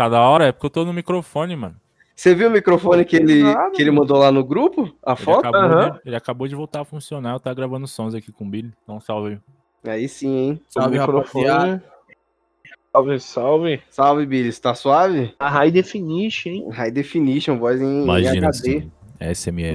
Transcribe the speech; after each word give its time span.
Tá 0.00 0.08
da 0.08 0.22
hora? 0.22 0.46
É 0.46 0.52
porque 0.52 0.64
eu 0.64 0.70
tô 0.70 0.82
no 0.82 0.94
microfone, 0.94 1.54
mano. 1.54 1.76
Você 2.16 2.34
viu 2.34 2.48
o 2.48 2.50
microfone 2.50 3.04
que 3.04 3.16
ele, 3.16 3.42
Nada, 3.42 3.70
que 3.72 3.82
ele 3.82 3.90
mandou 3.90 4.16
lá 4.16 4.32
no 4.32 4.42
grupo? 4.42 4.90
A 5.04 5.12
Ele 5.12 5.20
foto? 5.22 5.40
acabou, 5.46 5.60
Aham. 5.60 5.90
de, 5.90 6.00
ele 6.06 6.16
acabou 6.16 6.48
de 6.48 6.54
voltar 6.54 6.80
a 6.80 6.84
funcionar. 6.86 7.34
Eu 7.34 7.40
tá 7.40 7.52
gravando 7.52 7.86
sons 7.86 8.14
aqui 8.14 8.32
com 8.32 8.46
o 8.46 8.48
Billy. 8.48 8.72
Então, 8.82 8.98
salve 8.98 9.38
aí. 9.84 9.90
Aí 9.92 10.08
sim, 10.08 10.34
hein? 10.34 10.62
Salve, 10.70 10.98
microfone. 10.98 11.44
rapaziada. 11.46 11.84
Salve, 12.90 13.20
salve. 13.20 13.82
Salve, 13.90 14.24
Billy. 14.24 14.50
Tá 14.58 14.74
suave? 14.74 15.34
A 15.38 15.50
High 15.50 15.70
Definition, 15.70 16.48
hein? 16.48 16.68
High 16.70 16.92
Definition, 16.92 17.58
voz 17.58 17.78
em, 17.78 17.84
em 18.00 18.04
Imagina 18.04 18.30
HD. 18.30 18.46
assim. 18.48 18.90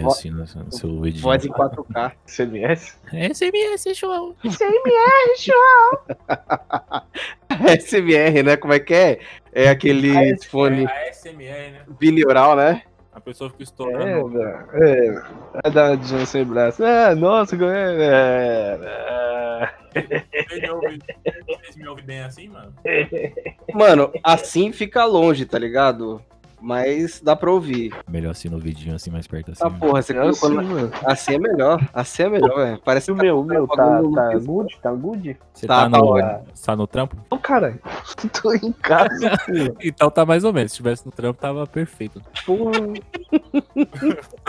Vo- 0.01 0.07
assim 0.09 0.31
no 0.31 0.39
no 0.39 0.71
seu 0.71 1.01
vídeo. 1.01 1.21
Voz 1.21 1.45
em 1.45 1.49
4K. 1.49 2.13
CMS? 2.25 2.97
SMS, 3.11 3.95
show. 3.95 4.35
SMR, 7.79 8.43
né? 8.43 8.57
Como 8.57 8.73
é 8.73 8.79
que 8.79 8.93
é? 8.93 9.19
É 9.53 9.69
aquele 9.69 10.38
fone 10.47 10.85
a 10.85 11.13
SMR, 11.13 11.71
né? 11.71 11.81
bineural, 11.99 12.55
né? 12.55 12.81
A 13.13 13.21
pessoa 13.21 13.49
fica 13.49 13.61
É, 13.61 13.63
estourando. 13.63 14.30
velho. 14.30 14.66
É. 14.73 15.23
É 15.63 15.70
da 15.70 15.95
John 15.95 16.25
sem 16.25 16.44
braço. 16.44 16.83
É, 16.83 17.16
nossa, 17.16 17.55
como 17.55 17.71
é. 17.71 17.95
é, 17.95 18.80
é. 18.81 19.70
Vocês 21.47 21.75
me 21.77 21.88
ouvem 21.88 22.05
bem 22.05 22.20
assim, 22.21 22.49
mano? 22.49 22.73
Mano, 23.73 24.11
assim 24.22 24.73
fica 24.73 25.05
longe, 25.05 25.45
tá 25.45 25.58
ligado? 25.58 26.22
Mas 26.65 27.21
dá 27.21 27.35
pra 27.35 27.51
ouvir. 27.51 27.93
Melhor 28.09 28.31
assim 28.31 28.49
no 28.49 28.57
vidinho, 28.57 28.95
assim, 28.95 29.11
mais 29.11 29.27
perto 29.27 29.51
assim. 29.51 29.61
Ah, 29.63 29.69
porra, 29.69 30.01
você 30.01 30.17
É 30.17 30.19
assim, 30.19 30.49
mano. 30.55 30.91
Assim 31.05 31.33
é 31.35 31.38
melhor. 31.38 31.89
Assim 31.93 32.23
é 32.23 32.29
melhor, 32.29 32.55
velho. 32.55 32.81
Parece 32.83 33.11
E 33.11 33.13
o 33.13 33.15
meu, 33.15 33.39
o 33.39 33.43
meu, 33.43 33.67
tá, 33.67 34.01
tá 34.01 34.38
good? 34.39 34.79
Tá 34.81 34.91
good? 34.91 35.38
Você 35.53 35.67
Tá, 35.67 35.83
tá, 35.83 35.89
tá 35.91 35.97
no, 35.99 36.05
ótimo. 36.07 36.43
tá 36.65 36.75
no 36.75 36.88
trampo? 36.88 37.17
Não, 37.29 37.38
caralho. 37.38 37.79
Tô 38.41 38.51
em 38.51 38.71
casa, 38.71 39.29
pô. 39.45 39.77
Então 39.79 40.09
tá 40.09 40.25
mais 40.25 40.43
ou 40.43 40.51
menos. 40.51 40.71
Se 40.71 40.77
tivesse 40.77 41.05
no 41.05 41.11
trampo, 41.11 41.39
tava 41.39 41.67
perfeito. 41.67 42.19
Porra. 42.43 42.71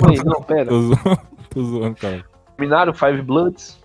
Oi, 0.09 0.17
não, 0.25 0.43
pera. 0.43 0.71
Tô 0.71 0.81
zoando, 0.81 1.21
tô 1.51 1.63
zoando, 1.65 1.97
cara. 1.97 2.25
Terminaram 2.57 2.95
Five 2.95 3.21
Bloods? 3.21 3.79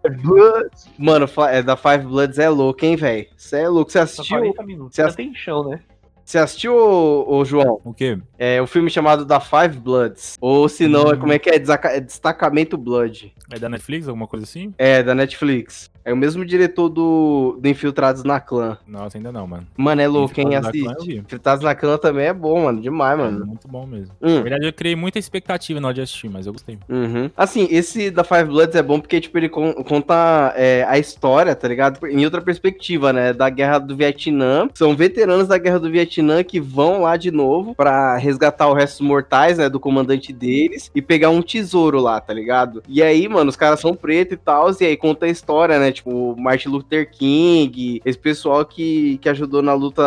Five 0.00 0.16
Bloods? 0.22 0.88
Mano, 0.98 1.26
é, 1.50 1.62
da 1.62 1.76
Five 1.76 2.06
Bloods 2.06 2.38
é 2.38 2.48
louco, 2.48 2.82
hein, 2.82 2.96
velho? 2.96 3.26
Você 3.36 3.58
é 3.60 3.68
louco. 3.68 3.92
Você 3.92 3.98
assistiu? 3.98 4.38
40 4.38 4.62
minutos. 4.62 4.96
Você 4.96 5.02
ass- 5.02 5.14
tem 5.14 5.34
chão, 5.34 5.68
né? 5.68 5.80
Você 6.24 6.38
assistiu, 6.38 6.74
ô, 6.74 7.36
ô, 7.36 7.44
João? 7.44 7.80
O 7.84 7.92
quê? 7.92 8.18
É 8.38 8.60
um 8.62 8.66
filme 8.66 8.88
chamado 8.88 9.26
Da 9.26 9.40
Five 9.40 9.78
Bloods. 9.78 10.36
Ou 10.40 10.68
se 10.68 10.88
não, 10.88 11.10
é 11.10 11.14
Hum. 11.14 11.18
como 11.20 11.32
é 11.32 11.38
que 11.38 11.50
é? 11.50 11.56
É 11.56 12.00
Destacamento 12.00 12.78
Blood. 12.78 13.34
É 13.50 13.58
da 13.58 13.68
Netflix, 13.68 14.08
alguma 14.08 14.26
coisa 14.26 14.44
assim? 14.44 14.72
É, 14.78 15.02
da 15.02 15.14
Netflix. 15.14 15.90
É 16.04 16.12
o 16.12 16.16
mesmo 16.16 16.44
diretor 16.44 16.88
do, 16.90 17.56
do 17.60 17.66
Infiltrados 17.68 18.24
na 18.24 18.38
Clã. 18.38 18.76
Nossa, 18.86 19.16
ainda 19.16 19.32
não, 19.32 19.46
mano. 19.46 19.66
Mano, 19.74 20.02
é 20.02 20.06
louco, 20.08 20.34
quem 20.34 20.54
assiste? 20.54 21.16
Infiltrados 21.16 21.64
na 21.64 21.74
Clã 21.74 21.96
também 21.96 22.26
é 22.26 22.32
bom, 22.32 22.64
mano. 22.64 22.80
Demais, 22.80 23.16
Mano, 23.18 23.32
mano. 23.32 23.46
muito 23.46 23.66
bom 23.66 23.86
mesmo. 23.86 24.14
Hum. 24.20 24.36
Na 24.36 24.40
verdade, 24.42 24.66
eu 24.66 24.72
criei 24.72 24.94
muita 24.94 25.18
expectativa 25.18 25.80
na 25.80 25.88
hora 25.88 25.94
de 25.94 26.00
assistir, 26.02 26.28
mas 26.28 26.46
eu 26.46 26.52
gostei. 26.52 26.78
Uhum. 26.90 27.30
Assim, 27.34 27.66
esse 27.70 28.10
da 28.10 28.22
Five 28.22 28.44
Bloods 28.44 28.74
é 28.76 28.82
bom 28.82 29.00
porque, 29.00 29.18
tipo, 29.20 29.38
ele 29.38 29.48
con- 29.48 29.72
conta 29.84 30.52
é, 30.56 30.84
a 30.86 30.98
história, 30.98 31.54
tá 31.54 31.66
ligado? 31.68 32.06
Em 32.06 32.22
outra 32.24 32.42
perspectiva, 32.42 33.10
né? 33.12 33.32
Da 33.32 33.48
Guerra 33.48 33.78
do 33.78 33.96
Vietnã. 33.96 34.68
São 34.74 34.94
veteranos 34.94 35.48
da 35.48 35.56
Guerra 35.56 35.78
do 35.80 35.90
Vietnã 35.90 36.42
que 36.44 36.60
vão 36.60 37.00
lá 37.02 37.16
de 37.16 37.30
novo 37.30 37.74
pra 37.74 38.16
resgatar 38.18 38.68
o 38.68 38.74
resto 38.74 38.98
dos 38.98 39.08
mortais, 39.08 39.56
né? 39.56 39.70
Do 39.70 39.80
comandante 39.80 40.34
deles 40.34 40.90
e 40.94 41.00
pegar 41.00 41.30
um 41.30 41.40
tesouro 41.40 41.98
lá, 41.98 42.20
tá 42.20 42.34
ligado? 42.34 42.82
E 42.86 43.02
aí, 43.02 43.26
mano, 43.34 43.50
os 43.50 43.56
caras 43.56 43.80
são 43.80 43.94
pretos 43.94 44.34
e 44.34 44.36
tal, 44.36 44.70
e 44.80 44.84
aí 44.84 44.96
conta 44.96 45.26
a 45.26 45.28
história, 45.28 45.78
né? 45.78 45.92
Tipo, 45.92 46.34
Martin 46.38 46.68
Luther 46.68 47.10
King, 47.10 48.00
esse 48.04 48.18
pessoal 48.18 48.64
que, 48.64 49.18
que 49.18 49.28
ajudou 49.28 49.60
na 49.62 49.74
luta 49.74 50.02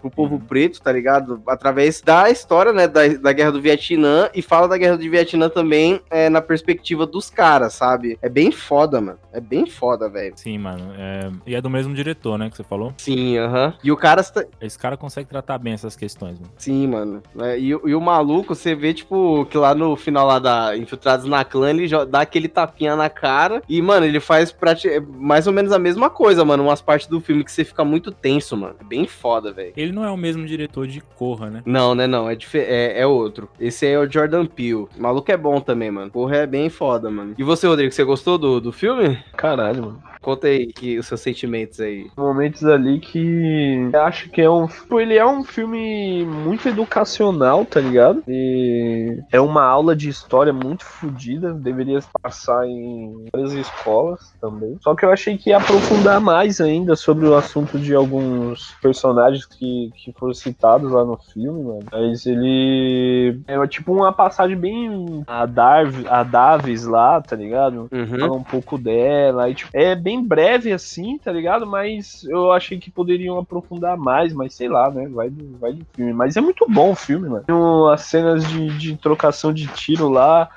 pro 0.00 0.10
povo 0.10 0.38
preto, 0.38 0.80
tá 0.82 0.92
ligado? 0.92 1.40
Através 1.46 2.00
da 2.00 2.30
história, 2.30 2.72
né? 2.72 2.86
Da, 2.88 3.06
da 3.08 3.32
Guerra 3.32 3.52
do 3.52 3.60
Vietnã 3.62 4.28
e 4.34 4.42
fala 4.42 4.68
da 4.68 4.76
Guerra 4.76 4.96
do 4.96 5.10
Vietnã 5.10 5.48
também 5.48 6.00
é, 6.10 6.28
na 6.28 6.40
perspectiva 6.40 7.06
dos 7.06 7.30
caras, 7.30 7.74
sabe? 7.74 8.18
É 8.20 8.28
bem 8.28 8.50
foda, 8.50 9.00
mano. 9.00 9.18
É 9.32 9.40
bem 9.40 9.66
foda, 9.66 10.08
velho. 10.08 10.34
Sim, 10.36 10.58
mano. 10.58 10.92
é- 10.98 11.30
E 11.46 11.54
é 11.54 11.60
do 11.60 11.70
mesmo 11.70 11.94
diretor, 11.94 12.38
né, 12.38 12.48
que 12.50 12.56
você 12.56 12.64
falou? 12.64 12.92
Sim, 12.98 13.36
aham. 13.38 13.74
E 13.82 13.90
o 13.92 13.96
cara. 13.96 14.22
Esse 14.60 14.78
cara 14.78 14.96
consegue 14.96 15.28
tratar 15.28 15.58
bem 15.58 15.72
essas 15.72 15.96
questões, 15.96 16.38
mano. 16.38 16.52
Sim, 16.56 16.86
mano. 16.88 17.22
É, 17.40 17.58
e, 17.58 17.74
o- 17.74 17.88
e 17.88 17.94
o 17.94 18.00
maluco, 18.00 18.54
você 18.54 18.74
vê, 18.74 18.92
tipo, 18.94 19.44
que 19.46 19.56
lá 19.58 19.74
no 19.74 19.96
final 19.96 20.26
lá 20.26 20.38
da 20.38 20.76
Infiltrados 20.76 21.26
na 21.26 21.44
Clã, 21.44 21.70
ele 21.70 21.86
dá 22.06 22.20
aquele 22.20 22.48
tapinha 22.66 22.96
na 22.96 23.08
cara. 23.10 23.62
E, 23.68 23.80
mano, 23.82 24.06
ele 24.06 24.20
faz 24.20 24.50
prati- 24.52 25.00
mais 25.18 25.46
ou 25.46 25.52
menos 25.52 25.72
a 25.72 25.78
mesma 25.78 26.08
coisa, 26.10 26.44
mano. 26.44 26.64
Umas 26.64 26.80
partes 26.82 27.06
do 27.08 27.20
filme 27.20 27.44
que 27.44 27.52
você 27.52 27.64
fica 27.64 27.84
muito 27.84 28.10
tenso, 28.10 28.56
mano. 28.56 28.76
É 28.80 28.84
bem 28.84 29.06
foda, 29.06 29.52
velho. 29.52 29.72
Ele 29.76 29.92
não 29.92 30.04
é 30.04 30.10
o 30.10 30.16
mesmo 30.16 30.44
diretor 30.46 30.86
de 30.86 31.00
Corra, 31.00 31.50
né? 31.50 31.62
Não, 31.66 31.94
né, 31.94 32.06
não. 32.06 32.28
É, 32.28 32.34
dife- 32.34 32.58
é, 32.58 33.00
é 33.00 33.06
outro. 33.06 33.48
Esse 33.60 33.86
aí 33.86 33.92
é 33.92 33.98
o 33.98 34.10
Jordan 34.10 34.46
Peele. 34.46 34.74
O 34.74 34.88
maluco 34.98 35.30
é 35.30 35.36
bom 35.36 35.60
também, 35.60 35.90
mano. 35.90 36.10
Porra, 36.10 36.36
é 36.38 36.46
bem 36.46 36.68
foda, 36.68 37.10
mano. 37.10 37.34
E 37.38 37.42
você, 37.42 37.66
Rodrigo, 37.66 37.92
você 37.92 38.04
gostou 38.04 38.38
do, 38.38 38.60
do 38.60 38.72
filme? 38.72 39.18
Caralho, 39.36 39.82
mano. 39.82 40.02
Conta 40.24 40.46
aí 40.46 40.66
que, 40.68 40.98
os 40.98 41.06
seus 41.06 41.20
sentimentos 41.20 41.78
aí. 41.80 42.06
Momentos 42.16 42.64
ali 42.64 42.98
que 42.98 43.90
acho 43.94 44.30
que 44.30 44.40
é 44.40 44.48
um. 44.48 44.66
Tipo, 44.66 44.98
ele 44.98 45.18
é 45.18 45.26
um 45.26 45.44
filme 45.44 46.24
muito 46.24 46.66
educacional, 46.66 47.66
tá 47.66 47.78
ligado? 47.78 48.22
E 48.26 49.20
é 49.30 49.38
uma 49.38 49.62
aula 49.62 49.94
de 49.94 50.08
história 50.08 50.50
muito 50.50 50.82
fodida. 50.82 51.52
Deveria 51.52 52.00
passar 52.22 52.66
em 52.66 53.26
várias 53.30 53.52
escolas 53.52 54.34
também. 54.40 54.78
Só 54.80 54.94
que 54.94 55.04
eu 55.04 55.12
achei 55.12 55.36
que 55.36 55.50
ia 55.50 55.58
aprofundar 55.58 56.22
mais 56.22 56.58
ainda 56.58 56.96
sobre 56.96 57.26
o 57.26 57.34
assunto 57.34 57.78
de 57.78 57.94
alguns 57.94 58.74
personagens 58.80 59.44
que, 59.44 59.90
que 59.94 60.10
foram 60.12 60.32
citados 60.32 60.90
lá 60.90 61.04
no 61.04 61.18
filme, 61.34 61.62
mano. 61.62 61.84
Mas 61.92 62.24
ele. 62.24 63.42
É 63.46 63.66
tipo 63.66 63.92
uma 63.92 64.10
passagem 64.10 64.56
bem. 64.56 65.22
A, 65.26 65.44
Darv, 65.44 66.06
a 66.08 66.22
Davis 66.22 66.86
lá, 66.86 67.20
tá 67.20 67.36
ligado? 67.36 67.90
Uhum. 67.92 68.18
falar 68.18 68.32
um 68.32 68.42
pouco 68.42 68.78
dela. 68.78 69.50
E, 69.50 69.54
tipo, 69.54 69.70
é 69.74 69.94
bem 69.94 70.13
breve 70.22 70.72
assim, 70.72 71.18
tá 71.18 71.32
ligado? 71.32 71.66
Mas 71.66 72.24
eu 72.24 72.52
achei 72.52 72.78
que 72.78 72.90
poderiam 72.90 73.38
aprofundar 73.38 73.96
mais, 73.96 74.32
mas 74.32 74.54
sei 74.54 74.68
lá, 74.68 74.90
né? 74.90 75.08
Vai 75.08 75.30
vai 75.60 75.72
do 75.72 75.86
filme. 75.94 76.12
Mas 76.12 76.36
é 76.36 76.40
muito 76.40 76.66
bom 76.68 76.92
o 76.92 76.96
filme, 76.96 77.28
mano. 77.28 77.44
Tem 77.44 77.54
as 77.92 78.02
cenas 78.02 78.46
de, 78.48 78.68
de 78.78 78.96
trocação 78.96 79.52
de 79.52 79.66
tiro 79.68 80.08
lá. 80.08 80.48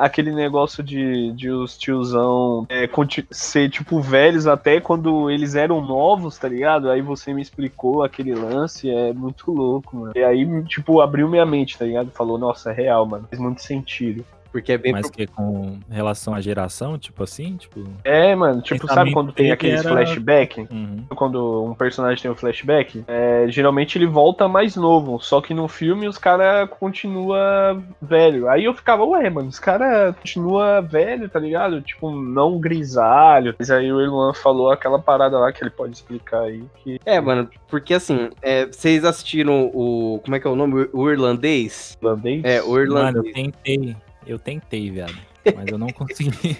aquele 0.00 0.32
negócio 0.32 0.82
de, 0.82 1.32
de 1.32 1.50
os 1.50 1.78
tiozão 1.78 2.66
é, 2.68 2.88
ser, 3.30 3.70
tipo, 3.70 4.00
velhos 4.00 4.46
até 4.46 4.80
quando 4.80 5.30
eles 5.30 5.54
eram 5.54 5.80
novos, 5.80 6.36
tá 6.36 6.48
ligado? 6.48 6.90
Aí 6.90 7.00
você 7.00 7.32
me 7.32 7.40
explicou 7.40 8.02
aquele 8.02 8.34
lance, 8.34 8.90
é 8.90 9.12
muito 9.12 9.50
louco, 9.50 9.96
mano. 9.96 10.12
E 10.14 10.22
aí, 10.22 10.46
tipo, 10.64 11.00
abriu 11.00 11.28
minha 11.28 11.46
mente, 11.46 11.78
tá 11.78 11.84
ligado? 11.84 12.10
Falou, 12.10 12.38
nossa, 12.38 12.70
é 12.70 12.74
real, 12.74 13.06
mano. 13.06 13.26
Faz 13.30 13.40
muito 13.40 13.62
sentido. 13.62 14.24
Porque 14.52 14.72
é 14.72 14.78
bem. 14.78 14.92
Mas 14.92 15.10
que 15.10 15.26
com 15.26 15.80
relação 15.90 16.34
à 16.34 16.40
geração, 16.40 16.98
tipo 16.98 17.22
assim, 17.24 17.56
tipo. 17.56 17.82
É, 18.04 18.34
mano, 18.36 18.60
tipo, 18.60 18.86
sabe 18.86 19.10
quando 19.12 19.32
tem 19.32 19.50
aqueles 19.50 19.80
era- 19.80 19.88
flashback? 19.90 20.66
Uhum. 20.70 21.04
Quando 21.14 21.64
um 21.64 21.74
personagem 21.74 22.22
tem 22.22 22.30
um 22.30 22.34
flashback, 22.34 23.02
é, 23.08 23.46
geralmente 23.48 23.96
ele 23.96 24.06
volta 24.06 24.46
mais 24.46 24.76
novo. 24.76 25.18
Só 25.20 25.40
que 25.40 25.54
no 25.54 25.66
filme 25.68 26.06
os 26.06 26.18
caras 26.18 26.68
continua 26.78 27.82
velho. 28.00 28.48
Aí 28.48 28.64
eu 28.64 28.74
ficava, 28.74 29.04
ué, 29.04 29.28
mano, 29.30 29.48
os 29.48 29.58
caras 29.58 30.14
continua 30.16 30.80
velho, 30.82 31.28
tá 31.28 31.38
ligado? 31.38 31.80
Tipo, 31.80 32.10
não 32.10 32.58
grisalho. 32.60 33.54
Mas 33.58 33.70
aí 33.70 33.90
o 33.90 34.00
Erluan 34.00 34.34
falou 34.34 34.70
aquela 34.70 34.98
parada 34.98 35.38
lá 35.38 35.50
que 35.52 35.62
ele 35.62 35.70
pode 35.70 35.94
explicar 35.94 36.42
aí. 36.42 36.62
Que... 36.84 37.00
É, 37.06 37.20
mano, 37.20 37.48
porque 37.68 37.94
assim, 37.94 38.28
é, 38.42 38.66
vocês 38.66 39.04
assistiram 39.04 39.70
o. 39.72 40.20
Como 40.22 40.36
é 40.36 40.40
que 40.40 40.46
é 40.46 40.50
o 40.50 40.56
nome? 40.56 40.88
O 40.92 41.10
irlandês? 41.10 41.96
Irlandês? 42.02 42.42
É, 42.44 42.62
o 42.62 42.66
Mano, 42.72 42.78
eu 42.78 42.82
irlandês. 42.82 43.34
tentei. 43.34 43.96
Eu 44.26 44.38
tentei, 44.38 44.90
viado. 44.90 45.16
Mas 45.56 45.66
eu 45.68 45.78
não 45.78 45.88
consegui. 45.92 46.56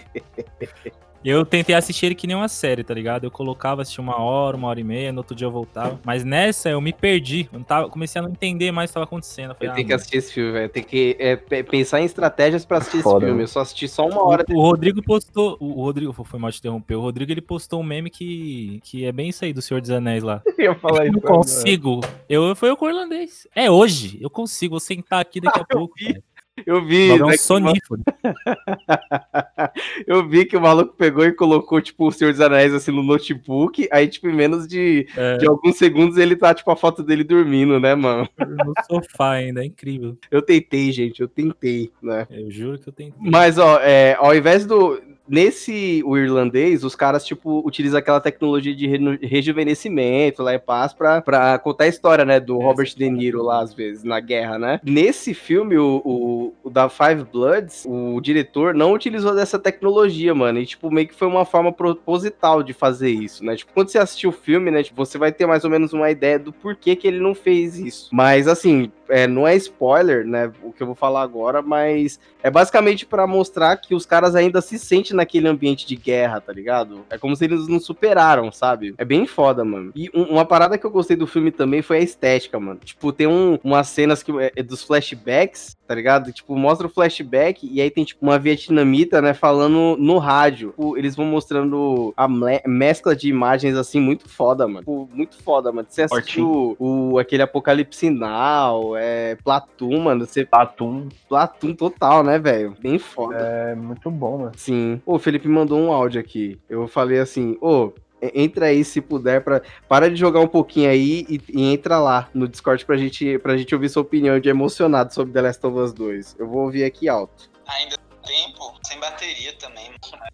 Eu 1.24 1.46
tentei 1.46 1.72
assistir 1.72 2.06
ele 2.06 2.14
que 2.16 2.26
nem 2.26 2.34
uma 2.34 2.48
série, 2.48 2.82
tá 2.82 2.92
ligado? 2.92 3.22
Eu 3.22 3.30
colocava, 3.30 3.80
assistia 3.82 4.02
uma 4.02 4.18
hora, 4.20 4.56
uma 4.56 4.66
hora 4.66 4.80
e 4.80 4.82
meia, 4.82 5.12
no 5.12 5.18
outro 5.18 5.36
dia 5.36 5.46
eu 5.46 5.52
voltava. 5.52 6.00
Mas 6.04 6.24
nessa 6.24 6.68
eu 6.68 6.80
me 6.80 6.92
perdi. 6.92 7.48
Eu 7.52 7.60
não 7.60 7.64
tava, 7.64 7.88
comecei 7.88 8.18
a 8.18 8.22
não 8.24 8.30
entender 8.32 8.72
mais 8.72 8.90
o 8.90 8.90
que 8.90 8.94
tava 8.94 9.04
acontecendo. 9.04 9.50
Eu 9.50 9.54
falei, 9.54 9.68
Eu 9.68 9.72
ah, 9.72 9.74
tenho 9.76 9.86
que 9.86 9.92
mano. 9.92 10.00
assistir 10.00 10.16
esse 10.16 10.32
filme, 10.32 10.50
velho. 10.50 10.68
Tem 10.68 10.82
que 10.82 11.16
é, 11.20 11.36
pe- 11.36 11.62
pensar 11.62 12.00
em 12.00 12.04
estratégias 12.06 12.64
pra 12.64 12.78
assistir 12.78 13.02
Foda, 13.04 13.18
esse 13.18 13.26
filme. 13.26 13.36
né? 13.38 13.44
Eu 13.44 13.46
só 13.46 13.60
assisti 13.60 13.86
só 13.86 14.04
uma 14.08 14.20
hora. 14.26 14.44
O, 14.50 14.54
o 14.58 14.60
Rodrigo 14.62 15.00
postou. 15.00 15.56
O 15.60 15.84
Rodrigo 15.84 16.12
foi 16.12 16.40
mal 16.40 16.50
te 16.50 16.58
interromper. 16.58 16.96
O 16.96 17.00
Rodrigo 17.02 17.30
ele 17.30 17.40
postou 17.40 17.80
um 17.80 17.84
meme 17.84 18.10
que, 18.10 18.80
que 18.82 19.04
é 19.04 19.12
bem 19.12 19.28
isso 19.28 19.44
aí 19.44 19.52
do 19.52 19.62
Senhor 19.62 19.80
dos 19.80 19.90
Anéis 19.90 20.24
lá. 20.24 20.42
Eu 20.58 20.72
ia 20.72 20.74
falar 20.74 21.06
Eu 21.06 21.12
isso. 21.12 21.12
não 21.12 21.20
consigo. 21.20 22.00
Eu, 22.28 22.56
foi 22.56 22.72
o 22.72 22.88
irlandês. 22.88 23.46
É 23.54 23.70
hoje. 23.70 24.18
Eu 24.20 24.28
consigo. 24.28 24.72
Vou 24.72 24.80
sentar 24.80 25.20
aqui 25.20 25.40
daqui 25.40 25.60
a 25.60 25.64
pouco. 25.64 25.94
vi. 25.96 26.06
cara. 26.14 26.31
Eu 26.66 26.84
vi, 26.84 27.10
é 27.10 27.14
um 27.14 27.28
né, 27.28 27.36
sonífero. 27.36 28.00
eu 30.06 30.28
vi 30.28 30.44
que 30.44 30.56
o 30.56 30.60
maluco 30.60 30.94
pegou 30.96 31.24
e 31.24 31.32
colocou, 31.32 31.80
tipo, 31.80 32.06
o 32.06 32.12
Senhor 32.12 32.32
dos 32.32 32.40
Anéis 32.40 32.72
assim 32.72 32.92
no 32.92 33.02
notebook. 33.02 33.88
Aí, 33.90 34.08
tipo, 34.08 34.28
em 34.28 34.34
menos 34.34 34.66
de, 34.66 35.06
É. 35.16 35.38
de 35.38 35.46
alguns 35.46 35.76
segundos 35.76 36.16
ele 36.16 36.36
tá, 36.36 36.54
tipo, 36.54 36.70
a 36.70 36.76
foto 36.76 37.02
dele 37.02 37.24
dormindo, 37.24 37.78
né, 37.80 37.94
mano? 37.94 38.28
no 38.66 38.72
sofá 38.86 39.32
ainda. 39.32 39.62
É 39.62 39.66
incrível. 39.66 40.16
Eu 40.30 40.42
tentei, 40.42 40.92
gente, 40.92 41.20
eu 41.20 41.28
tentei, 41.28 41.90
né? 42.02 42.26
Eu 42.30 42.50
juro 42.50 42.78
que 42.78 42.88
eu 42.88 42.92
tentei. 42.92 43.14
Mas, 43.18 43.58
ó, 43.58 43.78
é, 43.80 44.16
ao 44.18 44.34
invés 44.34 44.66
do. 44.66 45.00
Nesse 45.28 46.02
o 46.04 46.16
irlandês, 46.16 46.84
os 46.84 46.94
caras, 46.94 47.24
tipo, 47.24 47.62
utilizam 47.66 47.98
aquela 47.98 48.20
tecnologia 48.20 48.74
de 48.74 48.86
re- 48.86 49.18
rejuvenescimento 49.22 50.42
lá 50.42 50.54
em 50.54 50.58
paz 50.58 50.92
pra, 50.92 51.20
pra 51.20 51.58
contar 51.58 51.84
a 51.84 51.88
história, 51.88 52.24
né? 52.24 52.40
Do 52.40 52.60
É, 52.60 52.64
Robert 52.64 52.92
De 52.94 53.08
Niro 53.08 53.42
lá, 53.42 53.60
às 53.60 53.72
vezes, 53.74 54.04
na 54.04 54.20
guerra, 54.20 54.58
né? 54.58 54.80
Nesse 54.84 55.34
filme, 55.34 55.76
o, 55.76 56.02
o, 56.04 56.54
o 56.64 56.70
da 56.70 56.88
Five 56.88 57.24
Bloods, 57.30 57.84
o 57.86 58.20
diretor 58.20 58.74
não 58.74 58.92
utilizou 58.92 59.34
dessa 59.34 59.58
tecnologia, 59.58 60.34
mano. 60.34 60.58
E, 60.58 60.66
tipo, 60.66 60.90
meio 60.90 61.08
que 61.08 61.14
foi 61.14 61.28
uma 61.28 61.44
forma 61.44 61.72
proposital 61.72 62.62
de 62.62 62.72
fazer 62.72 63.10
isso, 63.10 63.44
né? 63.44 63.56
Tipo, 63.56 63.72
quando 63.72 63.88
você 63.88 63.98
assistir 63.98 64.26
o 64.26 64.32
filme, 64.32 64.70
né? 64.70 64.82
Tipo, 64.82 65.04
você 65.04 65.18
vai 65.18 65.32
ter 65.32 65.46
mais 65.46 65.64
ou 65.64 65.70
menos 65.70 65.92
uma 65.92 66.10
ideia 66.10 66.38
do 66.38 66.52
porquê 66.52 66.96
que 66.96 67.06
ele 67.06 67.20
não 67.20 67.34
fez 67.34 67.78
isso. 67.78 68.08
Mas, 68.12 68.48
assim, 68.48 68.90
é, 69.08 69.26
não 69.26 69.46
é 69.46 69.54
spoiler, 69.56 70.26
né? 70.26 70.50
O 70.62 70.72
que 70.72 70.82
eu 70.82 70.86
vou 70.86 70.96
falar 70.96 71.22
agora, 71.22 71.62
mas 71.62 72.18
é 72.42 72.50
basicamente 72.50 73.06
pra 73.06 73.26
mostrar 73.26 73.76
que 73.76 73.94
os 73.94 74.04
caras 74.06 74.34
ainda 74.34 74.60
se 74.60 74.78
sentem 74.78 75.11
naquele 75.12 75.48
ambiente 75.48 75.86
de 75.86 75.96
guerra, 75.96 76.40
tá 76.40 76.52
ligado? 76.52 77.04
É 77.10 77.18
como 77.18 77.34
se 77.36 77.44
eles 77.44 77.68
não 77.68 77.78
superaram, 77.80 78.50
sabe? 78.52 78.94
É 78.98 79.04
bem 79.04 79.26
foda, 79.26 79.64
mano. 79.64 79.92
E 79.94 80.10
um- 80.14 80.24
uma 80.32 80.44
parada 80.44 80.78
que 80.78 80.84
eu 80.86 80.90
gostei 80.90 81.16
do 81.16 81.26
filme 81.26 81.50
também 81.50 81.82
foi 81.82 81.98
a 81.98 82.00
estética, 82.00 82.58
mano. 82.58 82.80
Tipo, 82.84 83.12
tem 83.12 83.26
um, 83.26 83.58
umas 83.62 83.88
cenas 83.88 84.22
que 84.22 84.32
é, 84.40 84.52
é 84.56 84.62
dos 84.62 84.82
flashbacks, 84.82 85.76
tá 85.86 85.94
ligado? 85.94 86.32
Tipo, 86.32 86.56
mostra 86.56 86.86
o 86.86 86.90
flashback 86.90 87.68
e 87.70 87.80
aí 87.80 87.90
tem, 87.90 88.04
tipo, 88.04 88.24
uma 88.24 88.38
vietnamita, 88.38 89.20
né, 89.20 89.34
falando 89.34 89.96
no 89.98 90.18
rádio. 90.18 90.70
Tipo, 90.70 90.96
eles 90.96 91.14
vão 91.14 91.26
mostrando 91.26 92.14
a 92.16 92.26
mescla 92.66 93.14
de 93.14 93.28
imagens, 93.28 93.76
assim, 93.76 94.00
muito 94.00 94.28
foda, 94.28 94.66
mano. 94.66 94.78
Tipo, 94.80 95.08
muito 95.12 95.36
foda, 95.42 95.70
mano. 95.72 95.86
Você 95.90 96.02
assistiu 96.02 96.76
o, 96.78 97.18
aquele 97.18 97.42
Apocalipse 97.42 98.08
Now, 98.10 98.96
é, 98.96 99.36
Platum, 99.44 100.00
mano. 100.00 100.24
Você, 100.26 100.46
Atum 100.50 101.08
Platum 101.28 101.74
total, 101.74 102.22
né, 102.22 102.38
velho? 102.38 102.74
Bem 102.80 102.98
foda. 102.98 103.36
é 103.38 103.74
muito 103.74 104.10
bom, 104.10 104.38
mano. 104.38 104.52
Sim. 104.56 105.01
Ô, 105.04 105.16
o 105.16 105.18
Felipe 105.18 105.48
mandou 105.48 105.78
um 105.78 105.92
áudio 105.92 106.20
aqui. 106.20 106.58
Eu 106.68 106.86
falei 106.86 107.18
assim, 107.18 107.56
ô, 107.60 107.92
entra 108.34 108.66
aí 108.66 108.84
se 108.84 109.00
puder, 109.00 109.42
pra, 109.42 109.62
para 109.88 110.08
de 110.08 110.16
jogar 110.16 110.40
um 110.40 110.46
pouquinho 110.46 110.88
aí 110.88 111.26
e, 111.28 111.40
e 111.48 111.72
entra 111.72 111.98
lá 111.98 112.28
no 112.32 112.46
Discord 112.46 112.84
pra 112.84 112.96
gente, 112.96 113.38
pra 113.38 113.56
gente 113.56 113.74
ouvir 113.74 113.88
sua 113.88 114.02
opinião 114.02 114.38
de 114.38 114.48
emocionado 114.48 115.12
sobre 115.12 115.32
The 115.32 115.42
Last 115.42 115.66
of 115.66 115.78
Us 115.78 115.92
2. 115.92 116.36
Eu 116.38 116.48
vou 116.48 116.64
ouvir 116.64 116.84
aqui 116.84 117.08
alto. 117.08 117.50
Ainda 117.66 117.96
tem 118.24 118.46
tempo, 118.46 118.74
sem 118.86 119.00
bateria 119.00 119.52
também. 119.54 119.90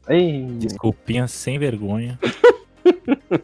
Ei, 0.08 0.44
Desculpinha 0.58 1.26
sem 1.26 1.58
vergonha. 1.58 2.18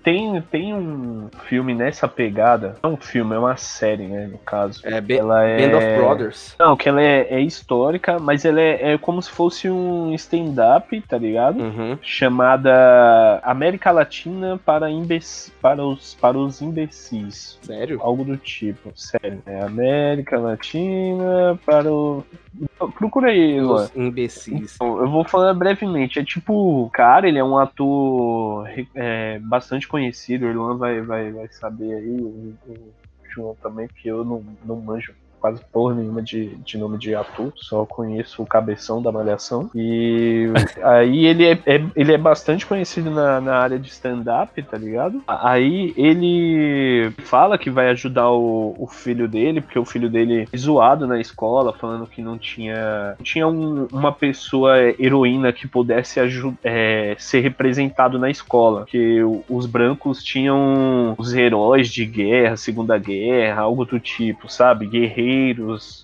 tem, 0.02 0.40
tem 0.50 0.74
um 0.74 1.28
filme 1.44 1.74
nessa 1.74 2.06
pegada. 2.08 2.76
Não 2.82 2.90
é 2.90 2.94
um 2.94 2.96
filme, 2.96 3.34
é 3.34 3.38
uma 3.38 3.56
série, 3.56 4.06
né? 4.06 4.26
No 4.26 4.38
caso. 4.38 4.80
É 4.84 5.00
Ba- 5.00 5.14
Ela 5.14 5.44
é. 5.44 5.68
Band 5.68 5.76
of 5.78 5.86
Brothers. 5.96 6.56
Não, 6.58 6.76
que 6.76 6.88
ela 6.88 7.02
é, 7.02 7.26
é 7.34 7.40
histórica, 7.40 8.18
mas 8.18 8.44
ela 8.44 8.60
é, 8.60 8.92
é 8.92 8.98
como 8.98 9.20
se 9.22 9.30
fosse 9.30 9.68
um 9.68 10.12
stand-up, 10.14 11.00
tá 11.02 11.18
ligado? 11.18 11.60
Uhum. 11.60 11.98
Chamada 12.02 13.40
América 13.42 13.90
Latina 13.90 14.58
para, 14.64 14.90
imbec... 14.90 15.24
para, 15.60 15.84
os, 15.84 16.14
para 16.14 16.38
os 16.38 16.60
imbecis. 16.62 17.58
Sério? 17.62 18.00
Algo 18.02 18.24
do 18.24 18.36
tipo, 18.36 18.92
sério. 18.94 19.42
É 19.46 19.62
América 19.62 20.38
Latina 20.38 21.58
para 21.64 21.90
o. 21.90 22.24
Procura 22.98 23.30
aí, 23.30 23.60
Luan. 23.60 23.88
Imbecis. 23.96 24.76
Bom, 24.78 25.00
Eu 25.00 25.10
vou 25.10 25.24
falar 25.24 25.54
brevemente. 25.54 26.18
É 26.18 26.24
tipo, 26.24 26.88
cara, 26.92 27.26
ele 27.26 27.38
é 27.38 27.44
um 27.44 27.58
ator 27.58 28.68
é, 28.94 29.38
bastante 29.40 29.88
conhecido. 29.88 30.46
O 30.46 30.50
Irlan 30.50 30.76
vai, 30.76 31.00
vai, 31.00 31.32
vai 31.32 31.48
saber 31.48 31.94
aí, 31.94 32.20
o, 32.20 32.54
o 32.68 32.92
João 33.28 33.56
também, 33.60 33.88
porque 33.88 34.08
eu 34.08 34.24
não, 34.24 34.44
não 34.64 34.76
manjo 34.76 35.12
quase 35.44 35.60
porra 35.70 35.94
nenhuma 35.94 36.22
de, 36.22 36.56
de 36.64 36.78
nome 36.78 36.96
de 36.96 37.14
ator, 37.14 37.52
só 37.56 37.84
conheço 37.84 38.42
o 38.42 38.46
cabeção 38.46 39.02
da 39.02 39.12
malhação. 39.12 39.68
E 39.74 40.46
aí 40.82 41.26
ele 41.26 41.44
é, 41.44 41.58
é- 41.66 41.84
ele 41.94 42.14
é 42.14 42.16
bastante 42.16 42.64
conhecido 42.64 43.10
na, 43.10 43.42
na 43.42 43.54
área 43.56 43.78
de 43.78 43.90
stand-up, 43.90 44.62
tá 44.62 44.78
ligado? 44.78 45.22
Aí 45.28 45.92
ele 45.98 47.10
fala 47.24 47.58
que 47.58 47.68
vai 47.68 47.90
ajudar 47.90 48.30
o, 48.30 48.74
o 48.78 48.86
filho 48.86 49.28
dele, 49.28 49.60
porque 49.60 49.78
o 49.78 49.84
filho 49.84 50.08
dele 50.08 50.48
é 50.50 50.56
zoado 50.56 51.06
na 51.06 51.20
escola, 51.20 51.74
falando 51.74 52.06
que 52.06 52.22
não 52.22 52.38
tinha, 52.38 53.14
não 53.18 53.22
tinha 53.24 53.46
um- 53.46 53.86
uma 53.92 54.12
pessoa 54.12 54.78
heroína 54.98 55.52
que 55.52 55.68
pudesse 55.68 56.20
é, 56.64 57.14
ser 57.18 57.40
representado 57.40 58.18
na 58.18 58.30
escola. 58.30 58.86
Que 58.86 59.20
os 59.50 59.66
brancos 59.66 60.24
tinham 60.24 61.14
os 61.18 61.34
heróis 61.34 61.90
de 61.90 62.06
guerra, 62.06 62.56
Segunda 62.56 62.96
Guerra, 62.96 63.60
algo 63.60 63.84
do 63.84 64.00
tipo, 64.00 64.50
sabe? 64.50 64.86
Guerreiros, 64.86 65.33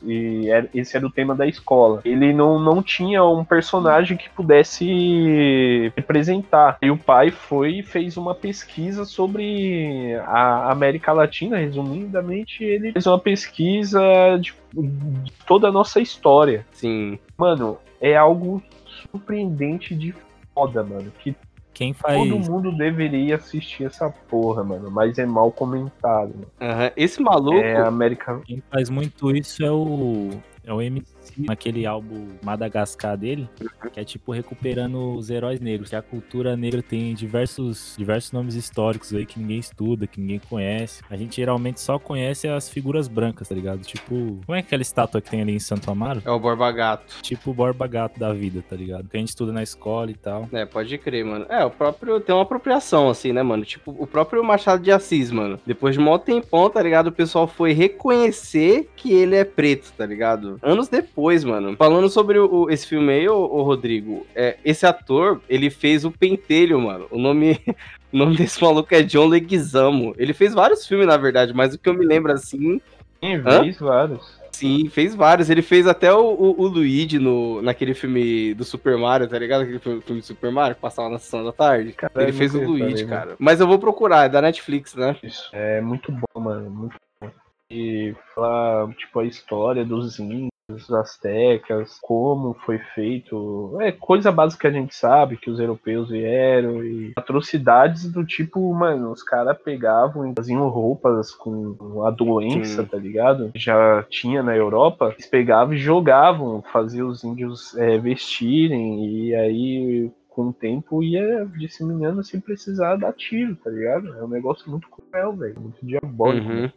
e 0.05 0.49
era- 0.49 0.69
esse 0.75 0.97
era 0.97 1.07
o 1.07 1.11
tema 1.11 1.35
da 1.35 1.47
escola. 1.47 2.01
Ele 2.05 2.33
não, 2.33 2.59
não 2.59 2.83
tinha 2.83 3.25
um 3.25 3.45
personagem 3.45 4.17
que 4.17 4.29
pudesse 4.31 5.93
representar. 5.97 6.79
E 6.83 6.91
o 6.91 6.97
pai 6.97 7.31
foi 7.31 7.79
e 7.79 7.83
fez 7.83 8.17
uma 8.17 8.35
pesquisa 8.35 9.05
sobre 9.05 10.15
a 10.27 10.71
América 10.71 11.13
Latina, 11.13 11.57
resumidamente, 11.59 12.65
ele 12.65 12.93
fez 12.93 13.07
uma 13.07 13.19
pesquisa 13.19 14.01
de, 14.41 14.55
de 14.73 15.33
toda 15.47 15.69
a 15.69 15.73
nossa 15.73 16.01
história. 16.01 16.67
Sim. 16.73 17.19
Mano, 17.37 17.79
é 18.01 18.17
algo 18.17 18.63
surpreendente 19.11 19.95
de 19.95 20.15
foda, 20.55 20.83
mano. 20.83 21.13
Que 21.21 21.35
Quem 21.81 21.95
faz, 21.95 22.29
todo 22.29 22.39
mundo 22.39 22.77
deveria 22.77 23.37
assistir 23.37 23.85
essa 23.85 24.11
porra, 24.11 24.63
mano. 24.63 24.91
Mas 24.91 25.19
é 25.19 25.25
mal 25.25 25.51
comentado. 25.51 26.29
Mano. 26.35 26.47
Aham. 26.61 26.91
Esse 26.95 27.23
maluco. 27.23 27.57
É 27.57 27.75
a 27.75 27.87
América. 27.87 28.39
quem 28.45 28.63
faz 28.71 28.91
muito 28.91 29.35
isso 29.35 29.65
é 29.65 29.71
o. 29.71 30.29
É 30.63 30.75
o 30.75 30.83
MC, 30.83 31.09
naquele 31.37 31.87
álbum 31.87 32.29
Madagascar 32.43 33.17
dele, 33.17 33.49
que 33.93 34.01
é 34.01 34.05
tipo 34.05 34.33
recuperando 34.33 35.15
os 35.15 35.31
heróis 35.31 35.61
negros. 35.61 35.91
Que 35.91 35.97
a 35.97 36.03
cultura 36.03 36.57
negra 36.57 36.83
tem 36.83 37.15
diversos, 37.15 37.95
diversos 37.97 38.33
nomes 38.33 38.55
históricos 38.55 39.13
aí 39.15 39.27
que 39.27 39.39
ninguém 39.39 39.59
estuda, 39.59 40.07
que 40.07 40.21
ninguém 40.21 40.39
conhece. 40.39 41.03
A 41.11 41.17
gente 41.17 41.37
geralmente 41.37 41.81
só 41.81 41.99
conhece 41.99 42.49
as 42.49 42.69
figuras 42.69 43.09
brancas, 43.09 43.49
tá 43.49 43.55
ligado? 43.55 43.81
Tipo, 43.81 44.39
como 44.47 44.57
é 44.57 44.61
aquela 44.61 44.83
estátua 44.83 45.21
que 45.21 45.31
tem 45.31 45.43
ali 45.43 45.55
em 45.55 45.59
Santo 45.59 45.91
Amaro? 45.91 46.23
É 46.25 46.31
o 46.31 46.39
Borba 46.39 46.71
Gato. 46.73 47.23
Tipo 47.23 47.51
o 47.51 47.55
Borba 47.55 47.87
Gato 47.87 48.19
da 48.19 48.33
vida, 48.33 48.63
tá 48.69 48.77
ligado? 48.77 49.09
Que 49.09 49.17
a 49.17 49.21
gente 49.21 49.31
estuda 49.31 49.53
na 49.53 49.63
escola 49.63 50.11
e 50.11 50.15
tal. 50.15 50.49
É, 50.53 50.65
pode 50.65 50.97
crer, 50.99 51.25
mano. 51.25 51.47
É, 51.49 51.65
o 51.65 51.71
próprio. 51.71 52.21
Tem 52.21 52.35
uma 52.35 52.43
apropriação, 52.43 53.09
assim, 53.09 53.33
né, 53.33 53.43
mano? 53.43 53.65
Tipo, 53.65 53.95
o 53.99 54.07
próprio 54.07 54.43
Machado 54.45 54.83
de 54.83 54.91
Assis, 54.91 55.31
mano. 55.31 55.59
Depois 55.67 55.95
de 55.95 56.01
um 56.01 56.19
tempão, 56.19 56.69
tá 56.69 56.83
ligado? 56.83 57.09
O 57.09 57.13
pessoal 57.13 57.47
foi 57.47 57.73
reconhecer 57.73 58.91
que 58.97 59.13
ele 59.13 59.37
é 59.37 59.45
preto, 59.45 59.93
tá 59.97 60.05
ligado? 60.05 60.59
Anos 60.63 60.89
depois, 60.89 61.10
mano. 61.45 61.77
Falando 61.77 62.09
sobre 62.09 62.39
o- 62.39 62.53
o- 62.65 62.71
esse 62.71 62.87
filme 62.87 63.13
aí, 63.13 63.29
ô, 63.29 63.37
ô, 63.39 63.63
Rodrigo, 63.63 64.27
é, 64.35 64.57
esse 64.65 64.87
ator, 64.87 65.41
ele 65.49 65.71
fez 65.71 66.05
o 66.05 66.11
Pentelho, 66.11 66.81
mano. 66.81 67.07
O 67.11 67.19
nome. 67.19 67.59
O 68.13 68.17
nome 68.17 68.37
desse 68.37 68.61
maluco 68.61 68.93
é 68.93 69.05
John 69.05 69.29
Leguizamo. 69.29 70.17
Ele 70.19 70.33
fez 70.35 70.53
vários 70.53 70.85
filmes, 70.85 71.07
na 71.07 71.17
verdade, 71.17 71.55
mas 71.55 71.73
o 71.75 71.79
que 71.79 71.89
eu 71.89 71.95
me 71.95 72.05
lembro 72.05 72.33
assim, 72.33 72.81
Hã? 73.23 73.63
vez 73.63 73.79
vários. 73.79 74.37
sim, 74.51 74.89
fez 74.89 75.15
vários. 75.15 75.49
Ele 75.49 75.63
fez 75.63 75.87
até 75.87 76.13
o, 76.13 76.19
o, 76.31 76.61
o 76.61 76.67
Luigi 76.67 77.21
no, 77.21 77.63
naquele 77.63 77.95
filme 77.95 78.53
do 78.55 78.65
Super 78.65 78.99
Mario, 78.99 79.29
tá 79.29 79.39
ligado? 79.39 79.61
Aquele 79.63 79.79
filme, 79.79 80.01
do 80.05 80.23
Super 80.23 80.51
Mario 80.51 80.75
que 80.75 80.81
passava 80.81 81.09
na 81.09 81.21
sessão 81.21 81.45
da 81.45 81.53
tarde. 81.53 81.93
Caralho, 81.93 82.21
Ele 82.31 82.33
fez 82.37 82.53
o 82.53 82.61
Luigi, 82.65 83.05
mano. 83.05 83.09
cara. 83.09 83.37
Mas 83.39 83.61
eu 83.61 83.67
vou 83.69 83.79
procurar, 83.79 84.25
é 84.25 84.29
da 84.29 84.43
Netflix, 84.43 84.97
né? 84.97 85.17
Isso. 85.23 85.49
É 85.53 85.81
muito 85.81 86.11
bom, 86.11 86.41
mano. 86.41 86.69
Muito 86.69 86.97
bom. 87.23 87.31
E 87.71 88.13
falar, 88.35 88.89
tipo, 88.95 89.21
a 89.21 89.25
história 89.25 89.85
dos 89.85 90.19
índios, 90.19 90.50
dos 90.71 90.93
astecas, 90.93 91.99
como 92.01 92.55
foi 92.55 92.79
feito. 92.79 93.77
É 93.81 93.93
coisa 93.93 94.31
básica 94.31 94.61
que 94.61 94.67
a 94.67 94.81
gente 94.81 94.95
sabe, 94.95 95.37
que 95.37 95.51
os 95.51 95.59
europeus 95.59 96.09
vieram 96.11 96.85
e 96.85 97.13
atrocidades 97.17 98.11
do 98.11 98.25
tipo, 98.25 98.73
mano, 98.75 99.11
os 99.11 99.23
caras 99.23 99.59
pegavam 99.63 100.31
e 100.31 100.35
faziam 100.35 100.69
roupas 100.69 101.33
com 101.33 102.05
a 102.05 102.11
doença, 102.11 102.83
Sim. 102.83 102.89
tá 102.89 102.97
ligado? 102.97 103.51
Já 103.55 104.05
tinha 104.09 104.43
na 104.43 104.57
Europa, 104.57 105.11
eles 105.13 105.27
pegavam 105.27 105.75
e 105.75 105.79
jogavam, 105.79 106.63
faziam 106.73 107.09
os 107.09 107.25
índios 107.25 107.77
é, 107.77 107.99
vestirem, 107.99 109.05
e 109.07 109.35
aí 109.35 110.11
com 110.29 110.49
o 110.49 110.53
tempo 110.53 111.03
ia 111.03 111.45
disseminando 111.59 112.25
sem 112.25 112.41
precisar 112.41 112.97
dar 112.97 113.13
tiro, 113.13 113.57
tá 113.57 113.69
ligado? 113.69 114.15
É 114.15 114.25
um 114.25 114.29
negócio 114.29 114.71
muito 114.71 114.89
cruel, 114.89 115.35
velho, 115.35 115.61
muito 115.61 115.85
diabólico. 115.85 116.49
Uhum. 116.49 116.71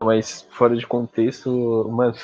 Mas 0.00 0.46
fora 0.50 0.76
de 0.76 0.86
contexto, 0.86 1.88
mano. 1.90 2.14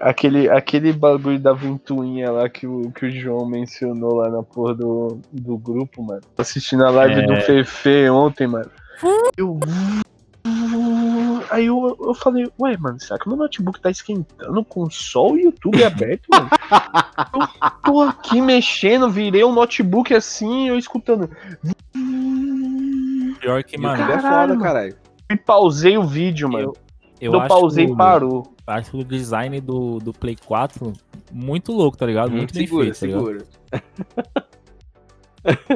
Aquele, 0.00 0.48
aquele 0.50 0.92
bagulho 0.92 1.38
da 1.38 1.52
ventoinha 1.52 2.30
lá 2.30 2.48
que 2.48 2.66
o, 2.66 2.90
que 2.90 3.06
o 3.06 3.10
João 3.10 3.46
mencionou 3.46 4.14
lá 4.16 4.28
na 4.28 4.42
porra 4.42 4.74
do, 4.74 5.18
do 5.32 5.56
grupo, 5.56 6.02
mano. 6.02 6.20
Assistindo 6.36 6.84
a 6.84 6.90
live 6.90 7.20
É. 7.20 7.26
do 7.26 7.36
Fefe 7.42 8.08
ontem, 8.10 8.46
mano. 8.46 8.70
Eu. 9.36 9.58
Aí 11.50 11.66
eu, 11.66 11.96
eu 12.00 12.14
falei, 12.14 12.46
ué, 12.60 12.76
mano, 12.76 12.98
será 13.00 13.18
que 13.18 13.28
meu 13.28 13.36
notebook 13.36 13.80
tá 13.80 13.90
esquentando 13.90 14.64
com 14.64 14.90
só 14.90 15.30
o 15.30 15.38
YouTube 15.38 15.82
aberto, 15.84 16.26
mano? 16.30 16.50
eu 17.34 17.70
tô 17.84 18.00
aqui 18.02 18.40
mexendo, 18.40 19.08
virei 19.10 19.44
um 19.44 19.52
notebook 19.52 20.12
assim, 20.14 20.68
eu 20.68 20.76
escutando. 20.78 21.30
Pior 23.40 23.62
que, 23.62 23.78
mano, 23.78 24.02
é 24.02 24.06
Caralho, 24.06 24.22
foda, 24.22 24.46
mano. 24.48 24.60
caralho. 24.62 24.96
E 25.30 25.36
pausei 25.36 25.96
o 25.96 26.04
vídeo, 26.04 26.48
mano. 26.50 26.64
eu, 26.68 26.76
Eu, 27.26 27.40
acho 27.40 27.48
pausei 27.48 27.86
e 27.86 27.90
o- 27.92 27.96
parou. 27.96 28.54
Acho 28.66 28.98
o 28.98 29.04
design 29.04 29.60
do, 29.60 29.98
do 29.98 30.12
Play 30.12 30.36
4 30.46 30.92
muito 31.32 31.72
louco, 31.72 31.96
tá 31.96 32.06
ligado? 32.06 32.30
Muito 32.30 32.54
bem 32.54 32.66
segura, 32.66 32.84
feito, 32.94 33.00
tá 33.00 33.06
ligado? 33.06 33.24
segura. 33.24 33.44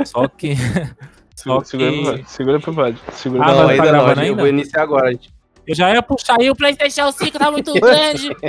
Só 0.06 0.28
que. 0.28 0.54
Só 1.36 1.62
Segura, 1.62 1.90
que. 1.92 1.96
segura, 2.02 2.24
segura 2.26 2.58
pro 2.60 2.72
Vlad. 2.72 2.96
Segura 3.12 3.44
Ah, 3.44 3.48
não, 3.48 3.54
Vlad. 3.54 3.66
tá 3.66 3.72
ainda 3.74 3.84
não, 3.84 3.92
gravando 3.92 4.10
a 4.10 4.14
gente- 4.14 4.24
eu 4.26 4.30
ainda? 4.32 4.42
vou 4.42 4.48
iniciar 4.48 4.82
agora. 4.82 5.10
gente. 5.12 5.32
Eu 5.66 5.74
já 5.74 5.92
ia 5.94 6.02
puxar 6.02 6.36
aí, 6.40 6.50
o 6.50 6.56
PlayStation 6.56 7.12
5 7.12 7.38
tá 7.38 7.50
muito 7.52 7.72
grande. 7.78 8.34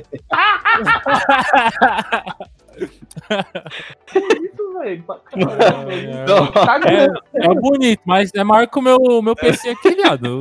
Isso, 4.16 4.80
velho. 4.80 5.04
Não, 6.28 6.48
Tá 6.52 6.78
grande, 6.80 7.20
É 7.34 7.48
bonito, 7.54 8.02
mas 8.06 8.32
é 8.34 8.44
maior 8.44 8.68
que 8.68 8.80
o 8.80 8.82
meu, 8.82 9.22
meu 9.22 9.36
PC 9.36 9.70
aqui, 9.70 9.96
viado. 9.96 10.40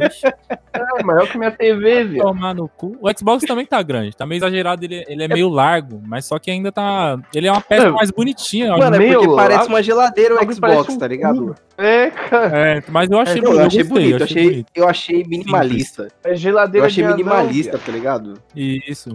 É 0.72 1.02
maior 1.02 1.28
que 1.28 1.36
minha 1.38 1.50
TV, 1.50 2.04
velho. 2.04 2.22
tomar 2.22 2.54
no 2.54 2.68
cu. 2.68 2.96
O 3.00 3.08
Xbox 3.16 3.44
também 3.44 3.66
tá 3.66 3.82
grande, 3.82 4.16
tá 4.16 4.24
meio 4.26 4.38
exagerado, 4.38 4.84
ele, 4.84 5.04
ele 5.08 5.24
é 5.24 5.28
meio 5.28 5.48
largo, 5.48 6.00
mas 6.06 6.24
só 6.24 6.38
que 6.38 6.50
ainda 6.50 6.70
tá. 6.70 7.18
Ele 7.34 7.46
é 7.48 7.52
uma 7.52 7.60
peça 7.60 7.90
mais 7.90 8.10
bonitinha. 8.10 8.76
Mano, 8.76 8.96
é 8.96 8.98
Meu, 8.98 9.20
porque 9.20 9.36
parece 9.36 9.68
uma 9.68 9.82
geladeira 9.82 10.34
o 10.34 10.52
Xbox, 10.52 10.94
um 10.94 10.98
tá 10.98 11.06
ligado? 11.08 11.54
É, 11.76 12.10
cara. 12.10 12.58
É, 12.58 12.82
mas 12.88 13.08
eu 13.10 13.18
achei, 13.20 13.40
Não, 13.40 13.52
eu 13.52 13.66
achei 13.66 13.82
gostei, 13.84 13.84
bonito, 13.84 14.18
eu 14.20 14.24
achei, 14.24 14.44
bonito. 14.44 14.66
eu 14.74 14.88
achei 14.88 15.24
minimalista. 15.24 16.08
É 16.24 16.34
geladeira 16.34 16.84
Eu 16.86 16.88
achei 16.88 17.06
minimalista, 17.06 17.72
viado. 17.76 17.86
tá 17.86 17.92
ligado? 17.92 18.34
Isso. 18.54 19.14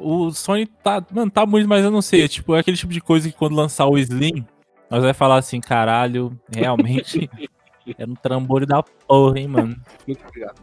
O 0.00 0.30
Sony 0.30 0.66
tá. 0.66 1.04
Mano, 1.12 1.30
tá 1.30 1.44
bonito, 1.44 1.68
mas 1.68 1.84
eu 1.84 1.90
não 1.90 2.02
sei. 2.02 2.24
É 2.24 2.28
tipo, 2.28 2.54
é 2.56 2.60
aquele 2.60 2.76
tipo 2.76 2.92
de 2.92 3.00
coisa 3.00 3.28
que 3.30 3.36
quando 3.36 3.54
lançar 3.54 3.86
o 3.86 3.98
Slim, 3.98 4.44
nós 4.90 5.02
vai 5.02 5.12
falar 5.12 5.36
assim, 5.36 5.60
caralho, 5.60 6.32
realmente. 6.50 7.28
Era 7.98 8.10
um 8.10 8.14
trambolho 8.14 8.66
da 8.66 8.82
porra, 8.82 9.38
hein, 9.38 9.48
mano. 9.48 9.76
Muito 10.06 10.24
obrigado. 10.26 10.60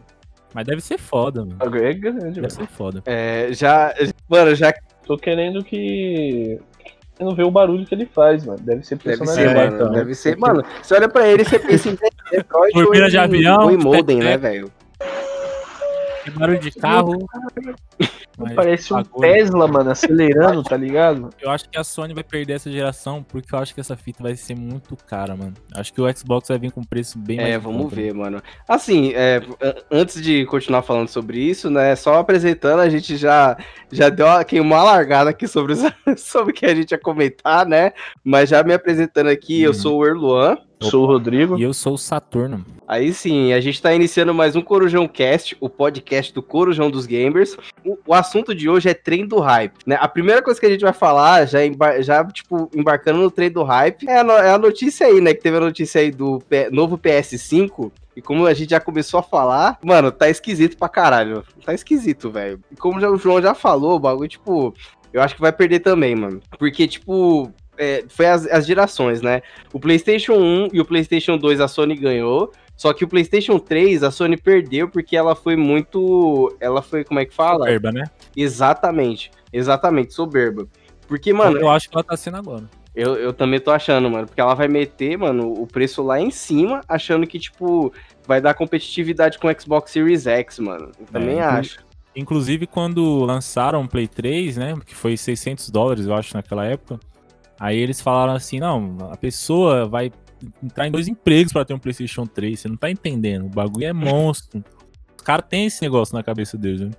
Mas 0.54 0.66
deve 0.66 0.80
ser 0.80 0.98
foda, 0.98 1.44
mano. 1.44 1.58
É 1.76 1.92
grande, 1.92 2.40
Deve 2.40 2.50
ser 2.50 2.66
foda. 2.66 3.02
É, 3.04 3.48
já. 3.52 3.94
Mano, 4.28 4.54
já 4.54 4.72
Tô 5.08 5.16
querendo 5.16 5.64
que. 5.64 6.60
Eu 7.18 7.26
não 7.26 7.34
ver 7.34 7.44
o 7.44 7.50
barulho 7.50 7.86
que 7.86 7.94
ele 7.94 8.04
faz, 8.04 8.44
mano. 8.44 8.58
Deve 8.60 8.84
ser 8.84 8.96
deve 8.96 9.16
ser, 9.16 9.24
personalizado. 9.24 9.58
É, 9.58 9.64
mano. 9.64 9.74
então. 9.76 9.90
Deve 9.90 10.14
ser. 10.14 10.36
Mano, 10.36 10.62
você 10.82 10.94
olha 10.94 11.08
pra 11.08 11.26
ele 11.26 11.42
e 11.42 11.44
você 11.46 11.58
pensa 11.58 11.88
em 11.88 11.96
Detroit 12.30 12.72
Turbina 12.74 13.08
de 13.08 13.16
avião, 13.16 13.62
ou 13.64 13.70
em 13.70 13.78
de 13.78 13.84
Molden, 13.84 14.18
pé- 14.18 14.24
né, 14.24 14.36
velho? 14.36 14.70
Tem 16.30 16.38
barulho 16.38 16.58
de 16.58 16.70
carro. 16.72 17.26
Parece 18.54 18.94
um. 18.94 19.02
Tesla, 19.02 19.66
mano, 19.66 19.90
acelerando, 19.90 20.62
tá 20.62 20.76
ligado? 20.76 21.30
Eu 21.40 21.50
acho 21.50 21.68
que 21.68 21.76
a 21.76 21.82
Sony 21.82 22.14
vai 22.14 22.22
perder 22.22 22.54
essa 22.54 22.70
geração, 22.70 23.22
porque 23.22 23.52
eu 23.52 23.58
acho 23.58 23.74
que 23.74 23.80
essa 23.80 23.96
fita 23.96 24.22
vai 24.22 24.36
ser 24.36 24.54
muito 24.54 24.96
cara, 24.96 25.34
mano. 25.36 25.54
Acho 25.74 25.92
que 25.92 26.00
o 26.00 26.16
Xbox 26.16 26.48
vai 26.48 26.58
vir 26.58 26.70
com 26.70 26.84
preço 26.84 27.18
bem 27.18 27.38
mais. 27.38 27.48
É, 27.50 27.58
vamos 27.58 27.82
conta, 27.84 27.96
ver, 27.96 28.14
mano. 28.14 28.40
Assim, 28.68 29.12
é, 29.14 29.40
antes 29.90 30.22
de 30.22 30.46
continuar 30.46 30.82
falando 30.82 31.08
sobre 31.08 31.40
isso, 31.40 31.68
né? 31.68 31.96
Só 31.96 32.14
apresentando, 32.18 32.80
a 32.80 32.88
gente 32.88 33.16
já, 33.16 33.56
já 33.90 34.08
deu 34.08 34.28
aqui 34.28 34.60
uma 34.60 34.84
largada 34.84 35.30
aqui 35.30 35.48
sobre, 35.48 35.72
os, 35.72 35.80
sobre 36.22 36.52
o 36.52 36.54
que 36.54 36.64
a 36.66 36.74
gente 36.74 36.92
ia 36.92 36.98
comentar, 36.98 37.66
né? 37.66 37.92
Mas 38.22 38.48
já 38.50 38.62
me 38.62 38.72
apresentando 38.72 39.28
aqui, 39.28 39.62
eu 39.62 39.70
Uhum. 39.70 39.74
sou 39.74 39.98
o 39.98 40.06
Erluan. 40.06 40.56
Sou 40.80 41.02
o 41.02 41.06
Rodrigo. 41.06 41.58
E 41.58 41.62
eu 41.62 41.74
sou 41.74 41.94
o 41.94 41.98
Saturno. 41.98 42.64
Aí 42.86 43.12
sim, 43.12 43.52
a 43.52 43.60
gente 43.60 43.82
tá 43.82 43.92
iniciando 43.92 44.32
mais 44.32 44.54
um 44.54 44.62
Corujão 44.62 45.08
Cast, 45.08 45.56
o 45.60 45.68
podcast 45.68 46.32
do 46.32 46.42
Corujão 46.42 46.88
dos 46.90 47.04
Gamers. 47.04 47.56
O, 47.84 47.98
o 48.06 48.14
assunto 48.14 48.54
de 48.54 48.68
hoje 48.68 48.88
é 48.88 48.94
trem 48.94 49.26
do 49.26 49.38
hype, 49.40 49.74
né? 49.84 49.98
A 50.00 50.06
primeira 50.08 50.40
coisa 50.40 50.58
que 50.60 50.66
a 50.66 50.70
gente 50.70 50.82
vai 50.82 50.92
falar, 50.92 51.46
já, 51.46 51.58
já 52.00 52.24
tipo, 52.26 52.70
embarcando 52.74 53.18
no 53.20 53.30
trem 53.30 53.50
do 53.50 53.64
hype, 53.64 54.08
é 54.08 54.20
a, 54.20 54.46
é 54.46 54.50
a 54.52 54.58
notícia 54.58 55.06
aí, 55.06 55.20
né? 55.20 55.34
Que 55.34 55.42
teve 55.42 55.56
a 55.56 55.60
notícia 55.60 56.00
aí 56.00 56.10
do 56.12 56.38
P- 56.48 56.70
novo 56.70 56.96
PS5. 56.96 57.90
E 58.16 58.22
como 58.22 58.46
a 58.46 58.54
gente 58.54 58.70
já 58.70 58.80
começou 58.80 59.18
a 59.20 59.22
falar, 59.22 59.78
mano, 59.82 60.10
tá 60.12 60.28
esquisito 60.30 60.76
pra 60.76 60.88
caralho. 60.88 61.44
Tá 61.64 61.74
esquisito, 61.74 62.30
velho. 62.30 62.60
E 62.70 62.76
como 62.76 63.00
já- 63.00 63.10
o 63.10 63.16
João 63.16 63.42
já 63.42 63.52
falou, 63.54 63.96
o 63.96 64.00
bagulho, 64.00 64.28
tipo, 64.28 64.72
eu 65.12 65.20
acho 65.22 65.34
que 65.34 65.40
vai 65.40 65.52
perder 65.52 65.80
também, 65.80 66.14
mano. 66.16 66.40
Porque, 66.58 66.86
tipo, 66.88 67.52
é, 67.78 68.04
foi 68.08 68.26
as, 68.26 68.46
as 68.46 68.66
gerações, 68.66 69.22
né? 69.22 69.40
O 69.72 69.78
PlayStation 69.80 70.34
1 70.34 70.68
e 70.72 70.80
o 70.80 70.84
PlayStation 70.84 71.38
2 71.38 71.60
a 71.60 71.68
Sony 71.68 71.94
ganhou. 71.94 72.52
Só 72.76 72.92
que 72.92 73.04
o 73.04 73.08
PlayStation 73.08 73.58
3 73.58 74.04
a 74.04 74.10
Sony 74.10 74.36
perdeu 74.36 74.88
porque 74.88 75.16
ela 75.16 75.34
foi 75.34 75.56
muito. 75.56 76.54
Ela 76.60 76.80
foi, 76.82 77.02
como 77.04 77.18
é 77.18 77.24
que 77.24 77.34
fala? 77.34 77.60
Soberba, 77.60 77.90
né? 77.90 78.04
Exatamente. 78.36 79.30
Exatamente, 79.52 80.14
soberba. 80.14 80.66
Porque, 81.08 81.32
mano, 81.32 81.58
eu 81.58 81.68
acho 81.68 81.88
que 81.88 81.96
ela 81.96 82.04
tá 82.04 82.16
sendo 82.16 82.36
agora. 82.36 82.64
eu, 82.94 83.16
eu 83.16 83.32
também 83.32 83.58
tô 83.58 83.70
achando, 83.70 84.08
mano. 84.10 84.26
Porque 84.26 84.40
ela 84.40 84.54
vai 84.54 84.68
meter, 84.68 85.16
mano, 85.16 85.52
o 85.52 85.66
preço 85.66 86.02
lá 86.02 86.20
em 86.20 86.30
cima, 86.30 86.82
achando 86.86 87.26
que, 87.26 87.38
tipo, 87.38 87.92
vai 88.26 88.40
dar 88.40 88.54
competitividade 88.54 89.38
com 89.38 89.48
o 89.48 89.60
Xbox 89.60 89.90
Series 89.90 90.26
X, 90.26 90.58
mano. 90.58 90.92
Eu 91.00 91.06
também 91.06 91.38
É, 91.38 91.42
acho. 91.42 91.78
Inclusive, 92.14 92.66
quando 92.66 93.24
lançaram 93.24 93.82
o 93.82 93.88
Play 93.88 94.06
3, 94.06 94.56
né? 94.56 94.74
Que 94.84 94.94
foi 94.94 95.16
600 95.16 95.70
dólares, 95.70 96.06
eu 96.06 96.14
acho, 96.14 96.36
naquela 96.36 96.64
época. 96.64 96.98
Aí 97.58 97.76
eles 97.76 98.00
falaram 98.00 98.34
assim: 98.34 98.60
não, 98.60 98.96
a 99.10 99.16
pessoa 99.16 99.86
vai 99.86 100.12
entrar 100.62 100.86
em 100.86 100.90
dois 100.90 101.08
empregos 101.08 101.52
pra 101.52 101.64
ter 101.64 101.74
um 101.74 101.78
PlayStation 101.78 102.26
3. 102.26 102.58
Você 102.58 102.68
não 102.68 102.76
tá 102.76 102.90
entendendo. 102.90 103.46
O 103.46 103.48
bagulho 103.48 103.86
é 103.86 103.92
monstro. 103.92 104.62
Os 105.16 105.22
caras 105.22 105.46
têm 105.48 105.66
esse 105.66 105.82
negócio 105.82 106.14
na 106.14 106.22
cabeça 106.22 106.56
deles, 106.56 106.80
né? 106.80 106.90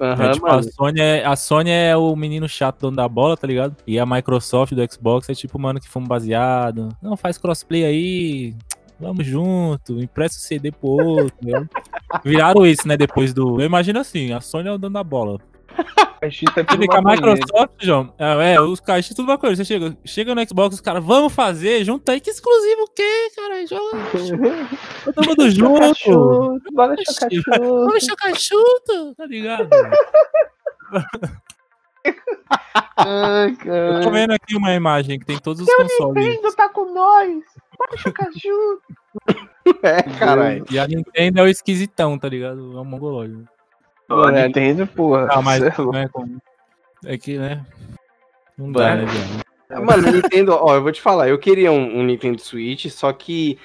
Aham, 0.00 0.24
É, 0.24 0.32
tipo, 0.32 0.46
a. 0.46 0.62
Sony 0.62 1.00
é, 1.00 1.24
a 1.24 1.36
Sony 1.36 1.70
é 1.70 1.96
o 1.96 2.16
menino 2.16 2.48
chato 2.48 2.80
dono 2.80 2.96
da 2.96 3.06
bola, 3.06 3.36
tá 3.36 3.46
ligado? 3.46 3.76
E 3.86 3.98
a 3.98 4.06
Microsoft 4.06 4.72
do 4.72 4.92
Xbox 4.92 5.28
é 5.28 5.34
tipo, 5.34 5.58
mano, 5.58 5.78
que 5.80 5.88
fuma 5.88 6.06
baseado. 6.08 6.88
Não, 7.00 7.16
faz 7.16 7.38
crossplay 7.38 7.84
aí. 7.84 8.54
Vamos 8.98 9.26
junto, 9.26 10.00
empresta 10.00 10.38
o 10.38 10.40
CD 10.40 10.70
pro 10.72 10.88
outro. 10.90 11.34
entendeu? 11.40 11.68
Viraram 12.24 12.64
isso, 12.66 12.86
né? 12.88 12.96
Depois 12.96 13.34
do. 13.34 13.60
Eu 13.60 13.66
imagino 13.66 13.98
assim, 14.00 14.32
a 14.32 14.40
Sony 14.40 14.68
é 14.68 14.72
o 14.72 14.78
dono 14.78 14.94
da 14.94 15.04
bola. 15.04 15.38
É 16.22 16.30
Você 16.30 16.44
tudo 16.44 16.78
vê 16.78 16.86
que 16.86 16.96
a 16.96 17.02
maconheiro. 17.02 17.32
Microsoft, 17.32 17.72
João, 17.80 18.14
é, 18.16 18.54
é, 18.54 18.60
os 18.60 18.78
caixinhos 18.78 19.16
tudo 19.16 19.28
uma 19.28 19.38
coisa. 19.38 19.56
Você 19.56 19.64
chega, 19.64 19.96
chega 20.04 20.34
no 20.34 20.48
Xbox, 20.48 20.76
os 20.76 20.80
caras, 20.80 21.04
vamos 21.04 21.32
fazer, 21.32 21.84
junta 21.84 22.12
aí. 22.12 22.20
Que 22.20 22.30
exclusivo 22.30 22.82
o 22.82 22.88
quê, 22.88 23.28
cara? 23.34 23.66
Joga 23.66 23.90
todo 25.14 25.26
mundo 25.28 25.50
junto. 25.50 26.62
Bora 26.72 26.96
chocar 27.04 27.28
cachorro. 27.28 27.86
Vamos 27.86 28.04
chocar 28.04 28.32
junto, 28.38 29.14
tá 29.16 29.26
ligado? 29.26 29.68
Ai, 32.96 33.50
Eu 33.50 33.56
tô 33.56 33.64
cara. 33.64 34.10
vendo 34.10 34.32
aqui 34.32 34.56
uma 34.56 34.72
imagem 34.74 35.18
que 35.18 35.26
tem 35.26 35.38
todos 35.38 35.62
os 35.62 35.74
consoles. 35.74 36.40
tá 36.54 36.68
com 36.68 36.92
nós. 36.92 37.42
Bora 37.76 37.96
chocar 37.96 38.28
junto. 38.32 38.82
É, 39.80 40.02
caralho. 40.18 40.64
E 40.70 40.76
a 40.78 40.86
Nintendo 40.88 41.38
é 41.38 41.42
o 41.44 41.46
esquisitão, 41.46 42.18
tá 42.18 42.28
ligado? 42.28 42.76
É 42.76 42.80
um 42.80 42.84
mongolóide. 42.84 43.44
É. 44.28 44.46
Nintendo, 44.46 44.86
porra. 44.86 45.28
Ah, 45.30 45.42
mas 45.42 45.62
é 45.62 45.70
né, 45.92 46.08
é 47.04 47.18
que, 47.18 47.38
né? 47.38 47.64
Não 48.56 48.70
dá, 48.72 48.90
É. 48.90 48.96
né, 48.96 49.04
viado? 49.06 49.84
Mano, 49.86 50.12
Nintendo, 50.12 50.52
ó, 50.52 50.74
eu 50.74 50.82
vou 50.82 50.92
te 50.92 51.00
falar, 51.00 51.28
eu 51.30 51.38
queria 51.38 51.72
um, 51.72 52.00
um 52.00 52.04
Nintendo 52.04 52.40
Switch, 52.42 52.86
só 52.90 53.10
que 53.12 53.58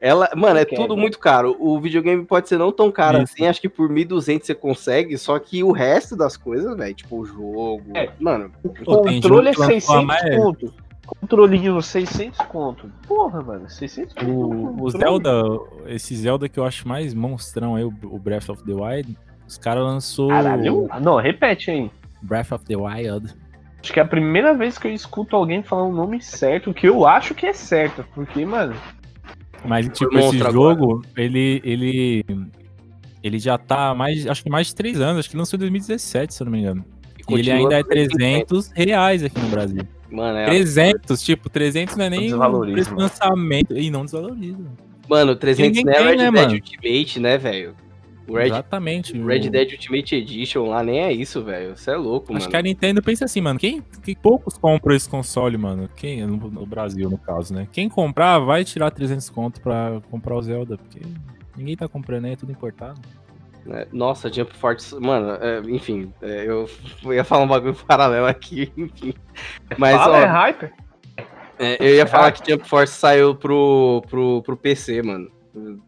ela, 0.00 0.28
mano, 0.36 0.58
é 0.58 0.64
tudo 0.64 0.96
muito 0.96 1.18
caro. 1.18 1.56
O 1.60 1.80
videogame 1.80 2.24
pode 2.26 2.48
ser 2.48 2.58
não 2.58 2.72
tão 2.72 2.90
caro 2.90 3.22
Isso. 3.22 3.32
assim, 3.32 3.46
acho 3.46 3.60
que 3.60 3.68
por 3.68 3.88
1.200 3.88 4.44
você 4.44 4.54
consegue, 4.54 5.16
só 5.16 5.38
que 5.38 5.62
o 5.62 5.70
resto 5.70 6.16
das 6.16 6.36
coisas, 6.36 6.76
velho, 6.76 6.92
tipo 6.94 7.20
o 7.20 7.24
jogo, 7.24 7.84
É. 7.94 8.10
mano, 8.18 8.50
Pô, 8.84 8.98
tem 9.02 9.20
Controle 9.20 9.48
é 9.48 9.52
jogo 9.52 9.66
que 9.66 9.72
lançou 9.72 9.96
a 9.96 10.00
600 10.00 10.04
mais- 10.04 10.36
conto. 10.36 10.74
Controlinho 11.06 11.82
600 11.82 12.38
conto. 12.46 12.90
Porra, 13.06 13.42
mano, 13.42 13.68
600 13.70 14.14
conto. 14.14 14.30
O, 14.30 14.82
o. 14.84 14.90
Zelda, 14.90 15.42
esse 15.86 16.16
Zelda 16.16 16.48
que 16.48 16.58
eu 16.58 16.64
acho 16.64 16.88
mais 16.88 17.12
monstrão 17.14 17.76
aí, 17.76 17.84
o 17.84 17.92
o 18.04 18.18
Breath 18.18 18.48
of 18.48 18.64
the 18.64 18.72
Wild, 18.72 19.16
os 19.46 19.58
caras 19.58 19.82
lançou 19.82 20.28
Caralho. 20.28 20.88
Não, 21.00 21.16
repete 21.16 21.70
aí. 21.70 21.90
Breath 22.22 22.52
of 22.52 22.64
the 22.64 22.76
Wild. 22.76 23.34
Acho 23.82 23.92
que 23.92 24.00
é 24.00 24.02
a 24.02 24.06
primeira 24.06 24.54
vez 24.54 24.78
que 24.78 24.88
eu 24.88 24.92
escuto 24.92 25.36
alguém 25.36 25.62
falar 25.62 25.82
o 25.82 25.92
nome 25.92 26.20
certo, 26.22 26.72
que 26.72 26.88
eu 26.88 27.06
acho 27.06 27.34
que 27.34 27.44
é 27.44 27.52
certo. 27.52 28.04
Porque, 28.14 28.44
mano, 28.46 28.74
Mas, 29.62 29.86
tipo, 29.88 30.16
esse 30.18 30.40
agora. 30.40 30.52
jogo, 30.52 31.02
ele, 31.14 31.60
ele, 31.62 32.24
ele 33.22 33.38
já 33.38 33.58
tá 33.58 33.94
mais, 33.94 34.26
acho 34.26 34.42
que 34.42 34.48
mais 34.48 34.68
de 34.68 34.74
três 34.74 35.00
anos, 35.00 35.18
acho 35.18 35.30
que 35.30 35.36
lançou 35.36 35.58
em 35.58 35.60
2017, 35.60 36.32
se 36.32 36.42
eu 36.42 36.46
não 36.46 36.52
me 36.52 36.60
engano. 36.60 36.84
E 37.28 37.34
ele 37.34 37.50
continua 37.50 37.56
ainda 37.56 37.74
é 37.74 37.82
por 37.82 37.88
350. 37.90 38.46
300 38.46 38.72
reais 38.74 39.24
aqui 39.24 39.38
no 39.38 39.48
Brasil. 39.48 39.82
Mano, 40.10 40.38
é, 40.38 40.44
300, 40.46 41.22
tipo, 41.22 41.50
300 41.50 41.96
não 41.96 42.04
é 42.04 42.10
nem 42.10 42.30
preço 42.72 42.94
lançamento. 42.94 43.76
E 43.76 43.90
não 43.90 44.04
desvaloriza. 44.04 44.64
mano, 45.08 45.36
300 45.36 45.68
Ninguém 45.68 45.84
não 45.84 45.92
é 45.92 46.10
Red 46.10 46.16
né, 46.16 46.30
Dead 46.30 46.34
mano? 46.34 46.54
Ultimate, 46.54 47.20
né, 47.20 47.38
velho? 47.38 47.74
O 48.26 48.34
Red, 48.36 48.46
Exatamente. 48.46 49.12
o 49.18 49.26
Red 49.26 49.48
o- 49.48 49.50
Dead 49.50 49.72
Ultimate 49.72 50.14
Edition 50.16 50.66
lá 50.68 50.82
nem 50.82 51.00
é 51.00 51.12
isso, 51.12 51.42
velho. 51.44 51.76
Você 51.76 51.90
é 51.90 51.96
louco, 51.96 52.32
Acho 52.32 52.40
mano. 52.40 52.50
que 52.50 52.56
a 52.56 52.62
Nintendo 52.62 53.02
pensa 53.02 53.24
assim, 53.26 53.40
mano. 53.40 53.58
Quem, 53.58 53.82
que 54.02 54.16
poucos 54.16 54.56
compram 54.56 54.94
esse 54.96 55.08
console, 55.08 55.58
mano? 55.58 55.88
Quem 55.94 56.26
no, 56.26 56.36
no 56.36 56.64
Brasil, 56.66 57.10
no 57.10 57.18
caso, 57.18 57.52
né? 57.54 57.68
Quem 57.70 57.88
comprar 57.88 58.38
vai 58.38 58.64
tirar 58.64 58.90
300 58.90 59.28
conto 59.30 59.60
pra 59.60 60.00
comprar 60.10 60.36
o 60.36 60.42
Zelda, 60.42 60.78
porque 60.78 61.00
ninguém 61.56 61.76
tá 61.76 61.86
comprando 61.86 62.24
aí, 62.24 62.32
é 62.32 62.36
tudo 62.36 62.50
importado. 62.52 62.98
É, 63.68 63.86
Nossa, 63.92 64.30
Jump 64.32 64.54
Force, 64.56 64.94
mano, 65.00 65.38
é, 65.42 65.60
enfim, 65.70 66.12
é, 66.20 66.44
eu, 66.46 66.68
eu 67.02 67.12
ia 67.14 67.24
falar 67.24 67.44
um 67.44 67.48
bagulho 67.48 67.74
paralelo 67.86 68.26
aqui, 68.26 68.70
enfim. 68.76 69.14
Mas, 69.78 69.96
fala, 69.96 70.18
ó, 70.18 70.20
é 70.20 70.26
hyper. 70.26 70.72
É, 71.58 71.76
eu 71.80 71.94
ia 71.94 72.06
falar 72.06 72.32
que 72.32 72.50
Jump 72.50 72.68
Force 72.68 72.92
saiu 72.94 73.34
pro, 73.34 74.02
pro, 74.10 74.42
pro 74.42 74.56
PC, 74.56 75.02
mano. 75.02 75.30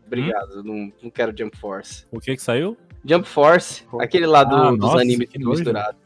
Obrigado, 0.07 0.63
não, 0.63 0.93
não 1.03 1.11
quero 1.11 1.37
Jump 1.37 1.57
Force. 1.57 2.07
O 2.13 2.21
que 2.21 2.37
que 2.37 2.43
saiu? 2.43 2.77
Jump 3.05 3.27
Force, 3.29 3.85
aquele 4.01 4.27
lá 4.27 4.45
do- 4.45 4.55
Ah, 4.57 4.71
dos 4.71 4.79
nossa, 4.79 5.01
animes 5.01 5.29
que 5.29 5.39
misturado. 5.39 5.97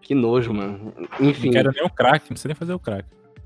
Que 0.00 0.14
nojo, 0.14 0.52
mano. 0.52 0.92
Não 1.20 1.28
Enfim, 1.30 1.50
quero 1.50 1.70
nem 1.72 1.84
o 1.84 1.90
crack, 1.90 2.22
não 2.24 2.28
precisa 2.28 2.48
nem 2.48 2.54
fazer 2.54 2.72
o 2.74 2.78
crack. 2.78 3.04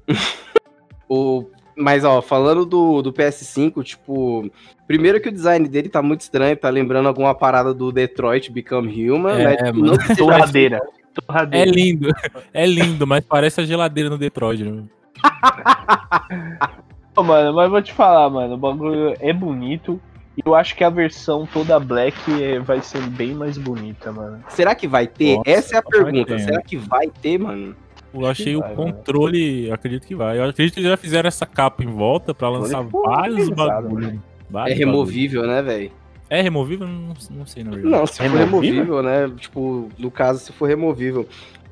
o, 1.09 1.47
Mas, 1.77 2.05
ó, 2.05 2.23
falando 2.23 2.65
do, 2.65 3.03
do 3.03 3.13
PS5, 3.13 3.83
tipo, 3.85 4.51
primeiro 4.87 5.21
que 5.21 5.29
o 5.29 5.33
design 5.33 5.69
dele 5.69 5.89
tá 5.91 6.01
muito 6.01 6.23
estranho, 6.23 6.57
tá 6.57 6.71
lembrando 6.71 7.07
alguma 7.09 7.35
parada 7.35 7.75
do 7.75 7.93
Detroit 7.93 8.51
Become 8.51 9.11
Human, 9.11 9.39
É, 9.39 9.63
né? 9.63 9.73
Mano. 9.73 9.93
não 9.93 10.17
Torradeira. 10.17 10.77
É 10.79 11.21
Torradeira. 11.21 11.71
lindo, 11.71 12.09
é 12.53 12.67
lindo, 12.67 13.07
mas 13.07 13.25
parece 13.25 13.61
a 13.61 13.65
geladeira 13.65 14.09
no 14.09 14.17
Detroit, 14.19 14.65
né? 14.65 14.85
Ô, 17.17 17.23
Mano, 17.23 17.55
mas 17.55 17.71
vou 17.71 17.81
te 17.81 17.93
falar, 17.95 18.29
mano, 18.29 18.55
o 18.55 18.59
bagulho 18.59 19.15
é 19.21 19.33
bonito. 19.33 20.01
E 20.37 20.43
eu 20.45 20.55
acho 20.55 20.77
que 20.77 20.85
a 20.85 20.91
versão 20.91 21.49
toda 21.51 21.81
black 21.81 22.15
é- 22.43 22.59
vai 22.61 22.83
ser 22.83 23.01
bem 23.09 23.35
mais 23.35 23.57
bonita, 23.57 24.13
mano. 24.13 24.45
Será 24.51 24.75
que 24.75 24.87
vai 24.87 25.07
ter? 25.07 25.37
Nossa, 25.37 25.51
Essa 25.51 25.77
é 25.77 25.79
a 25.79 25.83
pergunta. 25.83 26.27
ter, 26.35 26.41
Será 26.41 26.61
que 26.61 26.77
vai 26.77 27.09
ter, 27.09 27.39
mano? 27.39 27.75
Eu 28.13 28.27
achei 28.27 28.55
vai, 28.57 28.73
o 28.73 28.77
controle, 28.77 29.69
eu 29.69 29.75
acredito 29.75 30.07
que 30.07 30.15
vai. 30.15 30.39
Eu 30.39 30.45
acredito 30.45 30.75
que 30.75 30.83
já 30.83 30.97
fizeram 30.97 31.27
essa 31.27 31.47
capa 31.47 31.83
em 31.83 31.87
volta 31.87 32.35
pra 32.35 32.51
lançar 32.51 32.85
Foi 32.85 33.03
vários 33.03 33.49
bagulhos. 33.49 34.19
É 34.67 34.75
removível, 34.75 35.47
né, 35.47 35.63
velho? 35.63 35.91
É 36.29 36.43
removível? 36.43 36.87
Não, 36.87 37.15
não 37.31 37.47
sei, 37.47 37.63
na 37.65 37.71
verdade. 37.71 37.89
Não, 37.95 38.07
se 38.07 38.17
for 38.19 38.25
Removível? 38.25 38.85
removível, 38.85 39.03
né? 39.03 39.33
Tipo, 39.39 39.89
no 39.99 40.11
caso, 40.11 40.41
se 40.41 40.53
for 40.53 40.67
removível. 40.67 41.27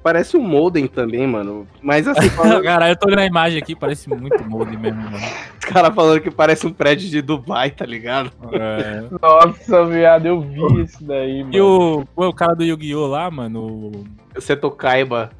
Parece 0.04 0.37
um 0.37 0.42
modem 0.42 0.87
também, 0.87 1.26
mano. 1.26 1.66
Mas 1.80 2.06
assim, 2.06 2.28
falando, 2.37 2.62
Caralho, 2.62 2.92
eu 2.92 2.96
tô 2.96 3.06
olhando 3.06 3.20
a 3.20 3.26
imagem 3.26 3.58
aqui, 3.58 3.75
parece 3.75 4.06
muito 4.11 4.44
molde 4.44 4.76
mesmo, 4.76 5.00
mano. 5.00 5.16
os 5.16 5.64
caras 5.64 5.94
falando 5.94 6.20
que 6.20 6.30
parece 6.30 6.66
um 6.66 6.73
prédio 6.75 7.08
de 7.08 7.23
Dubai, 7.23 7.70
tá 7.70 7.87
ligado? 7.87 8.30
É. 8.52 9.02
Nossa, 9.23 9.87
viado, 9.87 10.26
eu 10.26 10.42
vi 10.42 10.82
isso 10.82 11.02
daí, 11.02 11.42
mano. 11.42 11.56
E 11.56 11.61
o, 11.62 12.04
o 12.14 12.32
cara 12.34 12.54
do 12.54 12.62
Yu-Gi-Oh! 12.62 13.06
lá, 13.06 13.30
mano, 13.30 13.64
o- 13.64 14.40
Seto 14.42 14.70
Kaiba. 14.70 15.30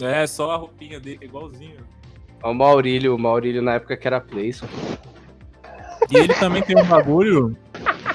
é 0.00 0.24
só 0.28 0.52
a 0.52 0.56
roupinha 0.58 1.00
dele, 1.00 1.18
é 1.20 1.24
igualzinho. 1.24 1.78
O 2.40 2.54
Maurílio, 2.54 3.16
o 3.16 3.18
Maurílio 3.18 3.62
na 3.62 3.74
época 3.74 3.96
que 3.96 4.06
era 4.06 4.20
Playson. 4.20 4.66
E 6.08 6.16
ele 6.16 6.34
também 6.34 6.62
tem 6.62 6.76
um 6.80 6.84
bagulho 6.84 7.56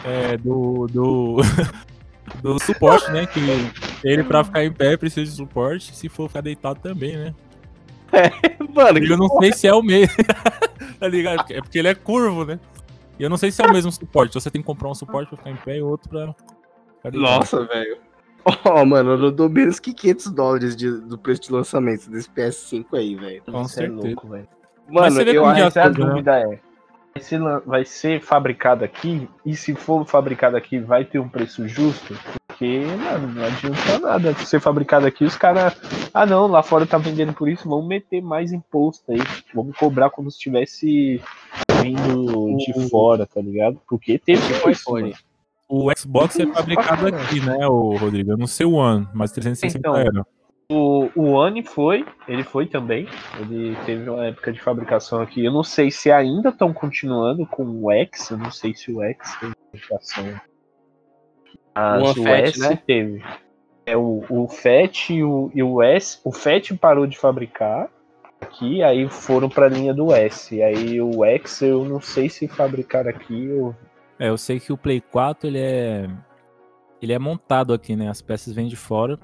é, 0.05 0.37
do, 0.37 0.87
do, 0.89 1.37
do 2.41 2.57
suporte, 2.59 3.11
né? 3.11 3.25
Que 3.25 3.41
ele 4.03 4.23
pra 4.23 4.43
ficar 4.43 4.63
em 4.63 4.71
pé 4.71 4.95
precisa 4.97 5.29
de 5.29 5.35
suporte, 5.35 5.95
se 5.95 6.07
for 6.09 6.27
ficar 6.27 6.41
deitado 6.41 6.79
também, 6.79 7.17
né? 7.17 7.33
Mano, 8.73 8.97
E 8.99 9.09
eu 9.09 9.17
não 9.17 9.27
sei 9.39 9.53
se 9.53 9.67
é 9.67 9.73
o 9.73 9.81
mesmo, 9.83 10.15
tá 10.99 11.07
ligado? 11.07 11.45
É 11.51 11.61
porque 11.61 11.77
ele 11.77 11.87
é 11.87 11.95
curvo, 11.95 12.43
né? 12.45 12.59
E 13.19 13.23
eu 13.23 13.29
não 13.29 13.37
sei 13.37 13.51
se 13.51 13.61
é 13.61 13.65
o 13.65 13.71
mesmo 13.71 13.91
suporte, 13.91 14.33
você 14.33 14.49
tem 14.49 14.61
que 14.61 14.65
comprar 14.65 14.89
um 14.89 14.95
suporte 14.95 15.27
pra 15.29 15.37
ficar 15.37 15.51
em 15.51 15.55
pé 15.57 15.77
e 15.77 15.81
outro 15.81 16.09
pra. 16.09 16.33
Nossa, 17.11 17.65
velho. 17.65 17.97
Ó, 18.65 18.83
mano, 18.85 19.11
eu 19.11 19.17
não 19.17 19.31
dou 19.31 19.49
menos 19.49 19.79
que 19.79 19.93
500 19.93 20.31
dólares 20.31 20.75
de- 20.75 21.01
do 21.01 21.17
preço 21.17 21.41
de 21.41 21.51
lançamento 21.51 22.09
desse 22.09 22.29
PS5 22.29 22.85
aí, 22.97 23.15
velho. 23.15 23.43
Com 23.43 23.61
Isso 23.61 23.73
é 23.79 23.85
certeza. 23.87 24.07
louco, 24.07 24.27
velho. 24.29 24.47
Mas 24.87 24.95
Mano, 24.95 25.11
você 25.15 25.25
vê 25.25 25.37
eu 25.37 25.45
acho 25.45 25.63
Mas 25.65 25.77
a 25.77 25.85
né? 25.85 25.91
dúvida 25.91 26.39
é: 26.39 26.59
vai 27.13 27.23
ser, 27.23 27.37
lan- 27.39 27.61
vai 27.65 27.85
ser 27.85 28.21
fabricado 28.21 28.83
aqui? 28.83 29.27
E 29.45 29.55
se 29.55 29.73
for 29.75 30.05
fabricado 30.05 30.55
aqui, 30.57 30.79
vai 30.79 31.03
ter 31.05 31.19
um 31.19 31.29
preço 31.29 31.67
justo? 31.67 32.15
Porque, 32.47 32.81
mano, 32.97 33.27
não 33.33 33.43
adianta 33.45 33.99
nada. 33.99 34.33
Se 34.35 34.45
ser 34.45 34.59
fabricado 34.59 35.05
aqui, 35.05 35.23
os 35.23 35.35
caras. 35.37 35.73
Ah, 36.13 36.25
não, 36.25 36.47
lá 36.47 36.61
fora 36.61 36.85
tá 36.85 36.97
vendendo 36.97 37.33
por 37.33 37.47
isso, 37.47 37.67
vamos 37.69 37.87
meter 37.87 38.21
mais 38.21 38.51
imposto 38.51 39.11
aí. 39.11 39.19
Vamos 39.53 39.77
cobrar 39.77 40.09
como 40.09 40.29
se 40.29 40.37
estivesse 40.37 41.21
vindo 41.81 42.57
de 42.57 42.89
fora, 42.89 43.25
tá 43.25 43.41
ligado? 43.41 43.79
Porque 43.87 44.17
teve 44.19 44.41
Tipo 44.53 44.69
isso, 44.69 44.81
iPhone. 44.81 45.03
mano. 45.11 45.15
O 45.71 45.91
Xbox 45.95 46.39
é 46.39 46.47
fabricado 46.47 47.07
aqui, 47.07 47.39
né, 47.41 47.67
o 47.67 47.95
Rodrigo? 47.95 48.31
Eu 48.31 48.37
não 48.37 48.47
sei 48.47 48.65
o 48.65 48.71
One, 48.73 49.07
mas 49.13 49.31
360 49.31 49.77
Então, 49.77 49.95
era. 49.95 50.25
O, 50.71 51.09
o 51.15 51.31
One 51.31 51.63
foi, 51.63 52.05
ele 52.27 52.43
foi 52.43 52.67
também. 52.67 53.07
Ele 53.39 53.75
teve 53.85 54.07
uma 54.07 54.27
época 54.27 54.53
de 54.53 54.61
fabricação 54.61 55.19
aqui. 55.19 55.43
Eu 55.43 55.51
não 55.51 55.63
sei 55.63 55.89
se 55.89 56.11
ainda 56.11 56.49
estão 56.49 56.71
continuando 56.71 57.45
com 57.47 57.63
o 57.63 57.91
X. 57.91 58.29
Eu 58.29 58.37
não 58.37 58.51
sei 58.51 58.75
se 58.75 58.91
o 58.91 59.01
X 59.01 59.35
tem 59.39 59.51
fabricação. 59.71 60.39
Mas 61.75 62.17
O 62.17 62.21
o, 62.21 62.27
S 62.27 62.59
né? 62.59 62.79
teve. 62.85 63.23
É 63.85 63.97
o, 63.97 64.23
o 64.29 64.47
FAT 64.47 65.09
e 65.09 65.23
o, 65.23 65.51
e 65.55 65.63
o 65.63 65.81
S. 65.81 66.19
O 66.23 66.31
FAT 66.31 66.77
parou 66.79 67.07
de 67.07 67.17
fabricar 67.17 67.89
aqui, 68.39 68.83
aí 68.83 69.09
foram 69.09 69.49
para 69.49 69.65
a 69.65 69.69
linha 69.69 69.93
do 69.93 70.13
S. 70.13 70.61
Aí 70.61 71.01
o 71.01 71.25
X 71.25 71.63
eu 71.63 71.83
não 71.83 71.99
sei 71.99 72.29
se 72.29 72.47
fabricar 72.47 73.07
aqui 73.07 73.51
ou 73.51 73.75
É, 74.19 74.29
eu 74.29 74.37
sei 74.37 74.59
que 74.59 74.71
o 74.71 74.77
Play 74.77 75.01
4 75.01 75.47
ele 75.47 75.59
é 75.59 76.07
ele 77.01 77.13
é 77.13 77.17
montado 77.17 77.73
aqui, 77.73 77.95
né? 77.95 78.07
As 78.07 78.21
peças 78.21 78.53
vêm 78.53 78.67
de 78.67 78.75
fora. 78.75 79.17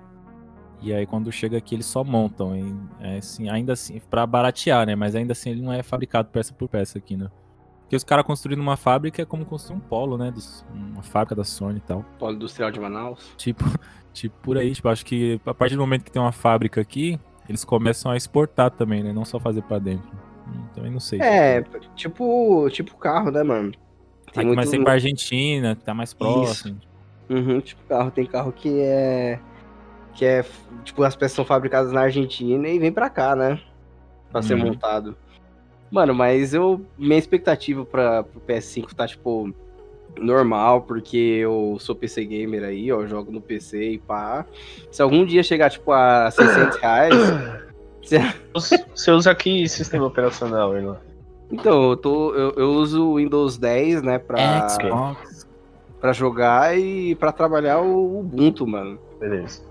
E 0.86 0.94
aí 0.94 1.06
quando 1.06 1.32
chega 1.32 1.58
aqui 1.58 1.76
eles 1.76 1.86
só 1.88 2.04
montam, 2.04 2.56
e, 2.56 2.76
é, 3.00 3.18
assim, 3.18 3.50
ainda 3.50 3.74
assim 3.74 4.00
para 4.10 4.26
baratear, 4.26 4.86
né? 4.86 4.96
Mas 4.96 5.16
ainda 5.16 5.32
assim 5.32 5.50
ele 5.50 5.62
não 5.62 5.74
é 5.74 5.82
fabricado 5.82 6.30
peça 6.30 6.54
por 6.54 6.70
peça 6.70 6.98
aqui, 7.00 7.18
né? 7.18 7.30
Porque 7.82 7.96
os 7.96 8.04
caras 8.04 8.26
construindo 8.26 8.60
uma 8.60 8.78
fábrica 8.78 9.22
é 9.22 9.26
como 9.26 9.46
construir 9.46 9.78
um 9.78 9.80
polo, 9.80 10.18
né? 10.18 10.32
Dos- 10.32 10.66
uma 10.74 11.04
fábrica 11.04 11.36
da 11.36 11.44
Sony 11.44 11.78
e 11.78 11.82
tal. 11.82 12.04
Polo 12.20 12.34
Industrial 12.36 12.72
de 12.72 12.80
Manaus. 12.80 13.34
Tipo, 13.38 13.64
tipo 14.14 14.36
por 14.42 14.58
aí, 14.58 14.74
tipo, 14.74 14.88
acho 14.90 15.06
que 15.06 15.40
a 15.46 15.54
partir 15.54 15.76
do 15.76 15.82
momento 15.82 16.04
que 16.04 16.12
tem 16.12 16.22
uma 16.22 16.32
fábrica 16.32 16.82
aqui, 16.82 17.20
eles 17.50 17.64
começam 17.64 18.12
a 18.12 18.18
exportar 18.18 18.72
também, 18.72 19.04
né? 19.04 19.12
Não 19.14 19.26
só 19.26 19.40
fazer 19.40 19.62
pra 19.64 19.80
dentro. 19.80 20.10
Hum, 20.48 20.64
Também 20.74 20.92
não 20.92 21.00
sei. 21.00 21.20
É, 21.22 21.64
tipo, 21.96 22.70
tipo 22.70 22.96
carro, 22.98 23.32
né, 23.32 23.44
mano? 23.44 23.72
Tem 24.34 24.48
que 24.50 24.56
mais 24.56 24.70
ser 24.70 24.84
pra 24.84 24.94
Argentina, 24.94 25.76
que 25.76 25.84
tá 25.84 25.94
mais 25.94 26.14
próximo. 26.14 26.78
Uhum, 27.30 27.60
tipo 27.62 27.82
carro. 27.88 28.12
Tem 28.12 28.26
carro 28.26 28.52
que 28.52 28.82
é. 28.82 29.40
Que 30.16 30.26
é. 30.26 30.46
Tipo, 30.84 31.04
as 31.04 31.16
peças 31.16 31.36
são 31.36 31.46
fabricadas 31.46 31.92
na 31.92 32.02
Argentina 32.02 32.68
e 32.68 32.80
vem 32.80 32.92
pra 32.92 33.10
cá, 33.10 33.36
né? 33.36 33.60
Pra 34.32 34.42
ser 34.42 34.54
Uhum. 34.56 34.66
montado. 34.68 35.16
Mano, 35.92 36.14
mas 36.16 36.54
eu. 36.54 36.82
Minha 36.98 37.18
expectativa 37.20 37.86
pra, 37.86 38.24
pro 38.24 38.40
PS5 38.42 38.94
tá, 38.94 39.08
tipo. 39.08 39.54
Normal, 40.18 40.84
porque 40.84 41.18
eu 41.18 41.76
sou 41.82 41.94
PC 41.94 42.24
gamer 42.24 42.64
aí, 42.64 42.90
ó, 42.90 43.02
eu 43.02 43.08
jogo 43.08 43.34
no 43.34 43.42
PC 43.42 43.84
e 43.92 43.98
pá. 44.00 44.46
Se 44.90 45.02
algum 45.02 45.26
dia 45.26 45.44
chegar, 45.44 45.70
tipo, 45.70 45.92
a 45.92 46.32
600 46.32 46.78
reais. 46.78 47.14
se- 48.02 48.86
Você 48.96 49.12
usa 49.12 49.36
que 49.36 49.68
sistema 49.68 50.06
operacional, 50.06 50.74
Irlan? 50.78 50.96
Então, 51.52 51.90
eu, 51.90 51.98
tô, 51.98 52.34
eu, 52.34 52.52
eu 52.56 52.70
uso 52.72 53.04
o 53.10 53.16
Windows 53.18 53.58
10, 53.58 54.02
né, 54.04 54.18
pra, 54.18 54.70
Xbox. 54.70 55.46
pra 56.00 56.14
jogar 56.14 56.78
e 56.78 57.14
pra 57.16 57.34
trabalhar 57.34 57.80
o 57.82 58.20
Ubuntu, 58.22 58.66
mano. 58.66 58.98
Beleza. 59.20 59.64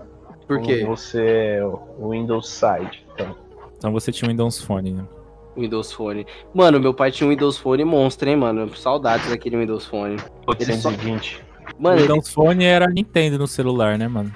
Por 0.47 0.61
quê? 0.61 0.81
Então 0.81 0.95
Você 0.95 1.57
é 1.59 1.65
o 1.65 2.09
Windows 2.11 2.49
Side. 2.49 3.05
Então. 3.13 3.35
Então 3.77 3.91
você 3.91 4.11
tinha 4.11 4.27
um 4.27 4.31
Windows 4.31 4.61
Phone, 4.61 4.91
né? 4.91 5.03
Windows 5.57 5.91
Phone. 5.91 6.25
Mano, 6.53 6.79
meu 6.79 6.93
pai 6.93 7.11
tinha 7.11 7.27
um 7.27 7.29
Windows 7.29 7.57
Phone 7.57 7.83
monstro, 7.85 8.29
hein, 8.29 8.35
mano. 8.35 8.73
Saudades 8.75 9.29
daquele 9.29 9.57
Windows 9.57 9.85
Phone. 9.85 10.17
820. 10.47 11.43
Mano, 11.79 11.95
o 11.95 11.99
ele- 11.99 12.07
Windows 12.07 12.29
Phone 12.33 12.63
era 12.65 12.87
Nintendo 12.87 13.37
no 13.39 13.47
celular, 13.47 13.97
né, 13.97 14.07
mano? 14.07 14.31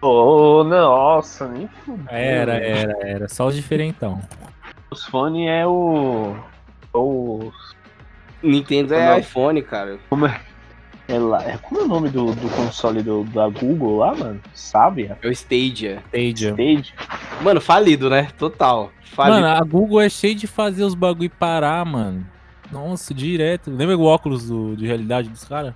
Oh, 0.00 0.64
nossa, 0.64 1.46
nem 1.46 1.68
fudeu. 1.68 2.04
Era, 2.08 2.54
era, 2.54 2.98
era. 3.08 3.28
Só 3.28 3.46
os 3.46 3.54
diferentão. 3.54 4.20
O 4.90 4.96
Sony 4.96 5.46
é 5.46 5.64
o. 5.66 6.34
O. 6.92 7.52
Nintendo 8.42 8.94
é 8.94 9.10
Não. 9.12 9.18
iPhone, 9.20 9.62
cara. 9.62 9.94
É 9.94 9.98
lá, 11.08 11.42
é- 11.44 11.58
como 11.58 11.80
é 11.80 11.84
o 11.84 11.88
nome 11.88 12.08
do, 12.08 12.32
do 12.34 12.48
console 12.50 13.02
do, 13.02 13.24
da 13.24 13.48
Google 13.48 13.98
lá, 13.98 14.14
mano? 14.14 14.40
Sabe? 14.54 15.10
É 15.20 15.26
o 15.28 15.30
Stadia. 15.32 16.02
Stadia. 16.12 16.50
Stage? 16.50 16.94
Mano, 17.42 17.60
falido, 17.60 18.08
né? 18.08 18.28
Total. 18.38 18.90
Falido. 19.04 19.40
Mano, 19.40 19.46
a 19.54 19.60
Google 19.62 20.00
é 20.00 20.08
cheia 20.08 20.34
de 20.34 20.46
fazer 20.46 20.84
os 20.84 20.94
bagulho 20.94 21.30
parar, 21.30 21.84
mano. 21.84 22.26
Nossa, 22.70 23.12
direto. 23.12 23.70
Lembra 23.70 23.96
o 23.98 24.04
óculos 24.04 24.48
do- 24.48 24.74
de 24.76 24.86
realidade 24.86 25.28
dos 25.28 25.44
caras? 25.44 25.74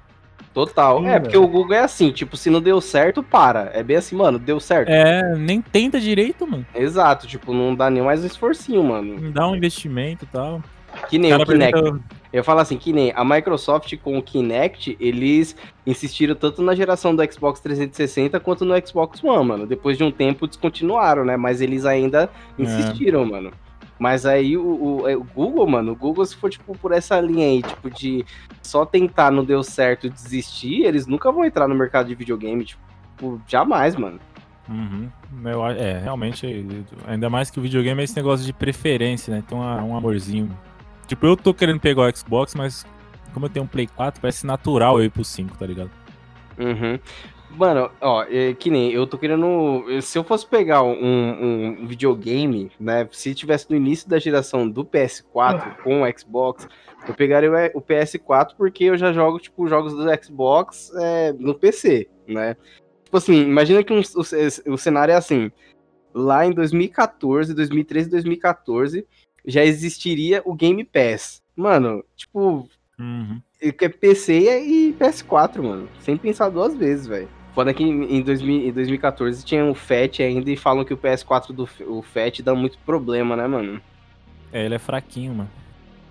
Total. 0.55 1.01
Sim, 1.01 1.09
é, 1.09 1.21
porque 1.21 1.37
o 1.37 1.47
Google 1.47 1.75
é 1.75 1.81
assim, 1.81 2.11
tipo, 2.11 2.35
se 2.35 2.49
não 2.49 2.63
deu 2.63 2.81
certo, 2.81 3.23
para. 3.23 3.71
É 3.75 3.83
bem 3.83 3.97
assim, 3.99 4.17
mano, 4.17 4.39
deu 4.39 4.59
certo. 4.59 4.89
É, 4.89 5.37
nem 5.37 5.61
tenta 5.61 6.01
direito, 6.01 6.47
mano. 6.47 6.65
Exato, 6.75 7.27
tipo, 7.27 7.53
não 7.53 7.75
dá 7.75 7.91
nem 7.91 8.03
mais 8.03 8.23
um 8.23 8.27
esforcinho, 8.27 8.83
mano. 8.83 9.21
Não 9.21 9.31
dá 9.31 9.47
um 9.47 9.55
investimento 9.55 10.25
e 10.25 10.29
tal. 10.29 10.63
Que 11.11 11.19
nem 11.19 11.35
o 11.35 11.45
Kinect. 11.45 11.75
apresenta- 11.75 12.01
Eu 12.37 12.45
falo 12.45 12.61
assim, 12.61 12.77
que 12.77 12.93
nem 12.93 13.13
a 13.17 13.25
Microsoft 13.25 13.97
com 13.99 14.19
o 14.19 14.23
Kinect, 14.23 14.97
eles 15.01 15.57
insistiram 15.87 16.35
tanto 16.35 16.61
na 16.63 16.75
geração 16.75 17.15
do 17.17 17.33
Xbox 17.33 17.61
360 17.61 18.39
quanto 18.41 18.65
no 18.65 18.75
Xbox 18.87 19.23
One, 19.25 19.45
mano. 19.49 19.67
Depois 19.67 19.97
de 19.97 20.05
um 20.05 20.11
tempo 20.11 20.47
descontinuaram, 20.47 21.25
né? 21.25 21.37
Mas 21.37 21.61
eles 21.61 21.85
ainda 21.87 22.29
insistiram, 22.59 23.25
mano. 23.25 23.51
Mas 23.99 24.27
aí 24.27 24.57
o, 24.59 25.01
o- 25.03 25.09
é, 25.09 25.17
o 25.17 25.25
Google, 25.25 25.67
mano, 25.67 25.93
o 25.93 25.97
Google, 25.97 26.27
se 26.27 26.37
for, 26.37 26.51
tipo, 26.51 26.77
por 26.77 26.93
essa 26.93 27.19
linha 27.19 27.47
aí, 27.47 27.63
tipo, 27.63 27.91
de 27.91 28.25
só 28.61 28.85
tentar, 28.85 29.31
não 29.31 29.43
deu 29.43 29.63
certo, 29.63 30.11
desistir, 30.11 30.83
eles 30.85 31.07
nunca 31.07 31.33
vão 31.33 31.45
entrar 31.45 31.67
no 31.67 31.75
mercado 31.75 32.07
de 32.09 32.15
videogame, 32.15 32.63
tipo, 32.67 33.41
jamais, 33.49 33.97
mano. 33.97 34.21
Uhum. 34.69 35.09
Eu 35.45 35.67
é, 35.69 36.01
realmente, 36.01 36.67
ainda 37.07 37.31
mais 37.31 37.51
que 37.51 37.59
o 37.59 37.63
videogame 37.63 38.01
é 38.03 38.05
esse 38.05 38.17
negócio 38.17 38.45
de 38.45 38.53
preferência, 38.53 39.33
né? 39.35 39.43
Tem 39.49 39.57
uma- 39.57 39.83
um 39.83 39.97
amorzinho. 39.97 40.51
Tipo, 41.07 41.27
eu 41.27 41.37
tô 41.37 41.55
querendo 41.55 41.81
pegar 41.81 42.03
o 42.03 42.17
Xbox, 42.17 42.55
mas 42.55 42.85
como 43.33 43.47
eu 43.47 43.51
tenho 43.51 43.65
um 43.65 43.69
Play 43.69 43.87
4, 43.87 44.21
parece 44.21 44.47
natural 44.47 44.99
eu 44.99 45.05
ir 45.05 45.11
pro 45.11 45.25
5, 45.25 45.57
tá 45.57 45.67
ligado? 45.67 45.91
Uhum. 46.59 46.99
Mano, 47.51 47.91
ó, 48.01 48.25
é, 48.25 48.53
que 48.55 48.71
nem 48.71 48.93
eu 48.93 49.07
tô 49.07 49.17
querendo. 49.17 49.85
Se 50.03 50.19
eu 50.19 50.25
fosse 50.25 50.47
pegar 50.47 50.83
um, 50.83 51.81
um 51.81 51.87
videogame, 51.87 52.71
né? 52.79 53.09
Se 53.13 53.35
tivesse 53.35 53.71
no 53.71 53.77
início 53.77 54.09
da 54.09 54.19
geração 54.19 54.69
do 54.69 54.85
PS4 54.85 55.77
com 55.83 56.03
o 56.03 56.19
Xbox, 56.19 56.69
eu 57.09 57.15
pegaria 57.15 57.51
o, 57.51 57.79
o 57.79 57.83
PS4 57.83 58.51
porque 58.59 58.85
eu 58.85 58.99
já 58.99 59.13
jogo, 59.13 59.39
tipo, 59.39 59.69
jogos 59.69 59.95
do 59.95 60.05
Xbox 60.23 60.93
é, 60.97 61.33
no 61.35 61.55
PC, 61.55 62.09
né? 62.27 62.57
Tipo 63.05 63.17
assim, 63.17 63.43
imagina 63.43 63.85
que 63.85 63.93
um, 63.93 64.01
o, 64.01 64.73
o 64.73 64.79
cenário 64.79 65.13
é 65.13 65.17
assim. 65.17 65.51
Lá 66.13 66.45
em 66.45 66.53
2014, 66.53 67.55
2013 67.55 68.11
2014, 68.11 69.07
já 69.47 69.65
existiria 69.65 70.43
o 70.45 70.55
Game 70.55 70.83
Pass. 70.85 71.43
Mano, 71.55 72.05
tipo, 72.17 72.69
Uhum. 72.99 73.41
é 73.61 73.89
PC 73.89 74.63
e 74.63 74.93
PS4, 74.99 75.63
mano. 75.63 75.89
Sem 76.01 76.17
pensar 76.17 76.49
duas 76.49 76.75
vezes, 76.77 77.07
velho. 77.07 77.29
Foda 77.55 77.73
que 77.73 77.83
em, 77.83 78.21
2000, 78.23 78.69
em 78.69 78.73
2014 78.73 79.45
tinha 79.45 79.65
o 79.65 79.75
FAT 79.75 80.21
ainda 80.21 80.51
e 80.51 80.57
falam 80.57 80.85
que 80.85 80.93
o 80.93 80.97
PS4 80.97 81.53
do 81.53 81.69
o 81.87 82.03
FAT 82.03 82.41
dá 82.43 82.55
muito 82.55 82.77
problema, 82.85 83.35
né, 83.35 83.47
mano? 83.47 83.81
É, 84.53 84.65
ele 84.67 84.75
é 84.75 84.79
fraquinho, 84.79 85.35
mano. 85.35 85.51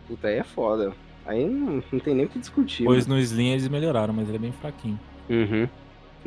Puta, 0.07 0.27
aí 0.27 0.37
é 0.37 0.43
foda. 0.43 0.93
Aí 1.25 1.45
não, 1.45 1.83
não 1.91 1.99
tem 1.99 2.15
nem 2.15 2.25
o 2.25 2.29
que 2.29 2.39
discutir. 2.39 2.83
Pois 2.85 3.05
no 3.05 3.17
Slim 3.19 3.49
eles 3.51 3.67
melhoraram, 3.67 4.13
mas 4.13 4.27
ele 4.27 4.37
é 4.37 4.41
bem 4.41 4.51
fraquinho. 4.51 4.99
mano. 5.29 5.41
Uhum. 5.51 5.69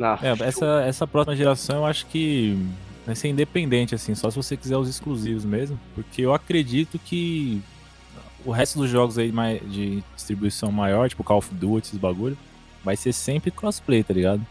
Ah, 0.01 0.17
É, 0.21 0.31
essa, 0.47 0.83
essa 0.85 1.05
próxima 1.05 1.35
geração 1.35 1.77
eu 1.79 1.85
acho 1.85 2.05
que 2.07 2.57
vai 3.09 3.15
ser 3.15 3.27
independente, 3.29 3.95
assim, 3.95 4.13
só 4.13 4.29
se 4.29 4.35
você 4.37 4.55
quiser 4.55 4.77
os 4.77 4.87
exclusivos 4.87 5.43
mesmo. 5.43 5.79
Porque 5.95 6.21
eu 6.21 6.33
acredito 6.33 6.99
que 6.99 7.61
o 8.45 8.51
resto 8.51 8.77
dos 8.79 8.89
jogos 8.89 9.17
aí 9.17 9.31
de 9.67 10.03
distribuição 10.15 10.71
maior, 10.71 11.09
tipo 11.09 11.23
Call 11.23 11.39
of 11.39 11.53
Duty, 11.53 11.87
esses 11.87 11.99
bagulho, 11.99 12.37
vai 12.83 12.95
ser 12.95 13.11
sempre 13.11 13.51
crossplay, 13.51 14.03
tá 14.03 14.13
ligado? 14.13 14.45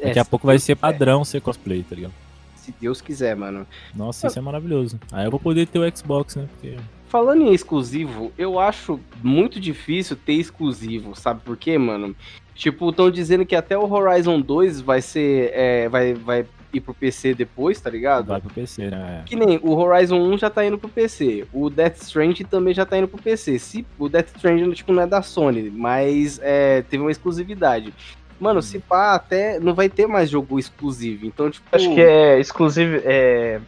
é, 0.00 0.06
Daqui 0.08 0.18
a 0.18 0.24
pouco 0.24 0.46
vai 0.46 0.54
Deus 0.56 0.64
ser 0.64 0.74
quiser. 0.74 0.80
padrão 0.80 1.24
ser 1.24 1.40
crossplay, 1.40 1.82
tá 1.82 1.94
ligado? 1.94 2.12
Se 2.56 2.74
Deus 2.80 3.00
quiser, 3.00 3.36
mano. 3.36 3.66
Nossa, 3.94 4.26
isso 4.26 4.38
é 4.38 4.42
maravilhoso. 4.42 4.98
Aí 5.12 5.24
eu 5.24 5.30
vou 5.30 5.40
poder 5.40 5.66
ter 5.66 5.78
o 5.78 5.96
Xbox, 5.96 6.36
né? 6.36 6.46
Porque 6.52 6.76
Falando 7.08 7.42
em 7.42 7.52
exclusivo, 7.52 8.32
eu 8.38 8.58
acho 8.60 9.00
muito 9.22 9.58
difícil 9.58 10.16
ter 10.16 10.34
exclusivo, 10.34 11.14
sabe 11.16 11.40
por 11.40 11.56
quê, 11.56 11.76
mano? 11.78 12.14
Tipo, 12.54 12.90
estão 12.90 13.10
dizendo 13.10 13.46
que 13.46 13.56
até 13.56 13.76
o 13.76 13.90
Horizon 13.90 14.40
2 14.40 14.80
vai 14.80 15.00
ser. 15.00 15.50
é, 15.54 15.88
vai, 15.88 16.12
vai 16.14 16.44
ir 16.72 16.80
pro 16.80 16.94
PC 16.94 17.34
depois, 17.34 17.80
tá 17.80 17.90
ligado? 17.90 18.26
vai 18.26 18.40
pro 18.40 18.50
PC, 18.50 18.90
né? 18.90 19.22
Que 19.26 19.36
nem 19.36 19.58
o 19.62 19.72
Horizon 19.72 20.20
1 20.20 20.38
já 20.38 20.50
tá 20.50 20.64
indo 20.64 20.78
pro 20.78 20.88
PC. 20.88 21.46
O 21.52 21.68
Death 21.70 22.02
Stranding 22.02 22.44
também 22.44 22.74
já 22.74 22.86
tá 22.86 22.98
indo 22.98 23.08
pro 23.08 23.20
PC. 23.20 23.58
Se, 23.58 23.86
o 23.98 24.08
Death 24.08 24.28
Stranding, 24.36 24.70
tipo, 24.72 24.92
não 24.92 25.02
é 25.02 25.06
da 25.06 25.22
Sony, 25.22 25.70
mas 25.70 26.40
é, 26.42 26.82
teve 26.82 27.02
uma 27.02 27.10
exclusividade. 27.10 27.92
Mano, 28.40 28.62
se 28.62 28.78
pá, 28.78 29.14
até 29.14 29.60
não 29.60 29.74
vai 29.74 29.88
ter 29.88 30.06
mais 30.06 30.30
jogo 30.30 30.58
exclusivo. 30.58 31.26
Então, 31.26 31.50
tipo. 31.50 31.66
Acho 31.70 31.94
que 31.94 32.00
é 32.00 32.40
exclusivo. 32.40 33.00
É, 33.04 33.60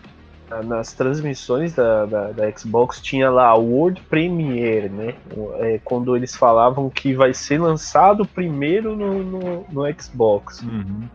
nas 0.65 0.93
transmissões 0.93 1.75
da, 1.75 2.05
da, 2.05 2.33
da 2.33 2.51
Xbox 2.51 3.01
tinha 3.01 3.31
lá 3.31 3.47
a 3.47 3.55
World 3.55 4.03
Premiere, 4.11 4.89
né? 4.89 5.15
É, 5.61 5.81
quando 5.83 6.15
eles 6.17 6.35
falavam 6.35 6.91
que 6.91 7.15
vai 7.15 7.33
ser 7.33 7.59
lançado 7.59 8.27
primeiro 8.27 8.95
no, 8.95 9.23
no, 9.23 9.67
no 9.71 10.03
Xbox. 10.03 10.61
Uhum. 10.61 11.09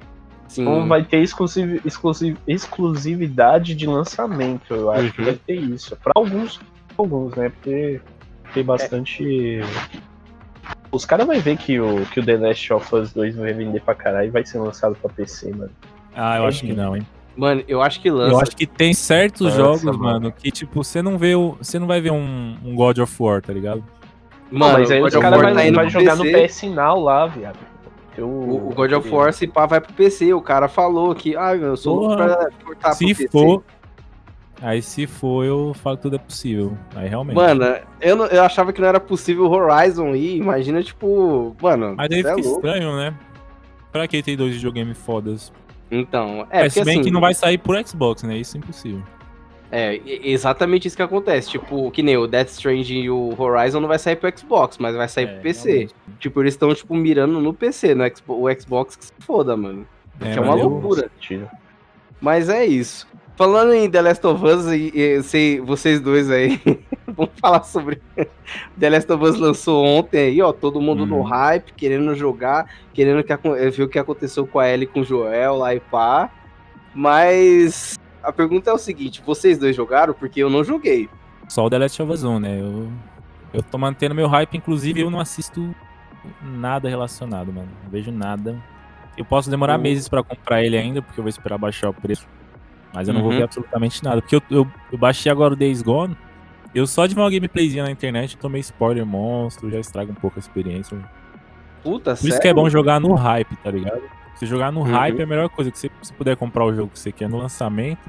Sim, 0.47 0.61
Então 0.61 0.87
vai 0.87 1.03
ter 1.03 1.17
exclusiv, 1.21 1.81
exclusiv, 1.85 2.37
exclusividade 2.47 3.75
de 3.75 3.85
lançamento. 3.85 4.73
Eu 4.73 4.91
acho 4.91 5.11
que 5.11 5.19
Uhum. 5.19 5.25
vai 5.25 5.35
ter 5.35 5.55
isso. 5.55 5.95
Pra 5.97 6.13
alguns, 6.15 6.59
alguns, 6.97 7.35
né? 7.35 7.49
Porque 7.49 7.99
tem 8.53 8.63
bastante. 8.63 9.59
Os 10.91 11.05
caras 11.05 11.27
vão 11.27 11.39
ver 11.39 11.57
que 11.57 11.79
o, 11.79 12.05
que 12.05 12.19
o 12.19 12.25
The 12.25 12.37
Last 12.37 12.73
of 12.73 12.95
Us 12.95 13.11
2 13.13 13.35
vai 13.35 13.53
vender 13.53 13.81
pra 13.81 13.93
caralho 13.93 14.27
e 14.27 14.31
vai 14.31 14.45
ser 14.45 14.57
lançado 14.59 14.95
pra 14.95 15.09
PC, 15.09 15.51
mano. 15.53 15.71
Ah, 16.15 16.37
eu 16.37 16.45
acho 16.45 16.61
que 16.61 16.73
não, 16.73 16.95
hein? 16.95 17.05
Mano, 17.35 17.63
eu 17.67 17.81
acho 17.83 18.01
que 18.01 18.09
lança. 18.09 18.31
Eu 18.31 18.39
acho 18.39 18.55
que 18.55 18.65
tem 18.65 18.93
certos 18.93 19.47
Lança, 19.47 19.57
jogos, 19.57 19.83
mano. 19.83 19.99
mano, 19.99 20.31
que 20.31 20.49
tipo, 20.49 20.83
você 20.83 21.01
não 21.03 21.17
vê 21.17 21.35
o. 21.35 21.55
Você 21.61 21.77
não 21.77 21.85
vai 21.85 22.01
ver 22.01 22.11
um, 22.11 22.57
um 22.63 22.73
God 22.73 22.97
of 22.97 23.13
War, 23.21 23.41
tá 23.43 23.53
ligado? 23.53 23.83
Mano, 24.49 24.79
mas 24.79 24.89
aí 24.89 25.01
o 25.01 25.05
os 25.05 25.13
caras 25.13 25.39
vão 25.41 25.73
tá 25.73 25.87
jogar 25.87 26.15
no. 26.15 26.23
PS 26.23 26.63
Now 26.63 26.99
lá, 26.99 27.27
viado. 27.27 27.59
Tem 28.17 28.25
O, 28.25 28.71
God 28.75 28.91
of 28.93 29.09
War, 29.09 29.31
se 29.31 29.45
pá, 29.47 29.65
vai 29.67 29.79
pro 29.79 29.93
PC. 29.93 30.33
O 30.33 30.41
cara 30.41 30.67
falou 30.67 31.13
que, 31.13 31.37
ah, 31.37 31.55
eu 31.55 31.77
sou 31.77 31.95
louco 31.99 32.17
Porra. 32.17 32.35
pra 32.35 32.49
portar 32.65 32.93
se 32.95 33.05
pro 33.05 33.15
PC. 33.15 33.27
for. 33.29 33.63
Aí 34.59 34.81
se 34.81 35.05
for, 35.05 35.45
eu 35.45 35.71
falo 35.75 35.97
que 35.97 36.01
tudo 36.01 36.15
é 36.15 36.19
possível. 36.19 36.75
Aí 36.95 37.07
realmente. 37.07 37.35
Mano, 37.35 37.63
eu, 38.01 38.15
não- 38.15 38.25
eu 38.25 38.41
achava 38.43 38.73
que 38.73 38.81
não 38.81 38.87
era 38.87 38.99
possível 38.99 39.45
o 39.45 39.51
Horizon 39.51 40.15
ir. 40.15 40.37
Imagina, 40.37 40.81
tipo, 40.81 41.55
mano. 41.61 41.93
Mas 41.95 42.09
aí 42.11 42.19
é 42.21 42.23
fica 42.23 42.35
louco. 42.35 42.49
estranho, 42.67 42.95
né? 42.97 43.13
Pra 43.91 44.07
que 44.07 44.23
tem 44.23 44.35
dois 44.35 44.55
videogames 44.55 44.97
fodas? 44.97 45.53
Então, 45.91 46.45
é, 46.49 46.63
Mas 46.63 46.73
se 46.73 46.83
bem 46.83 46.95
assim, 46.95 47.03
que 47.03 47.11
não 47.11 47.21
vai 47.21 47.35
sair 47.35 47.59
por 47.59 47.77
Xbox, 47.87 48.23
né? 48.23 48.35
Isso 48.35 48.57
é 48.57 48.59
impossível. 48.59 49.03
É, 49.71 49.99
exatamente 50.05 50.87
isso 50.87 50.95
que 50.95 51.01
acontece. 51.03 51.49
Tipo, 51.49 51.91
que 51.91 52.01
nem 52.01 52.15
o 52.17 52.25
Death 52.27 52.49
Stranding 52.49 53.01
e 53.01 53.09
o 53.09 53.33
Horizon 53.37 53.79
não 53.81 53.87
vai 53.87 53.99
sair 53.99 54.15
pro 54.15 54.31
Xbox, 54.37 54.77
mas 54.77 54.95
vai 54.95 55.07
sair 55.07 55.25
É, 55.25 55.27
pro 55.33 55.41
PC. 55.41 55.69
realmente. 55.69 55.95
Tipo, 56.19 56.41
eles 56.41 56.53
estão, 56.53 56.73
tipo, 56.73 56.95
mirando 56.95 57.39
no 57.41 57.53
PC, 57.53 57.93
no 57.93 58.03
Xbox, 58.05 58.27
o 58.57 58.61
Xbox 58.61 58.95
que 58.95 59.05
se 59.05 59.13
foda, 59.19 59.57
mano. 59.57 59.85
É, 60.21 60.31
que 60.33 60.39
é 60.39 60.41
uma 60.41 60.55
loucura. 60.55 61.11
Mas 62.21 62.49
é 62.49 62.65
isso. 62.65 63.07
Falando 63.35 63.71
em 63.73 63.87
The 63.87 64.01
Last 64.01 64.25
of 64.25 64.43
Us, 64.43 64.65
e, 64.71 64.91
e 64.97 65.21
sei, 65.21 65.59
vocês 65.59 65.99
dois 65.99 66.31
aí, 66.31 66.59
vamos 67.05 67.33
falar 67.39 67.61
sobre. 67.63 68.01
The 68.79 68.89
Last 68.89 69.11
of 69.11 69.23
Us 69.23 69.37
lançou 69.37 69.85
ontem 69.85 70.19
aí, 70.29 70.41
ó. 70.41 70.51
Todo 70.51 70.81
mundo 70.81 71.05
no 71.05 71.17
Uhum. 71.17 71.21
hype, 71.23 71.73
querendo 71.73 72.15
jogar, 72.15 72.65
querendo 72.95 73.23
que, 73.23 73.35
ver 73.69 73.83
o 73.83 73.87
que 73.89 73.99
aconteceu 73.99 74.47
com 74.47 74.57
a 74.59 74.67
Ellie 74.67 74.85
e 74.85 74.87
com 74.87 75.01
o 75.01 75.03
Joel 75.03 75.55
lá 75.57 75.75
e 75.75 75.79
pá. 75.79 76.31
Mas 76.95 77.95
a 78.29 78.31
pergunta 78.33 78.69
é 78.69 78.73
o 78.73 78.77
seguinte: 78.77 79.21
vocês 79.25 79.57
dois 79.57 79.75
jogaram? 79.75 80.13
Porque 80.13 80.41
eu 80.41 80.49
não 80.49 80.63
joguei. 80.63 81.09
Só 81.47 81.65
o 81.65 81.69
The 81.69 81.77
Last 81.77 82.01
of 82.01 82.11
Us 82.11 82.23
1, 82.23 82.39
né? 82.39 82.59
Eu, 82.59 82.89
eu 83.53 83.63
tô 83.63 83.77
mantendo 83.77 84.13
meu 84.13 84.27
hype, 84.27 84.55
inclusive 84.57 84.99
eu 85.01 85.09
não 85.09 85.19
assisto 85.19 85.73
nada 86.41 86.89
relacionado, 86.89 87.51
mano. 87.53 87.69
Não 87.83 87.89
vejo 87.89 88.11
nada. 88.11 88.61
Eu 89.17 89.25
posso 89.25 89.49
demorar 89.49 89.77
O- 89.79 89.81
meses 89.81 90.07
pra 90.09 90.21
comprar 90.23 90.63
ele 90.63 90.77
ainda, 90.77 91.01
porque 91.01 91.19
eu 91.19 91.23
vou 91.23 91.29
esperar 91.29 91.57
baixar 91.57 91.89
o 91.89 91.93
preço. 91.93 92.27
Mas 92.93 93.07
eu 93.07 93.13
não 93.13 93.21
vou 93.21 93.31
Uhum. 93.31 93.37
ver 93.37 93.43
absolutamente 93.43 94.03
nada. 94.03 94.21
Porque 94.21 94.35
eu, 94.35 94.41
eu, 94.49 94.67
eu 94.91 94.97
baixei 94.97 95.31
agora 95.31 95.53
o 95.53 95.57
Days 95.57 95.81
Gone. 95.81 96.15
Eu 96.75 96.85
só 96.85 97.05
de 97.07 97.15
ver 97.15 97.21
uma 97.21 97.29
gameplayzinha 97.29 97.83
na 97.83 97.91
internet, 97.91 98.37
tomei 98.37 98.59
spoiler 98.61 99.05
monstro, 99.05 99.69
já 99.71 99.79
estraga 99.79 100.11
um 100.11 100.15
pouco 100.15 100.37
a 100.37 100.39
experiência. 100.39 100.97
Puta, 101.83 102.15
Por 102.15 102.27
isso 102.27 102.39
que 102.39 102.47
é 102.47 102.53
bom 102.53 102.69
jogar 102.69 102.99
no 102.99 103.13
hype, 103.13 103.55
tá 103.57 103.71
ligado? 103.71 104.01
Se 104.37 104.45
jogar 104.45 104.71
no 104.71 104.81
Uhum. 104.81 104.85
hype 104.91 105.19
é 105.19 105.23
a 105.23 105.27
melhor 105.27 105.49
coisa. 105.49 105.71
Que 105.71 105.77
você, 105.77 105.89
se 106.01 106.13
puder 106.13 106.35
comprar 106.37 106.63
o 106.65 106.73
jogo 106.73 106.91
que 106.91 106.99
você 106.99 107.11
quer 107.11 107.27
no 107.27 107.37
lançamento, 107.37 107.99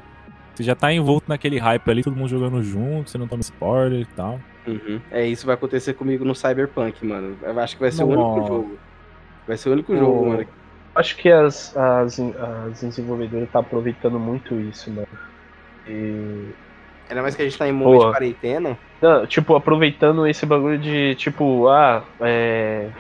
você 0.55 0.62
já 0.62 0.75
tá 0.75 0.93
envolto 0.93 1.27
naquele 1.29 1.59
hype 1.59 1.88
ali, 1.91 2.03
todo 2.03 2.17
mundo 2.17 2.29
jogando 2.29 2.62
junto, 2.62 3.11
você 3.11 3.19
não 3.19 3.27
toma 3.29 3.41
spoiler 3.41 4.01
e 4.01 4.05
tal. 4.07 4.38
Uhum. 4.67 5.01
É 5.11 5.25
isso 5.27 5.47
vai 5.47 5.55
acontecer 5.55 5.95
comigo 5.95 6.25
no 6.25 6.35
Cyberpunk, 6.35 7.05
mano. 7.07 7.37
Eu 7.43 7.59
acho 7.61 7.77
que 7.77 7.81
vai 7.83 7.91
ser 7.91 8.05
o 8.05 8.09
Nossa. 8.09 8.33
único 8.41 8.47
jogo. 8.49 8.79
Vai 9.47 9.57
ser 9.57 9.69
o 9.71 9.73
único 9.73 9.93
O- 9.93 9.97
jogo, 9.97 10.27
mano. 10.29 10.47
Acho 10.95 11.17
que 11.17 11.31
as, 11.31 11.75
as, 11.77 12.19
as 12.21 12.81
desenvolvedoras 12.83 13.49
tá 13.51 13.61
aproveitando 13.61 14.19
muito 14.19 14.55
isso, 14.61 14.91
mano. 14.91 15.07
E 15.87 16.49
Ainda 17.09 17.23
mais 17.23 17.35
que 17.35 17.41
a 17.41 17.45
gente 17.47 17.57
tá 17.57 17.67
em 17.67 17.73
momento 17.73 18.01
Boa. 18.01 18.07
de 18.12 18.19
quarentena. 18.19 18.79
Não, 19.01 19.27
tipo, 19.27 19.55
aproveitando 19.57 20.27
esse 20.27 20.45
bagulho 20.45 20.77
de, 20.79 21.14
tipo, 21.14 21.67
ah, 21.69 22.05
é, 22.21 22.91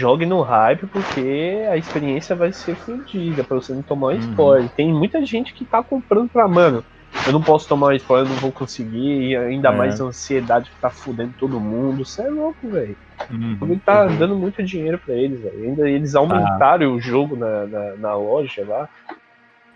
jogue 0.00 0.24
no 0.26 0.40
hype 0.40 0.86
porque 0.86 1.66
a 1.70 1.76
experiência 1.76 2.34
vai 2.34 2.52
ser 2.52 2.74
fodida 2.76 3.44
pra 3.44 3.56
você 3.56 3.72
não 3.74 3.82
tomar 3.82 4.08
um 4.08 4.10
Uhum. 4.12 4.18
spoiler. 4.30 4.68
Tem 4.70 4.92
muita 4.92 5.24
gente 5.26 5.52
que 5.52 5.64
tá 5.64 5.82
comprando 5.82 6.28
pra, 6.30 6.48
mano, 6.48 6.82
eu 7.26 7.32
não 7.32 7.42
posso 7.42 7.68
tomar 7.68 7.88
um 7.88 7.92
spoiler, 7.92 8.26
eu 8.26 8.34
não 8.34 8.40
vou 8.40 8.50
conseguir, 8.52 9.30
e 9.30 9.36
ainda 9.36 9.68
É. 9.68 9.76
mais 9.76 10.00
a 10.00 10.04
ansiedade 10.04 10.70
que 10.70 10.76
tá 10.80 10.88
fudendo 10.90 11.34
todo 11.38 11.60
mundo. 11.60 12.04
Você 12.04 12.22
é 12.22 12.30
louco, 12.30 12.68
velho. 12.68 12.96
Uhum. 13.30 13.78
Tá 13.84 14.06
dando 14.06 14.34
muito 14.36 14.62
dinheiro 14.62 14.98
pra 15.04 15.14
eles, 15.14 15.40
velho. 15.40 15.62
Ainda 15.64 15.88
eles 15.90 16.14
aumentaram 16.14 16.94
o 16.94 17.00
jogo 17.00 17.36
na, 17.36 17.66
na, 17.66 17.96
na 17.96 18.14
loja 18.14 18.64
lá. 18.66 18.88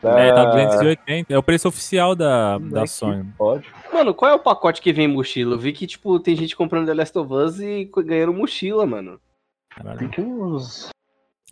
É, 0.03 0.33
tá 0.33 0.45
Da- 0.45 0.51
280. 0.51 1.33
É 1.33 1.39
o 1.39 1.43
preço 1.43 1.67
oficial 1.67 2.15
da, 2.15 2.59
é 2.61 2.69
da 2.73 2.81
que 2.83 2.89
Sony. 2.89 3.25
Pode. 3.39 3.67
Mano, 3.93 4.13
qual 4.13 4.31
é 4.31 4.35
o 4.35 4.39
pacote 4.39 4.83
que 4.83 4.93
vem 4.93 5.09
mochila? 5.09 5.55
Eu 5.55 5.59
vi 5.59 5.73
que, 5.73 5.87
tipo, 5.87 6.19
tem 6.21 6.37
gente 6.37 6.55
comprando 6.55 6.87
The 6.87 6.95
Last 6.95 7.19
of 7.19 7.33
Us 7.33 7.59
e 7.61 7.91
ganhando 8.05 8.35
mochila, 8.35 8.85
mano. 8.87 9.19
Caralho. 9.77 9.99
Tem 9.99 10.09
que 10.09 10.21
uns 10.21 10.91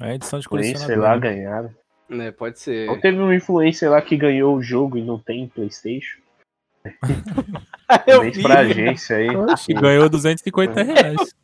É 0.00 0.14
edição 0.14 0.38
de 0.38 0.48
colecionador. 0.48 0.98
lá 1.04 1.14
né? 1.14 1.20
ganharam. 1.20 1.70
Né, 2.08 2.30
pode 2.30 2.58
ser. 2.60 2.86
Não 2.86 3.00
teve 3.00 3.18
um 3.18 3.32
influencer 3.32 3.90
lá 3.90 4.00
que 4.02 4.16
ganhou 4.16 4.54
o 4.56 4.62
jogo 4.62 4.98
e 4.98 5.02
não 5.02 5.18
tem 5.18 5.48
Playstation? 5.48 6.20
eu 8.06 8.22
vi, 8.30 8.42
pra 8.42 8.60
agência 8.60 9.16
aí. 9.16 9.28
E 9.68 9.74
ganhou 9.74 10.08
250 10.08 10.82
reais. 10.82 11.34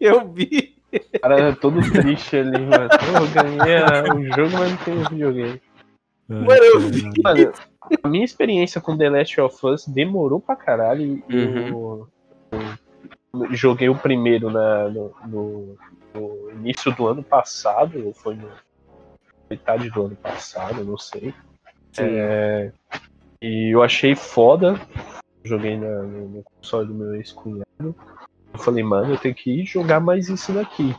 eu 0.00 0.28
vi. 0.32 0.76
O 1.14 1.20
cara 1.20 1.40
é 1.40 1.52
todo 1.54 1.80
triste 1.92 2.36
ali, 2.36 2.58
mano. 2.64 2.88
Pô, 2.88 3.18
eu 3.24 3.28
ganhei 3.30 3.80
o 4.30 4.34
jogo, 4.34 4.58
mas 4.58 4.70
não 4.70 4.76
tem 4.78 4.94
o 4.94 5.08
videogame. 5.08 5.62
Mano, 6.28 6.50
eu 6.64 6.80
vi. 6.80 7.10
Mano, 7.22 7.52
a 8.02 8.08
minha 8.08 8.24
experiência 8.24 8.80
com 8.80 8.96
The 8.98 9.08
Last 9.08 9.40
of 9.40 9.66
Us 9.66 9.86
demorou 9.86 10.40
pra 10.40 10.56
caralho. 10.56 11.22
e 11.28 11.34
Uhum. 11.34 11.68
eu, 11.68 12.08
eu 13.32 13.54
joguei 13.54 13.88
o 13.88 13.94
primeiro 13.94 14.50
na, 14.50 14.88
no, 14.88 15.14
no- 15.26 15.76
no 16.14 16.50
início 16.52 16.94
do 16.94 17.06
ano 17.06 17.22
passado, 17.22 18.04
ou 18.06 18.12
foi 18.14 18.34
no, 18.34 18.48
metade 19.50 19.90
do 19.90 20.06
ano 20.06 20.16
passado, 20.16 20.84
não 20.84 20.98
sei. 20.98 21.32
É, 21.98 22.70
e 23.42 23.74
eu 23.74 23.82
achei 23.82 24.14
foda. 24.14 24.80
Joguei 25.44 25.76
na- 25.76 26.02
no, 26.02 26.28
no 26.28 26.42
console 26.42 26.88
do 26.88 26.94
meu 26.94 27.14
ex-cunhado. 27.14 27.64
Eu 27.80 28.58
falei, 28.58 28.82
mano, 28.84 29.14
eu 29.14 29.18
tenho 29.18 29.34
que 29.34 29.50
ir 29.50 29.64
jogar 29.66 30.00
mais 30.00 30.28
isso 30.28 30.52
daqui. 30.52 30.94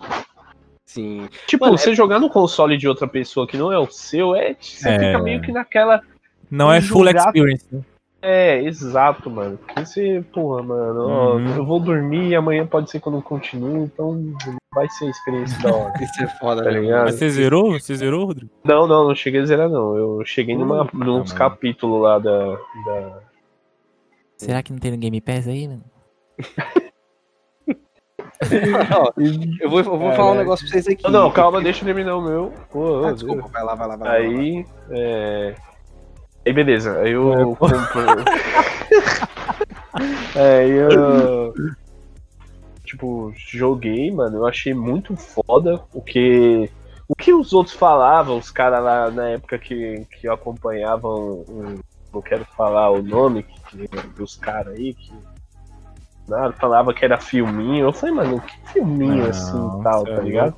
Sim. 0.86 1.30
Tipo, 1.46 1.66
Mano, 1.66 1.78
você 1.78 1.94
jogar 1.94 2.20
no 2.20 2.30
console 2.30 2.76
de 2.76 2.88
outra 2.88 3.08
pessoa 3.08 3.46
que 3.48 3.56
não 3.58 3.72
é 3.72 3.78
o 3.78 3.86
seu, 3.92 4.36
é, 4.36 4.56
você 4.60 4.90
É. 4.90 4.94
fica 5.00 5.20
meio 5.22 5.42
que 5.42 5.52
naquela. 5.52 6.02
Não 6.50 6.72
é 6.74 6.82
full 6.82 7.08
experience. 7.08 7.66
né? 7.72 7.82
É, 8.22 8.62
exato, 8.64 9.30
mano. 9.30 9.58
Porque 9.58 9.86
você, 9.86 10.24
porra, 10.34 10.62
mano, 10.62 11.08
ó, 11.08 11.36
Uhum. 11.36 11.56
eu 11.56 11.66
vou 11.66 11.80
dormir 11.80 12.28
e 12.30 12.36
amanhã 12.36 12.68
pode 12.68 12.92
ser 12.92 13.00
que 13.00 13.08
eu 13.08 13.12
não 13.14 13.22
continue, 13.22 13.80
então 13.86 14.14
não 14.14 14.58
vai 14.76 14.90
ser 14.90 15.10
experiência 15.10 15.58
da 15.62 15.74
hora. 15.74 15.94
Isso 16.04 16.24
é 16.24 16.28
foda, 16.28 16.64
Tá 16.64 16.70
né? 16.72 16.80
ligado? 16.82 17.06
Mas 17.06 17.16
você 17.16 17.30
zerou? 17.30 17.72
Você 17.80 17.96
zerou, 17.96 18.26
Rodrigo? 18.26 18.52
Não, 18.64 18.86
não, 18.86 19.08
não 19.08 19.16
cheguei 19.16 19.40
a 19.42 19.46
zerar, 19.46 19.70
não. 19.70 19.96
Eu 19.96 20.22
cheguei 20.26 20.58
numa, 20.58 20.86
Puta, 20.86 20.98
nos 21.06 21.30
mano. 21.30 21.40
capítulos 21.40 22.02
lá 22.02 22.20
da. 22.20 22.56
da... 22.86 23.20
Será 24.38 24.62
que 24.64 24.72
não 24.74 24.80
tem 24.80 24.92
no 24.92 24.98
Game 24.98 25.22
Pass 25.22 25.48
aí, 25.48 25.68
mano? 25.68 25.84
Ó, 28.98 29.12
eu 29.62 29.70
vou, 29.70 29.80
eu 29.80 29.98
vou 29.98 30.12
falar 30.14 30.32
um 30.32 30.36
negócio 30.36 30.66
pra 30.66 30.72
vocês 30.74 30.88
aqui. 30.88 31.04
Não, 31.04 31.12
não, 31.24 31.32
calma, 31.32 31.62
deixa 31.62 31.82
eu 31.82 31.86
terminar 31.86 32.16
o 32.16 32.22
meu. 32.22 32.54
Pô, 32.72 33.04
Ah, 33.06 33.12
desculpa, 33.12 33.48
vai 33.50 33.64
lá, 33.64 33.76
vai 33.76 33.88
lá, 33.88 33.96
vai 33.98 34.08
lá. 34.08 34.16
Aí. 34.16 34.66
É... 34.92 35.56
Aí 36.46 36.54
beleza, 36.54 37.00
aí 37.00 37.12
eu 37.12 37.56
comprei. 37.58 38.06
aí 40.36 40.72
eu. 40.78 41.54
Tipo, 42.84 43.32
joguei, 43.36 44.12
mano. 44.12 44.38
Eu 44.38 44.48
achei 44.48 44.74
muito 44.74 45.16
foda 45.16 45.82
o 45.94 46.02
que. 46.02 46.70
O 47.08 47.16
que 47.16 47.34
os 47.34 47.54
outros 47.54 47.76
falavam, 47.76 48.38
os 48.38 48.52
caras 48.52 48.84
lá 48.84 49.10
na 49.12 49.30
época 49.30 49.58
que, 49.58 50.06
que 50.20 50.28
acompanhavam. 50.28 51.44
um- 51.48 51.80
não 52.12 52.24
quero 52.24 52.44
falar 52.58 52.90
o 52.90 53.04
nome 53.04 53.44
que, 53.44 53.88
dos 54.16 54.36
caras 54.36 54.74
aí, 54.74 54.94
que. 54.96 55.14
Nada, 56.28 56.54
falava 56.54 56.94
que 56.94 57.06
era 57.06 57.20
filminho. 57.20 57.86
Eu 57.88 57.94
falei, 57.94 58.16
mano, 58.16 58.42
que 58.42 58.72
filminho 58.72 59.28
assim 59.28 59.58
Não, 59.58 59.80
e 59.80 59.84
tal, 59.84 60.08
é 60.08 60.16
tá 60.16 60.22
ligado? 60.22 60.56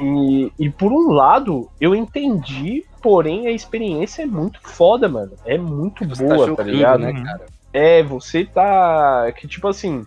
E, 0.00 0.52
e 0.58 0.70
por 0.70 0.92
um 0.92 1.10
lado, 1.12 1.68
eu 1.80 1.94
entendi, 1.94 2.84
porém 3.02 3.46
a 3.46 3.50
experiência 3.50 4.22
é 4.22 4.26
muito 4.26 4.60
foda, 4.62 5.08
mano. 5.08 5.32
É 5.44 5.58
muito 5.58 6.04
Você 6.08 6.22
boa, 6.24 6.38
tá, 6.38 6.44
jogando, 6.46 6.66
ligado? 6.70 7.00
né, 7.00 7.12
Uhum. 7.12 7.22
cara? 7.24 7.46
É, 7.72 8.02
você 8.02 8.44
tá. 8.44 9.30
Que 9.36 9.46
tipo 9.46 9.68
assim. 9.68 10.04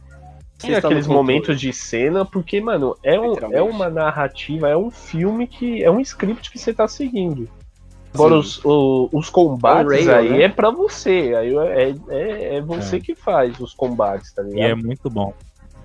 Você 0.57 0.67
Tem 0.67 0.71
no 0.71 0.77
aqueles 0.87 1.07
momentos 1.07 1.59
de 1.59 1.73
cena, 1.73 2.23
porque, 2.25 2.61
mano, 2.61 2.95
é, 3.03 3.19
um, 3.19 3.33
é 3.51 3.61
uma 3.61 3.89
narrativa, 3.89 4.69
é 4.69 4.77
um 4.77 4.89
filme 4.89 5.45
que. 5.47 5.83
É 5.83 5.91
um 5.91 5.99
script 5.99 6.49
que 6.51 6.57
você 6.57 6.73
tá 6.73 6.87
seguindo. 6.87 7.49
Agora, 8.13 8.35
os, 8.35 8.63
o- 8.63 9.09
os 9.11 9.27
combates 9.29 10.07
É 10.07 10.13
rail, 10.13 10.33
aí 10.33 10.37
né? 10.39 10.43
é 10.43 10.49
pra 10.49 10.69
você. 10.69 11.33
Aí 11.35 11.55
é, 11.57 11.95
é, 12.09 12.55
é 12.57 12.61
você 12.61 12.97
É. 12.97 12.99
que 12.99 13.15
faz 13.15 13.59
os 13.59 13.73
combates, 13.73 14.31
tá 14.33 14.43
E 14.43 14.47
ligado? 14.47 14.69
é 14.69 14.75
muito 14.75 15.09
bom. 15.09 15.33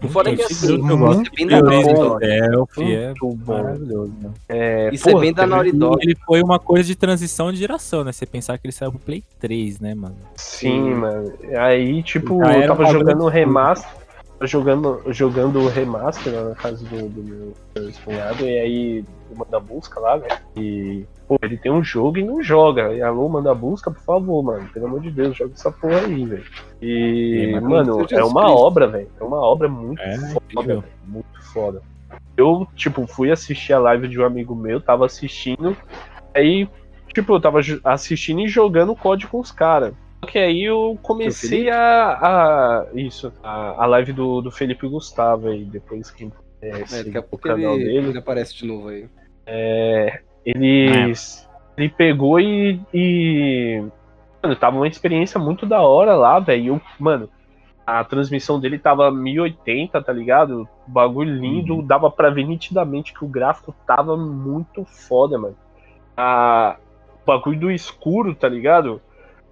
Fora 0.07 0.35
que 0.35 0.43
Esse 0.43 0.53
assim, 0.53 0.69
jogo 0.69 0.89
eu 0.91 0.99
gosto. 0.99 1.23
isso 1.23 1.31
é 1.33 1.37
bem 1.37 1.47
da. 1.49 1.59
Stealth 1.59 2.23
é 2.79 3.15
bom. 3.21 3.37
maravilhoso. 3.47 4.13
né? 4.23 4.31
É, 4.49 4.91
Isso 4.93 5.09
é 5.09 5.19
bem 5.19 5.33
da 5.33 5.47
Naughty 5.47 5.73
Dog. 5.73 5.99
Ele 6.03 6.17
foi 6.25 6.41
uma 6.41 6.59
coisa 6.59 6.85
de 6.87 6.95
transição 6.95 7.51
de 7.53 7.59
geração, 7.59 8.05
né? 8.05 8.13
Você 8.13 8.25
pensar 8.25 8.57
que 8.59 8.67
ele 8.67 8.73
saiu 8.73 8.93
pro 8.93 9.01
Play 9.01 9.25
3, 9.41 9.81
né, 9.81 9.95
mano? 9.95 10.15
Sim, 10.37 10.95
mano. 10.95 11.33
Aí, 11.59 12.03
tipo, 12.03 12.43
eu 12.45 12.67
tava 12.69 12.87
jogando 12.87 13.25
o 13.25 13.29
remaster. 13.29 13.91
Jogando, 14.43 15.03
jogando 15.09 15.59
o 15.59 15.69
remaster 15.69 16.33
lá 16.33 16.51
na 16.51 16.55
casa 16.55 16.85
do, 16.87 17.09
do 17.09 17.23
meu 17.25 17.55
ex-cunhado, 17.75 18.45
e 18.45 18.59
aí 18.61 19.05
manda 19.37 19.59
busca 19.59 19.99
lá, 19.99 20.17
né? 20.17 20.29
E, 20.57 21.05
pô, 21.27 21.37
ele 21.43 21.57
tem 21.57 21.73
um 21.73 21.83
jogo 21.83 22.19
e 22.19 22.25
não 22.25 22.41
joga. 22.41 22.95
E 22.95 23.03
alô, 23.03 23.29
manda 23.29 23.53
busca, 23.53 23.91
por 23.91 24.01
favor, 24.01 24.43
mano. 24.45 24.69
Pelo 24.73 24.87
amor 24.87 25.01
de 25.01 25.11
Deus, 25.11 25.37
joga 25.37 25.55
essa 25.55 25.73
porra 25.73 25.99
aí, 26.07 26.25
velho. 26.25 26.45
E, 26.81 27.51
mas 27.53 27.63
mano, 27.65 28.07
é 28.13 28.23
uma 28.25 28.43
Cristo. 28.43 28.59
obra, 28.59 28.87
velho. 28.87 29.09
É 29.21 29.25
uma 29.25 29.41
obra 29.41 29.69
muito 29.69 30.01
É, 30.01 30.17
foda, 30.53 30.67
velho. 30.69 30.85
Muito 31.05 31.43
foda. 31.53 31.83
Eu, 32.37 32.67
tipo, 32.77 33.07
fui 33.09 33.33
assistir 33.33 33.73
a 33.73 33.79
live 33.81 34.07
de 34.07 34.21
um 34.21 34.25
amigo 34.25 34.55
meu, 34.55 34.81
tava 34.81 35.05
assistindo, 35.05 35.77
aí, 36.33 36.69
tipo, 37.13 37.35
eu 37.35 37.41
tava 37.41 37.59
assistindo 37.83 38.41
e 38.41 38.49
jogando 38.49 38.95
código 38.95 39.33
com 39.33 39.41
os 39.41 39.51
caras. 39.51 39.93
Só 40.21 40.31
que 40.31 40.39
aí 40.39 40.65
eu 40.65 40.99
comecei 41.03 41.71
a, 41.71 42.19
a. 42.21 42.87
Isso, 42.95 43.33
a, 43.43 43.83
a 43.83 43.87
live 43.87 44.13
do, 44.13 44.41
do 44.41 44.51
Felipe 44.51 44.87
Gustavo 44.89 45.49
aí, 45.49 45.65
depois 45.65 46.11
que 46.11 46.31
é, 46.61 46.81
É, 46.81 47.05
daqui 47.05 47.17
a 47.17 47.21
o 47.21 47.25
pouco 47.25 47.41
canal 47.41 47.75
ele, 47.75 47.85
dele. 47.85 48.09
ele 48.09 48.19
aparece 48.19 48.57
de 48.57 48.67
novo 48.67 48.89
aí. 48.89 49.09
É, 49.47 50.21
eles. 50.45 51.49
Ele 51.77 51.89
pegou 51.89 52.41
e. 52.41 52.81
e 52.93 53.83
mano, 54.43 54.57
tava 54.57 54.77
uma 54.77 54.89
experiência 54.89 55.39
muito 55.39 55.65
da 55.65 55.81
hora 55.81 56.15
lá, 56.17 56.39
velho. 56.41 56.81
Mano, 56.99 57.31
a 57.87 58.03
transmissão 58.05 58.59
dele 58.59 58.79
tava 58.79 59.11
1080, 59.11 60.03
tá 60.03 60.13
ligado? 60.13 60.69
Bagulho 60.87 61.35
lindo, 61.35 61.81
dava 61.81 62.11
pra 62.11 62.31
ver 62.31 62.45
nitidamente 62.45 63.15
que 63.15 63.25
o 63.25 63.29
gráfico 63.29 63.75
tava 63.87 64.17
muito 64.17 64.85
foda, 64.85 65.39
mano. 65.39 65.57
A, 66.17 66.77
o 67.23 67.27
bagulho 67.27 67.61
do 67.61 67.71
escuro, 67.71 68.35
tá 68.35 68.49
ligado? 68.49 69.01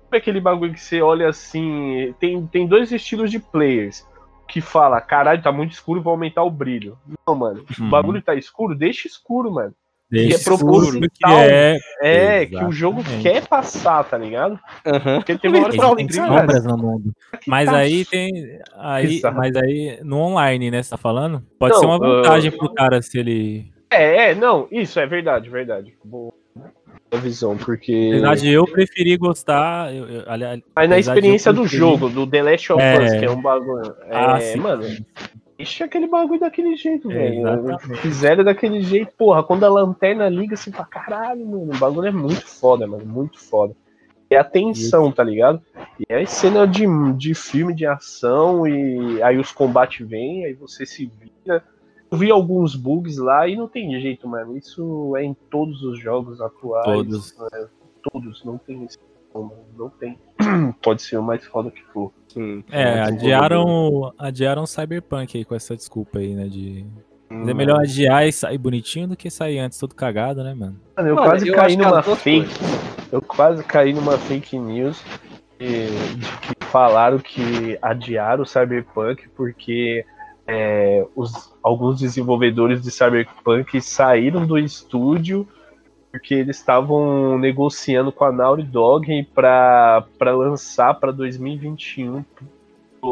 Sabe 0.06 0.16
aquele 0.18 0.40
bagulho 0.40 0.72
que 0.72 0.80
você 0.80 1.02
olha 1.02 1.28
assim. 1.28 2.14
Tem, 2.18 2.46
tem 2.46 2.66
dois 2.66 2.92
estilos 2.92 3.30
de 3.30 3.38
players. 3.38 4.06
Que 4.48 4.60
fala, 4.60 5.00
caralho, 5.00 5.42
tá 5.42 5.50
muito 5.50 5.72
escuro, 5.72 6.00
vou 6.00 6.12
aumentar 6.12 6.44
o 6.44 6.50
brilho. 6.50 6.96
Não, 7.26 7.34
mano. 7.34 7.64
O 7.78 7.82
Uhum. 7.82 7.90
bagulho 7.90 8.22
tá 8.22 8.34
escuro, 8.34 8.76
deixa 8.76 9.08
escuro, 9.08 9.50
mano. 9.52 9.74
Deixa 10.08 10.36
é 10.36 10.44
proposital. 10.44 10.82
escuro 10.84 11.10
que 11.12 11.34
é. 11.34 11.78
É, 12.00 12.46
que 12.46 12.64
o 12.64 12.70
jogo 12.70 13.02
quer 13.20 13.44
passar, 13.48 14.04
tá 14.04 14.16
ligado? 14.16 14.56
Aham. 14.86 15.16
Porque 15.16 15.36
tem 15.36 15.50
uma 15.50 15.64
hora 15.64 15.72
que 15.72 16.06
Tem, 16.06 16.08
sombras 16.12 16.64
no 16.64 16.78
mundo. 16.78 17.12
Mas 17.44 17.68
tá 17.68 17.76
aí 17.76 18.04
tem. 18.04 18.60
Aí, 18.76 19.16
Exato. 19.16 19.36
mas 19.36 19.56
aí, 19.56 19.98
no 20.04 20.18
online, 20.18 20.70
né? 20.70 20.80
Você 20.80 20.90
tá 20.90 20.96
falando? 20.96 21.42
Pode 21.58 21.74
Não, 21.74 21.80
ser 21.80 21.86
uma 21.86 21.98
vantagem 21.98 22.52
uh, 22.52 22.56
pro 22.56 22.72
cara 22.72 23.02
se 23.02 23.18
ele. 23.18 23.72
É, 23.90 24.30
é, 24.30 24.34
não, 24.36 24.68
isso 24.70 25.00
é 25.00 25.06
verdade, 25.06 25.50
verdade. 25.50 25.92
Boa 26.04 26.32
boa 27.10 27.22
visão, 27.22 27.56
porque. 27.56 28.10
Apesar 28.12 28.34
de 28.36 28.52
eu 28.52 28.64
preferir 28.64 29.18
gostar. 29.18 29.94
Eu, 29.94 30.08
eu, 30.08 30.22
aliás, 30.26 30.60
Mas 30.74 30.88
na 30.88 30.98
experiência 30.98 31.52
do 31.52 31.66
jogo, 31.66 32.08
do 32.08 32.26
The 32.26 32.42
Last 32.42 32.72
of 32.72 32.82
É. 32.82 33.02
Us, 33.02 33.12
que 33.12 33.24
é 33.24 33.30
um 33.30 33.40
bagulho. 33.40 33.94
É, 34.08 34.16
Ah, 34.16 34.40
sim. 34.40 34.58
mano, 34.58 34.84
deixa 35.56 35.84
aquele 35.84 36.06
bagulho 36.06 36.40
daquele 36.40 36.76
jeito, 36.76 37.10
É, 37.10 37.14
velho. 37.14 37.78
Fizeram 37.96 38.44
daquele 38.44 38.80
jeito, 38.82 39.12
porra, 39.16 39.42
quando 39.42 39.64
a 39.64 39.68
lanterna 39.68 40.28
liga 40.28 40.54
assim 40.54 40.70
pra 40.70 40.84
caralho, 40.84 41.46
mano. 41.46 41.72
O 41.74 41.78
bagulho 41.78 42.08
é 42.08 42.12
muito 42.12 42.46
foda, 42.46 42.86
mano, 42.86 43.04
muito 43.06 43.38
foda. 43.40 43.74
É 44.28 44.36
a 44.36 44.42
tensão, 44.42 45.12
tá 45.12 45.22
ligado? 45.22 45.62
E 46.00 46.04
é 46.12 46.26
cena 46.26 46.66
de, 46.66 46.84
de 47.12 47.32
filme 47.32 47.72
de 47.72 47.86
ação, 47.86 48.66
e 48.66 49.22
aí 49.22 49.38
os 49.38 49.52
combates 49.52 50.04
vêm, 50.06 50.44
aí 50.44 50.52
você 50.52 50.84
se 50.84 51.08
vira. 51.20 51.62
Eu 52.10 52.18
vi 52.18 52.30
alguns 52.30 52.74
bugs 52.76 53.18
lá 53.18 53.48
e 53.48 53.56
não 53.56 53.68
tem 53.68 54.00
jeito, 54.00 54.28
mano. 54.28 54.56
Isso 54.56 55.14
é 55.16 55.24
em 55.24 55.34
todos 55.50 55.82
os 55.82 55.98
jogos 55.98 56.40
atuais. 56.40 56.84
Todos. 56.84 57.36
né? 57.52 57.66
Todos, 58.12 58.44
não 58.44 58.58
tem 58.58 58.84
esse. 58.84 58.98
Não 59.34 59.52
não 59.76 59.90
tem. 59.90 60.18
Pode 60.82 61.02
ser 61.02 61.18
o 61.18 61.22
mais 61.22 61.44
foda 61.44 61.70
que 61.70 61.82
for. 61.92 62.12
Sim. 62.28 62.64
É, 62.70 63.00
adiaram, 63.02 64.12
adiaram 64.18 64.62
o 64.62 64.66
Cyberpunk 64.66 65.36
aí 65.36 65.44
com 65.44 65.54
essa 65.54 65.76
desculpa 65.76 66.18
aí, 66.20 66.34
né? 66.34 66.48
De... 66.48 66.86
Mas 67.28 67.48
é 67.48 67.52
Hum. 67.52 67.56
melhor 67.56 67.80
adiar 67.80 68.26
e 68.26 68.32
sair 68.32 68.56
bonitinho 68.56 69.08
do 69.08 69.16
que 69.16 69.28
sair 69.28 69.58
antes 69.58 69.78
todo 69.78 69.94
cagado, 69.94 70.44
né, 70.44 70.54
mano? 70.54 70.80
Mano, 70.96 71.08
eu 71.08 71.14
Mano, 71.16 71.28
quase 71.28 71.48
eu 71.48 71.54
caí 71.54 71.76
numa 71.76 72.02
fake. 72.02 72.48
Eu 73.10 73.20
quase 73.20 73.64
caí 73.64 73.92
numa 73.92 74.16
fake 74.16 74.56
news 74.58 75.02
de, 75.58 75.86
de 76.16 76.54
que 76.54 76.64
falaram 76.66 77.18
que 77.18 77.78
adiaram 77.82 78.42
o 78.42 78.46
Cyberpunk 78.46 79.28
porque 79.30 80.04
é, 80.46 81.06
os, 81.14 81.52
alguns 81.62 82.00
desenvolvedores 82.00 82.82
de 82.82 82.90
Cyberpunk 82.90 83.80
saíram 83.80 84.46
do 84.46 84.58
estúdio 84.58 85.46
porque 86.10 86.34
eles 86.34 86.56
estavam 86.56 87.38
negociando 87.38 88.10
com 88.10 88.24
a 88.24 88.32
Naughty 88.32 88.62
Dog 88.62 89.24
para 89.34 90.06
lançar 90.20 90.94
para 90.94 91.12
2021 91.12 92.24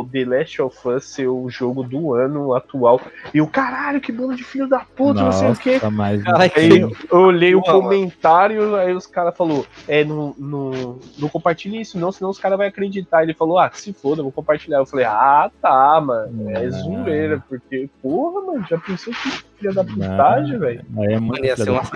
o 0.00 0.06
The 0.06 0.24
Last 0.24 0.62
of 0.62 0.88
Us 0.88 1.04
ser 1.04 1.28
o 1.28 1.48
jogo 1.48 1.82
do 1.82 2.14
ano 2.14 2.54
atual. 2.54 3.00
E 3.32 3.40
o 3.40 3.46
caralho, 3.46 4.00
que 4.00 4.12
bando 4.12 4.34
de 4.36 4.44
filho 4.44 4.68
da 4.68 4.80
puta, 4.80 5.22
não 5.22 5.32
sei 5.32 5.50
o 5.50 5.56
quê. 5.56 5.74
Nossa, 5.74 5.90
mas... 5.90 6.22
Aí 6.26 6.80
eu 6.80 7.18
olhei 7.18 7.54
o 7.54 7.62
comentário, 7.62 8.74
aí 8.76 8.92
os 8.92 9.06
caras 9.06 9.36
falaram, 9.36 9.64
é, 9.86 10.04
não, 10.04 10.34
não, 10.38 10.98
não 11.18 11.28
compartilhe 11.28 11.80
isso 11.80 11.98
não, 11.98 12.12
senão 12.12 12.30
os 12.30 12.38
caras 12.38 12.58
vão 12.58 12.66
acreditar. 12.66 13.22
Ele 13.22 13.34
falou, 13.34 13.58
ah, 13.58 13.70
que 13.70 13.80
se 13.80 13.92
foda, 13.92 14.22
vou 14.22 14.32
compartilhar. 14.32 14.78
Eu 14.78 14.86
falei, 14.86 15.06
ah, 15.06 15.50
tá, 15.60 16.00
mano, 16.00 16.50
é 16.50 16.64
Ah. 16.66 16.70
zoeira, 16.70 17.44
porque, 17.48 17.88
porra, 18.02 18.40
mano, 18.46 18.66
já 18.68 18.78
pensou 18.78 19.12
que 19.12 19.44
filha 19.64 19.72
da 19.72 19.84
putagem, 19.84 20.58
velho? 20.58 20.84
É 20.98 21.18
muito. 21.18 21.44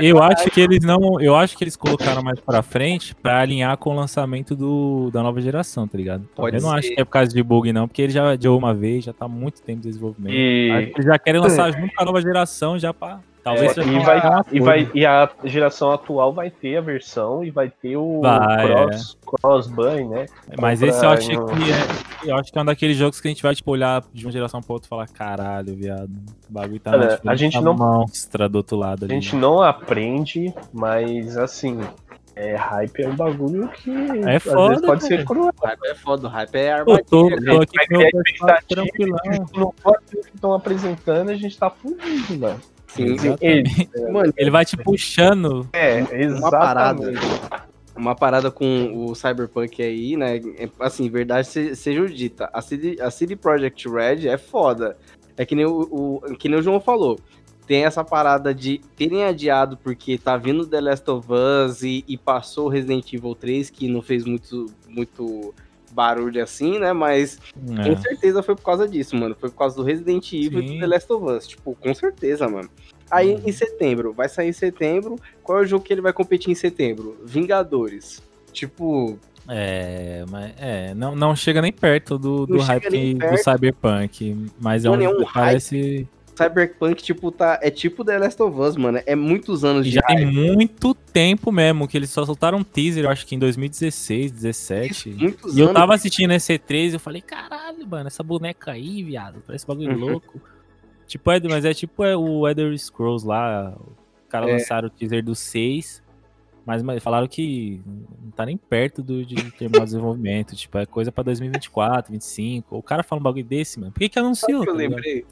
Eu 0.01 0.23
acho 0.23 0.51
que 0.51 0.61
eles 0.61 0.85
não. 0.85 1.21
Eu 1.21 1.37
acho 1.37 1.57
que 1.57 1.65
eles 1.65 1.77
colocaram 1.77 2.23
mais 2.23 2.41
pra 2.41 2.63
frente 2.63 3.15
pra 3.15 3.41
alinhar 3.41 3.77
com 3.77 3.91
o 3.91 3.95
lançamento 3.95 4.57
do, 4.57 5.11
da 5.13 5.23
nova 5.23 5.41
geração, 5.41 5.87
tá 5.87 5.99
ligado? 5.99 6.29
Pode 6.35 6.57
eu 6.57 6.63
não 6.63 6.71
acho 6.71 6.89
que 6.89 7.01
é 7.01 7.05
por 7.05 7.11
causa 7.11 7.33
de 7.33 7.43
bug, 7.43 7.73
não, 7.73 7.87
porque 7.87 8.03
ele 8.03 8.13
já 8.13 8.31
adiou 8.31 8.57
uma 8.57 8.75
vez, 8.75 9.05
já 9.05 9.13
tá 9.13 9.27
há 9.27 9.29
muito 9.29 9.63
tempo 9.63 9.83
de 9.83 9.89
desenvolvimento. 9.89 10.33
Acho 10.33 10.83
E 10.83 10.87
que 10.87 11.01
eles 11.01 11.07
já 11.07 11.19
querem 11.19 11.41
lançar 11.41 11.73
junto 11.73 11.95
com 11.95 12.03
a 12.03 12.05
nova 12.05 12.21
geração, 12.21 12.79
já 12.79 12.95
pra 12.95 13.21
Talvez 13.49 13.79
É, 13.79 13.83
e, 13.83 13.99
vai, 14.05 14.21
e, 14.53 14.61
vai, 14.61 14.91
e 14.95 15.07
a 15.07 15.31
geração 15.45 15.91
atual 15.93 16.33
vai 16.33 16.51
ter 16.51 16.77
a 16.77 16.81
versão 16.81 17.43
e 17.45 17.51
vai 17.51 17.69
ter 17.71 17.97
o 17.97 18.21
Vai, 18.21 18.67
cross, 18.67 19.19
cross-buy, 19.27 20.05
né? 20.05 20.27
Mas 20.61 20.81
compra 20.81 20.95
esse 20.95 21.05
eu 21.05 21.11
acho 21.11 21.29
que 21.29 21.35
é. 21.37 22.31
Eu 22.31 22.37
acho 22.37 22.53
que 22.53 22.59
é 22.59 22.63
um 22.63 22.65
daqueles 22.65 22.97
jogos 22.97 23.21
que 23.21 23.29
a 23.29 23.31
gente 23.31 23.43
vai, 23.43 23.55
tipo, 23.55 23.71
olhar 23.71 24.03
de 24.13 24.25
uma 24.27 24.33
geração 24.33 24.61
pra 24.61 24.73
outra 24.73 24.87
e 24.87 24.91
falar, 24.91 25.07
caralho, 25.09 25.75
viado. 25.75 26.11
O 26.49 26.53
bagulho 26.53 26.81
tá 26.81 26.91
Cara, 26.91 27.17
tipo, 27.17 27.31
a 27.31 27.37
gente 27.37 27.53
tá 27.55 27.61
não- 27.61 27.75
monstra 27.75 28.49
do 28.49 28.57
outro 28.57 28.77
lado 28.77 29.03
A 29.03 29.07
ali. 29.07 29.15
gente 29.15 29.35
né? 29.37 29.41
não 29.41 29.63
aprende, 29.63 30.53
mas 30.73 31.37
assim, 31.37 31.79
é, 32.35 32.57
hype 32.57 33.03
é 33.05 33.09
um 33.09 33.15
bagulho 33.17 33.69
que 33.69 33.91
É 34.27 34.37
às 34.37 34.43
foda, 34.43 34.69
vezes 34.71 34.87
pode 34.87 35.05
ser 35.05 35.25
cruel. 35.25 35.53
O 35.63 35.67
hype 35.67 35.87
é 35.87 35.95
foda, 35.95 36.27
o 36.27 36.31
hype 36.31 36.55
é 36.57 36.85
Pô, 36.85 36.99
tô, 37.05 37.25
armadilha. 37.27 37.53
tô 37.55 37.63
aqui 37.63 37.79
com 37.79 37.99
pessoal 37.99 38.11
expectativa, 38.27 38.61
tranquilão. 38.69 39.47
Não 39.57 39.75
pode 39.83 39.99
o 40.17 40.23
que 40.23 40.35
estão 40.35 40.53
apresentando, 40.55 41.29
a 41.31 41.35
gente 41.37 41.57
tá 41.59 41.71
fudido, 41.71 42.39
mano. 42.39 42.61
Sim. 43.07 43.15
Exatamente. 43.15 43.91
Mano, 44.13 44.33
Ele 44.37 44.51
vai 44.51 44.65
te 44.65 44.77
puxando. 44.77 45.69
É, 45.73 46.03
uma 46.29 46.51
parada. 46.51 47.11
exatamente. 47.11 47.69
uma 47.97 48.15
parada 48.15 48.51
com 48.51 48.93
o 49.07 49.15
Cyberpunk 49.15 49.83
aí, 49.83 50.17
né? 50.17 50.37
é, 50.37 50.69
Assim, 50.81 51.09
verdade 51.11 51.47
se- 51.49 51.75
seja 51.77 52.07
dita. 52.07 52.49
A 52.53 52.61
CD, 52.63 52.97
a 53.01 53.11
CD 53.11 53.35
Projekt 53.37 53.89
Red 53.89 54.29
é 54.29 54.37
foda. 54.39 54.97
É 55.37 55.45
que 55.45 55.55
nem 55.55 55.67
o, 55.67 56.21
o- 56.23 56.37
que 56.37 56.49
nem 56.49 56.59
o 56.59 56.63
João 56.63 56.81
falou. 56.81 57.19
Tem 57.67 57.85
essa 57.85 58.03
parada 58.03 58.55
de 58.55 58.81
terem 58.97 59.25
adiado 59.25 59.77
porque 59.77 60.17
tá 60.17 60.37
vindo 60.39 60.67
The 60.67 60.81
Last 60.81 61.11
of 61.11 61.29
Us 61.31 61.83
e, 61.83 62.03
e 62.09 62.17
passou 62.17 62.67
o 62.67 62.69
Resident 62.71 63.13
Evil 63.13 63.35
3, 63.35 63.69
que 63.69 63.89
não 63.89 64.01
fez 64.01 64.25
muito, 64.25 64.67
muito 64.89 65.55
barulho 65.99 66.41
assim, 66.43 66.79
né? 66.79 66.93
Mas 66.93 67.39
com 67.67 67.93
É. 67.93 67.97
certeza 67.97 68.41
foi 68.43 68.55
por 68.55 68.63
causa 68.63 68.87
disso, 68.87 69.17
mano. 69.17 69.37
Foi 69.39 69.51
por 69.51 69.57
causa 69.59 69.75
do 69.75 69.83
Resident 69.83 70.33
Evil 70.33 70.61
e 70.61 70.69
Sim. 70.69 70.75
do 70.75 70.81
The 70.81 70.87
Last 70.87 71.13
of 71.13 71.25
Us. 71.27 71.47
Tipo, 71.49 71.75
com 71.75 71.93
certeza, 71.93 72.49
mano. 72.49 72.71
Aí 73.11 73.35
Uhum. 73.35 73.43
em 73.47 73.53
setembro, 73.53 74.13
vai 74.13 74.29
sair 74.29 74.49
em 74.49 74.53
setembro. 74.53 75.17
Qual 75.43 75.59
é 75.59 75.63
o 75.63 75.67
jogo 75.67 75.85
que 75.85 75.93
ele 75.93 76.01
vai 76.03 76.13
competir 76.13 76.51
em 76.51 76.55
setembro? 76.55 77.17
Vingadores. 77.25 78.23
Tipo, 78.53 79.19
É, 79.51 80.25
mas 80.31 80.53
é, 80.59 80.95
não, 80.95 81.17
não 81.17 81.35
chega 81.35 81.63
nem 81.63 81.73
perto 81.73 82.19
do, 82.19 82.47
do 82.47 82.59
hype 82.59 83.15
do. 83.15 83.39
Cyberpunk. 83.39 84.47
Mas 84.61 84.85
é 84.85 84.91
Mano, 84.91 85.03
um, 85.03 85.07
é 85.07 85.09
um 85.09 85.25
parece. 85.25 86.07
Cyberpunk, 86.39 87.03
tipo, 87.03 87.31
tá. 87.31 87.59
É 87.63 87.71
tipo 87.71 88.05
The 88.05 88.19
Last 88.19 88.43
of 88.43 88.59
Us, 88.61 88.77
mano. 88.77 89.01
É 89.05 89.15
muitos 89.17 89.65
anos 89.65 89.85
de 89.87 89.93
Já 89.93 90.03
tem 90.03 90.25
muito 90.25 90.95
tempo 90.95 91.51
mesmo, 91.53 91.87
que 91.89 91.97
eles 91.97 92.11
só 92.11 92.25
soltaram 92.25 92.59
um 92.59 92.65
teaser, 92.65 93.05
eu 93.05 93.11
acho 93.11 93.27
que 93.27 93.35
em 93.35 93.39
2016, 93.39 94.31
17. 94.33 95.11
Muitos 95.11 95.57
E 95.57 95.61
eu 95.61 95.67
anos. 95.67 95.79
tava 95.81 95.95
assistindo 95.95 96.33
esse 96.33 96.53
E3 96.59 96.91
e 96.91 96.95
eu 96.95 97.01
falei, 97.01 97.21
caralho, 97.21 97.87
mano, 97.87 98.07
essa 98.07 98.23
boneca 98.23 98.73
aí, 98.73 99.03
viado, 99.03 99.43
parece 99.47 99.67
bagulho 99.67 99.93
Uhum. 99.93 99.99
louco. 99.99 100.41
Tipo, 101.07 101.31
é, 101.33 101.41
mas 101.41 101.65
é 101.65 101.73
tipo 101.75 102.05
é, 102.05 102.17
o 102.17 102.47
Elder 102.47 102.77
Scrolls 102.79 103.27
lá, 103.27 103.75
os 103.81 104.29
caras 104.29 104.49
É. 104.49 104.53
lançaram 104.53 104.89
o 104.89 104.91
teaser 104.91 105.25
do 105.25 105.35
6, 105.35 106.03
mas, 106.67 106.83
mas 106.83 107.03
falaram 107.03 107.27
que 107.27 107.81
não 108.23 108.31
tá 108.31 108.45
nem 108.45 108.59
perto 108.59 109.03
do, 109.03 109.25
de 109.25 109.37
terminar 109.53 109.83
o 109.83 109.87
desenvolvimento, 109.87 110.55
tipo, 110.55 110.77
é 110.77 110.85
coisa 110.85 111.11
pra 111.11 111.25
2024, 111.25 112.11
2025. 112.13 112.77
O 112.77 112.83
cara 112.83 113.03
fala 113.03 113.21
um 113.21 113.23
bagulho 113.23 113.43
desse, 113.45 113.81
mano, 113.81 113.91
por 113.91 114.01
que 114.01 114.09
que 114.11 114.19
anunciou? 114.19 114.65
Sabe 114.67 114.71
o 114.71 114.77
que 114.77 114.85
eu 114.85 114.91
tá 114.91 115.01
ligado? 115.01 115.27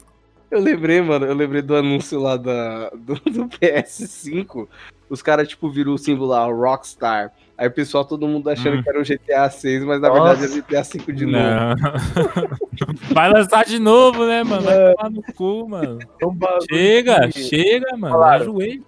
Eu 0.49 0.59
lembrei, 0.61 1.01
mano, 1.01 1.25
eu 1.25 1.33
lembrei 1.35 1.61
do 1.61 1.75
anúncio 1.75 2.19
lá 2.19 2.37
da, 2.37 2.89
do, 2.91 3.15
do 3.15 3.47
PS5. 3.49 4.67
Os 5.09 5.21
caras, 5.21 5.47
tipo, 5.47 5.69
viram 5.69 5.93
o 5.93 5.97
símbolo 5.97 6.29
lá, 6.29 6.45
Rockstar. 6.45 7.31
Aí 7.57 7.67
o 7.67 7.71
pessoal, 7.71 8.05
todo 8.05 8.27
mundo 8.27 8.49
achando 8.49 8.77
Hum. 8.77 8.83
que 8.83 8.89
era 8.89 8.99
o 8.99 9.03
GTA 9.03 9.49
6, 9.49 9.83
mas 9.83 9.99
na 9.99 10.09
Nossa. 10.09 10.35
verdade 10.35 10.45
é 10.45 10.59
o 10.59 10.61
GTA 10.63 10.83
5 10.83 11.11
de 11.13 11.25
novo. 11.25 11.43
Vai 13.13 13.29
lançar 13.31 13.65
de 13.65 13.79
novo, 13.79 14.25
né, 14.25 14.43
mano? 14.43 14.61
Vai 14.63 14.75
É. 14.77 14.93
tomar 14.93 15.09
no 15.09 15.23
cu, 15.33 15.67
mano. 15.67 15.99
É 16.21 16.75
Chega, 16.75 17.31
chega, 17.31 17.97
mano. 17.97 18.13
Falaram. 18.13 18.43
Enjoei. 18.45 18.83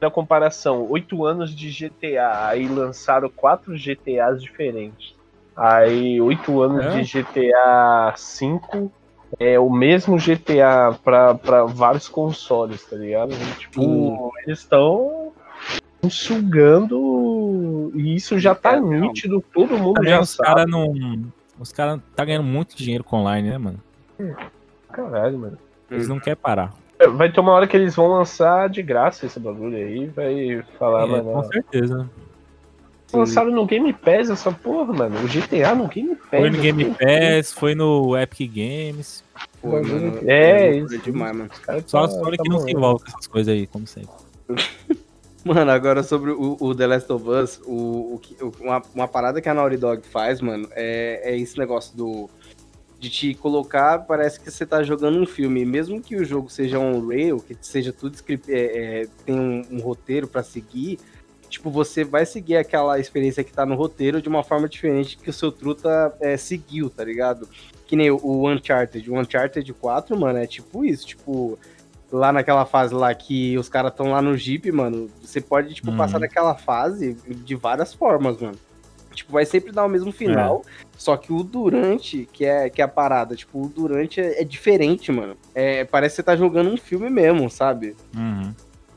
Na 0.00 0.10
comparação, 0.10 0.86
oito 0.90 1.24
anos 1.24 1.54
de 1.54 1.70
GTA, 1.70 2.48
aí 2.48 2.68
lançaram 2.68 3.30
quatro 3.30 3.74
GTAs 3.76 4.42
diferentes. 4.42 5.14
Aí, 5.56 6.20
oito 6.20 6.60
anos 6.60 6.84
É? 6.84 7.00
de 7.00 7.04
GTA 7.22 8.14
V 8.14 8.90
é 9.38 9.58
o 9.58 9.70
mesmo 9.70 10.16
GTA 10.18 10.98
pra 11.02 11.32
vários 11.66 12.08
consoles, 12.08 12.84
tá 12.84 12.96
ligado? 12.96 13.32
E, 13.32 13.58
tipo, 13.58 13.80
Sim. 13.82 14.30
eles 14.46 14.58
estão 14.60 15.32
sugando 16.08 17.90
e 17.94 18.14
isso 18.14 18.38
já 18.38 18.54
tá 18.54 18.76
É, 18.76 18.80
nítido, 18.80 19.42
todo 19.52 19.76
mundo 19.78 19.94
Também 19.94 20.10
já 20.10 20.20
os 20.20 20.30
sabe. 20.30 20.48
caras 20.48 20.66
não. 20.70 20.92
Os 21.58 21.72
caras 21.72 22.00
tá 22.16 22.24
ganhando 22.24 22.44
muito 22.44 22.76
dinheiro 22.76 23.04
com 23.04 23.18
online, 23.18 23.50
né, 23.50 23.58
mano? 23.58 23.80
Caralho, 24.92 25.38
mano. 25.38 25.58
Eles 25.90 26.08
não 26.08 26.18
querem 26.18 26.36
parar. 26.40 26.72
Vai 27.16 27.30
ter 27.30 27.40
uma 27.40 27.52
hora 27.52 27.66
que 27.66 27.76
eles 27.76 27.94
vão 27.94 28.06
lançar 28.08 28.68
de 28.68 28.82
graça 28.82 29.26
esse 29.26 29.38
bagulho 29.38 29.76
aí, 29.76 30.06
vai 30.06 30.62
falar, 30.78 31.04
É, 31.04 31.06
mano. 31.06 31.32
com 31.32 31.42
certeza. 31.44 32.08
Sim. 33.14 33.18
Lançaram 33.20 33.50
no 33.50 33.66
Game 33.66 33.92
Pass 33.92 34.30
essa 34.30 34.52
porra, 34.52 34.92
mano. 34.92 35.16
O 35.24 35.28
GTA 35.28 35.74
no 35.74 35.88
Game 35.88 36.14
Pass. 36.16 36.40
Foi 36.40 36.50
no 36.50 36.58
Game 36.58 36.82
assim, 36.82 36.94
Pass, 36.94 37.52
foi 37.52 37.74
no 37.74 38.16
Epic 38.18 38.52
Games. 38.52 39.24
Pô, 39.60 39.70
mano, 39.70 40.20
é, 40.26 40.70
loucura 40.72 40.96
isso. 40.96 41.04
demais, 41.04 41.36
mano. 41.36 41.50
Só 41.86 42.00
tá- 42.00 42.04
a 42.04 42.08
Sony 42.08 42.36
tá 42.36 42.42
que 42.42 42.48
não 42.48 42.60
se 42.60 42.70
envolve 42.70 43.04
com 43.04 43.10
essas 43.10 43.26
coisas 43.26 43.52
aí, 43.52 43.66
como 43.66 43.86
sempre. 43.86 44.10
Mano, 45.44 45.70
agora 45.70 46.02
sobre 46.02 46.30
o, 46.30 46.56
o 46.58 46.74
The 46.74 46.86
Last 46.86 47.12
of 47.12 47.28
Us, 47.28 47.60
o, 47.66 48.18
o 48.40 48.52
uma, 48.60 48.82
uma 48.94 49.06
parada 49.06 49.42
que 49.42 49.48
a 49.48 49.52
Naughty 49.52 49.76
Dog 49.76 50.02
faz, 50.06 50.40
mano, 50.40 50.66
é, 50.72 51.20
é 51.22 51.36
esse 51.36 51.58
negócio 51.58 51.94
do. 51.94 52.30
De 52.98 53.10
te 53.10 53.34
colocar, 53.34 53.98
parece 54.06 54.40
que 54.40 54.50
você 54.50 54.64
tá 54.64 54.82
jogando 54.82 55.20
um 55.20 55.26
filme. 55.26 55.62
Mesmo 55.66 56.00
que 56.00 56.16
o 56.16 56.24
jogo 56.24 56.48
seja 56.48 56.78
um 56.78 57.06
rail, 57.06 57.36
que 57.36 57.54
seja 57.60 57.92
tudo 57.92 58.14
script, 58.14 58.50
é, 58.50 59.02
é, 59.02 59.06
tem 59.26 59.38
um, 59.38 59.62
um 59.70 59.80
roteiro 59.80 60.26
pra 60.26 60.42
seguir, 60.42 60.98
tipo, 61.54 61.70
você 61.70 62.04
vai 62.04 62.26
seguir 62.26 62.56
aquela 62.56 62.98
experiência 62.98 63.44
que 63.44 63.52
tá 63.52 63.64
no 63.64 63.74
roteiro 63.76 64.20
de 64.20 64.28
uma 64.28 64.42
forma 64.42 64.68
diferente 64.68 65.16
que 65.16 65.30
o 65.30 65.32
seu 65.32 65.50
truta 65.52 66.14
é, 66.20 66.36
seguiu, 66.36 66.90
tá 66.90 67.04
ligado? 67.04 67.48
Que 67.86 67.94
nem 67.96 68.10
o, 68.10 68.48
Uncharted. 68.48 69.08
O 69.10 69.18
Uncharted 69.18 69.72
4, 69.72 70.18
mano, 70.18 70.38
é 70.38 70.46
tipo 70.46 70.84
isso, 70.84 71.06
tipo 71.06 71.58
lá 72.12 72.32
naquela 72.32 72.64
fase 72.64 72.94
lá 72.94 73.12
que 73.14 73.56
os 73.58 73.68
caras 73.68 73.90
estão 73.92 74.10
lá 74.12 74.20
no 74.22 74.36
Jeep, 74.36 74.70
mano, 74.70 75.10
você 75.20 75.40
pode, 75.40 75.74
tipo, 75.74 75.90
Uhum. 75.90 75.96
passar 75.96 76.18
daquela 76.20 76.54
fase 76.54 77.14
de 77.26 77.54
várias 77.56 77.92
formas, 77.94 78.40
mano. 78.40 78.56
Tipo, 79.12 79.32
vai 79.32 79.46
sempre 79.46 79.70
dar 79.72 79.84
o 79.84 79.88
mesmo 79.88 80.10
final, 80.12 80.64
só 80.98 81.16
que 81.16 81.32
o 81.32 81.42
durante, 81.44 82.28
que 82.32 82.44
é, 82.44 82.68
que 82.68 82.82
é 82.82 82.84
a 82.84 82.88
parada, 82.88 83.36
tipo, 83.36 83.64
o 83.64 83.68
durante 83.68 84.20
é, 84.20 84.40
é 84.42 84.44
diferente, 84.44 85.10
mano. 85.12 85.36
É, 85.54 85.84
parece 85.84 86.14
que 86.14 86.16
você 86.16 86.22
tá 86.24 86.36
jogando 86.36 86.70
um 86.70 86.76
filme 86.76 87.08
mesmo, 87.08 87.48
sabe? 87.48 87.94
Uhum. 88.16 88.52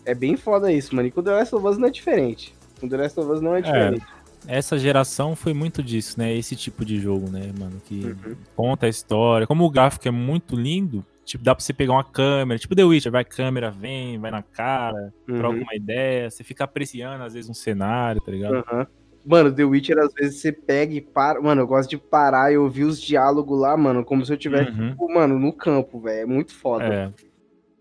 É 0.08 0.16
bem 0.16 0.38
foda 0.38 0.72
isso, 0.72 0.96
mano. 0.96 1.08
E 1.08 1.12
com 1.12 1.22
The 1.22 1.32
Last 1.32 1.54
of 1.56 1.66
Us 1.68 1.78
não 1.78 1.88
é 1.88 1.92
diferente. 1.92 2.56
Com 2.80 2.88
The 2.88 2.98
Last 2.98 3.20
of 3.20 3.30
Us 3.32 3.42
não 3.42 3.56
é 3.56 3.62
diferente. 3.62 4.04
Essa 4.48 4.78
geração 4.78 5.36
foi 5.36 5.54
muito 5.54 5.84
disso, 5.84 6.18
né? 6.18 6.34
Esse 6.34 6.56
tipo 6.56 6.86
de 6.86 7.00
jogo, 7.00 7.30
né, 7.30 7.52
mano? 7.60 7.82
Que 7.84 8.06
Uhum. 8.06 8.36
conta 8.56 8.86
a 8.86 8.90
história. 8.90 9.46
Como 9.46 9.66
o 9.66 9.70
gráfico 9.70 10.08
é 10.08 10.12
muito 10.12 10.56
lindo, 10.56 11.04
tipo, 11.26 11.44
dá 11.44 11.54
pra 11.54 11.62
você 11.64 11.74
pegar 11.74 11.94
uma 11.94 12.04
câmera, 12.04 12.58
tipo 12.58 12.74
The 12.76 12.84
Witcher, 12.86 13.12
vai 13.12 13.26
câmera, 13.26 13.70
vem, 13.70 14.18
vai 14.18 14.32
na 14.32 14.42
cara, 14.42 15.14
Uhum. 15.28 15.38
troca 15.38 15.58
uma 15.60 15.76
ideia, 15.76 16.30
você 16.30 16.44
fica 16.44 16.64
apreciando, 16.64 17.24
às 17.26 17.34
vezes, 17.34 17.50
um 17.50 17.54
cenário, 17.54 18.22
tá 18.22 18.32
ligado? 18.32 18.64
Aham. 18.70 18.88
Mano, 19.26 19.52
The 19.54 19.66
Witcher, 19.66 19.98
às 20.00 20.14
vezes 20.14 20.40
você 20.40 20.54
pega 20.54 20.94
e 20.94 21.02
para. 21.02 21.42
Mano, 21.42 21.62
eu 21.64 21.68
gosto 21.68 21.90
de 21.90 21.98
parar 21.98 22.54
e 22.54 22.58
ouvir 22.58 22.86
os 22.86 23.02
diálogos 23.02 23.60
lá, 23.60 23.76
mano, 23.76 24.06
como 24.06 24.26
se 24.26 24.32
eu 24.32 24.38
tivesse, 24.38 24.72
Uhum. 24.72 24.92
tipo, 24.92 25.14
mano, 25.14 25.38
no 25.38 25.52
campo, 25.52 26.00
velho. 26.00 26.22
É 26.22 26.26
muito 26.26 26.54
foda. 26.54 26.86
É. 26.86 27.12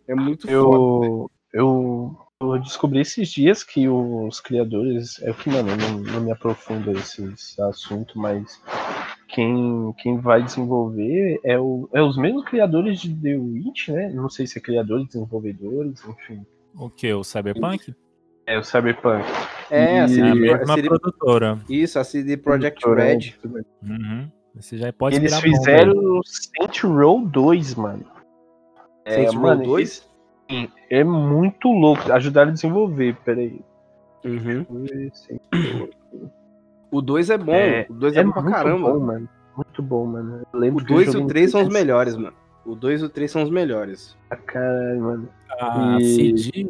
É, 0.09 0.15
muito 0.17 0.49
foda. 0.49 0.53
Eu, 1.07 1.31
eu, 1.57 2.17
eu 2.41 2.59
descobri 2.59 3.01
esses 3.01 3.29
dias 3.29 3.65
que 3.65 3.89
os 3.89 4.41
criadores. 4.41 5.21
É 5.23 5.33
que, 5.33 5.49
mano, 5.49 5.71
eu 5.71 5.77
não, 5.77 5.99
não 5.99 6.21
me 6.21 6.31
aprofundo 6.31 6.91
esse 6.93 7.63
assunto, 7.63 8.19
mas 8.19 8.63
quem, 9.29 9.95
quem 9.99 10.19
vai 10.19 10.43
desenvolver 10.43 11.41
é, 11.43 11.59
o, 11.59 11.89
é 11.95 12.03
os 12.03 12.19
mesmos 12.19 12.45
criadores 12.45 13.01
de 13.01 13.15
The 13.15 13.37
Witch, 13.37 13.89
né? 13.89 14.11
Não 14.11 14.29
sei 14.29 14.47
se 14.47 14.59
é 14.59 14.61
criadores, 14.61 15.07
desenvolvedores, 15.07 16.05
enfim. 16.07 16.45
O 16.75 16.91
que? 16.91 17.11
O 17.13 17.25
Cyberpunk? 17.25 17.95
É 18.47 18.59
o 18.59 18.63
Cyberpunk. 18.63 19.25
É, 19.71 20.01
a 20.01 20.03
E- 20.03 20.05
É 20.05 20.09
CD, 20.09 20.53
a 20.53 20.67
CD 20.67 20.89
produtora. 20.89 21.59
Isso, 21.71 21.99
a 21.99 22.05
CD 22.05 22.37
Projekt 22.37 22.87
Red. 22.87 23.35
Uhum. 23.83 24.31
Você 24.55 24.77
já 24.77 24.93
pode 24.93 25.17
Eles 25.17 25.39
fizeram 25.41 25.93
o 25.93 26.21
Saint 26.25 26.83
Row 26.85 27.27
2, 27.27 27.75
mano. 27.75 28.05
É, 29.05 29.15
Saints 29.15 29.35
Row 29.35 29.43
mano, 29.43 29.65
2? 29.65 30.16
É 30.91 31.05
muito 31.05 31.69
louco. 31.69 32.13
Ajudaram 32.13 32.51
a 32.51 32.55
desenvolver, 32.55 33.17
peraí. 33.25 33.61
Uhum. 34.25 34.67
Saint 35.13 35.41
O 36.91 37.01
2 37.03 37.31
é 37.31 37.39
bom. 37.39 37.53
É, 37.55 37.87
o 37.89 37.95
2 37.95 38.17
é, 38.17 38.21
É 38.21 38.25
bom 38.25 38.33
pra 38.33 38.43
muito 38.43 38.55
caramba. 38.55 38.93
bom, 38.93 39.01
mano. 39.01 39.29
Muito 39.57 39.83
bom, 39.83 40.07
mano. 40.07 40.43
Eu 40.53 40.59
lembro 40.61 40.83
O 40.83 40.87
que 40.87 40.93
eu 40.93 40.97
2 40.97 41.15
e 41.15 41.17
o 41.17 41.21
no 41.23 41.27
3 41.27 41.51
são 41.51 41.63
os 41.63 41.69
melhores, 41.69 42.17
mano. 42.17 42.35
O 42.65 42.75
2 42.75 43.01
e 43.01 43.05
o 43.05 43.09
3 43.09 43.31
são 43.31 43.43
os 43.43 43.51
melhores. 43.51 44.17
pra 44.29 44.37
Caralho, 44.39 45.01
mano. 45.01 45.29
A 45.61 45.99
E- 46.01 46.05
CD, 46.37 46.69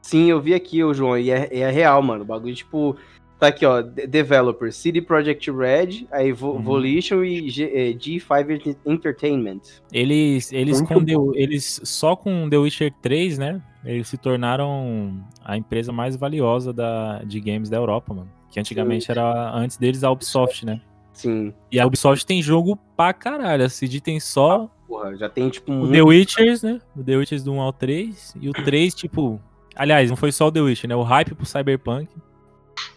Sim, 0.00 0.28
eu 0.30 0.40
vi 0.40 0.52
aqui, 0.52 0.82
ô 0.82 0.92
João, 0.92 1.16
e 1.16 1.30
é, 1.30 1.48
é 1.60 1.70
real, 1.70 2.02
mano. 2.02 2.22
O 2.22 2.26
bagulho, 2.26 2.54
tipo, 2.54 2.96
Tá 3.42 3.48
aqui, 3.48 3.66
ó. 3.66 3.82
de- 3.82 4.06
Developer, 4.06 4.72
CD 4.72 5.02
Projekt 5.02 5.50
Red, 5.50 6.06
aí 6.12 6.30
Vo 6.30 6.52
Uhum. 6.52 6.62
Volition 6.62 7.24
e 7.24 7.50
G- 7.50 7.64
eh, 7.74 7.92
G5 7.92 8.76
Entertainment. 8.86 9.58
Eles, 9.92 10.52
eles, 10.52 10.80
Muito 10.80 10.94
com 10.94 11.04
The, 11.04 11.40
eles 11.42 11.80
só 11.82 12.14
com 12.14 12.48
The 12.48 12.56
Witcher 12.56 12.94
3, 13.02 13.38
né? 13.38 13.60
Eles 13.84 14.06
se 14.06 14.16
tornaram 14.16 15.24
a 15.44 15.56
empresa 15.56 15.90
mais 15.90 16.14
valiosa 16.14 16.72
da, 16.72 17.20
de 17.24 17.40
games 17.40 17.68
da 17.68 17.78
Europa, 17.78 18.14
mano. 18.14 18.30
Que 18.48 18.60
antigamente 18.60 19.10
era 19.10 19.52
antes 19.52 19.76
deles 19.76 20.04
a 20.04 20.10
Ubisoft, 20.12 20.64
né? 20.64 20.80
Sim. 21.12 21.52
E 21.72 21.80
a 21.80 21.84
Ubisoft 21.86 22.24
tem 22.24 22.40
jogo 22.40 22.78
pra 22.96 23.12
caralho. 23.12 23.64
A 23.64 23.68
CD 23.68 24.00
tem 24.00 24.20
só 24.20 24.70
Porra, 24.86 25.16
já 25.16 25.28
tem, 25.28 25.48
tipo, 25.48 25.72
o 25.72 25.86
um... 25.86 25.90
The 25.90 26.00
Witchers, 26.02 26.62
né? 26.62 26.78
O 26.96 27.02
The 27.02 27.16
Witchers 27.16 27.42
do 27.42 27.52
1 27.54 27.60
ao 27.60 27.72
3. 27.72 28.36
E 28.40 28.48
o 28.48 28.52
3, 28.52 28.94
tipo. 28.94 29.40
Aliás, 29.74 30.08
não 30.08 30.16
foi 30.16 30.30
só 30.30 30.46
o 30.46 30.52
The 30.52 30.60
Witcher, 30.60 30.88
né? 30.88 30.94
O 30.94 31.02
hype 31.02 31.34
pro 31.34 31.44
Cyberpunk 31.44 32.06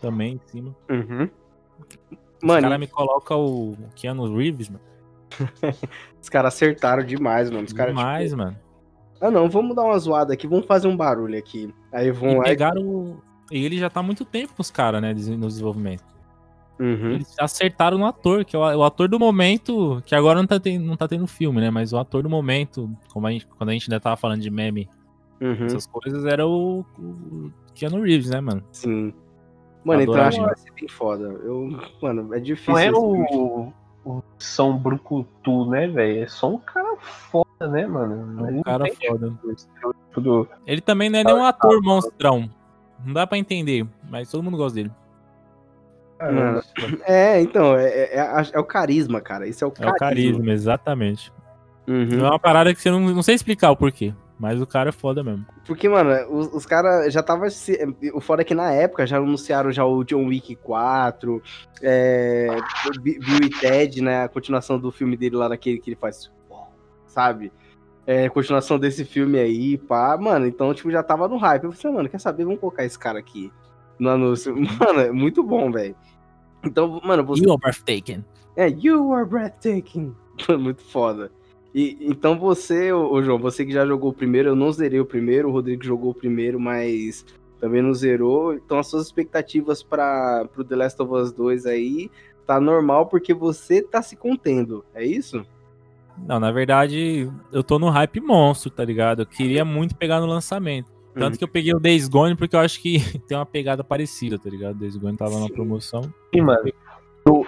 também 0.02 0.34
em 0.34 0.40
cima. 0.50 0.76
Uhum. 0.90 1.30
Os 2.12 2.44
Mano, 2.44 2.62
caras 2.64 2.80
me 2.80 2.88
colocam 2.88 3.46
o 3.46 3.78
Keanu 3.96 4.36
Reeves, 4.36 4.70
mano. 4.70 4.84
os 6.22 6.30
caras 6.30 6.54
acertaram 6.54 7.04
demais, 7.04 7.50
mano. 7.50 7.66
Os 7.66 7.74
caras, 7.74 7.96
Demais, 7.96 8.30
tipo, 8.32 8.42
mano. 8.44 8.58
ah, 9.20 9.32
não, 9.32 9.50
vamos 9.50 9.76
dar 9.76 9.84
uma 9.84 9.98
zoada 9.98 10.34
aqui, 10.34 10.48
vamos 10.48 10.66
fazer 10.66 10.88
um 10.88 10.96
barulho 10.96 11.38
aqui. 11.38 11.74
Aí 11.92 12.12
vão 12.12 12.42
E 12.42 12.44
pegaram. 12.44 12.82
o- 12.82 13.22
E 13.52 13.64
ele 13.66 13.78
já 13.78 13.90
tá 13.90 14.00
há 14.00 14.04
muito 14.04 14.24
tempo 14.26 14.54
com 14.56 14.62
os 14.62 14.72
caras, 14.72 15.02
né? 15.02 15.14
No 15.14 15.48
desenvolvimento. 15.48 16.04
Uhum. 16.80 17.12
Eles 17.14 17.34
acertaram 17.40 17.98
no 17.98 18.06
ator, 18.06 18.44
que 18.44 18.56
é 18.56 18.60
o, 18.60 18.62
o 18.62 18.84
ator 18.84 19.08
do 19.08 19.18
momento, 19.20 20.02
que 20.06 20.14
agora 20.14 20.40
não 20.40 20.48
tá, 20.48 20.60
tendo, 20.60 20.84
não 20.86 20.98
tá 20.98 21.08
tendo 21.08 21.26
filme, 21.26 21.62
né? 21.62 21.70
Mas 21.70 21.94
o 21.94 21.98
ator 21.98 22.22
do 22.24 22.30
momento, 22.30 22.90
como 23.14 23.26
a 23.28 23.32
gente, 23.32 23.48
quando 23.48 23.70
a 23.70 23.74
gente 23.74 23.90
ainda 23.90 24.00
tava 24.00 24.18
falando 24.18 24.42
de 24.42 24.50
meme, 24.50 24.90
Uhum. 25.40 25.66
essas 25.66 25.86
coisas, 25.86 26.26
era 26.26 26.46
o, 26.48 26.86
o 26.98 27.52
Keanu 27.74 28.02
Reeves, 28.02 28.30
né, 28.30 28.40
mano? 28.42 28.64
Sim. 28.72 29.14
Mano, 29.86 30.02
então 30.02 30.16
eu 30.16 30.22
acho 30.24 30.38
que 30.38 30.44
ele. 30.44 30.48
vai 30.48 30.58
ser 30.58 30.72
bem 30.74 30.88
foda. 30.90 31.24
Eu, 31.44 31.80
mano, 32.02 32.34
é 32.34 32.40
difícil. 32.40 32.74
Não 32.74 32.80
é 32.80 32.92
o, 32.92 33.72
o 34.04 34.24
São 34.40 34.76
Brucutu, 34.78 35.70
né, 35.70 35.88
velho? 35.88 36.24
É 36.24 36.28
só 36.28 36.50
um 36.50 36.58
cara 36.58 36.98
foda, 37.00 37.46
né, 37.70 37.86
mano? 37.86 38.40
É 38.40 38.44
um 38.44 38.50
Ele 38.50 38.64
cara 38.64 38.86
foda. 39.08 39.34
esse 39.54 39.68
tipo 39.68 40.48
Ele 40.66 40.82
também 40.82 41.10
não 41.10 41.20
é 41.20 41.24
nenhum 41.24 41.46
ator 41.46 41.82
monstrão. 41.84 42.50
Não 43.06 43.14
dá 43.14 43.28
pra 43.28 43.38
entender, 43.38 43.86
mas 44.10 44.32
todo 44.32 44.42
mundo 44.44 44.58
gosta 44.58 44.76
dele. 44.76 44.92
Mano, 46.20 46.62
É, 47.06 47.42
então, 47.42 47.76
é, 47.78 47.86
é- 47.90 48.16
é 48.16 48.20
a- 48.22 48.46
é 48.54 48.60
o 48.60 48.64
carisma, 48.64 49.20
cara. 49.22 49.48
Isso 49.48 49.64
é 49.64 49.68
o 49.68 49.70
É 49.70 49.74
carisma. 49.74 49.96
o 49.96 50.00
carisma, 50.00 50.52
exatamente. 50.52 51.32
Uhum. 51.88 52.06
Não 52.18 52.26
é 52.26 52.30
uma 52.30 52.40
parada 52.40 52.74
que 52.74 52.82
você 52.82 52.90
não, 52.90 53.00
não 53.02 53.22
sei 53.22 53.36
explicar 53.36 53.70
o 53.72 53.76
porquê, 53.76 54.14
mas 54.40 54.62
o 54.62 54.68
cara 54.68 54.90
é 54.90 54.92
foda 54.92 55.24
mesmo. 55.24 55.46
Porque, 55.66 55.88
mano, 55.88 56.12
os, 56.36 56.48
os 56.54 56.66
caras 56.66 57.14
já 57.14 57.24
tava. 57.24 57.50
se- 57.50 57.80
O 58.14 58.20
foda 58.22 58.42
é 58.42 58.46
que 58.46 58.54
na 58.56 58.72
época 58.72 59.06
já 59.08 59.18
anunciaram 59.18 59.72
já 59.72 59.86
o 59.86 60.04
John 60.04 60.26
Wick 60.28 60.56
4, 60.58 61.42
é, 61.82 62.48
Bill 63.02 63.16
e 63.44 63.50
Ted, 63.50 64.02
né? 64.02 64.24
A 64.24 64.30
continuação 64.30 64.78
do 64.80 64.92
filme 64.92 65.16
dele 65.16 65.36
lá 65.36 65.48
naquele 65.50 65.80
que 65.80 65.90
ele 65.90 65.98
faz. 65.98 66.32
Sabe? 67.08 67.52
É, 68.08 68.30
continuação 68.30 68.78
desse 68.78 69.04
filme 69.06 69.40
aí, 69.40 69.78
pá. 69.78 70.18
Mano, 70.18 70.46
então, 70.46 70.74
tipo, 70.74 70.92
já 70.92 71.02
tava 71.02 71.28
no 71.28 71.38
hype. 71.38 71.64
Eu 71.64 71.72
falei, 71.72 71.80
assim, 71.88 71.96
mano, 71.98 72.10
quer 72.10 72.20
saber? 72.20 72.44
Vamos 72.46 72.60
colocar 72.60 72.84
esse 72.84 73.00
cara 73.00 73.18
aqui 73.20 73.52
no 73.98 74.10
anúncio. 74.10 74.54
Mano, 74.80 75.00
é 75.00 75.12
muito 75.12 75.42
bom, 75.42 75.72
velho. 75.72 75.96
Então, 76.64 77.00
mano, 77.04 77.24
você. 77.24 77.42
You 77.44 77.52
are 77.54 77.60
breathtaking. 77.62 78.24
É, 78.58 78.70
you 78.70 79.14
are 79.14 79.26
breathtaking. 79.26 80.16
Muito 80.60 80.84
foda. 80.84 81.32
E, 81.76 81.98
então 82.00 82.40
você, 82.40 82.94
ô, 82.94 83.12
ô 83.12 83.22
João, 83.22 83.38
você 83.38 83.66
que 83.66 83.74
já 83.74 83.86
jogou 83.86 84.12
o 84.12 84.14
primeiro, 84.14 84.48
eu 84.48 84.56
não 84.56 84.72
zerei 84.72 85.02
o 85.02 85.06
primeiro, 85.06 85.50
o 85.50 85.52
Rodrigo 85.52 85.84
jogou 85.84 86.12
o 86.12 86.16
primeiro, 86.16 86.58
mas 86.58 87.26
também 87.60 87.82
não 87.82 87.94
zerou. 87.94 88.54
Então 88.54 88.80
as 88.80 88.88
suas 88.88 89.08
expectativas 89.08 89.84
para 89.84 90.46
pro 90.54 90.64
The 90.64 90.74
Last 90.74 91.02
of 91.02 91.14
Us 91.14 91.34
2 91.34 91.66
aí 91.66 92.10
tá 92.48 92.62
normal 92.62 93.08
porque 93.08 93.34
você 93.34 93.82
tá 93.82 94.02
se 94.02 94.16
contendo, 94.16 94.86
é 94.94 95.04
isso? 95.06 95.46
Não, 96.26 96.40
na 96.40 96.50
verdade, 96.50 97.30
eu 97.52 97.62
tô 97.62 97.78
no 97.78 97.90
hype 97.90 98.22
monstro, 98.22 98.70
tá 98.70 98.86
ligado? 98.86 99.24
Eu 99.24 99.26
queria 99.26 99.66
muito 99.66 99.98
pegar 99.98 100.22
no 100.22 100.28
lançamento. 100.28 100.90
Tanto 101.14 101.34
Uhum. 101.34 101.38
que 101.40 101.44
eu 101.44 101.48
peguei 101.50 101.74
o 101.74 101.80
Days 101.80 102.08
Gone 102.08 102.36
porque 102.38 102.56
eu 102.56 102.60
acho 102.62 102.82
que 102.82 103.00
tem 103.28 103.38
uma 103.38 103.46
pegada 103.46 103.84
parecida, 103.84 104.40
tá 104.40 104.50
ligado? 104.50 104.76
O 104.76 104.80
Days 104.80 104.96
Gone 104.96 105.18
tava 105.18 105.40
na 105.42 105.48
Sim. 105.48 105.54
promoção. 105.54 106.04
Sim, 106.34 106.42
mano. 106.42 106.72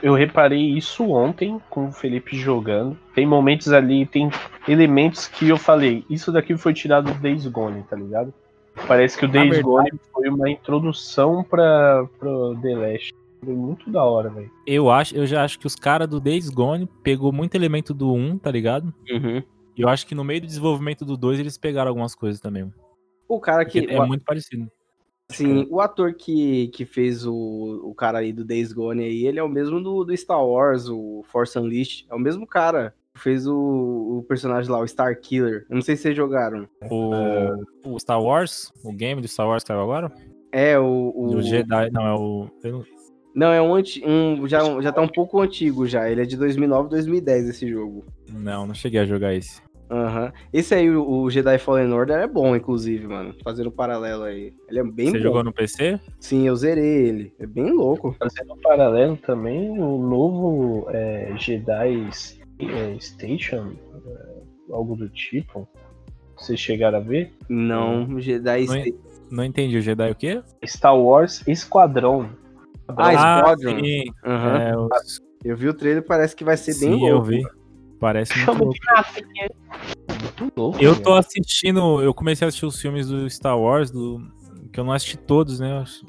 Eu, 0.01 0.11
eu 0.11 0.13
reparei 0.13 0.61
isso 0.61 1.09
ontem 1.11 1.61
com 1.69 1.87
o 1.87 1.91
Felipe 1.91 2.35
jogando. 2.35 2.97
Tem 3.13 3.25
momentos 3.25 3.71
ali, 3.71 4.05
tem 4.05 4.29
elementos 4.67 5.27
que 5.27 5.49
eu 5.49 5.57
falei, 5.57 6.05
isso 6.09 6.31
daqui 6.31 6.57
foi 6.57 6.73
tirado 6.73 7.11
do 7.11 7.19
Days 7.19 7.45
Gone, 7.47 7.83
tá 7.83 7.95
ligado? 7.95 8.33
Parece 8.87 9.17
que 9.17 9.25
o 9.25 9.27
Days 9.27 9.61
Gone 9.61 9.91
foi 10.13 10.29
uma 10.29 10.49
introdução 10.49 11.43
pra, 11.43 12.05
pro 12.19 12.55
The 12.61 12.75
Last. 12.75 13.13
Foi 13.43 13.53
muito 13.53 13.89
da 13.89 14.03
hora, 14.03 14.29
velho. 14.29 14.51
Eu 14.65 14.89
acho, 14.89 15.15
eu 15.15 15.25
já 15.25 15.43
acho 15.43 15.59
que 15.59 15.67
os 15.67 15.75
caras 15.75 16.07
do 16.07 16.19
Days 16.19 16.49
Gone 16.49 16.87
pegou 17.03 17.31
muito 17.31 17.55
elemento 17.55 17.93
do 17.93 18.13
1, 18.13 18.37
tá 18.39 18.51
ligado? 18.51 18.93
Uhum. 19.09 19.41
E 19.75 19.81
eu 19.81 19.89
acho 19.89 20.05
que 20.07 20.15
no 20.15 20.23
meio 20.23 20.41
do 20.41 20.47
desenvolvimento 20.47 21.05
do 21.05 21.15
2 21.15 21.39
eles 21.39 21.57
pegaram 21.57 21.89
algumas 21.89 22.15
coisas 22.15 22.41
também. 22.41 22.63
mano. 22.63 22.73
O 23.27 23.39
cara 23.39 23.65
que. 23.65 23.79
é 23.79 23.99
o, 23.99 24.07
muito 24.07 24.23
parecido. 24.23 24.71
Sim, 25.31 25.67
o 25.69 25.79
ator 25.81 26.13
que, 26.13 26.67
que 26.69 26.85
fez 26.85 27.25
o, 27.25 27.33
o 27.83 27.93
cara 27.93 28.19
aí 28.19 28.31
do 28.31 28.45
Days 28.45 28.71
Gone 28.71 29.03
aí, 29.03 29.25
ele 29.25 29.39
é 29.39 29.43
o 29.43 29.49
mesmo 29.49 29.81
do, 29.81 30.03
do 30.03 30.15
Star 30.17 30.45
Wars, 30.45 30.87
o 30.89 31.23
Force 31.31 31.57
Unleashed. 31.57 32.05
É 32.09 32.15
o 32.15 32.19
mesmo 32.19 32.45
cara. 32.47 32.93
que 33.13 33.21
Fez 33.21 33.47
o, 33.47 33.55
o 34.19 34.25
personagem 34.27 34.71
lá, 34.71 34.79
o 34.79 34.87
Star 34.87 35.19
Killer. 35.19 35.65
Eu 35.69 35.75
não 35.75 35.81
sei 35.81 35.95
se 35.95 36.03
vocês 36.03 36.15
jogaram. 36.15 36.67
O, 36.89 37.93
o 37.95 37.99
Star 37.99 38.21
Wars, 38.21 38.71
o 38.83 38.93
game 38.93 39.21
do 39.21 39.27
Star 39.27 39.47
Wars 39.47 39.63
que 39.63 39.67
saiu 39.67 39.81
agora? 39.81 40.11
É, 40.51 40.77
o. 40.79 41.11
o... 41.15 41.35
O 41.35 41.41
Jedi, 41.41 41.89
não, 41.91 42.07
é 42.07 42.13
o. 42.13 42.47
não- 42.63 42.85
Não, 43.35 43.51
é 43.51 43.61
um, 43.61 43.75
anti... 43.75 44.03
um 44.05 44.47
já, 44.47 44.59
já 44.81 44.91
tá 44.91 45.01
um 45.01 45.07
pouco 45.07 45.41
antigo 45.41 45.85
já. 45.87 46.09
Ele 46.09 46.21
é 46.21 46.25
de 46.25 46.37
2009, 46.37 46.89
2010 46.89 47.49
esse 47.49 47.67
jogo. 47.67 48.05
Não, 48.31 48.65
não 48.65 48.73
cheguei 48.73 48.99
a 48.99 49.05
jogar 49.05 49.33
esse. 49.35 49.61
Aham. 49.89 50.33
Esse 50.51 50.75
aí, 50.75 50.89
o, 50.89 51.29
Jedi 51.29 51.57
Fallen 51.59 51.91
Order, 51.93 52.17
é 52.17 52.27
bom, 52.27 52.55
inclusive, 52.55 53.07
mano. 53.07 53.33
Fazendo 53.43 53.69
um 53.69 53.71
paralelo 53.71 54.23
aí. 54.23 54.53
Ele 54.69 54.79
é 54.79 54.83
bem 54.83 55.07
Você 55.11 55.17
bom. 55.17 55.23
jogou 55.23 55.43
no 55.43 55.53
PC? 55.53 55.99
Sim, 56.19 56.45
eu 56.47 56.55
zerei 56.55 57.07
ele. 57.07 57.33
É 57.39 57.45
bem 57.47 57.71
louco. 57.71 58.15
Fazendo 58.19 58.53
um 58.53 58.61
paralelo 58.61 59.15
também, 59.17 59.69
o 59.71 59.97
novo 59.97 60.87
é, 60.89 61.33
Jedi 61.37 62.09
é, 62.59 62.99
Station, 62.99 63.71
é, 64.05 64.73
algo 64.73 64.95
do 64.95 65.07
tipo. 65.09 65.67
Vocês 66.37 66.59
chegaram 66.59 66.97
a 66.97 67.01
ver? 67.01 67.33
Não, 67.49 68.03
o 68.13 68.19
Jedi... 68.21 68.65
Não, 68.65 68.75
Sta- 68.75 68.97
não 69.31 69.43
entendi. 69.43 69.77
O 69.77 69.81
Jedi 69.81 70.11
o 70.11 70.15
quê? 70.15 70.41
Star 70.65 70.97
Wars 70.99 71.43
Esquadrão. 71.47 72.29
Ah, 72.89 73.41
Squadron. 73.41 73.79
sim. 73.83 74.03
Aham. 74.25 74.57
É, 74.59 74.77
os- 74.77 75.19
Eu 75.43 75.55
vi 75.55 75.67
o 75.69 75.73
trailer, 75.73 76.03
parece 76.05 76.35
que 76.35 76.43
vai 76.43 76.57
ser 76.57 76.71
bem 76.79 76.93
sim, 76.97 77.07
eu 77.07 77.15
louco. 77.15 77.27
vi. 77.29 77.41
Parece 77.99 78.37
muito 78.37 78.63
louco. 78.63 78.77
Muito. 80.39 80.81
Eu 80.83 81.01
tô 81.01 81.13
assistindo, 81.13 82.01
eu 82.01 82.13
comecei 82.13 82.45
a 82.45 82.49
assistir 82.49 82.65
os 82.65 82.79
filmes 82.79 83.07
do 83.07 83.29
Star 83.29 83.59
Wars, 83.59 83.89
do, 83.91 84.21
que 84.71 84.79
eu 84.79 84.83
não 84.83 84.91
assisti 84.91 85.17
todos, 85.17 85.59
né? 85.59 85.79
Acho, 85.79 86.05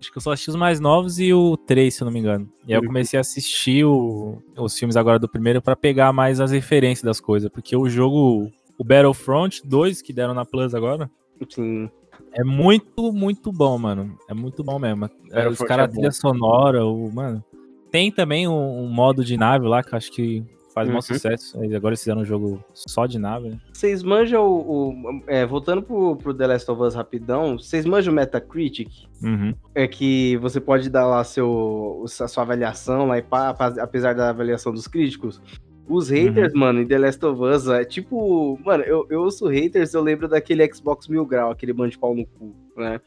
acho 0.00 0.12
que 0.12 0.18
eu 0.18 0.22
só 0.22 0.32
assisti 0.32 0.50
os 0.50 0.56
mais 0.56 0.78
novos 0.80 1.18
e 1.18 1.32
o 1.32 1.56
3, 1.56 1.94
se 1.94 2.02
eu 2.02 2.04
não 2.06 2.12
me 2.12 2.20
engano. 2.20 2.48
E 2.66 2.72
aí 2.72 2.78
eu 2.78 2.84
comecei 2.86 3.16
a 3.18 3.20
assistir 3.20 3.84
o- 3.84 4.38
os 4.56 4.78
filmes 4.78 4.96
agora 4.96 5.18
do 5.18 5.28
primeiro 5.28 5.60
pra 5.60 5.74
pegar 5.74 6.12
mais 6.12 6.40
as 6.40 6.50
referências 6.52 7.02
das 7.04 7.20
coisas, 7.20 7.50
porque 7.50 7.76
o 7.76 7.88
jogo, 7.88 8.50
o 8.78 8.84
Battlefront 8.84 9.62
2 9.66 10.00
que 10.00 10.12
deram 10.12 10.34
na 10.34 10.44
Plus 10.44 10.74
agora, 10.74 11.10
Sim. 11.50 11.90
é 12.32 12.44
muito, 12.44 13.12
muito 13.12 13.50
bom, 13.50 13.76
mano. 13.78 14.16
É 14.28 14.34
muito 14.34 14.62
bom 14.62 14.78
mesmo. 14.78 15.10
É, 15.32 15.48
os 15.48 15.58
caras, 15.58 15.86
é 15.86 15.88
a 15.88 15.92
trilha 15.92 16.12
sonora, 16.12 16.84
o, 16.86 17.10
mano. 17.12 17.44
Tem 17.90 18.10
também 18.10 18.46
um, 18.48 18.84
um 18.84 18.88
modo 18.88 19.24
de 19.24 19.36
nave 19.36 19.66
lá 19.66 19.82
que 19.82 19.92
eu 19.92 19.96
acho 19.98 20.10
que 20.12 20.42
faz 20.72 20.86
Uhum. 20.88 20.94
maior 20.94 21.00
sucesso. 21.02 21.58
Eles 21.62 21.74
Agora 21.74 21.92
eles 21.92 22.00
fizeram 22.00 22.20
um 22.22 22.24
jogo 22.24 22.62
só 22.72 23.06
de 23.06 23.18
nave, 23.18 23.50
né? 23.50 23.58
Vocês 23.72 24.02
manjam 24.02 24.46
o... 24.46 24.90
o- 24.90 25.22
é, 25.26 25.44
voltando 25.46 25.82
pro, 25.82 26.16
pro 26.16 26.32
The 26.34 26.46
Last 26.46 26.70
of 26.70 26.82
Us 26.82 26.94
rapidão, 26.94 27.58
vocês 27.58 27.84
manjam 27.84 28.12
o 28.12 28.16
Metacritic? 28.16 28.88
Uhum. 29.22 29.54
É 29.74 29.86
que 29.86 30.36
você 30.38 30.60
pode 30.60 30.88
dar 30.90 31.06
lá 31.06 31.22
seu, 31.24 32.04
a 32.20 32.28
sua 32.28 32.42
avaliação 32.42 33.06
lá 33.06 33.18
e 33.18 33.22
pá, 33.22 33.50
apesar 33.80 34.14
da 34.14 34.30
avaliação 34.30 34.72
dos 34.72 34.86
críticos. 34.86 35.40
Os 35.88 36.08
haters, 36.10 36.52
mano, 36.54 36.80
em 36.80 36.86
The 36.86 36.96
Last 36.98 37.26
of 37.26 37.42
Us, 37.42 37.66
é 37.68 37.84
tipo. 37.84 38.58
Mano, 38.64 38.84
eu, 38.84 39.04
eu 39.10 39.22
ouço 39.22 39.48
haters, 39.48 39.92
eu 39.92 40.00
lembro 40.02 40.28
daquele 40.28 40.66
Xbox 40.72 41.08
Mil 41.08 41.26
Grau, 41.26 41.50
aquele 41.50 41.72
bando 41.72 41.90
de 41.90 41.98
pau 41.98 42.14
no 42.14 42.24
cu, 42.24 42.54
né? 42.76 43.00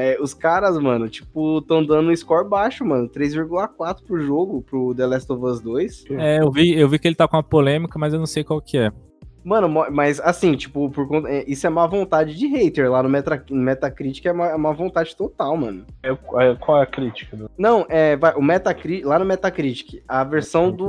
É, 0.00 0.16
os 0.20 0.32
caras, 0.32 0.78
mano, 0.78 1.08
tipo, 1.08 1.60
tão 1.62 1.84
dando 1.84 2.08
um 2.10 2.14
score 2.14 2.48
baixo, 2.48 2.84
mano. 2.84 3.08
3,4 3.08 4.04
pro 4.06 4.20
jogo, 4.20 4.62
pro 4.62 4.94
The 4.94 5.04
Last 5.04 5.32
of 5.32 5.44
Us 5.44 5.60
2. 5.60 6.04
É, 6.10 6.40
eu 6.40 6.52
vi, 6.52 6.78
eu 6.78 6.88
vi 6.88 7.00
que 7.00 7.08
ele 7.08 7.16
tá 7.16 7.26
com 7.26 7.36
uma 7.36 7.42
polêmica, 7.42 7.98
mas 7.98 8.12
eu 8.12 8.20
não 8.20 8.26
sei 8.26 8.44
qual 8.44 8.60
que 8.62 8.78
é. 8.78 8.92
Mano, 9.44 9.68
mas 9.90 10.20
assim, 10.20 10.54
tipo, 10.54 10.88
por 10.90 11.08
conta. 11.08 11.28
é, 11.28 11.42
Isso 11.50 11.66
é 11.66 11.70
má 11.70 11.84
vontade 11.86 12.36
de 12.36 12.46
hater. 12.46 12.88
Lá 12.88 13.02
no, 13.02 13.08
Meta, 13.08 13.42
no 13.50 13.60
Metacritic 13.60 14.24
é 14.26 14.32
má, 14.32 14.48
é 14.50 14.56
má 14.56 14.70
vontade 14.72 15.16
total, 15.16 15.56
mano. 15.56 15.84
É, 16.04 16.10
é, 16.10 16.54
qual 16.54 16.78
é 16.78 16.82
a 16.82 16.86
crítica? 16.86 17.36
do- 17.36 17.50
Não, 17.58 17.84
é, 17.88 18.16
vai, 18.16 18.34
o 18.36 18.42
Metacritic, 18.42 19.04
lá 19.04 19.18
no 19.18 19.24
Metacritic, 19.24 20.00
a 20.06 20.22
versão 20.22 20.70
do, 20.70 20.86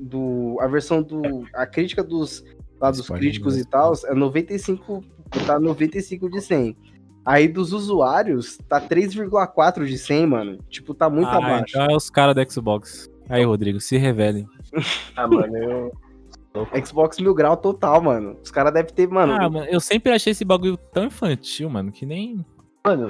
do 0.00 0.56
a 0.60 0.66
versão 0.66 1.02
do 1.02 1.44
a 1.54 1.66
crítica 1.66 2.02
dos 2.02 2.44
lá 2.80 2.90
dos 2.90 3.00
Spoiler, 3.00 3.22
críticos 3.22 3.54
né? 3.54 3.62
e 3.62 3.64
tal 3.64 3.92
é 4.06 4.14
95, 4.14 5.04
tá 5.46 5.60
95 5.60 6.28
de 6.28 6.40
100. 6.40 6.76
Aí 7.24 7.46
dos 7.46 7.72
usuários, 7.72 8.58
tá 8.68 8.80
3,4 8.80 9.86
de 9.86 9.96
100, 9.96 10.26
mano. 10.26 10.58
Tipo, 10.68 10.92
tá 10.92 11.08
muito 11.08 11.28
ah, 11.28 11.36
abaixo. 11.36 11.64
Então 11.68 11.86
é 11.86 11.96
os 11.96 12.10
caras 12.10 12.34
da 12.34 12.44
Xbox. 12.44 13.08
Aí, 13.28 13.44
Rodrigo, 13.44 13.80
se 13.80 13.96
revelem. 13.96 14.46
Ah, 15.14 15.28
mano, 15.28 15.56
eu. 15.56 15.92
Xbox 16.84 17.18
mil 17.18 17.34
grau 17.34 17.56
total, 17.56 18.00
mano. 18.00 18.36
Os 18.42 18.50
caras 18.50 18.72
devem 18.72 18.92
ter, 18.92 19.08
mano. 19.08 19.32
Ah, 19.32 19.48
mano, 19.48 19.66
eu 19.66 19.80
sempre 19.80 20.12
achei 20.12 20.32
esse 20.32 20.44
bagulho 20.44 20.76
tão 20.76 21.04
infantil, 21.04 21.70
mano, 21.70 21.92
que 21.92 22.04
nem. 22.04 22.44
Mano, 22.84 23.08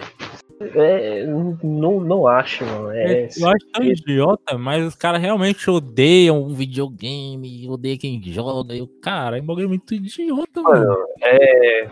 é, 0.74 1.26
não, 1.26 2.00
não 2.00 2.26
acho, 2.26 2.64
mano. 2.64 2.90
É, 2.92 3.24
eu 3.24 3.48
acho 3.48 3.66
tão 3.72 3.84
idiota, 3.84 4.56
mas 4.58 4.86
os 4.86 4.94
caras 4.94 5.20
realmente 5.20 5.68
odeiam 5.68 6.42
um 6.42 6.54
videogame, 6.54 7.68
odeiam 7.68 7.98
quem 7.98 8.22
joga. 8.22 8.74
E 8.74 8.82
o 8.82 8.86
cara, 8.86 9.38
é 9.38 9.42
um 9.42 9.46
bagulho 9.46 9.68
muito 9.68 9.94
idiota, 9.94 10.62
mano. 10.62 10.86
mano. 10.86 11.06
É, 11.22 11.90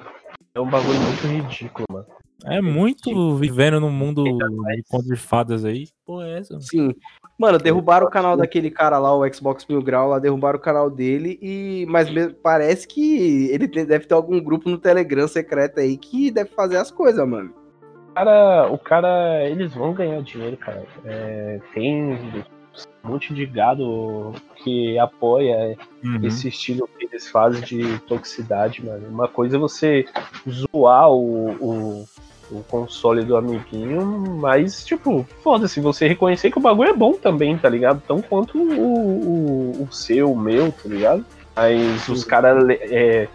é 0.54 0.60
um 0.60 0.68
bagulho 0.68 0.98
muito 1.00 1.26
ridículo, 1.26 1.86
mano. 1.90 2.06
É 2.44 2.60
muito 2.60 3.36
vivendo 3.36 3.80
num 3.80 3.90
mundo 3.90 4.24
de 4.24 4.82
conto 4.88 5.04
de 5.04 5.16
fadas 5.16 5.64
aí. 5.64 5.88
Pô, 6.06 6.22
é 6.22 6.38
essa? 6.38 6.58
Sim. 6.60 6.94
Mano, 7.38 7.58
derrubaram 7.58 8.06
o 8.06 8.10
canal 8.10 8.36
daquele 8.36 8.70
cara 8.70 8.98
lá, 8.98 9.14
o 9.14 9.30
Xbox 9.32 9.66
Mil 9.66 9.82
Grau, 9.82 10.08
lá 10.08 10.18
derrubaram 10.18 10.58
o 10.58 10.62
canal 10.62 10.90
dele 10.90 11.38
e 11.42 11.86
mas 11.88 12.08
parece 12.42 12.86
que 12.86 13.50
ele 13.50 13.66
deve 13.66 14.06
ter 14.06 14.14
algum 14.14 14.42
grupo 14.42 14.70
no 14.70 14.78
Telegram 14.78 15.28
secreto 15.28 15.80
aí 15.80 15.96
que 15.96 16.30
deve 16.30 16.50
fazer 16.50 16.76
as 16.76 16.90
coisas, 16.90 17.26
mano. 17.26 17.52
O 18.10 18.14
cara, 18.14 18.72
o 18.72 18.78
cara, 18.78 19.48
eles 19.48 19.74
vão 19.74 19.92
ganhar 19.92 20.22
dinheiro, 20.22 20.56
cara. 20.56 20.84
É, 21.04 21.60
tem 21.74 22.44
um 23.04 23.10
monte 23.10 23.32
de 23.34 23.46
gado 23.46 24.34
que 24.56 24.98
apoia 24.98 25.76
Uhum. 26.02 26.20
esse 26.22 26.48
estilo 26.48 26.88
que 26.98 27.06
eles 27.06 27.28
fazem 27.28 27.60
de 27.60 27.98
toxicidade, 28.00 28.84
mano. 28.84 29.06
Uma 29.08 29.28
coisa 29.28 29.56
é 29.56 29.58
você 29.60 30.06
zoar 30.48 31.10
o, 31.10 31.50
o, 31.52 32.08
o 32.50 32.62
console 32.64 33.22
do 33.22 33.36
amiguinho, 33.36 34.02
mas, 34.38 34.84
tipo, 34.84 35.26
foda-se, 35.42 35.80
você 35.80 36.08
reconhecer 36.08 36.50
que 36.50 36.58
o 36.58 36.62
bagulho 36.62 36.90
é 36.90 36.94
bom 36.94 37.12
também, 37.12 37.56
tá 37.58 37.68
ligado? 37.68 38.02
Tão 38.06 38.22
quanto 38.22 38.58
o, 38.58 39.80
o, 39.80 39.82
o 39.84 39.92
seu, 39.92 40.32
o 40.32 40.38
meu, 40.38 40.72
tá 40.72 40.88
ligado? 40.88 41.24
Mas 41.54 42.08
os 42.08 42.24
caras 42.24 42.64
é, 42.70 43.28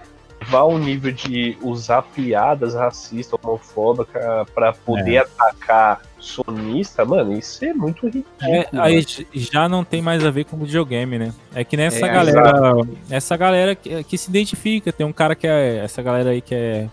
vá 0.48 0.60
ao 0.60 0.78
nível 0.78 1.12
de 1.12 1.58
usar 1.62 2.02
piadas 2.02 2.74
racistas, 2.74 3.40
homofóbicas 3.44 4.50
pra 4.54 4.74
poder 4.74 5.20
atacar 5.20 6.02
sonista, 6.26 7.06
mano, 7.06 7.38
isso 7.38 7.64
é 7.64 7.74
muito 7.74 8.06
ridículo. 8.06 8.36
É, 8.42 8.68
aí 8.74 9.06
já 9.34 9.70
não 9.70 9.84
tem 9.84 10.02
mais 10.02 10.26
a 10.26 10.32
ver 10.32 10.46
com 10.46 10.58
videogame, 10.58 11.20
né? 11.20 11.34
É 11.54 11.64
que 11.64 11.78
nessa 11.78 12.06
É, 12.06 12.10
galera, 12.12 12.74
essa 13.10 13.38
galera 13.38 13.76
que, 13.76 14.04
que 14.04 14.18
se 14.18 14.30
identifica, 14.30 14.92
tem 14.92 15.06
um 15.06 15.14
cara 15.14 15.36
que 15.36 15.48
é 15.48 15.78
essa 15.78 16.02
galera 16.02 16.32
aí 16.32 16.42
que 16.42 16.56
é 16.56 16.90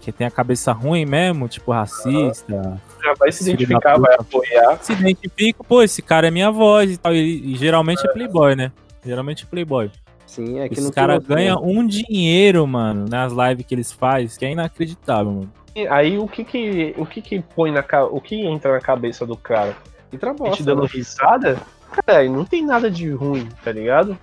que 0.00 0.12
tem 0.12 0.24
a 0.24 0.30
cabeça 0.30 0.70
ruim 0.70 1.04
mesmo, 1.04 1.48
tipo 1.48 1.72
racista, 1.72 2.80
já 3.02 3.14
vai 3.18 3.32
se 3.32 3.42
identificar, 3.42 3.98
vai 3.98 4.14
apoiar. 4.14 4.78
se 4.80 4.92
identifica, 4.92 5.64
pô, 5.64 5.82
esse 5.82 6.00
cara 6.00 6.28
é 6.28 6.30
minha 6.30 6.48
voz 6.48 6.92
e 6.92 6.96
tal, 6.96 7.12
e, 7.12 7.52
e 7.52 7.56
geralmente 7.56 8.06
é 8.06 8.12
playboy, 8.12 8.54
né? 8.54 8.70
Geralmente 9.04 9.42
é 9.42 9.46
playboy. 9.46 9.90
Sim, 10.24 10.60
é 10.60 10.68
que 10.68 10.80
não 10.80 10.92
cara 10.92 11.18
ganha 11.18 11.56
um 11.56 11.84
dinheiro, 11.84 12.64
mano, 12.68 13.06
nas 13.08 13.32
lives 13.32 13.66
que 13.66 13.74
eles 13.74 13.90
fazem, 13.90 14.28
que 14.38 14.44
é 14.44 14.52
inacreditável, 14.52 15.32
mano. 15.32 15.52
E 15.76 15.86
Aí 15.88 16.18
o 16.18 16.26
que 16.26 16.42
que, 16.42 16.94
o 16.96 17.04
que 17.04 17.20
que 17.20 17.40
põe 17.54 17.70
na 17.70 17.82
ca- 17.82 18.06
o 18.06 18.18
que 18.20 18.34
entra 18.46 18.72
na 18.72 18.80
cabeça 18.80 19.26
do 19.26 19.36
cara? 19.36 19.76
Entra 20.10 20.30
A 20.30 20.32
gente 20.32 20.38
bosta, 20.42 20.64
dando 20.64 20.82
né? 20.82 20.88
risada? 20.90 21.58
Cara, 22.06 22.20
aí 22.20 22.28
não 22.30 22.44
tem 22.46 22.64
nada 22.64 22.90
de 22.90 23.10
ruim, 23.10 23.46
tá 23.62 23.70
ligado? 23.72 24.16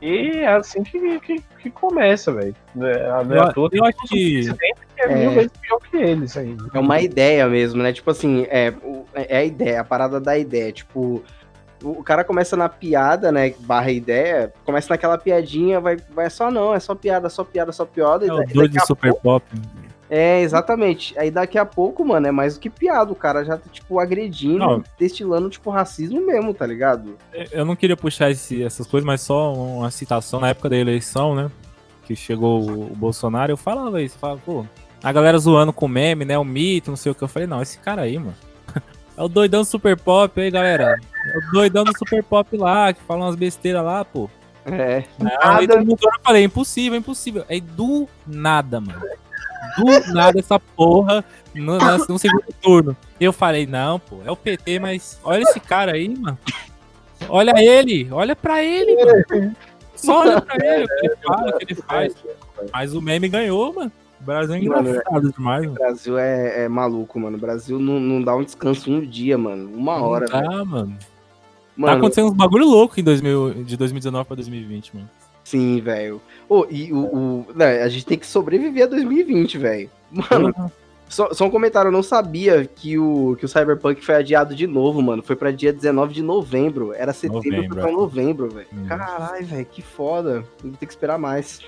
E 0.00 0.38
é 0.38 0.46
assim 0.48 0.82
que, 0.84 1.18
que, 1.20 1.42
que 1.60 1.70
começa, 1.70 2.32
velho. 2.32 2.54
É, 2.80 2.90
é 2.90 3.36
Eu- 3.38 3.42
à 3.42 3.52
toa 3.52 3.68
eu 3.72 3.84
acho 3.84 3.98
que- 4.08 4.48
é, 4.98 5.04
É. 5.12 5.16
mil 5.16 5.32
vezes 5.32 5.50
pior 5.60 5.78
que 5.90 5.96
eles 5.96 6.36
ainda. 6.36 6.64
É 6.72 6.78
uma 6.78 7.00
ideia 7.00 7.48
mesmo, 7.48 7.82
né? 7.82 7.92
Tipo 7.92 8.10
assim, 8.12 8.46
é, 8.48 8.72
é 9.14 9.38
a 9.38 9.44
ideia, 9.44 9.80
a 9.80 9.84
parada 9.84 10.20
da 10.20 10.38
ideia. 10.38 10.70
Tipo, 10.72 11.22
o 11.82 12.02
cara 12.04 12.22
começa 12.22 12.56
na 12.56 12.68
piada, 12.68 13.32
né? 13.32 13.52
Barra 13.60 13.90
ideia, 13.90 14.52
começa 14.64 14.88
naquela 14.92 15.18
piadinha, 15.18 15.80
vai, 15.80 15.96
vai 16.14 16.30
só 16.30 16.48
não, 16.50 16.72
é 16.72 16.78
só 16.78 16.94
piada, 16.94 17.28
só 17.28 17.42
piada, 17.42 17.72
só 17.72 17.84
piada. 17.84 18.24
e 18.24 18.28
É 18.28 18.32
o 18.32 18.36
da- 18.36 18.42
doido 18.44 18.62
daqui 18.72 18.78
a 18.78 18.80
do 18.82 18.86
Super 18.86 19.14
Pop. 19.14 19.44
É, 20.14 20.42
exatamente. 20.42 21.18
Aí 21.18 21.30
daqui 21.30 21.56
a 21.56 21.64
pouco, 21.64 22.04
mano, 22.04 22.26
é 22.26 22.30
mais 22.30 22.52
do 22.52 22.60
que 22.60 22.68
piada. 22.68 23.10
O 23.10 23.14
cara 23.16 23.42
já 23.46 23.56
tá, 23.56 23.64
tipo, 23.72 23.98
agredindo, 23.98 24.58
Não. 24.58 24.84
destilando, 24.98 25.48
tipo, 25.48 25.70
racismo 25.70 26.20
mesmo, 26.26 26.52
tá 26.52 26.66
ligado? 26.66 27.16
Eu 27.50 27.64
não 27.64 27.74
queria 27.74 27.96
puxar 27.96 28.30
esse- 28.30 28.62
essas 28.62 28.86
coisas, 28.86 29.06
mas 29.06 29.22
só 29.22 29.54
uma 29.54 29.90
citação 29.90 30.38
na 30.38 30.50
época 30.50 30.68
da 30.68 30.76
eleição, 30.76 31.34
né? 31.34 31.50
Que 32.04 32.14
chegou 32.14 32.60
o, 32.60 32.92
o 32.92 32.94
Bolsonaro, 32.94 33.52
eu 33.52 33.56
falava 33.56 34.02
isso, 34.02 34.18
falava, 34.18 34.38
pô, 34.44 34.66
a 35.02 35.12
galera 35.12 35.38
zoando 35.38 35.72
com 35.72 35.88
meme, 35.88 36.26
né? 36.26 36.36
O 36.38 36.44
mito, 36.44 36.90
não 36.90 36.96
sei 36.96 37.10
o 37.10 37.14
que. 37.14 37.22
Eu 37.24 37.28
falei, 37.28 37.48
não, 37.48 37.62
esse 37.62 37.78
cara 37.78 38.02
aí, 38.02 38.18
mano. 38.18 38.34
É 39.16 39.22
o 39.22 39.28
doidão 39.28 39.60
do 39.62 39.66
Super 39.66 39.96
Pop 39.98 40.38
aí, 40.40 40.50
galera. 40.50 40.98
É 41.26 41.38
o 41.38 41.52
doidão 41.52 41.84
do 41.84 41.96
Super 41.96 42.22
Pop 42.22 42.54
lá, 42.56 42.92
que 42.92 43.00
fala 43.02 43.24
umas 43.26 43.36
besteiras 43.36 43.82
lá, 43.84 44.04
pô. 44.04 44.28
É. 44.66 45.04
Não, 45.18 45.30
aí 45.42 45.66
eu 45.66 45.96
falei, 46.22 46.44
impossível, 46.44 46.98
impossível. 46.98 47.44
Aí 47.48 47.60
do 47.60 48.08
nada, 48.26 48.80
mano. 48.80 49.00
Do 49.78 50.12
nada 50.14 50.38
essa 50.38 50.58
porra 50.58 51.24
no, 51.54 51.78
na- 51.78 51.98
no 51.98 52.18
segundo 52.18 52.44
turno. 52.60 52.96
Eu 53.20 53.32
falei, 53.32 53.66
não, 53.66 53.98
pô, 53.98 54.18
é 54.24 54.30
o 54.30 54.36
PT, 54.36 54.78
mas 54.78 55.18
olha 55.22 55.42
esse 55.42 55.60
cara 55.60 55.92
aí, 55.92 56.08
mano. 56.18 56.38
Olha 57.28 57.52
ele, 57.62 58.08
olha 58.10 58.34
pra 58.34 58.62
ele, 58.64 58.96
mano. 58.96 59.56
Só 59.94 60.20
olha 60.20 60.40
pra 60.40 60.56
ele, 60.56 60.84
o 60.84 60.88
que 60.88 61.06
ele 61.06 61.16
fala, 61.24 61.48
o 61.50 61.58
que 61.58 61.64
ele 61.64 61.74
faz. 61.76 62.14
Mas 62.72 62.94
o 62.94 63.00
meme 63.00 63.28
ganhou, 63.28 63.72
mano. 63.72 63.92
O 64.20 64.24
Brasil 64.24 64.54
é 64.54 64.60
Mano, 64.60 64.88
engraçado 64.90 65.32
demais, 65.32 65.62
O 65.62 65.66
mano. 65.66 65.74
Brasil 65.78 66.18
é, 66.18 66.64
é 66.64 66.68
maluco, 66.68 67.18
mano. 67.18 67.36
O 67.36 67.40
Brasil 67.40 67.78
não, 67.78 67.98
não 67.98 68.22
dá 68.22 68.34
um 68.36 68.44
descanso 68.44 68.90
um 68.90 69.00
dia, 69.00 69.36
mano. 69.36 69.70
Uma 69.74 69.96
hora, 70.00 70.26
Não 70.30 70.40
dá, 70.58 70.64
mano. 70.64 70.96
Tá 70.98 71.06
Mano, 71.76 71.96
acontecendo 71.96 72.26
uns 72.28 72.34
bagulho 72.36 72.66
louco 72.66 73.00
em 73.00 73.02
2000, 73.02 73.64
de 73.64 73.76
2019 73.76 74.26
pra 74.26 74.36
2020, 74.36 74.94
mano. 74.94 75.08
Sim, 75.44 75.80
velho. 75.80 76.20
Ô, 76.48 76.66
e 76.70 76.92
o, 76.92 76.98
o- 76.98 77.46
né, 77.54 77.82
a 77.82 77.88
gente 77.88 78.06
tem 78.06 78.18
que 78.18 78.26
sobreviver 78.26 78.84
a 78.84 78.86
2020, 78.86 79.58
velho. 79.58 79.90
Mano, 80.10 80.54
só, 81.08 81.32
só 81.34 81.44
um 81.46 81.50
comentário, 81.50 81.88
eu 81.88 81.92
não 81.92 82.02
sabia 82.02 82.64
que 82.64 82.98
o, 82.98 83.36
que 83.38 83.44
o 83.44 83.48
Cyberpunk 83.48 84.04
foi 84.04 84.14
adiado 84.16 84.54
de 84.54 84.66
novo, 84.66 85.00
mano. 85.02 85.22
Foi 85.22 85.36
pra 85.36 85.50
dia 85.50 85.72
19 85.72 86.14
de 86.14 86.22
novembro. 86.22 86.92
Era 86.94 87.12
setembro, 87.12 87.44
Novembro, 87.50 87.68
foi 87.74 87.82
pra 87.82 87.90
é. 87.90 87.94
novembro, 87.94 88.48
velho. 88.50 88.66
Hum. 88.72 88.86
Caralho, 88.86 89.46
velho, 89.46 89.66
que 89.66 89.82
foda. 89.82 90.44
Ter 90.80 90.86
que 90.86 90.92
esperar 90.92 91.18
mais. 91.18 91.60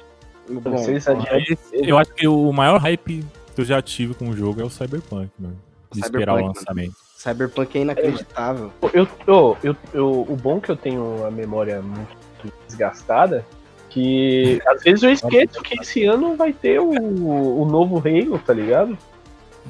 Bom, 0.48 0.74
adiantam 0.74 1.22
Esse- 1.38 1.58
eu 1.72 1.96
acho 1.98 2.12
que 2.14 2.26
o 2.28 2.52
maior 2.52 2.78
hype 2.80 3.24
que 3.54 3.60
eu 3.60 3.64
já 3.64 3.80
tive 3.80 4.14
com 4.14 4.28
o 4.28 4.36
jogo 4.36 4.60
é 4.60 4.64
o 4.64 4.70
Cyberpunk, 4.70 5.30
mano. 5.38 5.56
De 5.92 6.00
esperar 6.00 6.34
o 6.34 6.36
Cyberpunk, 6.38 6.58
lançamento. 6.58 6.94
Cyberpunk 7.16 7.78
é 7.78 7.80
inacreditável. 7.82 8.70
Eu, 8.92 9.08
eu, 9.26 9.56
eu, 9.62 9.76
eu- 9.94 10.26
o 10.28 10.36
bom 10.36 10.58
é 10.58 10.60
que 10.60 10.70
eu 10.70 10.76
tenho 10.76 11.24
a 11.24 11.30
memória 11.30 11.80
muito 11.80 12.52
desgastada, 12.66 13.46
que 13.94 14.60
às 14.66 14.82
vezes 14.82 15.04
eu 15.04 15.12
esqueço 15.12 15.62
que 15.62 15.80
esse 15.80 16.04
ano 16.04 16.34
vai 16.34 16.52
ter 16.52 16.80
o, 16.80 16.90
o 16.90 17.64
novo 17.64 17.98
Halo, 17.98 18.40
tá 18.44 18.52
ligado? 18.52 18.98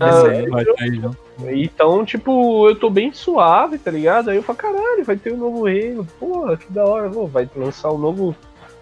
Ah, 0.00 0.22
é, 0.26 0.90
junto. 0.94 1.16
Então, 1.52 2.04
tipo, 2.06 2.68
eu 2.68 2.74
tô 2.74 2.88
bem 2.88 3.12
suave, 3.12 3.76
tá 3.76 3.90
ligado? 3.90 4.30
Aí 4.30 4.36
eu 4.36 4.42
falo, 4.42 4.56
caralho, 4.58 5.04
vai 5.04 5.16
ter 5.16 5.32
o 5.32 5.36
novo 5.36 5.66
Halo, 5.66 6.06
porra, 6.18 6.56
que 6.56 6.72
da 6.72 6.86
hora, 6.86 7.10
pô, 7.10 7.26
vai 7.26 7.48
lançar 7.54 7.90
o 7.90 7.98
novo, 7.98 8.34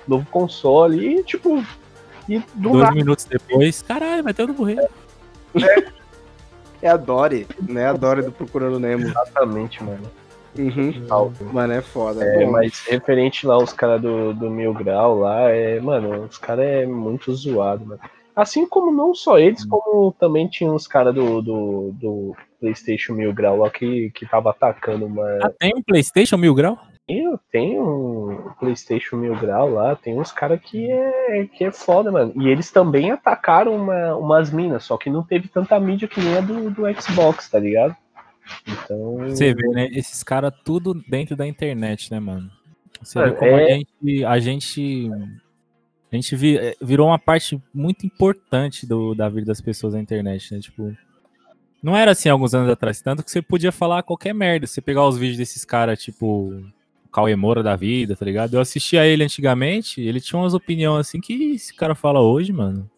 novo 0.06 0.24
console 0.30 1.18
e, 1.18 1.24
tipo, 1.24 1.62
e 2.28 2.38
do 2.54 2.70
Dois 2.70 2.84
nada. 2.84 2.94
minutos 2.94 3.24
depois, 3.24 3.82
caralho, 3.82 4.22
vai 4.22 4.32
ter 4.32 4.44
o 4.44 4.46
novo 4.46 4.62
rei. 4.62 4.78
É 6.80 6.88
a 6.88 6.96
Dory, 6.96 7.48
né? 7.68 7.88
A 7.88 7.92
Dory 7.92 8.22
do 8.22 8.32
Procurando 8.32 8.78
Nemo. 8.78 9.06
Exatamente, 9.06 9.82
mano. 9.82 10.02
Uhum. 10.58 11.32
Mano, 11.52 11.72
é 11.72 11.80
foda. 11.80 12.24
É, 12.24 12.44
Bom, 12.44 12.52
mas 12.52 12.84
referente 12.86 13.46
lá 13.46 13.56
os 13.56 13.72
caras 13.72 14.00
do, 14.00 14.34
do 14.34 14.50
Mil 14.50 14.74
Grau 14.74 15.18
lá, 15.18 15.48
é, 15.48 15.80
mano, 15.80 16.24
os 16.24 16.38
caras 16.38 16.64
é 16.64 16.86
muito 16.86 17.34
zoado, 17.34 17.86
mano. 17.86 18.00
Assim 18.34 18.66
como 18.66 18.90
não 18.90 19.14
só 19.14 19.38
eles, 19.38 19.64
como 19.64 20.12
também 20.18 20.48
tinha 20.48 20.72
os 20.72 20.86
caras 20.86 21.14
do, 21.14 21.42
do, 21.42 21.90
do 21.92 22.36
PlayStation 22.58 23.12
Mil 23.12 23.32
Grau 23.32 23.58
lá 23.58 23.70
que, 23.70 24.10
que 24.10 24.26
tava 24.26 24.50
atacando 24.50 25.06
uma. 25.06 25.38
Ah, 25.42 25.50
tem 25.58 25.72
um 25.76 25.82
PlayStation 25.82 26.38
Mil 26.38 26.54
Grau? 26.54 26.78
Eu 27.06 27.38
tenho 27.50 27.82
um 27.82 28.52
PlayStation 28.58 29.16
Mil 29.16 29.36
Grau 29.36 29.68
lá, 29.70 29.96
tem 29.96 30.18
uns 30.18 30.32
caras 30.32 30.60
que 30.62 30.90
é, 30.90 31.46
que 31.52 31.64
é 31.64 31.72
foda, 31.72 32.10
mano. 32.10 32.32
E 32.36 32.48
eles 32.48 32.70
também 32.70 33.10
atacaram 33.10 33.74
uma, 33.74 34.14
umas 34.16 34.50
minas, 34.50 34.84
só 34.84 34.96
que 34.96 35.10
não 35.10 35.22
teve 35.22 35.48
tanta 35.48 35.78
mídia 35.78 36.08
que 36.08 36.20
nem 36.20 36.38
a 36.38 36.40
do, 36.40 36.70
do 36.70 37.02
Xbox, 37.02 37.50
tá 37.50 37.58
ligado? 37.58 37.94
Então. 38.66 39.16
Você 39.28 39.54
vê, 39.54 39.66
né? 39.68 39.88
Esses 39.92 40.22
caras 40.22 40.52
tudo 40.64 40.94
dentro 41.08 41.36
da 41.36 41.46
internet, 41.46 42.10
né, 42.10 42.20
mano? 42.20 42.50
Você 43.02 43.18
Mano, 43.18 43.32
vê 43.32 43.38
como 43.38 43.50
é- 43.52 43.64
a 43.64 43.76
gente. 43.76 44.24
A 44.24 44.38
gente, 44.38 45.10
a 46.10 46.14
gente 46.16 46.36
vi- 46.36 46.58
eh, 46.58 46.76
virou 46.80 47.08
uma 47.08 47.18
parte 47.18 47.60
muito 47.72 48.06
importante 48.06 48.86
do, 48.86 49.14
da 49.14 49.28
vida 49.28 49.46
das 49.46 49.60
pessoas 49.60 49.94
na 49.94 50.00
internet, 50.00 50.52
né? 50.54 50.60
Tipo. 50.60 50.94
Não 51.82 51.96
era 51.96 52.12
assim 52.12 52.28
alguns 52.28 52.54
anos 52.54 52.70
atrás, 52.70 53.00
tanto 53.02 53.24
que 53.24 53.30
você 53.30 53.42
podia 53.42 53.72
falar 53.72 54.04
qualquer 54.04 54.32
merda. 54.32 54.66
Você 54.68 54.80
pegar 54.80 55.06
os 55.06 55.18
vídeos 55.18 55.38
desses 55.38 55.64
caras, 55.64 56.00
tipo. 56.02 56.52
O 57.04 57.08
Cauê 57.12 57.36
Moura 57.36 57.62
da 57.62 57.76
vida, 57.76 58.16
tá 58.16 58.24
ligado? 58.24 58.54
Eu 58.54 58.60
assistia 58.60 59.04
ele 59.06 59.22
antigamente, 59.24 60.00
ele 60.00 60.18
tinha 60.20 60.38
umas 60.40 60.54
opiniões 60.54 61.08
assim 61.08 61.20
que 61.20 61.52
esse 61.52 61.74
cara 61.74 61.94
fala 61.94 62.20
hoje, 62.22 62.52
mano. 62.52 62.88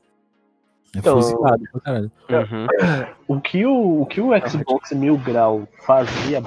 É 0.94 0.98
Então- 0.98 1.16
fuzilado 1.16 1.62
pra 1.72 1.80
caralho. 1.80 2.12
Uhum. 2.30 2.66
O 3.26 3.40
que 3.40 3.64
o, 3.64 4.02
o 4.02 4.06
que 4.06 4.20
o 4.20 4.30
Xbox 4.48 4.92
Mil 4.92 5.16
Grau 5.16 5.66
fazia 5.86 6.42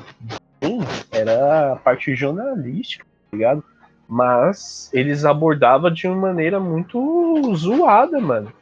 bem 0.62 0.80
era 1.12 1.74
a 1.74 1.76
parte 1.76 2.14
jornalística, 2.16 3.04
tá 3.32 3.36
ligado? 3.38 3.64
Mas 4.08 4.89
eles 4.93 5.26
abordavam 5.26 5.91
de 5.91 6.08
uma 6.08 6.16
maneira 6.28 6.60
muito 6.60 7.54
zoada, 7.56 8.20
mano. 8.20 8.54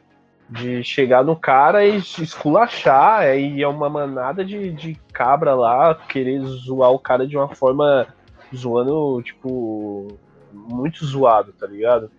De 0.48 0.82
chegar 0.82 1.22
no 1.24 1.36
cara 1.36 1.84
e 1.84 1.96
esculachar, 1.98 3.20
aí 3.20 3.62
é 3.62 3.68
uma 3.68 3.88
manada 3.90 4.44
de, 4.44 4.72
de 4.72 4.94
cabra 5.12 5.54
lá, 5.54 5.94
querer 5.94 6.40
zoar 6.44 6.90
o 6.92 6.98
cara 6.98 7.26
de 7.26 7.36
uma 7.36 7.48
forma 7.54 8.06
zoando, 8.54 9.20
tipo, 9.22 10.08
muito 10.52 11.04
zoado, 11.04 11.52
tá 11.52 11.66
ligado? 11.66 12.10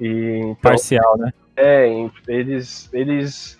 E 0.00 0.40
então, 0.42 0.56
Parcial, 0.62 1.16
né? 1.18 1.32
É, 1.56 1.88
eles, 2.28 2.88
eles 2.92 3.58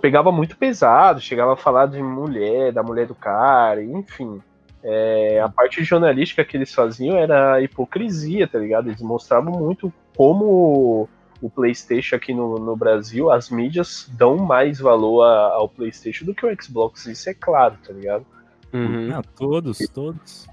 pegava 0.00 0.30
muito 0.32 0.56
pesado, 0.56 1.20
chegava 1.20 1.54
a 1.54 1.56
falar 1.56 1.86
de 1.86 2.02
mulher, 2.02 2.72
da 2.72 2.82
mulher 2.82 3.06
do 3.06 3.14
cara, 3.14 3.82
enfim. 3.82 4.40
É, 4.82 5.40
a 5.40 5.48
parte 5.48 5.82
jornalística 5.82 6.44
que 6.44 6.56
eles 6.56 6.74
faziam 6.74 7.16
era 7.16 7.54
a 7.54 7.62
hipocrisia, 7.62 8.46
tá 8.46 8.58
ligado? 8.58 8.88
Eles 8.88 9.00
mostravam 9.00 9.52
muito 9.52 9.92
como 10.16 11.08
o 11.40 11.50
PlayStation 11.50 12.16
aqui 12.16 12.34
no, 12.34 12.58
no 12.58 12.76
Brasil, 12.76 13.30
as 13.30 13.50
mídias 13.50 14.10
dão 14.12 14.36
mais 14.36 14.78
valor 14.78 15.22
a- 15.22 15.52
ao 15.54 15.68
PlayStation 15.68 16.24
do 16.24 16.34
que 16.34 16.44
o 16.46 16.62
Xbox, 16.62 17.06
isso 17.06 17.28
é 17.30 17.34
claro, 17.34 17.76
tá 17.86 17.92
ligado? 17.92 18.26
Uhum. 18.72 19.10
Todos, 19.36 19.78
todos. 19.92 20.46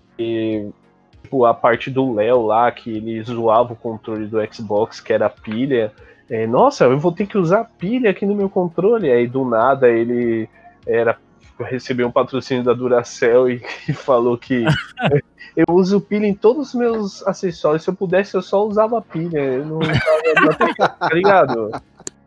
tipo, 1.22 1.46
a 1.46 1.54
parte 1.54 1.90
do 1.90 2.14
Léo 2.14 2.46
lá, 2.46 2.72
que 2.72 2.98
ele 2.98 3.22
zoava 3.24 3.74
o 3.74 3.76
controle 3.76 4.28
do 4.28 4.38
Xbox, 4.54 5.00
que 5.00 5.14
era 5.14 5.26
a 5.28 5.30
pilha. 5.30 5.92
É, 6.32 6.48
Nossa, 6.48 6.86
eu 6.86 6.98
vou 6.98 7.12
ter 7.12 7.28
que 7.28 7.38
usar 7.38 7.70
pilha 7.78 8.10
aqui 8.10 8.26
no 8.26 8.34
meu 8.34 8.50
controle. 8.50 9.12
Aí 9.12 9.28
do 9.28 9.44
nada 9.44 9.90
ele 9.90 10.48
era 10.88 11.18
recebeu 11.60 12.08
um 12.08 12.12
patrocínio 12.12 12.64
da 12.64 12.74
Duracell 12.74 13.50
e, 13.50 13.62
e 13.88 13.94
falou 13.94 14.38
que 14.38 14.64
eu 15.56 15.66
uso 15.76 16.00
pilha 16.00 16.26
em 16.26 16.34
todos 16.34 16.70
os 16.70 16.74
meus 16.74 17.28
acessórios. 17.28 17.84
Se 17.84 17.90
eu 17.90 17.94
pudesse, 17.94 18.34
eu 18.36 18.42
só 18.42 18.66
usava 18.66 19.02
pilha. 19.02 19.40
Eu 19.40 19.66
não 19.66 19.80
tá 19.80 21.10
ligado? 21.14 21.70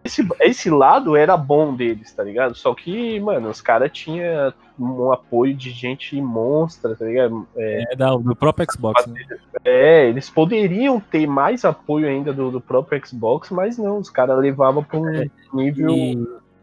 Esse, 0.05 0.27
esse 0.41 0.69
lado 0.69 1.17
era 1.17 1.35
bom 1.37 1.75
deles, 1.75 2.13
tá 2.13 2.23
ligado? 2.23 2.55
Só 2.55 2.75
que, 2.75 3.19
mano, 3.21 3.49
os 3.49 3.63
caras 3.63 3.91
tinham 3.91 4.53
um 4.79 5.11
apoio 5.11 5.55
de 5.55 5.71
gente 5.71 6.21
monstra, 6.21 6.95
tá 6.95 7.07
ligado? 7.07 7.47
É 7.57 7.97
da, 7.97 8.15
do 8.15 8.37
próprio 8.37 8.67
Xbox, 8.71 9.07
né? 9.07 9.25
É, 9.65 10.07
eles 10.09 10.29
poderiam 10.29 11.01
ter 11.01 11.27
mais 11.27 11.65
apoio 11.65 12.07
ainda 12.07 12.33
do, 12.35 12.51
do 12.51 12.61
próprio 12.61 13.01
Xbox, 13.07 13.51
mas 13.51 13.79
não, 13.79 13.99
os 13.99 14.11
caras 14.11 14.39
levavam 14.39 14.85
pra 14.85 14.99
um 14.99 15.09
É, 15.09 15.27
nível. 15.55 15.91
E, 15.91 16.13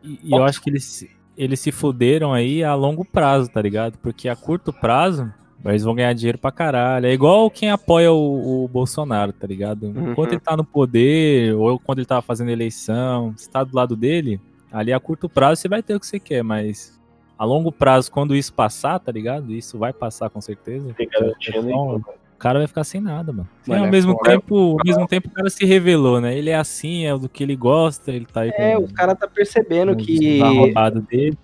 e- 0.04 0.20
e 0.24 0.32
eu 0.32 0.44
acho 0.44 0.62
que 0.62 0.70
eles, 0.70 1.08
eles 1.36 1.60
se 1.60 1.72
fuderam 1.72 2.32
aí 2.34 2.64
a 2.64 2.76
longo 2.76 3.04
prazo, 3.04 3.50
tá 3.50 3.62
ligado? 3.62 3.98
Porque 3.98 4.30
a 4.30 4.36
curto 4.36 4.72
prazo, 4.72 5.34
eles 5.66 5.84
vão 5.84 5.94
ganhar 5.96 6.14
dinheiro 6.14 6.38
pra 6.38 6.52
caralho. 6.52 7.06
É 7.06 7.14
igual 7.14 7.50
quem 7.52 7.70
apoia 7.70 8.12
o, 8.12 8.64
o 8.64 8.68
Bolsonaro, 8.68 9.32
tá 9.34 9.46
ligado? 9.46 9.88
Enquanto 9.88 10.30
Uhum. 10.32 10.36
ele 10.36 10.40
tá 10.40 10.58
no 10.58 10.64
poder, 10.64 11.54
ou 11.56 11.78
quando 11.80 12.00
ele 12.00 12.06
tava 12.08 12.22
fazendo 12.22 12.50
eleição, 12.52 13.34
se 13.38 13.50
tá 13.50 13.64
do 13.64 13.76
lado 13.76 13.96
dele, 13.96 14.40
ali 14.72 14.92
a 14.94 15.00
curto 15.00 15.30
prazo 15.30 15.62
você 15.62 15.68
vai 15.68 15.84
ter 15.84 15.96
o 15.96 16.00
que 16.00 16.08
você 16.08 16.20
quer, 16.20 16.44
mas 16.44 17.00
a 17.38 17.46
longo 17.46 17.72
prazo, 17.72 18.12
quando 18.12 18.36
isso 18.36 18.54
passar, 18.54 19.00
tá 19.00 19.12
ligado? 19.12 19.52
Isso 19.52 19.78
vai 19.78 19.92
passar 19.92 20.30
com 20.30 20.40
certeza. 20.42 20.94
Tem 20.96 21.08
garantia 21.10 21.62
nenhuma. 21.62 21.98
o 21.98 22.38
cara 22.38 22.60
vai 22.60 22.68
ficar 22.68 22.84
sem 22.84 23.02
nada, 23.02 23.32
mano. 23.32 23.48
E 23.66 23.70
Mano, 23.70 23.82
ao 23.84 23.88
é 23.88 23.92
mesmo 23.92 24.18
tempo, 24.20 24.78
ao 24.80 24.86
mesmo 24.86 25.08
tempo 25.08 25.28
o 25.28 25.32
cara 25.32 25.50
se 25.50 25.66
revelou, 25.66 26.20
né? 26.22 26.38
Ele 26.38 26.50
é 26.50 26.56
assim, 26.56 27.06
é 27.06 27.18
do 27.18 27.28
que 27.30 27.44
ele 27.44 27.56
gosta, 27.56 28.12
ele 28.12 28.26
tá 28.26 28.42
aí 28.42 28.52
É, 28.56 28.76
com 28.76 28.84
o 28.84 28.94
cara 28.94 29.16
tá 29.16 29.28
percebendo 29.28 29.96
que, 29.96 30.42
arrombados 30.42 31.04
dele. 31.04 31.38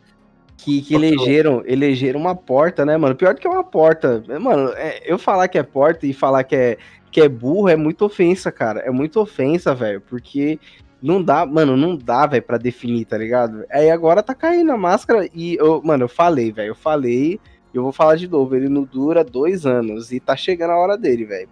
Que, 0.57 0.81
que 0.81 0.95
elegeram, 0.95 1.61
elegeram 1.65 2.19
uma 2.19 2.35
porta, 2.35 2.85
né, 2.85 2.97
mano? 2.97 3.15
Pior 3.15 3.33
do 3.33 3.39
que 3.39 3.47
é 3.47 3.49
uma 3.49 3.63
porta. 3.63 4.23
Mano, 4.39 4.71
é, 4.75 5.01
eu 5.05 5.17
falar 5.17 5.47
que 5.47 5.57
é 5.57 5.63
porta 5.63 6.05
e 6.07 6.13
falar 6.13 6.43
que 6.43 6.55
é, 6.55 6.77
que 7.11 7.21
é 7.21 7.29
burro 7.29 7.69
é 7.69 7.75
muito 7.75 8.03
ofensa, 8.03 8.51
cara. 8.51 8.79
É 8.81 8.91
muito 8.91 9.19
ofensa, 9.19 9.73
velho. 9.75 10.01
Porque 10.01 10.59
não 11.01 11.21
dá, 11.23 11.45
mano, 11.45 11.77
não 11.77 11.95
dá, 11.95 12.25
velho, 12.25 12.43
pra 12.43 12.57
definir, 12.57 13.05
tá 13.05 13.17
ligado? 13.17 13.63
Aí 13.69 13.89
agora 13.89 14.23
tá 14.23 14.33
caindo 14.33 14.71
a 14.71 14.77
máscara 14.77 15.29
e, 15.33 15.55
eu, 15.55 15.81
mano, 15.83 16.05
eu 16.05 16.09
falei, 16.09 16.51
velho, 16.51 16.69
eu 16.71 16.75
falei, 16.75 17.39
eu 17.73 17.83
vou 17.83 17.91
falar 17.91 18.15
de 18.15 18.27
novo. 18.27 18.55
Ele 18.55 18.67
não 18.67 18.83
dura 18.83 19.23
dois 19.23 19.65
anos 19.65 20.11
e 20.11 20.19
tá 20.19 20.35
chegando 20.35 20.71
a 20.71 20.77
hora 20.77 20.97
dele, 20.97 21.23
velho. 21.25 21.47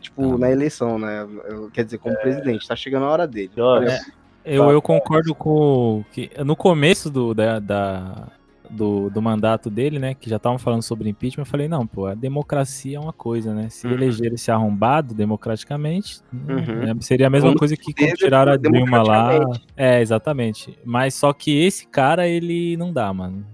Tipo, 0.00 0.34
Ah. 0.34 0.38
na 0.38 0.50
eleição, 0.50 0.98
né? 0.98 1.26
Eu- 1.48 1.70
Quer 1.70 1.84
dizer, 1.84 1.98
como 1.98 2.16
presidente, 2.20 2.66
tá 2.66 2.74
chegando 2.74 3.04
a 3.04 3.10
hora 3.10 3.26
dele. 3.26 3.50
Olha, 3.58 4.00
Eu, 4.44 4.70
eu 4.70 4.80
concordo 4.80 5.34
com 5.34 6.04
que 6.12 6.30
no 6.44 6.54
começo 6.54 7.10
do, 7.10 7.34
da, 7.34 7.58
da- 7.58 8.28
do, 8.70 9.08
do 9.10 9.20
mandato 9.22 9.70
dele, 9.70 9.98
né, 9.98 10.14
que 10.14 10.28
já 10.28 10.36
estavam 10.36 10.58
falando 10.58 10.82
sobre 10.82 11.08
impeachment, 11.08 11.42
eu 11.42 11.46
falei, 11.46 11.68
não, 11.68 11.86
pô, 11.86 12.06
a 12.06 12.14
democracia 12.14 12.96
é 12.96 13.00
uma 13.00 13.12
coisa, 13.12 13.54
né? 13.54 13.68
Se 13.68 13.86
Uhum. 13.86 13.92
eleger 13.94 14.32
esse 14.32 14.50
arrombado 14.50 15.14
democraticamente, 15.14 16.20
Uhum. 16.32 16.86
né, 16.86 16.94
seria 17.00 17.26
a 17.26 17.30
mesma 17.30 17.48
Vamos 17.48 17.58
coisa 17.58 17.76
que 17.76 17.92
quando 17.94 18.14
tiraram 18.14 18.52
a 18.52 18.56
Dilma 18.56 19.02
lá. 19.02 19.30
É, 19.76 20.00
exatamente. 20.00 20.78
Mas 20.84 21.14
só 21.14 21.32
que 21.32 21.64
esse 21.64 21.86
cara, 21.86 22.26
ele 22.28 22.76
não 22.76 22.92
dá, 22.92 23.12
mano. 23.12 23.44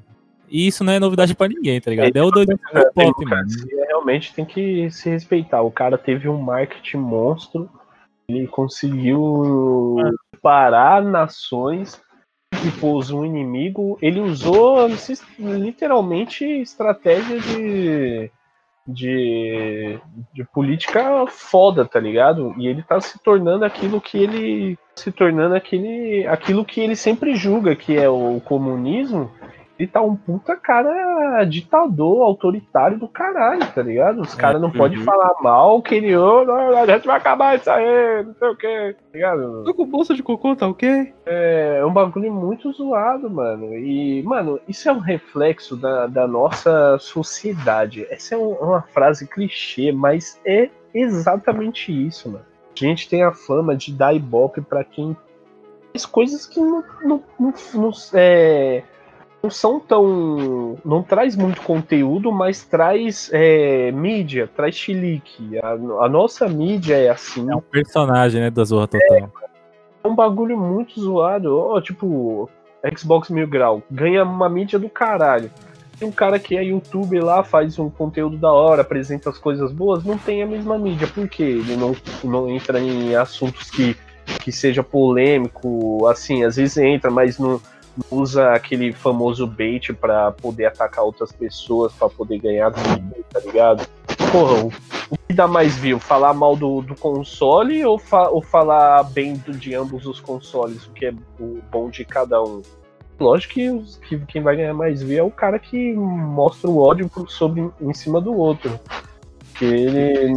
E 0.48 0.66
isso 0.66 0.84
não 0.84 0.92
é 0.92 0.98
novidade 1.00 1.34
pra 1.34 1.48
ninguém, 1.48 1.80
tá 1.80 1.90
ligado? 1.90 2.14
É 2.14 2.22
o 2.22 2.30
doido 2.30 2.52
a 2.72 2.78
do 2.80 2.92
pop, 2.92 3.24
mano. 3.24 3.46
realmente 3.88 4.34
tem 4.34 4.44
que 4.44 4.90
se 4.90 5.08
respeitar. 5.08 5.62
O 5.62 5.70
cara 5.70 5.96
teve 5.96 6.28
um 6.28 6.36
marketing 6.38 6.98
monstro, 6.98 7.70
ele 8.28 8.46
conseguiu 8.46 9.96
parar 10.42 11.02
nações 11.02 12.00
e 12.64 12.70
pôs 12.72 13.10
um 13.10 13.24
inimigo. 13.24 13.98
Ele 14.00 14.20
usou 14.20 14.86
literalmente 15.38 16.44
estratégia 16.44 17.38
de, 17.38 18.30
de, 18.86 19.98
de 20.32 20.44
política 20.52 21.26
foda, 21.26 21.84
tá 21.84 22.00
ligado? 22.00 22.54
E 22.58 22.66
ele 22.66 22.82
tá 22.82 23.00
se 23.00 23.18
tornando 23.22 23.64
aquilo 23.64 24.00
que 24.00 24.18
ele 24.18 24.78
se 24.94 25.10
tornando 25.10 25.54
aquele, 25.54 26.26
aquilo 26.26 26.64
que 26.64 26.80
ele 26.80 26.94
sempre 26.94 27.34
julga 27.34 27.74
que 27.74 27.96
é 27.96 28.08
o 28.08 28.40
comunismo. 28.44 29.30
Ele 29.82 29.90
tá 29.90 30.00
um 30.00 30.14
puta 30.14 30.54
cara 30.54 31.42
ditador, 31.42 32.22
autoritário 32.22 33.00
do 33.00 33.08
caralho, 33.08 33.66
tá 33.74 33.82
ligado? 33.82 34.20
Os 34.20 34.32
caras 34.32 34.60
não 34.60 34.68
uhum. 34.68 34.74
podem 34.74 34.98
falar 34.98 35.34
mal 35.42 35.82
que 35.82 35.96
ele, 35.96 36.16
"Ô, 36.16 36.44
não, 36.44 36.78
a 36.78 36.86
gente 36.86 37.04
vai 37.04 37.16
acabar 37.16 37.56
isso 37.56 37.68
aí, 37.68 38.22
não 38.24 38.32
sei 38.32 38.48
o 38.48 38.56
que, 38.56 38.92
tá 38.94 39.04
ligado? 39.12 39.64
Tô 39.64 39.74
com 39.74 39.84
bolsa 39.84 40.14
de 40.14 40.22
cocô, 40.22 40.54
tá 40.54 40.68
ok? 40.68 41.12
É 41.26 41.82
um 41.84 41.92
bagulho 41.92 42.32
muito 42.32 42.70
zoado, 42.72 43.28
mano. 43.28 43.74
E, 43.74 44.22
mano, 44.22 44.60
isso 44.68 44.88
é 44.88 44.92
um 44.92 45.00
reflexo 45.00 45.76
da, 45.76 46.06
da 46.06 46.28
nossa 46.28 46.96
sociedade. 47.00 48.06
Essa 48.08 48.36
é 48.36 48.38
um- 48.38 48.52
uma 48.54 48.82
frase 48.82 49.26
clichê, 49.26 49.90
mas 49.90 50.40
é 50.46 50.70
exatamente 50.94 51.90
isso, 51.90 52.30
mano. 52.30 52.44
A 52.72 52.84
gente 52.84 53.08
tem 53.08 53.24
a 53.24 53.32
fama 53.32 53.74
de 53.74 53.92
dar 53.92 54.14
ibope 54.14 54.60
pra 54.60 54.84
quem 54.84 55.16
faz 55.92 56.06
coisas 56.06 56.46
que 56.46 56.60
não, 56.60 56.84
não, 57.02 57.22
não, 57.38 57.54
não, 57.74 57.90
é, 58.14 58.84
não 59.42 59.50
são 59.50 59.80
tão. 59.80 60.78
não 60.84 61.02
traz 61.02 61.34
muito 61.34 61.60
conteúdo, 61.62 62.30
mas 62.30 62.64
traz 62.64 63.28
é, 63.32 63.90
mídia, 63.90 64.48
traz 64.54 64.76
chilique. 64.76 65.58
A, 65.58 65.72
a 66.04 66.08
nossa 66.08 66.48
mídia 66.48 66.96
é 66.96 67.08
assim. 67.08 67.50
É 67.50 67.56
um 67.56 67.60
personagem, 67.60 68.40
né, 68.40 68.50
da 68.50 68.62
Zorra 68.62 68.86
Total. 68.86 69.30
É 70.04 70.08
um 70.08 70.14
bagulho 70.14 70.56
muito 70.56 71.00
zoado. 71.00 71.58
Ó, 71.58 71.80
tipo, 71.80 72.48
Xbox 72.96 73.30
Mil 73.30 73.48
Grau 73.48 73.82
ganha 73.90 74.22
uma 74.22 74.48
mídia 74.48 74.78
do 74.78 74.88
caralho. 74.88 75.50
Tem 75.98 76.08
um 76.08 76.12
cara 76.12 76.38
que 76.38 76.56
é 76.56 76.64
youtuber 76.64 77.24
lá, 77.24 77.44
faz 77.44 77.78
um 77.78 77.90
conteúdo 77.90 78.36
da 78.36 78.52
hora, 78.52 78.82
apresenta 78.82 79.30
as 79.30 79.38
coisas 79.38 79.72
boas, 79.72 80.04
não 80.04 80.18
tem 80.18 80.42
a 80.42 80.46
mesma 80.46 80.78
mídia. 80.78 81.06
Por 81.06 81.28
quê? 81.28 81.42
Ele 81.42 81.76
não, 81.76 81.94
não 82.24 82.48
entra 82.48 82.80
em 82.80 83.14
assuntos 83.14 83.70
que, 83.70 83.96
que 84.40 84.50
seja 84.50 84.82
polêmico, 84.82 86.06
assim, 86.08 86.44
às 86.44 86.56
vezes 86.56 86.76
entra, 86.76 87.10
mas 87.10 87.38
não 87.38 87.60
usa 88.10 88.52
aquele 88.52 88.92
famoso 88.92 89.46
bait 89.46 89.92
pra 89.92 90.30
poder 90.32 90.66
atacar 90.66 91.04
outras 91.04 91.30
pessoas, 91.32 91.92
pra 91.92 92.08
poder 92.08 92.38
ganhar 92.38 92.70
view, 92.70 93.24
tá 93.30 93.40
ligado? 93.40 93.86
Porra, 94.30 94.64
o, 94.64 94.66
o 95.10 95.16
que 95.28 95.34
dá 95.34 95.46
mais 95.46 95.76
view? 95.76 95.98
Falar 95.98 96.32
mal 96.34 96.56
do, 96.56 96.80
do 96.82 96.94
console 96.96 97.84
ou, 97.84 97.98
fa- 97.98 98.28
ou 98.30 98.40
falar 98.42 99.02
bem 99.04 99.34
do- 99.36 99.52
de 99.52 99.74
ambos 99.74 100.06
os 100.06 100.20
consoles? 100.20 100.86
O 100.86 100.90
que 100.92 101.06
é 101.06 101.14
o 101.38 101.58
bom 101.70 101.90
de 101.90 102.04
cada 102.04 102.42
um? 102.42 102.62
Lógico 103.20 103.54
que, 103.54 103.70
os- 103.70 103.96
que 103.98 104.18
quem 104.26 104.42
vai 104.42 104.56
ganhar 104.56 104.74
mais 104.74 105.02
view 105.02 105.18
é 105.18 105.22
o 105.22 105.30
cara 105.30 105.58
que 105.58 105.92
mostra 105.94 106.70
o 106.70 106.78
ódio 106.78 107.10
sobre, 107.28 107.68
em 107.80 107.92
cima 107.92 108.20
do 108.20 108.34
outro. 108.34 108.80
Porque 109.50 109.64
ele 109.66 110.32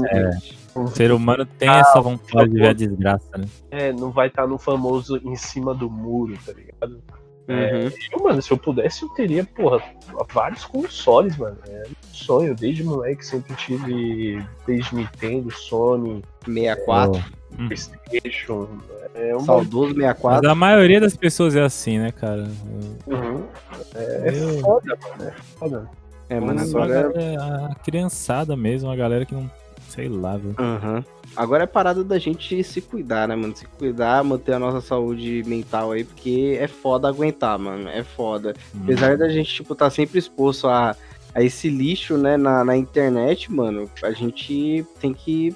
O 0.76 0.88
ser 0.88 1.12
humano 1.14 1.46
tem 1.46 1.70
essa 1.70 2.02
vontade 2.02 2.52
de 2.52 2.58
ver 2.60 2.68
a 2.68 2.74
desgraça, 2.74 3.38
né? 3.38 3.48
é, 3.72 3.94
não 3.94 4.12
vai 4.12 4.28
estar 4.28 4.46
no 4.46 4.58
famoso 4.58 5.18
em 5.24 5.36
cima 5.38 5.74
do 5.74 5.90
muro, 5.90 6.38
tá 6.46 6.52
ligado? 6.52 7.02
Uhum. 7.48 7.92
Eu, 8.12 8.24
mano, 8.24 8.42
se 8.42 8.52
eu 8.52 8.58
pudesse, 8.58 9.04
eu 9.04 9.10
teria, 9.10 9.44
porra, 9.46 9.82
vários 10.34 10.66
consoles, 10.66 11.38
mano. 11.38 11.58
É 11.70 11.84
um 11.88 12.14
sonho. 12.14 12.56
Desde 12.56 12.84
moleque 12.84 13.26
sempre 13.26 13.54
tive. 13.56 14.44
Desde 14.66 14.96
Nintendo, 14.96 15.52
Sony. 15.52 16.24
64. 16.46 17.24
Hum. 17.58 17.68
PlayStation. 17.68 18.68
É 19.14 19.36
uma. 19.36 19.46
Saudoso 19.46 19.94
Mas 19.96 20.04
64. 20.06 20.50
a 20.50 20.56
maioria 20.56 21.00
das 21.00 21.16
pessoas 21.16 21.56
é 21.56 21.62
assim, 21.64 22.00
né, 22.00 22.12
cara? 22.12 22.48
Uhum. 23.08 23.44
É, 23.94 24.30
é 24.30 24.30
Eu- 24.34 24.60
foda, 24.60 24.98
mano. 25.18 25.30
É 25.30 25.32
foda. 25.60 25.90
É, 26.28 26.40
mano, 26.40 26.56
Mas 26.56 26.74
agora. 26.76 27.14
é 27.16 27.36
a 27.38 27.76
criançada 27.84 28.58
mesmo, 28.58 28.90
a 28.90 28.96
galera 28.96 29.26
que 29.26 29.36
não. 29.36 29.50
Sei 29.96 30.10
lá, 30.10 30.36
velho. 30.38 30.56
Aham. 30.60 31.04
Agora 31.36 31.64
é 31.64 31.68
parada 31.68 32.04
da 32.04 32.20
gente 32.20 32.64
se 32.64 32.82
cuidar, 32.82 33.28
né, 33.28 33.36
mano? 33.36 33.56
Se 33.56 33.66
cuidar, 33.66 34.24
manter 34.24 34.54
a 34.54 34.60
nossa 34.60 34.82
saúde 34.82 35.44
mental 35.46 35.92
aí, 35.92 36.04
porque 36.04 36.58
é 36.60 36.68
foda 36.68 37.08
aguentar, 37.08 37.58
mano. 37.58 37.90
É 37.90 38.04
foda. 38.04 38.54
Apesar 38.84 39.18
da 39.18 39.28
gente, 39.30 39.54
tipo, 39.54 39.74
tá 39.76 39.90
sempre 39.90 40.20
exposto 40.20 40.68
a, 40.68 40.96
a 41.34 41.42
esse 41.42 41.70
lixo, 41.70 42.18
né, 42.18 42.38
na, 42.38 42.64
na 42.64 42.78
internet, 42.78 43.52
mano, 43.52 43.90
a 44.04 44.12
gente 44.12 44.86
tem 45.02 45.14
que, 45.14 45.56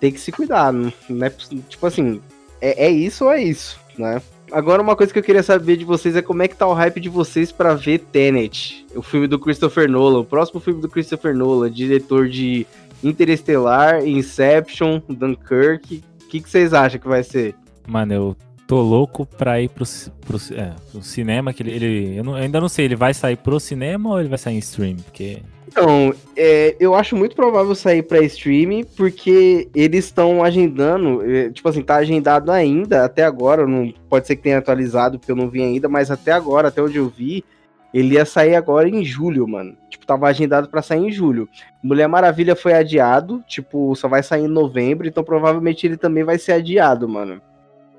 tem 0.00 0.10
que 0.12 0.20
se 0.20 0.32
cuidar, 0.32 0.72
é, 1.20 1.30
poss- 1.30 1.50
tipo 1.68 1.86
assim, 1.86 2.20
é, 2.60 2.86
é 2.86 2.90
isso 2.90 3.24
ou 3.24 3.32
é 3.32 3.42
isso, 3.42 3.78
né? 3.98 4.20
Agora, 4.50 4.82
uma 4.82 4.94
coisa 4.94 5.10
que 5.10 5.18
eu 5.18 5.22
queria 5.22 5.42
saber 5.42 5.78
de 5.78 5.84
vocês 5.84 6.14
é 6.14 6.20
como 6.20 6.42
é 6.42 6.48
que 6.48 6.54
tá 6.54 6.66
o 6.66 6.74
hype 6.74 7.00
de 7.00 7.08
vocês 7.08 7.50
pra 7.50 7.72
ver 7.72 8.00
Tenet, 8.00 8.84
o 8.94 9.00
filme 9.00 9.26
do 9.26 9.38
Christopher 9.38 9.88
Nolan, 9.88 10.18
o 10.18 10.24
próximo 10.26 10.60
filme 10.60 10.78
do 10.78 10.90
Christopher 10.90 11.34
Nolan, 11.34 11.70
diretor 11.70 12.28
de 12.28 12.66
Interestelar, 13.02 14.06
Inception, 14.06 15.00
Dunkirk. 15.08 16.02
O 16.24 16.28
que, 16.28 16.40
que 16.40 16.48
vocês 16.50 16.72
acham 16.72 16.98
que 17.00 17.08
vai 17.08 17.22
ser? 17.22 17.54
Mano, 17.86 18.12
eu 18.14 18.36
tô 18.66 18.80
louco 18.80 19.26
pra 19.26 19.60
ir 19.60 19.68
pro, 19.68 19.84
pro, 20.26 20.38
é, 20.56 20.72
pro 20.90 21.02
cinema, 21.02 21.52
que 21.52 21.62
ele, 21.62 21.70
ele- 21.72 22.16
eu, 22.18 22.24
não- 22.24 22.36
eu 22.38 22.44
ainda 22.44 22.60
não 22.60 22.68
sei, 22.68 22.86
ele 22.86 22.96
vai 22.96 23.12
sair 23.12 23.36
pro 23.36 23.60
cinema 23.60 24.10
ou 24.10 24.20
ele 24.20 24.28
vai 24.28 24.38
sair 24.38 24.54
em 24.54 24.58
stream? 24.58 24.96
Porque 24.96 25.38
Então, 25.68 26.14
é, 26.36 26.76
eu 26.78 26.94
acho 26.94 27.16
muito 27.16 27.34
provável 27.36 27.74
sair 27.74 28.02
pra 28.02 28.20
streaming, 28.22 28.84
porque 28.96 29.68
eles 29.74 30.04
estão 30.06 30.42
agendando, 30.44 31.22
é, 31.30 31.50
tipo 31.50 31.68
assim, 31.68 31.82
tá 31.82 31.96
agendado 31.96 32.50
ainda, 32.52 33.04
até 33.04 33.24
agora, 33.24 33.66
não 33.66 33.92
pode 34.08 34.26
ser 34.26 34.36
que 34.36 34.42
tenha 34.42 34.58
atualizado, 34.58 35.18
porque 35.18 35.32
eu 35.32 35.36
não 35.36 35.48
vi 35.48 35.62
ainda, 35.62 35.88
mas 35.88 36.10
até 36.10 36.30
agora, 36.32 36.68
até 36.68 36.82
onde 36.82 36.98
eu 36.98 37.08
vi, 37.08 37.42
ele 37.92 38.14
ia 38.14 38.24
sair 38.24 38.54
agora 38.54 38.88
em 38.88 39.04
julho, 39.04 39.46
mano. 39.46 39.76
Tipo, 39.88 40.06
tava 40.06 40.26
agendado 40.28 40.68
pra 40.68 40.82
sair 40.82 41.00
em 41.06 41.10
julho. 41.12 41.48
Mulher 41.82 42.08
Maravilha 42.08 42.56
foi 42.56 42.72
adiado, 42.72 43.42
tipo, 43.46 43.94
só 43.94 44.08
vai 44.08 44.22
sair 44.22 44.44
em 44.44 44.48
novembro, 44.48 45.06
então 45.06 45.22
provavelmente 45.22 45.86
ele 45.86 45.96
também 45.96 46.24
vai 46.24 46.38
ser 46.38 46.52
adiado, 46.52 47.08
mano. 47.08 47.40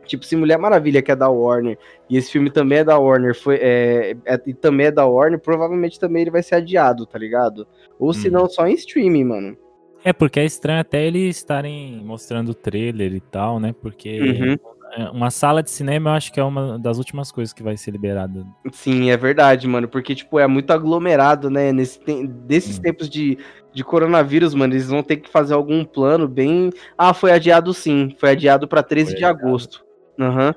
Tipo, 0.06 0.26
se 0.26 0.36
Mulher 0.36 0.58
Maravilha, 0.58 1.02
que 1.02 1.12
é 1.12 1.16
da 1.16 1.30
Warner, 1.30 1.78
e 2.10 2.18
esse 2.18 2.30
filme 2.32 2.50
também 2.50 2.80
é 2.80 2.84
da 2.84 2.98
Warner, 2.98 3.34
foi, 3.34 3.56
é, 3.62 4.16
é- 4.26 4.42
e 4.46 4.54
também 4.54 4.88
é 4.88 4.92
da 4.92 5.06
Warner, 5.06 5.40
provavelmente 5.40 5.98
também 6.00 6.24
ele 6.24 6.32
vai 6.32 6.44
ser 6.44 6.56
adiado, 6.56 7.06
tá 7.06 7.18
ligado? 7.18 7.66
Ou 7.98 8.14
se 8.14 8.28
Hum. 8.28 8.32
não, 8.32 8.50
só 8.50 8.68
em 8.68 8.74
streaming, 8.74 9.24
mano. 9.24 9.58
É, 10.04 10.12
porque 10.12 10.42
é 10.42 10.46
estranho 10.46 10.82
até 10.82 11.06
eles 11.08 11.38
estarem 11.38 12.02
mostrando 12.04 12.50
o 12.50 12.54
trailer 12.54 13.14
e 13.14 13.22
tal, 13.22 13.58
né? 13.62 13.74
Porque 13.82 14.20
Uhum. 14.20 14.58
É, 14.96 15.10
uma 15.10 15.30
sala 15.32 15.62
de 15.64 15.70
cinema 15.72 16.10
eu 16.12 16.14
acho 16.14 16.32
que 16.32 16.40
é 16.40 16.44
uma 16.44 16.78
das 16.80 16.98
últimas 16.98 17.32
coisas 17.32 17.54
que 17.54 17.64
vai 17.64 17.76
ser 17.78 17.92
liberada. 17.92 18.46
Sim, 18.72 19.10
é 19.10 19.18
verdade, 19.18 19.68
mano. 19.68 19.88
Porque, 19.88 20.14
tipo, 20.16 20.40
é 20.40 20.48
muito 20.48 20.72
aglomerado, 20.72 21.50
né? 21.50 21.72
Nesse 21.72 22.00
tem- 22.00 22.26
desses 22.26 22.78
Hum. 22.78 22.82
tempos 22.82 23.10
de, 23.10 23.38
de 23.74 23.84
coronavírus, 23.84 24.54
mano, 24.54 24.74
eles 24.74 24.88
vão 24.88 25.02
ter 25.04 25.18
que 25.18 25.30
fazer 25.30 25.54
algum 25.54 25.84
plano 25.84 26.28
bem. 26.28 26.70
Ah, 26.98 27.14
foi 27.14 27.32
adiado 27.32 27.74
sim. 27.74 28.16
Foi 28.20 28.30
adiado 28.32 28.68
pra 28.68 28.84
13 28.84 29.12
Foi 29.12 29.20
de 29.20 29.26
adiado. 29.26 29.48
agosto. 29.48 29.84
Aham. 30.20 30.54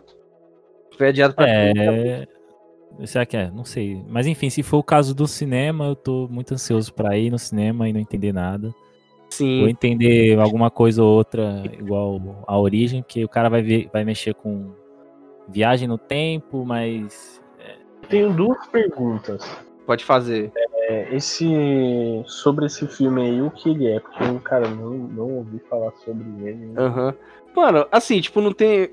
Foi 0.96 1.08
adiado 1.08 1.34
pra 1.34 1.44
13 1.46 1.72
de 1.74 1.80
agosto. 1.80 2.30
É. 3.00 3.06
Será 3.06 3.26
que 3.26 3.36
é? 3.36 3.50
Não 3.50 3.64
sei. 3.64 4.02
Mas 4.08 4.26
enfim, 4.26 4.48
se 4.48 4.62
for 4.62 4.78
o 4.78 4.82
caso 4.82 5.14
do 5.14 5.26
cinema, 5.26 5.84
eu 5.86 5.94
tô 5.94 6.26
muito 6.30 6.54
ansioso 6.54 6.94
pra 6.94 7.16
ir 7.18 7.30
no 7.30 7.38
cinema 7.38 7.86
e 7.88 7.92
não 7.92 8.00
entender 8.00 8.32
nada. 8.32 8.74
Vou 9.38 9.66
Sim. 9.66 9.68
entender 9.68 10.38
alguma 10.38 10.70
coisa 10.70 11.02
ou 11.02 11.16
outra 11.16 11.62
igual 11.78 12.44
a 12.46 12.58
origem, 12.58 13.04
que 13.06 13.24
o 13.24 13.28
cara 13.28 13.48
vai, 13.48 13.62
ver, 13.62 13.88
vai 13.92 14.04
mexer 14.04 14.34
com 14.34 14.72
viagem 15.48 15.88
no 15.88 15.98
tempo, 15.98 16.64
mas. 16.64 17.42
Tenho 18.08 18.32
duas 18.32 18.66
perguntas. 18.68 19.42
Pode 19.84 20.04
fazer. 20.04 20.52
É, 20.88 21.14
esse, 21.14 21.46
sobre 22.26 22.66
esse 22.66 22.86
filme 22.86 23.22
aí, 23.22 23.42
o 23.42 23.50
que 23.50 23.70
ele 23.70 23.88
é? 23.88 24.00
Porque 24.00 24.22
eu, 24.22 24.40
cara, 24.40 24.68
não, 24.68 24.90
não 24.90 25.30
ouvi 25.38 25.58
falar 25.70 25.92
sobre 26.04 26.24
ele. 26.42 26.72
Aham. 26.76 27.14
Mano, 27.56 27.86
assim, 27.90 28.20
tipo, 28.20 28.40
não 28.42 28.52
tem. 28.52 28.90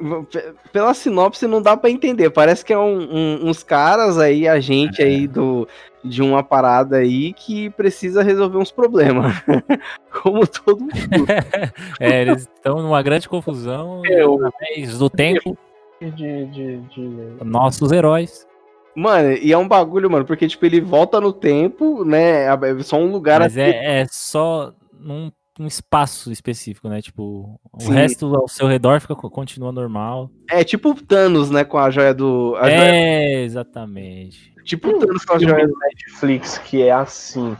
Pela 0.71 0.93
sinopse 0.93 1.45
não 1.45 1.61
dá 1.61 1.75
pra 1.75 1.89
entender. 1.89 2.29
Parece 2.29 2.63
que 2.63 2.71
é 2.71 2.77
um- 2.79 3.01
um- 3.13 3.49
uns 3.49 3.61
caras 3.61 4.17
aí, 4.17 4.47
a 4.47 4.59
gente 4.61 5.01
É. 5.01 5.05
aí 5.05 5.27
do, 5.27 5.67
de 6.01 6.21
uma 6.21 6.41
parada 6.41 6.97
aí 6.97 7.33
que 7.33 7.69
precisa 7.71 8.23
resolver 8.23 8.57
uns 8.57 8.71
problemas. 8.71 9.33
Como 10.23 10.47
todo 10.47 10.79
mundo. 10.79 10.91
É, 11.99 12.21
eles 12.21 12.43
estão 12.55 12.81
numa 12.81 13.01
grande 13.03 13.27
confusão. 13.27 14.01
É, 14.05 14.25
o- 14.25 14.45
através 14.45 14.97
do 14.97 15.09
tempo, 15.09 15.57
De, 15.99 16.11
de, 16.45 16.77
de... 16.77 17.43
nossos 17.43 17.91
heróis. 17.91 18.47
Mano, 18.95 19.33
e 19.33 19.51
é 19.51 19.57
um 19.57 19.67
bagulho, 19.67 20.09
mano, 20.09 20.23
porque, 20.23 20.47
tipo, 20.47 20.65
ele 20.65 20.79
volta 20.79 21.19
no 21.19 21.33
tempo, 21.33 22.05
né? 22.05 22.45
É 22.45 22.83
só 22.83 22.95
um 22.97 23.11
lugar 23.11 23.39
Mas 23.39 23.53
assim. 23.57 23.61
é, 23.61 24.01
é 24.01 24.05
só 24.09 24.71
num, 24.99 25.31
num 25.59 25.67
espaço 25.67 26.31
específico, 26.31 26.89
né? 26.89 27.01
Tipo, 27.01 27.59
o 27.71 27.79
Sim. 27.79 27.93
resto 27.93 28.35
ao 28.35 28.47
seu 28.47 28.67
redor 28.67 28.99
fica, 28.99 29.15
continua 29.15 29.71
normal. 29.71 30.29
É 30.49 30.63
tipo 30.63 30.89
o 30.91 30.95
Thanos, 30.95 31.49
né? 31.51 31.63
Com 31.63 31.77
a 31.77 31.89
joia 31.89 32.13
do. 32.13 32.55
a 32.57 32.69
joia- 32.69 32.95
É, 32.95 33.41
exatamente. 33.43 34.53
tipo 34.65 34.89
o 34.89 34.99
Thanos 34.99 35.23
com 35.25 35.35
a 35.35 35.39
joia. 35.39 35.67
do 35.67 35.73
Netflix 35.77 36.57
que 36.57 36.81
é 36.81 36.91
assim, 36.91 37.55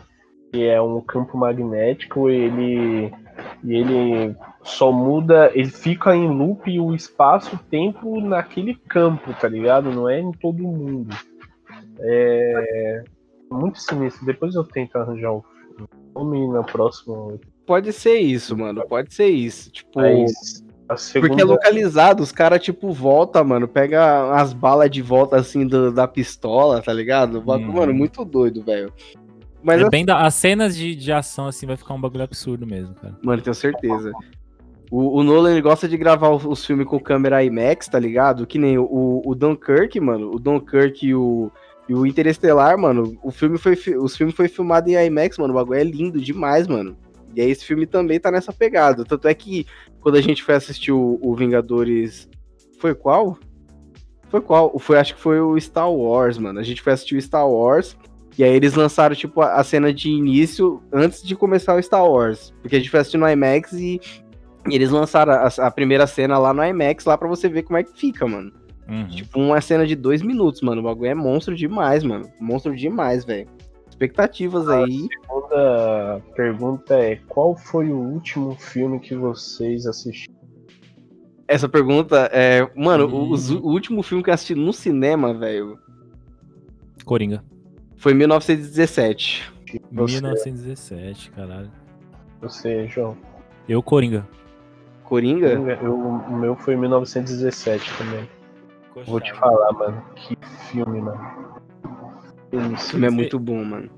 que 0.51 0.63
é 0.65 0.81
um 0.81 1.01
campo 1.01 1.37
magnético, 1.37 2.29
ele 2.29 3.11
e 3.63 3.73
ele 3.75 4.35
só 4.63 4.91
muda, 4.91 5.51
ele 5.55 5.69
fica 5.69 6.15
em 6.15 6.27
loop 6.29 6.79
o 6.79 6.93
espaço-tempo 6.95 8.21
naquele 8.21 8.75
campo, 8.75 9.33
tá 9.39 9.47
ligado? 9.47 9.91
Não 9.91 10.07
é 10.09 10.19
em 10.19 10.31
todo 10.33 10.61
mundo. 10.63 11.15
É 11.99 13.03
muito 13.51 13.79
sinistro. 13.79 14.25
Depois 14.25 14.55
eu 14.55 14.63
tento 14.63 14.95
arranjar 14.97 15.31
o 15.31 15.43
filme. 15.43 15.89
Vamos 16.13 16.37
ir 16.37 16.47
na 16.47 16.63
próxima. 16.63 17.37
Pode 17.65 17.93
ser 17.93 18.17
isso, 18.19 18.57
mano. 18.57 18.85
Pode 18.87 19.13
ser 19.13 19.27
isso. 19.27 19.71
Tipo. 19.71 19.99
Mas 20.01 20.63
a 20.89 20.97
segunda 20.97 21.29
Porque 21.29 21.41
é 21.41 21.45
localizado, 21.45 22.21
os 22.21 22.31
caras, 22.31 22.61
tipo, 22.61 22.91
volta, 22.91 23.43
mano, 23.43 23.67
pega 23.67 24.31
as 24.33 24.51
balas 24.53 24.91
de 24.91 25.01
volta, 25.01 25.37
assim, 25.37 25.65
do- 25.65 25.91
da 25.91 26.07
pistola, 26.07 26.81
tá 26.81 26.91
ligado? 26.91 27.37
O 27.37 27.41
bagulho, 27.41 27.69
Uhum. 27.69 27.75
Mano, 27.75 27.93
muito 27.93 28.25
doido, 28.25 28.61
velho. 28.61 28.91
Mas, 29.63 29.79
É 29.79 29.83
assim, 29.83 29.91
bem 29.91 30.05
da- 30.05 30.25
as 30.25 30.33
cenas 30.35 30.75
de, 30.75 30.93
de 30.93 31.11
ação, 31.11 31.47
assim, 31.47 31.65
vai 31.65 31.77
ficar 31.77 31.93
um 31.93 32.01
bagulho 32.01 32.23
absurdo 32.23 32.67
mesmo, 32.67 32.93
cara. 32.95 33.17
mano, 33.23 33.41
tenho 33.41 33.53
certeza. 33.53 34.11
O, 34.91 35.19
o 35.19 35.23
Nolan, 35.23 35.51
ele 35.53 35.61
gosta 35.61 35.87
de 35.87 35.97
gravar 35.97 36.29
os, 36.29 36.43
os 36.45 36.65
filmes 36.65 36.85
com 36.85 36.99
câmera 36.99 37.43
IMAX, 37.43 37.87
tá 37.87 37.97
ligado? 37.97 38.45
Que 38.45 38.59
nem 38.59 38.77
o, 38.77 39.21
o 39.25 39.33
Dunkirk, 39.33 39.97
mano, 40.01 40.31
o 40.35 40.39
Dunkirk 40.39 41.07
e 41.07 41.15
o, 41.15 41.49
e 41.87 41.93
o 41.95 42.05
Interestelar, 42.05 42.77
mano, 42.77 43.17
o 43.23 43.31
filme 43.31 43.57
foi, 43.57 43.75
fi- 43.77 43.95
os 43.97 44.15
filmes 44.17 44.35
foi 44.35 44.47
filmado 44.49 44.89
em 44.89 44.93
IMAX, 45.05 45.37
mano, 45.37 45.53
o 45.53 45.55
bagulho 45.55 45.79
é 45.79 45.83
lindo 45.83 46.19
demais, 46.21 46.67
mano. 46.67 46.95
E 47.35 47.41
aí 47.41 47.49
esse 47.49 47.65
filme 47.65 47.85
também 47.85 48.19
tá 48.19 48.31
nessa 48.31 48.53
pegada. 48.53 49.03
Tanto 49.03 49.27
é 49.27 49.33
que 49.33 49.65
quando 49.99 50.15
a 50.15 50.21
gente 50.21 50.43
foi 50.43 50.55
assistir 50.55 50.91
o, 50.91 51.19
o 51.21 51.35
Vingadores. 51.35 52.29
Foi 52.79 52.93
qual? 52.93 53.37
Foi 54.29 54.41
qual? 54.41 54.77
Foi, 54.79 54.97
acho 54.97 55.15
que 55.15 55.21
foi 55.21 55.39
o 55.39 55.59
Star 55.59 55.91
Wars, 55.91 56.37
mano. 56.37 56.59
A 56.59 56.63
gente 56.63 56.81
foi 56.81 56.93
assistir 56.93 57.15
o 57.15 57.21
Star 57.21 57.47
Wars. 57.47 57.97
E 58.37 58.43
aí 58.43 58.51
eles 58.51 58.73
lançaram, 58.73 59.15
tipo, 59.15 59.41
a, 59.41 59.63
cena 59.63 59.93
de 59.93 60.09
início 60.09 60.81
antes 60.91 61.21
de 61.21 61.35
começar 61.35 61.75
o 61.75 61.83
Star 61.83 62.05
Wars. 62.05 62.51
Porque 62.61 62.75
a 62.75 62.79
gente 62.79 62.89
foi 62.89 62.99
assistir 62.99 63.17
no 63.17 63.29
IMAX 63.29 63.73
e, 63.73 64.01
eles 64.69 64.89
lançaram 64.89 65.33
a, 65.33 65.47
a 65.47 65.71
primeira 65.71 66.07
cena 66.07 66.37
lá 66.39 66.53
no 66.53 66.63
IMAX, 66.63 67.05
lá 67.05 67.17
pra 67.17 67.27
você 67.27 67.47
ver 67.47 67.63
como 67.63 67.77
é 67.77 67.83
que 67.83 67.97
fica, 67.97 68.25
mano. 68.25 68.51
Uhum. 68.87 69.07
Tipo, 69.07 69.39
uma 69.39 69.61
cena 69.61 69.85
de 69.85 69.95
dois 69.95 70.21
minutos, 70.21 70.61
mano. 70.61 70.81
O 70.81 70.83
bagulho 70.83 71.11
é 71.11 71.15
monstro 71.15 71.55
demais, 71.55 72.03
mano. 72.03 72.29
Monstro 72.39 72.75
demais, 72.75 73.23
velho. 73.23 73.47
Expectativas 74.03 74.67
aí. 74.67 75.07
segunda 75.21 76.21
pergunta 76.35 76.95
é: 76.95 77.15
qual 77.27 77.55
foi 77.55 77.89
o 77.89 77.97
último 77.97 78.55
filme 78.55 78.99
que 78.99 79.15
vocês 79.15 79.85
assistiram? 79.85 80.33
Essa 81.47 81.69
pergunta 81.69 82.29
é. 82.33 82.69
Mano, 82.75 83.05
Hum. 83.07 83.31
o, 83.31 83.67
o 83.67 83.71
último 83.71 84.03
filme 84.03 84.23
que 84.23 84.29
eu 84.29 84.33
assisti 84.33 84.55
no 84.55 84.73
cinema, 84.73 85.33
velho, 85.33 85.77
Coringa. 87.05 87.43
foi 87.97 88.13
1917. 88.13 89.51
Você, 89.91 90.11
1917, 90.21 91.31
caralho. 91.31 91.71
você 92.41 92.87
João? 92.87 93.17
Eu, 93.67 93.81
Coringa. 93.81 94.27
Coringa? 95.03 95.47
Eu, 95.81 95.95
o 95.95 96.35
meu 96.37 96.55
foi 96.55 96.75
1917 96.75 97.91
também. 97.97 98.27
Vou 99.07 99.19
te 99.19 99.33
falar, 99.33 99.71
mano. 99.71 100.03
Que 100.15 100.37
filme, 100.69 101.01
mano. 101.01 101.53
Esse 102.75 102.91
filme 102.91 103.07
é 103.07 103.09
muito 103.09 103.39
bom, 103.39 103.63
mano. 103.63 103.89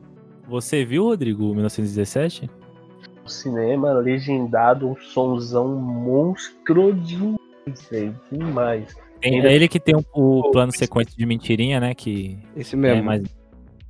Você 0.48 0.86
viu, 0.86 1.04
Rodrigo, 1.06 1.54
1917? 1.54 2.50
cinema 3.26 3.92
legendado, 3.94 4.88
um 4.90 4.96
sonzão 4.98 5.68
monstro 5.76 6.94
demais, 6.94 7.90
velho. 7.90 8.16
Demais. 8.32 8.96
Ainda- 9.24 9.50
é 9.50 9.56
ele 9.56 9.68
que 9.68 9.80
tem 9.80 9.96
o, 9.96 10.04
o 10.14 10.52
plano 10.52 10.72
sequência 10.72 11.16
de 11.18 11.26
mentirinha, 11.26 11.80
né? 11.80 11.96
Que 11.96 12.38
Esse 12.56 12.76
é 12.76 12.78
mesmo. 12.78 13.04
mais. 13.04 13.24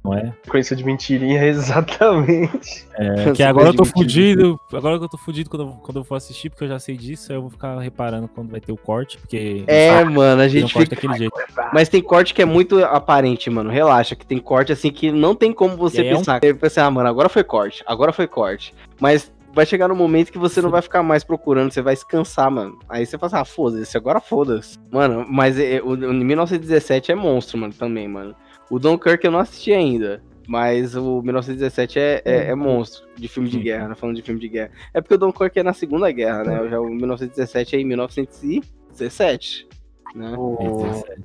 Não 0.06 0.14
é? 0.14 0.34
Sequência 0.44 0.76
de 0.76 0.84
mentirinha, 0.84 1.44
exatamente. 1.48 2.86
É, 2.94 3.32
que 3.34 3.44
agora 3.44 3.70
eu 3.70 3.74
tô 3.74 3.86
fudido. 3.86 4.60
Agora 4.72 4.98
que 4.98 5.04
eu 5.04 5.10
tô 5.10 5.18
fudido 5.18 5.50
quando, 5.50 5.64
eu- 5.64 5.72
quando 5.84 5.98
eu 5.98 6.04
for 6.04 6.16
assistir, 6.16 6.50
porque 6.50 6.64
eu 6.64 6.68
já 6.70 6.80
sei 6.80 6.96
disso, 6.96 7.32
aí 7.32 7.38
eu 7.38 7.42
vou 7.42 7.50
ficar 7.50 7.78
reparando 7.80 8.28
quando 8.28 8.50
vai 8.52 8.60
ter 8.62 8.72
o 8.72 8.78
corte, 8.78 9.18
porque. 9.18 9.64
É, 9.68 10.04
mano, 10.04 10.42
a 10.42 10.48
gente 10.48 10.72
fica... 10.72 10.96
daquele 10.96 11.18
jeito. 11.18 11.34
Mas 11.74 11.90
tem 11.90 12.02
corte 12.02 12.34
que 12.34 12.42
é 12.42 12.46
muito 12.46 12.84
aparente, 12.86 13.50
mano. 13.50 13.70
Relaxa, 13.70 14.16
que 14.16 14.26
tem 14.26 14.38
corte 14.40 14.72
assim 14.72 14.92
que 14.92 15.12
não 15.12 15.36
tem 15.36 15.52
como 15.52 15.76
você 15.76 15.98
E 15.98 16.02
aí 16.02 16.08
é 16.10 16.14
um- 16.14 16.18
pensar. 16.18 16.40
Você 16.42 16.54
pensa, 16.54 16.84
ah, 16.86 16.92
mano, 16.92 17.10
agora 17.10 17.28
foi 17.30 17.44
corte, 17.44 17.84
agora 17.86 18.14
foi 18.14 18.28
corte. 18.28 18.74
Mas 19.00 19.32
vai 19.54 19.66
chegar 19.66 19.88
no 19.88 19.96
momento 19.96 20.34
que 20.34 20.38
você 20.38 20.62
não 20.62 20.70
vai 20.70 20.82
ficar 20.82 21.02
mais 21.02 21.24
procurando, 21.24 21.72
você 21.72 21.82
vai 21.82 21.96
se 21.96 22.06
cansar, 22.06 22.52
mano. 22.52 22.78
Aí 22.90 23.06
você 23.06 23.18
fala 23.18 23.28
assim, 23.28 23.42
ah, 23.42 23.46
foda-se, 23.46 23.96
agora 23.96 24.20
foda-se. 24.20 24.78
Mano, 24.92 25.26
mas 25.30 25.58
é, 25.58 25.82
o, 25.82 25.92
o 25.94 26.14
1917 26.14 27.12
é 27.12 27.16
monstro, 27.16 27.58
mano, 27.58 27.74
também, 27.74 28.06
mano. 28.08 28.36
O 28.70 28.80
Dunkirk 28.80 29.24
eu 29.24 29.32
não 29.32 29.40
assisti 29.40 29.72
ainda. 29.74 30.22
Mas 30.48 30.96
o 30.96 31.22
1917 31.24 31.98
é, 32.00 32.22
é, 32.24 32.36
é 32.50 32.56
monstro 32.56 33.08
de 33.16 33.28
filme 33.28 33.50
de 33.50 33.58
Uhum. 33.58 33.64
guerra, 33.64 33.88
né? 33.88 33.96
Falando 33.96 34.16
de 34.16 34.22
filme 34.22 34.40
de 34.40 34.48
guerra. 34.48 34.70
É 34.94 35.02
porque 35.02 35.16
o 35.16 35.18
Dunkirk 35.18 35.58
é 35.58 35.64
na 35.64 35.74
Segunda 35.74 36.12
Guerra, 36.12 36.44
né? 36.44 36.70
Já 36.70 36.80
o 36.80 36.86
1917 36.86 37.76
é 37.76 37.80
em 37.80 37.86
1917. 37.86 39.68
Né? 40.14 40.36
O, 40.38 40.56
17. 40.84 41.22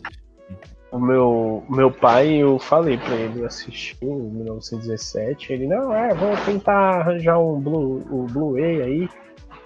o 0.91 0.99
meu, 0.99 1.63
meu 1.69 1.91
pai, 1.91 2.35
eu 2.37 2.59
falei 2.59 2.97
pra 2.97 3.15
ele 3.15 3.45
assistir 3.45 3.99
o 4.03 4.31
1917. 4.33 5.53
Ele, 5.53 5.67
não, 5.67 5.95
é, 5.95 6.15
vou 6.15 6.35
tentar 6.45 7.01
arranjar 7.01 7.39
um 7.39 7.61
Blu, 7.61 8.03
o 8.11 8.27
Blu-ray 8.31 8.83
aí. 8.83 9.09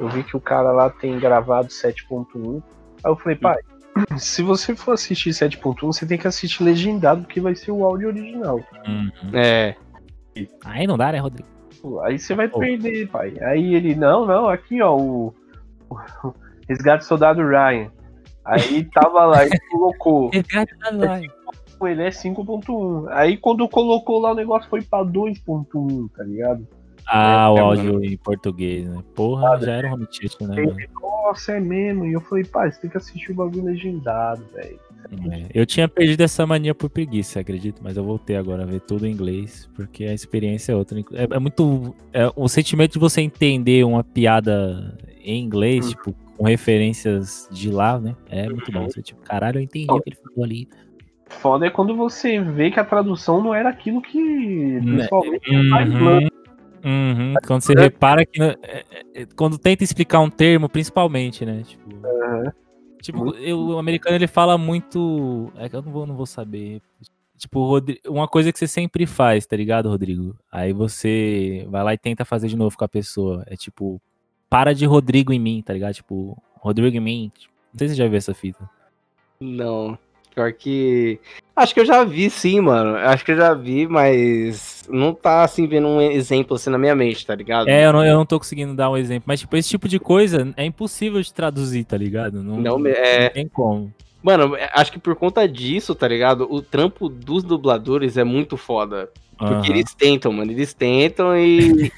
Eu 0.00 0.08
vi 0.08 0.24
que 0.24 0.36
o 0.36 0.40
cara 0.40 0.72
lá 0.72 0.90
tem 0.90 1.18
gravado 1.20 1.68
7.1. 1.68 2.60
Aí 3.04 3.12
eu 3.12 3.16
falei, 3.16 3.38
pai, 3.38 3.58
se 4.18 4.42
você 4.42 4.74
for 4.74 4.92
assistir 4.92 5.30
7.1, 5.30 5.80
você 5.80 6.06
tem 6.06 6.18
que 6.18 6.26
assistir 6.26 6.62
legendado, 6.62 7.22
porque 7.22 7.40
vai 7.40 7.54
ser 7.54 7.70
o 7.70 7.84
áudio 7.84 8.08
original. 8.08 8.60
Uhum. 8.86 9.30
É. 9.32 9.76
Aí 10.64 10.86
não 10.86 10.96
dá, 10.96 11.12
né, 11.12 11.18
Rodrigo? 11.18 11.48
Aí 12.02 12.18
você 12.18 12.34
vai 12.34 12.48
Pô. 12.48 12.60
perder, 12.60 13.08
pai. 13.08 13.34
Aí 13.42 13.74
ele, 13.74 13.94
não, 13.94 14.26
não, 14.26 14.48
aqui 14.48 14.80
ó, 14.80 14.96
o, 14.96 15.34
o 15.90 15.96
Resgate 16.68 17.04
Soldado 17.04 17.46
Ryan. 17.46 17.90
Aí 18.44 18.84
tava 18.84 19.24
lá, 19.24 19.46
ele 19.46 19.58
colocou, 19.70 20.30
pô, 21.78 21.88
ele 21.88 22.02
é 22.02 22.08
5.1. 22.08 23.08
Aí 23.10 23.36
quando 23.36 23.68
colocou 23.68 24.20
lá 24.20 24.32
o 24.32 24.34
negócio 24.34 24.68
foi 24.68 24.82
pra 24.82 25.04
2.1, 25.04 26.10
tá 26.16 26.24
ligado? 26.24 26.66
Ah, 27.06 27.50
o 27.52 27.56
É, 27.56 27.60
áudio 27.60 28.04
em 28.04 28.16
português, 28.16 28.86
né? 28.88 29.02
Porra, 29.14 29.58
já 29.60 29.72
era 29.72 29.94
um 29.94 30.04
theater, 30.06 30.48
né? 30.48 30.62
Ele, 30.62 30.88
Nossa, 31.00 31.52
é 31.52 31.60
mesmo. 31.60 32.04
E 32.06 32.12
eu 32.12 32.20
falei, 32.20 32.44
pai, 32.44 32.70
você 32.70 32.80
tem 32.82 32.90
que 32.90 32.96
assistir 32.96 33.32
o 33.32 33.34
bagulho 33.34 33.64
legendado, 33.64 34.44
velho. 34.54 34.78
É, 35.30 35.46
Eu 35.52 35.66
tinha 35.66 35.86
perdido 35.86 36.22
essa 36.22 36.46
mania 36.46 36.74
por 36.74 36.88
preguiça, 36.88 37.40
acredito, 37.40 37.80
mas 37.82 37.96
eu 37.96 38.04
voltei 38.04 38.36
agora 38.36 38.62
a 38.62 38.66
ver 38.66 38.80
tudo 38.80 39.06
em 39.06 39.10
inglês, 39.12 39.68
porque 39.76 40.04
a 40.04 40.14
experiência 40.14 40.72
é 40.72 40.74
outra. 40.74 40.98
É, 41.12 41.24
é 41.34 41.38
muito. 41.38 41.94
é, 42.12 42.30
o 42.34 42.48
sentimento 42.48 42.92
de 42.94 42.98
você 42.98 43.20
entender 43.20 43.84
uma 43.84 44.02
piada 44.02 44.96
em 45.22 45.42
inglês, 45.42 45.86
Hum. 45.86 45.90
tipo, 45.90 46.14
com 46.36 46.44
referências 46.44 47.48
de 47.50 47.70
lá, 47.70 47.98
né? 48.00 48.16
É 48.28 48.48
muito 48.48 48.70
bom. 48.72 48.84
Você, 48.84 49.02
tipo, 49.02 49.20
caralho, 49.22 49.58
eu 49.58 49.62
entendi 49.62 49.86
o 49.90 50.00
que 50.00 50.10
ele 50.10 50.16
falou 50.16 50.44
ali. 50.44 50.68
Foda 51.26 51.66
é 51.66 51.70
quando 51.70 51.96
você 51.96 52.40
vê 52.40 52.70
que 52.70 52.78
a 52.78 52.84
tradução 52.84 53.42
não 53.42 53.54
era 53.54 53.68
aquilo 53.68 54.00
que. 54.02 54.18
Né, 54.18 54.80
Principalmente. 54.96 55.50
Uhum, 55.50 56.28
uhum. 56.84 57.34
Quando 57.46 57.62
você 57.62 57.72
repara 57.74 58.24
que. 58.24 58.42
é, 58.42 58.84
é, 59.14 59.26
Quando 59.36 59.58
tenta 59.58 59.82
explicar 59.82 60.20
um 60.20 60.30
termo, 60.30 60.68
principalmente, 60.68 61.44
né? 61.44 61.62
Tipo, 61.62 61.90
tipo 63.02 63.34
eu, 63.36 63.58
o 63.58 63.78
americano 63.78 64.16
ele 64.16 64.26
fala 64.26 64.58
muito. 64.58 65.52
É 65.56 65.68
que 65.68 65.76
eu 65.76 65.82
não 65.82 65.92
vou, 65.92 66.06
não 66.06 66.16
vou 66.16 66.26
saber. 66.26 66.80
Tipo, 67.36 67.80
uma 68.06 68.28
coisa 68.28 68.52
que 68.52 68.58
você 68.58 68.66
sempre 68.66 69.06
faz, 69.06 69.44
tá 69.46 69.56
ligado, 69.56 69.88
Rodrigo? 69.88 70.36
Aí 70.50 70.72
você 70.72 71.66
vai 71.68 71.82
lá 71.82 71.92
e 71.92 71.98
tenta 71.98 72.24
fazer 72.24 72.48
de 72.48 72.56
novo 72.56 72.76
com 72.76 72.84
a 72.84 72.88
pessoa. 72.88 73.42
É 73.46 73.56
tipo, 73.56 74.00
para 74.48 74.72
de 74.72 74.86
Rodrigo 74.86 75.32
em 75.32 75.38
mim, 75.38 75.62
tá 75.62 75.72
ligado? 75.72 75.94
Tipo, 75.94 76.40
Rodrigo 76.54 76.96
em 76.96 77.00
mim. 77.00 77.32
Não 77.72 77.78
sei 77.78 77.88
se 77.88 77.94
você 77.94 78.02
já 78.02 78.08
viu 78.08 78.18
essa 78.18 78.32
fita. 78.32 78.70
Não. 79.40 79.98
Pior 80.34 80.52
que. 80.52 81.20
Acho 81.54 81.72
que 81.72 81.80
eu 81.80 81.86
já 81.86 82.02
vi, 82.02 82.28
sim, 82.28 82.60
mano. 82.60 82.96
Acho 82.96 83.24
que 83.24 83.32
eu 83.32 83.36
já 83.36 83.54
vi, 83.54 83.86
mas 83.86 84.84
não 84.90 85.14
tá 85.14 85.44
assim 85.44 85.66
vendo 85.66 85.86
um 85.86 86.00
exemplo 86.00 86.56
assim 86.56 86.70
na 86.70 86.78
minha 86.78 86.94
mente, 86.94 87.24
tá 87.24 87.34
ligado? 87.34 87.68
É, 87.68 87.86
eu 87.86 87.92
não, 87.92 88.04
eu 88.04 88.16
não 88.16 88.26
tô 88.26 88.38
conseguindo 88.38 88.74
dar 88.74 88.90
um 88.90 88.96
exemplo. 88.96 89.24
Mas, 89.26 89.40
tipo, 89.40 89.56
esse 89.56 89.68
tipo 89.68 89.88
de 89.88 90.00
coisa 90.00 90.52
é 90.56 90.64
impossível 90.64 91.22
de 91.22 91.32
traduzir, 91.32 91.84
tá 91.84 91.96
ligado? 91.96 92.42
Não, 92.42 92.56
Não 92.56 92.86
é. 92.86 93.24
não 93.24 93.30
tem 93.30 93.48
como. 93.48 93.92
Mano, 94.24 94.56
acho 94.72 94.90
que 94.90 94.98
por 94.98 95.14
conta 95.14 95.46
disso, 95.46 95.94
tá 95.94 96.08
ligado? 96.08 96.48
O 96.50 96.62
trampo 96.62 97.10
dos 97.10 97.44
dubladores 97.44 98.16
é 98.16 98.24
muito 98.24 98.56
foda. 98.56 99.10
Porque 99.36 99.52
Aham. 99.54 99.66
eles 99.70 99.94
tentam, 99.94 100.32
mano. 100.32 100.50
Eles 100.52 100.72
tentam 100.74 101.36
e. 101.36 101.90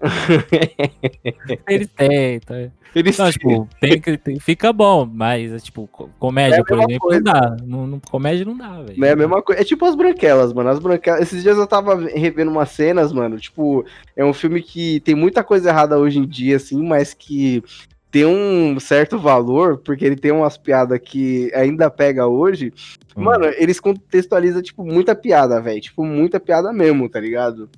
Eles 1.68 1.88
tentam. 1.94 2.56
é. 2.56 2.70
eles 2.94 3.18
Não, 3.18 3.30
tipo, 3.30 3.68
tem 3.80 4.00
que, 4.00 4.16
tem- 4.16 4.40
fica 4.40 4.72
bom, 4.72 5.04
mas, 5.12 5.52
é, 5.52 5.58
tipo, 5.58 5.86
co- 5.88 6.08
comédia, 6.18 6.56
É 6.56 6.64
por 6.64 6.78
exemplo, 6.78 6.98
coisa. 7.00 7.20
não 7.20 7.32
dá. 7.32 7.56
Não, 7.64 7.86
não- 7.86 8.00
comédia 8.00 8.44
não 8.44 8.56
dá, 8.56 8.80
velho. 8.82 8.98
Não 8.98 9.06
é 9.06 9.12
a 9.12 9.16
mesma 9.16 9.42
coisa. 9.42 9.60
É 9.60 9.64
tipo 9.64 9.84
as 9.84 9.94
branquelas, 9.94 10.52
mano. 10.52 10.70
As 10.70 10.78
branquelas. 10.78 11.20
Esses 11.22 11.42
dias 11.42 11.56
eu 11.58 11.66
tava 11.66 11.94
revendo 11.96 12.50
umas 12.50 12.70
cenas, 12.70 13.12
mano. 13.12 13.38
Tipo, 13.38 13.84
é 14.16 14.24
um 14.24 14.32
filme 14.32 14.62
que 14.62 15.00
tem 15.00 15.14
muita 15.14 15.44
coisa 15.44 15.68
errada 15.68 15.98
hoje 15.98 16.18
em 16.18 16.26
dia, 16.26 16.56
assim, 16.56 16.82
mas 16.82 17.12
que 17.14 17.62
tem 18.10 18.26
um 18.26 18.80
certo 18.80 19.18
valor, 19.18 19.78
porque 19.78 20.04
ele 20.04 20.16
tem 20.16 20.32
umas 20.32 20.58
piadas 20.58 20.98
que 20.98 21.52
ainda 21.54 21.88
pega 21.88 22.26
hoje. 22.26 22.72
Hum. 23.16 23.22
Mano, 23.22 23.46
eles 23.56 23.78
contextualizam, 23.78 24.62
tipo, 24.62 24.84
muita 24.84 25.14
piada, 25.14 25.60
velho. 25.60 25.80
Tipo, 25.80 26.04
muita 26.04 26.40
piada 26.40 26.72
mesmo, 26.72 27.08
tá 27.08 27.20
ligado? 27.20 27.70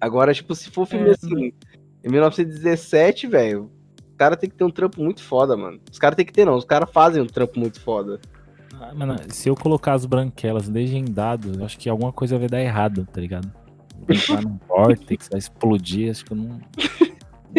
Agora, 0.00 0.34
tipo, 0.34 0.54
se 0.54 0.68
for 0.68 0.84
filme 0.84 1.10
É, 1.10 1.12
assim, 1.12 1.52
em 2.02 2.10
1917, 2.10 3.28
velho, 3.28 3.70
os 4.10 4.16
caras 4.16 4.36
tem 4.36 4.50
que 4.50 4.56
ter 4.56 4.64
um 4.64 4.70
trampo 4.70 5.00
muito 5.00 5.22
foda, 5.22 5.56
mano. 5.56 5.78
Os 5.90 5.98
caras 5.98 6.16
tem 6.16 6.26
que 6.26 6.32
ter, 6.32 6.44
não. 6.44 6.56
Os 6.56 6.64
caras 6.64 6.90
fazem 6.90 7.22
um 7.22 7.26
trampo 7.26 7.60
muito 7.60 7.80
foda. 7.80 8.20
Ah, 8.80 8.92
mano, 8.92 9.16
se 9.28 9.48
eu 9.48 9.54
colocar 9.54 9.92
as 9.92 10.04
branquelas 10.04 10.68
legendado, 10.68 11.60
eu 11.60 11.64
acho 11.64 11.78
que 11.78 11.88
alguma 11.88 12.12
coisa 12.12 12.36
vai 12.36 12.48
dar 12.48 12.60
errado, 12.60 13.06
tá 13.12 13.20
ligado? 13.20 13.48
Vai 14.08 14.16
entrar 14.16 14.42
num 14.42 14.58
vórtex, 14.66 15.28
vai 15.30 15.38
explodir, 15.38 16.10
acho 16.10 16.24
que 16.24 16.32
eu 16.32 16.36
não. 16.36 16.60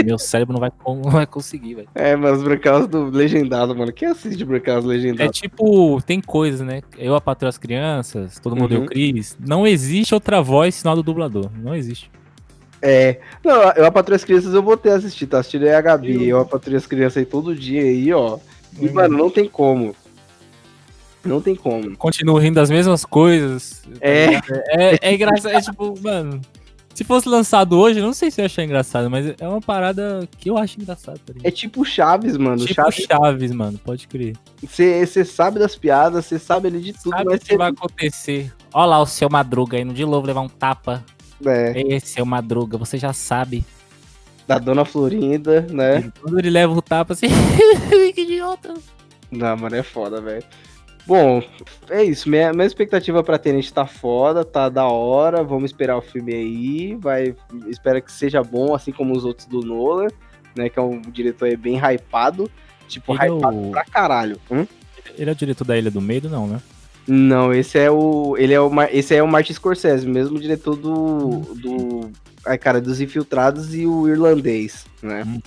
Meu 0.04 0.18
cérebro 0.18 0.54
não 0.54 0.60
vai, 0.60 0.72
não 0.86 1.12
vai 1.12 1.26
conseguir, 1.28 1.76
velho. 1.76 1.88
É, 1.94 2.16
mas 2.16 2.34
as 2.34 2.44
branquelas 2.44 2.88
do 2.88 3.06
legendado, 3.06 3.76
mano. 3.76 3.92
Quem 3.92 4.08
assiste 4.08 4.44
branquelas 4.46 4.84
É 4.86 4.88
legendadas? 4.88 5.36
tipo, 5.38 6.02
tem 6.02 6.22
coisas, 6.22 6.62
né? 6.62 6.82
Eu, 6.98 7.16
a 7.16 7.22
Patroa 7.22 7.50
as 7.50 7.58
Crianças, 7.58 8.40
Todo 8.40 8.56
Mundo 8.56 8.74
Uhum. 8.76 8.82
Eu, 8.84 8.88
Cris. 8.88 9.38
Não 9.40 9.68
existe 9.68 10.14
outra 10.14 10.42
voz 10.42 10.76
senão 10.76 10.94
a 10.94 10.96
do 10.96 11.04
dublador. 11.04 11.50
Não 11.62 11.76
existe. 11.76 12.10
É. 12.82 13.20
Não, 13.44 13.54
eu 13.74 13.86
a 13.86 13.92
Patrulha 13.92 14.18
as 14.18 14.26
Crianças 14.26 14.54
eu 14.54 14.62
vou 14.62 14.76
ter 14.76 14.90
assistido, 14.92 15.30
tá? 15.30 15.40
Assistindo 15.40 15.64
aí 15.64 15.74
a 15.74 15.80
Gabi, 15.82 16.28
eu 16.28 16.40
a 16.42 16.46
Patrulha 16.46 16.78
as 16.78 16.86
Crianças 16.86 17.18
aí 17.18 17.26
todo 17.26 17.56
dia 17.56 17.82
aí, 17.82 18.12
ó. 18.14 18.38
E, 18.80 18.88
Uhum. 18.88 18.94
mano, 18.94 19.18
não 19.18 19.30
tem 19.30 19.48
como. 19.48 19.96
Não 21.24 21.40
tem 21.40 21.56
como. 21.56 21.96
Continuo 21.96 22.38
rindo 22.38 22.56
das 22.56 22.70
mesmas 22.70 23.06
coisas. 23.06 23.84
É. 24.02 24.26
ligado? 24.26 24.46
É, 24.68 25.00
é 25.02 25.14
engraçado. 25.16 25.56
É 25.56 25.62
tipo, 25.62 25.94
mano. 26.02 26.42
Se 26.94 27.04
fosse 27.04 27.28
lançado 27.28 27.78
hoje, 27.78 28.00
eu 28.00 28.06
não 28.06 28.14
sei 28.14 28.30
se 28.30 28.40
eu 28.40 28.44
ia 28.44 28.46
achar 28.46 28.64
engraçado, 28.64 29.10
mas 29.10 29.34
é 29.40 29.48
uma 29.48 29.60
parada 29.60 30.28
que 30.38 30.50
eu 30.50 30.58
acho 30.58 30.80
engraçado, 30.80 31.20
tá? 31.26 31.34
É 31.44 31.50
tipo 31.50 31.84
Chaves, 31.84 32.38
mano. 32.38 32.58
tipo 32.58 32.74
Chaves, 32.76 33.06
Chaves, 33.10 33.52
mano, 33.52 33.80
pode 33.84 34.08
crer. 34.08 34.36
você 34.62 35.26
sabe 35.26 35.58
das 35.60 35.76
piadas, 35.76 36.26
você 36.26 36.38
sabe 36.38 36.68
ali 36.68 36.80
de 36.82 36.94
tudo, 36.94 37.10
Sabe 37.10 37.24
o 37.24 37.32
mas 37.32 37.40
que 37.40 37.48
você. 37.48 37.58
vai 37.58 37.70
acontecer? 37.72 38.54
Olha 38.74 38.86
lá 38.86 39.00
o 39.02 39.06
seu 39.08 39.28
Madruga 39.30 39.80
indo 39.80 39.94
de 39.94 40.06
novo 40.06 40.28
levar 40.28 40.42
um 40.42 40.50
tapa. 40.50 41.04
É, 41.46 41.82
Esse 41.96 42.08
seu 42.14 42.26
Madruga, 42.26 42.78
você 42.78 42.98
já 42.98 43.12
sabe. 43.12 43.66
da 44.48 44.60
Dona 44.60 44.86
Florinda, 44.86 45.62
né? 45.72 46.12
Quando 46.22 46.38
ele 46.40 46.50
leva 46.52 46.74
o 46.74 46.82
tapa 46.82 47.14
assim. 47.14 47.28
que 48.14 48.22
idiota. 48.22 48.74
Não, 49.32 49.58
mano, 49.58 49.76
é 49.76 49.82
foda, 49.84 50.22
velho. 50.22 50.44
Bom, 51.06 51.44
é 51.90 52.04
isso. 52.04 52.30
Minha, 52.30 52.54
minha 52.54 52.66
expectativa 52.66 53.22
pra 53.22 53.38
Tenet 53.38 53.74
tá 53.74 53.86
foda, 53.86 54.46
tá 54.46 54.70
da 54.70 54.86
hora. 54.88 55.44
Vamos 55.44 55.66
esperar 55.72 55.98
o 55.98 56.02
filme 56.02 56.34
aí. 56.34 56.96
Vai, 56.96 57.36
espero 57.68 58.02
que 58.02 58.12
seja 58.12 58.42
bom, 58.42 58.74
assim 58.74 58.92
como 58.92 59.14
os 59.16 59.26
outros 59.26 59.46
do 59.48 59.62
Nolan, 59.62 60.08
né? 60.56 60.70
Que 60.70 60.80
é 60.80 60.82
um 60.82 61.02
diretor 61.02 61.46
aí 61.50 61.58
bem 61.58 61.78
hypado. 61.78 62.50
Tipo, 62.88 63.14
Ele 63.16 63.24
é 63.24 63.28
hypado 63.38 63.68
o- 63.68 63.72
pra 63.72 63.84
caralho. 63.84 64.38
Hum? 64.50 64.66
Ele 65.18 65.30
é 65.30 65.34
o 65.34 65.36
diretor 65.36 65.66
da 65.66 65.78
Ilha 65.78 65.92
do 65.92 66.00
Medo, 66.02 66.30
não, 66.30 66.48
né? 66.48 66.62
Não, 67.06 67.54
esse 67.54 67.78
é 67.78 67.92
o. 67.92 68.36
Ele 68.38 68.54
é 68.54 68.62
o. 68.62 68.72
Esse 68.90 69.14
é 69.14 69.22
o 69.22 69.28
Martin 69.28 69.52
Scorsese, 69.54 70.08
mesmo 70.08 70.40
diretor 70.40 70.78
do. 70.78 71.42
do. 71.56 72.12
Ai, 72.46 72.58
cara, 72.58 72.80
dos 72.80 73.02
infiltrados 73.02 73.76
e 73.76 73.86
o 73.86 74.08
irlandês, 74.08 74.86
né? 75.02 75.24
Uhum. 75.26 75.42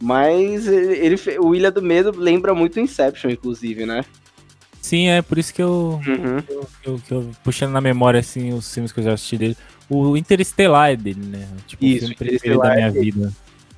Mas 0.00 0.66
ele, 0.66 0.94
ele 0.94 1.38
o 1.40 1.54
Ilha 1.54 1.70
do 1.70 1.82
Medo 1.82 2.12
lembra 2.16 2.54
muito 2.54 2.80
Inception, 2.80 3.30
inclusive, 3.30 3.84
né? 3.84 4.02
Sim, 4.88 5.08
é 5.08 5.20
por 5.20 5.36
isso 5.36 5.52
que 5.52 5.62
eu, 5.62 6.00
Uhum. 6.06 6.40
que 6.42 6.88
eu, 6.88 6.98
que 7.06 7.12
eu- 7.12 7.30
puxando 7.44 7.72
na 7.72 7.80
memória 7.80 8.18
assim 8.20 8.52
os 8.54 8.72
filmes 8.72 8.90
que 8.90 9.00
eu 9.00 9.04
já 9.04 9.12
assisti 9.12 9.36
dele. 9.36 9.56
O 9.88 10.16
Interestelar 10.16 10.90
é 10.90 10.96
dele, 10.96 11.20
né? 11.26 11.46
Tipo, 11.66 11.84
Isso, 11.84 11.96
o 11.96 12.00
filme 12.00 12.14
preferido 12.14 12.60
da 12.60 12.72
é 12.72 12.76
minha 12.76 12.90
dele. 12.92 13.10
vida. 13.12 13.32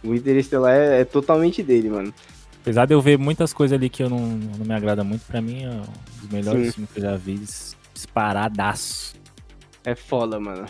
O 0.05 0.15
Interestelar 0.15 0.73
é, 0.73 1.01
é 1.01 1.05
totalmente 1.05 1.63
dele, 1.65 1.89
mano. 1.91 2.15
Apesar 2.63 2.87
de 2.87 2.95
eu 2.95 3.01
ver 3.01 3.19
muitas 3.19 3.53
coisas 3.53 3.77
ali 3.77 3.89
que 3.89 4.03
eu 4.03 4.09
não, 4.09 4.21
não 4.21 4.65
me 4.65 4.73
agrada 4.75 5.03
muito, 5.03 5.23
pra 5.27 5.41
mim 5.41 5.65
é 5.65 5.71
um 5.71 5.83
dos 6.21 6.31
melhores 6.31 6.67
Sim. 6.67 6.73
filmes 6.73 6.91
que 6.93 6.99
eu 7.01 7.03
já 7.03 7.17
vi, 7.17 7.39
dis- 7.39 7.75
disparadaço. 7.93 9.15
É 9.85 9.95
foda, 9.97 10.39
mano. 10.39 10.67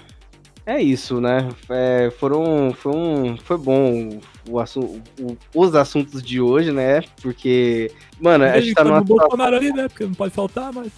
É 0.70 0.80
isso, 0.80 1.20
né? 1.20 1.48
É, 1.68 2.12
foram, 2.16 2.72
foi, 2.72 2.92
um, 2.94 3.36
foi 3.36 3.58
bom 3.58 4.20
o 4.48 4.60
assu 4.60 5.02
o, 5.18 5.36
os 5.52 5.74
assuntos 5.74 6.22
de 6.22 6.40
hoje, 6.40 6.70
né? 6.70 7.02
Porque, 7.20 7.90
mano, 8.20 8.44
a 8.44 8.60
gente 8.60 8.74
tá 8.74 8.84
numa. 8.84 9.00
Bolsonaro 9.00 9.56
ali, 9.56 9.72
né? 9.72 9.88
Porque 9.88 10.04
não 10.04 10.14
pode 10.14 10.32
faltar, 10.32 10.72
mas. 10.72 10.92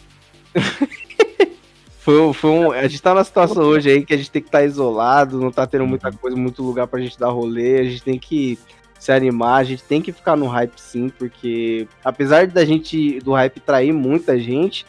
foi, 2.00 2.34
foi 2.34 2.50
um, 2.50 2.70
a 2.70 2.86
gente 2.86 3.00
tá 3.00 3.14
numa 3.14 3.24
situação 3.24 3.62
hoje 3.62 3.88
aí 3.88 4.04
que 4.04 4.12
a 4.12 4.16
gente 4.18 4.30
tem 4.30 4.42
que 4.42 4.48
estar 4.48 4.58
tá 4.58 4.64
isolado, 4.66 5.40
não 5.40 5.50
tá 5.50 5.66
tendo 5.66 5.86
muita 5.86 6.12
coisa, 6.12 6.36
muito 6.36 6.62
lugar 6.62 6.86
pra 6.86 7.00
gente 7.00 7.18
dar 7.18 7.30
rolê, 7.30 7.80
a 7.80 7.84
gente 7.84 8.02
tem 8.02 8.18
que 8.18 8.58
se 9.00 9.10
animar, 9.10 9.56
a 9.56 9.64
gente 9.64 9.84
tem 9.84 10.02
que 10.02 10.12
ficar 10.12 10.36
no 10.36 10.48
hype 10.48 10.78
sim, 10.78 11.08
porque 11.08 11.88
apesar 12.04 12.46
da 12.46 12.62
gente 12.62 13.20
do 13.20 13.32
hype 13.32 13.58
trair 13.58 13.92
muita 13.94 14.38
gente, 14.38 14.84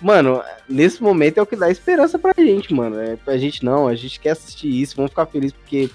Mano, 0.00 0.42
nesse 0.68 1.02
momento 1.02 1.38
é 1.38 1.42
o 1.42 1.46
que 1.46 1.56
dá 1.56 1.70
esperança 1.70 2.18
pra 2.18 2.32
gente, 2.38 2.72
mano. 2.72 3.00
É 3.00 3.16
pra 3.16 3.36
gente 3.36 3.64
não, 3.64 3.88
a 3.88 3.94
gente 3.94 4.20
quer 4.20 4.30
assistir 4.30 4.68
isso, 4.68 4.96
vamos 4.96 5.10
ficar 5.10 5.26
felizes 5.26 5.52
porque 5.52 5.90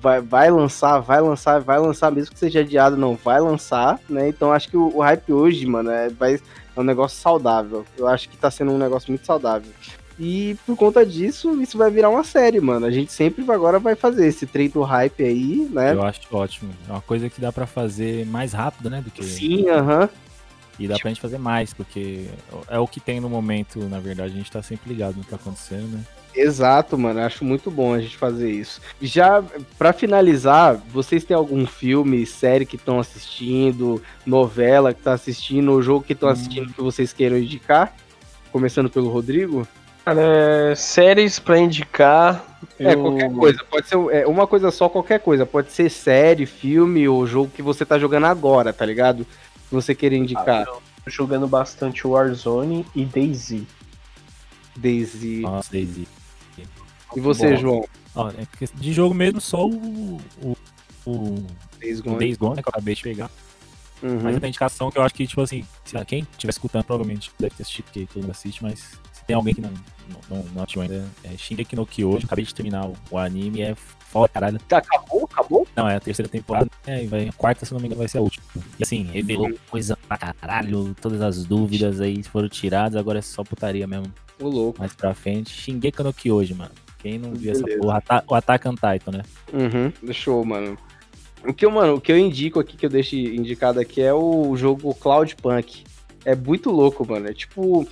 vai, 0.00 0.20
vai 0.20 0.50
lançar, 0.50 0.98
vai 1.00 1.20
lançar, 1.20 1.60
vai 1.60 1.78
lançar, 1.78 2.10
mesmo 2.10 2.32
que 2.32 2.38
seja 2.38 2.60
adiado, 2.60 2.96
não, 2.96 3.14
vai 3.16 3.40
lançar, 3.40 3.98
né? 4.08 4.28
Então 4.28 4.52
acho 4.52 4.68
que 4.68 4.76
o, 4.76 4.96
o 4.96 5.00
hype 5.00 5.32
hoje, 5.32 5.66
mano, 5.66 5.90
é, 5.90 6.08
vai, 6.08 6.34
é 6.34 6.80
um 6.80 6.84
negócio 6.84 7.18
saudável. 7.18 7.84
Eu 7.96 8.06
acho 8.06 8.28
que 8.28 8.36
tá 8.36 8.50
sendo 8.50 8.72
um 8.72 8.78
negócio 8.78 9.10
muito 9.10 9.24
saudável. 9.26 9.70
E 10.18 10.56
por 10.64 10.76
conta 10.76 11.04
disso, 11.04 11.60
isso 11.60 11.76
vai 11.76 11.90
virar 11.90 12.08
uma 12.08 12.24
série, 12.24 12.58
mano. 12.58 12.86
A 12.86 12.90
gente 12.90 13.12
sempre 13.12 13.44
agora 13.50 13.78
vai 13.78 13.94
fazer 13.94 14.26
esse 14.26 14.46
trem 14.46 14.68
do 14.68 14.82
hype 14.82 15.22
aí, 15.22 15.68
né? 15.70 15.92
Eu 15.92 16.02
acho 16.02 16.20
ótimo. 16.32 16.72
É 16.88 16.92
uma 16.92 17.02
coisa 17.02 17.28
que 17.28 17.40
dá 17.40 17.52
para 17.52 17.66
fazer 17.66 18.24
mais 18.26 18.54
rápido, 18.54 18.88
né? 18.88 19.02
Do 19.02 19.10
que... 19.10 19.22
Sim, 19.22 19.68
aham. 19.68 20.04
Uh 20.04 20.06
-huh. 20.06 20.10
E 20.78 20.86
dá 20.86 20.94
tipo... 20.94 21.02
pra 21.02 21.10
gente 21.10 21.20
fazer 21.20 21.38
mais, 21.38 21.72
porque 21.72 22.26
é 22.68 22.78
o 22.78 22.86
que 22.86 23.00
tem 23.00 23.20
no 23.20 23.28
momento, 23.28 23.80
na 23.88 23.98
verdade, 23.98 24.34
a 24.34 24.36
gente 24.36 24.50
tá 24.50 24.62
sempre 24.62 24.92
ligado 24.92 25.16
no 25.16 25.24
que 25.24 25.30
tá 25.30 25.36
acontecendo, 25.36 25.88
né? 25.88 26.04
Exato, 26.34 26.98
mano. 26.98 27.20
Acho 27.20 27.44
muito 27.44 27.70
bom 27.70 27.94
a 27.94 27.98
gente 27.98 28.16
fazer 28.16 28.50
isso. 28.50 28.80
Já 29.00 29.42
para 29.78 29.92
finalizar, 29.92 30.76
vocês 30.92 31.24
têm 31.24 31.34
algum 31.36 31.66
filme, 31.66 32.26
série 32.26 32.66
que 32.66 32.76
estão 32.76 33.00
assistindo, 33.00 34.02
novela 34.24 34.92
que 34.92 35.00
tá 35.00 35.14
assistindo, 35.14 35.72
ou 35.72 35.80
jogo 35.80 36.04
que 36.04 36.12
estão 36.12 36.28
hum. 36.28 36.32
assistindo 36.32 36.74
que 36.74 36.82
vocês 36.82 37.12
queiram 37.12 37.38
indicar? 37.38 37.94
Começando 38.52 38.90
pelo 38.90 39.08
Rodrigo? 39.08 39.66
Cara, 40.04 40.20
é, 40.22 40.74
séries 40.76 41.38
pra 41.38 41.58
indicar. 41.58 42.44
É, 42.78 42.94
eu... 42.94 43.02
qualquer 43.02 43.32
coisa. 43.32 43.64
Pode 43.68 43.88
ser 43.88 43.96
é, 44.12 44.26
uma 44.26 44.46
coisa 44.46 44.70
só, 44.70 44.88
qualquer 44.88 45.18
coisa. 45.18 45.44
Pode 45.44 45.72
ser 45.72 45.90
série, 45.90 46.46
filme 46.46 47.08
ou 47.08 47.26
jogo 47.26 47.50
que 47.52 47.62
você 47.62 47.84
tá 47.84 47.98
jogando 47.98 48.26
agora, 48.26 48.72
tá 48.72 48.86
ligado? 48.86 49.26
Que 49.68 49.74
você 49.74 49.94
queria 49.94 50.18
indicar? 50.18 50.66
Ah, 50.68 50.78
tô 51.04 51.10
jogando 51.10 51.46
bastante 51.46 52.06
Warzone 52.06 52.86
e 52.94 53.04
DayZ. 53.04 53.62
DayZ. 54.76 55.40
Nossa, 55.40 55.72
DayZ. 55.72 56.06
E 57.14 57.20
você, 57.20 57.54
Bom. 57.54 57.56
João? 57.56 57.88
Olha, 58.14 58.48
de 58.74 58.92
jogo 58.92 59.14
mesmo, 59.14 59.40
só 59.40 59.66
o. 59.66 60.20
o, 60.42 60.56
o 61.06 61.46
Days 61.78 62.00
Gone, 62.00 62.18
Days 62.18 62.36
Gone 62.36 62.56
né, 62.56 62.62
que 62.62 62.68
eu 62.68 62.72
acabei 62.72 62.94
de 62.94 63.02
pegar. 63.02 63.30
Uhum. 64.02 64.20
Mas 64.22 64.42
a 64.42 64.48
indicação 64.48 64.90
que 64.90 64.98
eu 64.98 65.02
acho 65.02 65.14
que, 65.14 65.26
tipo 65.26 65.40
assim, 65.40 65.64
se 65.84 66.04
quem 66.04 66.26
estiver 66.32 66.50
escutando, 66.50 66.84
provavelmente 66.84 67.30
deve 67.38 67.54
ter 67.54 67.62
assistido, 67.62 67.84
porque 67.86 68.06
todo 68.06 68.22
mundo 68.22 68.30
assiste, 68.30 68.62
mas 68.62 68.98
tem 69.26 69.34
alguém 69.34 69.54
que 69.54 69.60
não, 69.60 69.72
não, 70.30 70.44
não 70.54 70.62
assistiu 70.62 70.82
ainda, 70.82 71.04
é 71.24 71.36
Shingeki 71.36 71.74
no 71.76 71.86
Kyoji, 71.86 72.26
acabei 72.26 72.44
de 72.44 72.54
terminar 72.54 72.86
o, 72.86 72.94
o 73.10 73.18
anime, 73.18 73.62
é 73.62 73.74
foda, 73.74 74.28
caralho. 74.28 74.58
Tá, 74.68 74.78
acabou? 74.78 75.28
Acabou? 75.30 75.66
Não, 75.74 75.88
é 75.88 75.96
a 75.96 76.00
terceira 76.00 76.28
temporada. 76.28 76.70
É, 76.86 77.04
vai, 77.06 77.28
a 77.28 77.32
quarta, 77.32 77.66
se 77.66 77.72
não 77.72 77.80
me 77.80 77.86
engano, 77.86 77.98
vai 77.98 78.08
ser 78.08 78.18
a 78.18 78.22
última. 78.22 78.44
E 78.78 78.82
assim, 78.82 79.02
revelou 79.04 79.52
coisa 79.68 79.96
pra 80.08 80.16
caralho, 80.16 80.94
todas 81.00 81.20
as 81.20 81.44
dúvidas 81.44 82.00
aí 82.00 82.22
foram 82.22 82.48
tiradas, 82.48 82.96
agora 82.96 83.18
é 83.18 83.22
só 83.22 83.42
putaria 83.42 83.86
mesmo. 83.86 84.12
O 84.40 84.48
louco. 84.48 84.78
Mais 84.78 84.94
pra 84.94 85.14
frente, 85.14 85.50
Shingeki 85.50 86.02
no 86.02 86.12
Kyoji, 86.12 86.54
mano. 86.54 86.72
Quem 86.98 87.18
não 87.18 87.32
viu 87.32 87.52
Beleza. 87.52 87.64
essa 87.68 87.78
porra, 87.78 88.02
o 88.28 88.34
Attack 88.34 88.68
on 88.68 88.74
Titan, 88.74 89.18
né? 89.18 89.22
Uhum, 89.52 90.12
show, 90.12 90.44
mano. 90.44 90.78
O 91.46 91.52
que, 91.54 91.64
eu, 91.64 91.70
mano, 91.70 91.94
o 91.94 92.00
que 92.00 92.10
eu 92.10 92.18
indico 92.18 92.58
aqui, 92.58 92.76
que 92.76 92.84
eu 92.84 92.90
deixo 92.90 93.14
indicado 93.14 93.78
aqui, 93.78 94.02
é 94.02 94.12
o 94.12 94.56
jogo 94.56 94.92
Cloud 94.94 95.36
Punk. 95.36 95.84
É 96.24 96.34
muito 96.34 96.70
louco, 96.70 97.06
mano. 97.06 97.28
É 97.28 97.32
tipo 97.32 97.86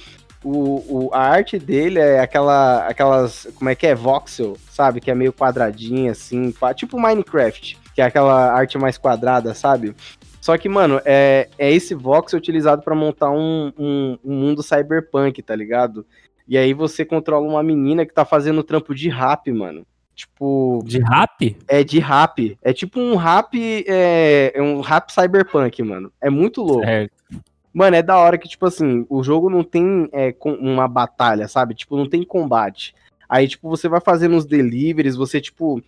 o, 0.45 1.07
o, 1.07 1.11
a 1.13 1.21
arte 1.21 1.59
dele 1.59 1.99
é 1.99 2.21
aquela, 2.21 2.87
aquelas, 2.87 3.49
como 3.55 3.71
é 3.71 3.75
que 3.75 3.87
é, 3.87 3.95
voxel, 3.95 4.57
sabe? 4.71 5.01
Que 5.01 5.11
é 5.11 5.15
meio 5.15 5.33
quadradinha, 5.33 6.13
assim, 6.13 6.55
tipo 6.77 7.01
Minecraft, 7.01 7.79
que 7.95 8.03
é 8.03 8.05
aquela 8.05 8.53
arte 8.53 8.77
mais 8.77 8.99
quadrada, 8.99 9.55
sabe? 9.55 9.97
Só 10.41 10.59
que, 10.59 10.69
mano, 10.69 11.01
é, 11.07 11.49
é 11.59 11.73
esse 11.73 11.95
voxel 11.95 12.39
utilizado 12.39 12.83
para 12.83 12.95
montar 12.95 13.31
um, 13.31 13.73
um, 13.79 14.19
um, 14.23 14.35
mundo 14.35 14.63
cyberpunk, 14.63 15.43
tá 15.43 15.57
ligado? 15.57 16.05
E 16.47 16.59
aí 16.59 16.75
você 16.75 17.03
controla 17.03 17.49
uma 17.49 17.63
menina 17.63 18.05
que 18.05 18.13
tá 18.13 18.27
fazendo 18.27 18.63
trampo 18.63 18.95
de 18.95 19.09
rap, 19.09 19.51
mano. 19.51 19.87
Tipo. 20.15 20.83
De 20.85 20.99
rap? 20.99 21.57
É 21.67 21.83
de 21.83 21.99
rap. 21.99 22.59
É 22.63 22.75
tipo 22.75 23.01
um 23.01 23.17
rap. 23.17 23.57
É, 23.89 24.53
é 24.55 24.63
um 24.63 24.83
rap 24.83 25.11
cyberpunk, 25.11 25.83
mano. 25.83 26.13
É 26.21 26.29
muito 26.29 26.63
louco. 26.63 26.85
Certo. 26.85 27.14
Mano, 27.75 27.97
é 27.97 28.03
da 28.03 28.17
hora 28.17 28.39
que, 28.39 28.49
tipo 28.49 28.65
assim, 28.65 29.05
o 29.11 29.25
jogo 29.25 29.51
não 29.51 29.65
tem 29.65 30.09
é, 30.13 30.33
uma 30.45 30.87
batalha, 30.87 31.49
sabe? 31.49 31.75
Tipo, 31.75 31.97
não 31.97 32.09
tem 32.09 32.23
combate. 32.23 32.95
Aí, 33.29 33.49
tipo, 33.49 33.69
você 33.69 33.89
vai 33.89 34.01
fazendo 34.01 34.37
os 34.37 34.47
deliveries, 34.47 35.17
você, 35.17 35.41
tipo. 35.41 35.83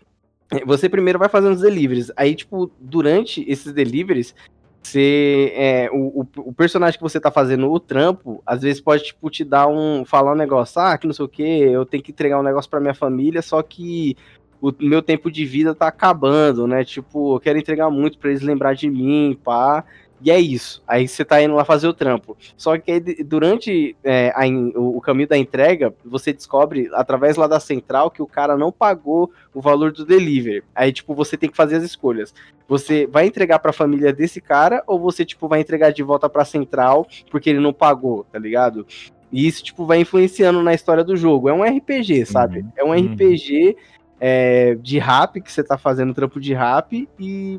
Você 0.65 0.89
primeiro 0.89 1.19
vai 1.19 1.29
fazendo 1.29 1.55
os 1.55 1.61
deliveries. 1.61 2.11
Aí, 2.17 2.35
tipo, 2.35 2.71
durante 2.81 3.49
esses 3.49 3.73
deliveries, 3.73 4.35
você. 4.83 5.53
É, 5.55 5.89
o, 5.93 6.23
o, 6.23 6.29
o, 6.49 6.53
personagem 6.53 6.99
que 6.99 7.03
você 7.05 7.21
tá 7.21 7.31
fazendo 7.31 7.71
o 7.71 7.79
trampo, 7.79 8.43
às 8.45 8.63
vezes 8.63 8.81
pode, 8.81 9.05
tipo, 9.05 9.31
te 9.31 9.45
dar 9.45 9.69
um. 9.69 10.05
falar 10.05 10.33
um 10.33 10.37
negócio, 10.37 10.81
ah, 10.81 10.99
que 10.99 11.07
não 11.07 11.15
sei 11.15 11.25
o 11.25 11.29
que, 11.29 11.43
eu 11.43 11.87
tenho 11.87 12.03
que 12.03 12.11
entregar 12.11 12.41
um 12.41 12.45
negócio 12.45 12.69
pra 12.69 12.81
minha 12.81 12.95
família, 12.95 13.41
só 13.43 13.63
que 13.63 14.17
o 14.61 14.73
meu 14.81 15.03
tempo 15.03 15.31
de 15.31 15.45
vida 15.45 15.73
tá 15.73 15.87
acabando, 15.87 16.67
né? 16.67 16.85
Tipo, 16.85 17.37
eu 17.37 17.41
quero 17.41 17.59
entregar 17.59 17.91
muito 17.91 18.19
pra 18.19 18.31
eles 18.31 18.43
lembrar 18.43 18.75
de 18.75 18.91
mim, 18.91 19.39
pá. 19.45 19.85
E 20.21 20.31
é 20.31 20.41
isso. 20.41 20.83
Aí 20.87 21.07
você 21.07 21.25
tá 21.25 21.43
indo 21.43 21.55
lá 21.55 21.65
fazer 21.65 21.87
o 21.89 21.95
trampo. 21.95 22.37
Só 22.57 22.79
que 22.79 22.91
aí, 22.91 23.01
durante 23.01 23.97
é, 24.03 24.33
a, 24.35 24.47
o, 24.79 25.01
caminho 25.01 25.29
da 25.29 25.37
entrega, 25.37 25.95
você 26.05 26.33
descobre, 26.33 26.89
através 26.93 27.37
lá 27.37 27.47
da 27.47 27.61
central, 27.61 28.11
que 28.11 28.23
o 28.23 28.27
cara 28.27 28.57
não 28.57 28.73
pagou 28.73 29.31
o 29.55 29.61
valor 29.61 29.93
do 29.93 30.05
delivery. 30.05 30.63
Aí, 30.75 30.93
tipo, 30.93 31.15
você 31.15 31.37
tem 31.37 31.51
que 31.51 31.57
fazer 31.57 31.77
as 31.77 31.83
escolhas. 31.83 32.35
Você 32.67 33.07
vai 33.07 33.27
entregar 33.27 33.59
pra 33.59 33.73
família 33.73 34.13
desse 34.13 34.41
cara, 34.41 34.83
ou 34.87 34.99
você, 34.99 35.25
tipo, 35.25 35.49
vai 35.49 35.61
entregar 35.61 35.93
de 35.93 36.03
volta 36.03 36.29
pra 36.29 36.45
central 36.45 37.07
porque 37.31 37.51
ele 37.51 37.61
não 37.61 37.73
pagou, 37.73 38.25
tá 38.33 38.39
ligado? 38.39 38.87
E 39.31 39.47
isso, 39.47 39.63
tipo, 39.63 39.85
vai 39.85 40.01
influenciando 40.01 40.63
na 40.63 40.73
história 40.73 41.05
do 41.05 41.17
jogo. 41.17 41.49
É 41.49 41.53
um 41.53 41.63
RPG, 41.63 42.27
sabe? 42.27 42.61
Uhum. 42.61 42.73
É 42.77 42.85
um 42.85 42.89
uhum. 42.89 43.13
RPG 43.13 43.77
é, 44.21 44.75
de 44.77 44.99
rap, 44.99 45.41
que 45.41 45.53
você 45.53 45.63
tá 45.63 45.77
fazendo 45.77 46.15
trampo 46.15 46.41
de 46.41 46.55
rap, 46.55 47.09
e 47.19 47.59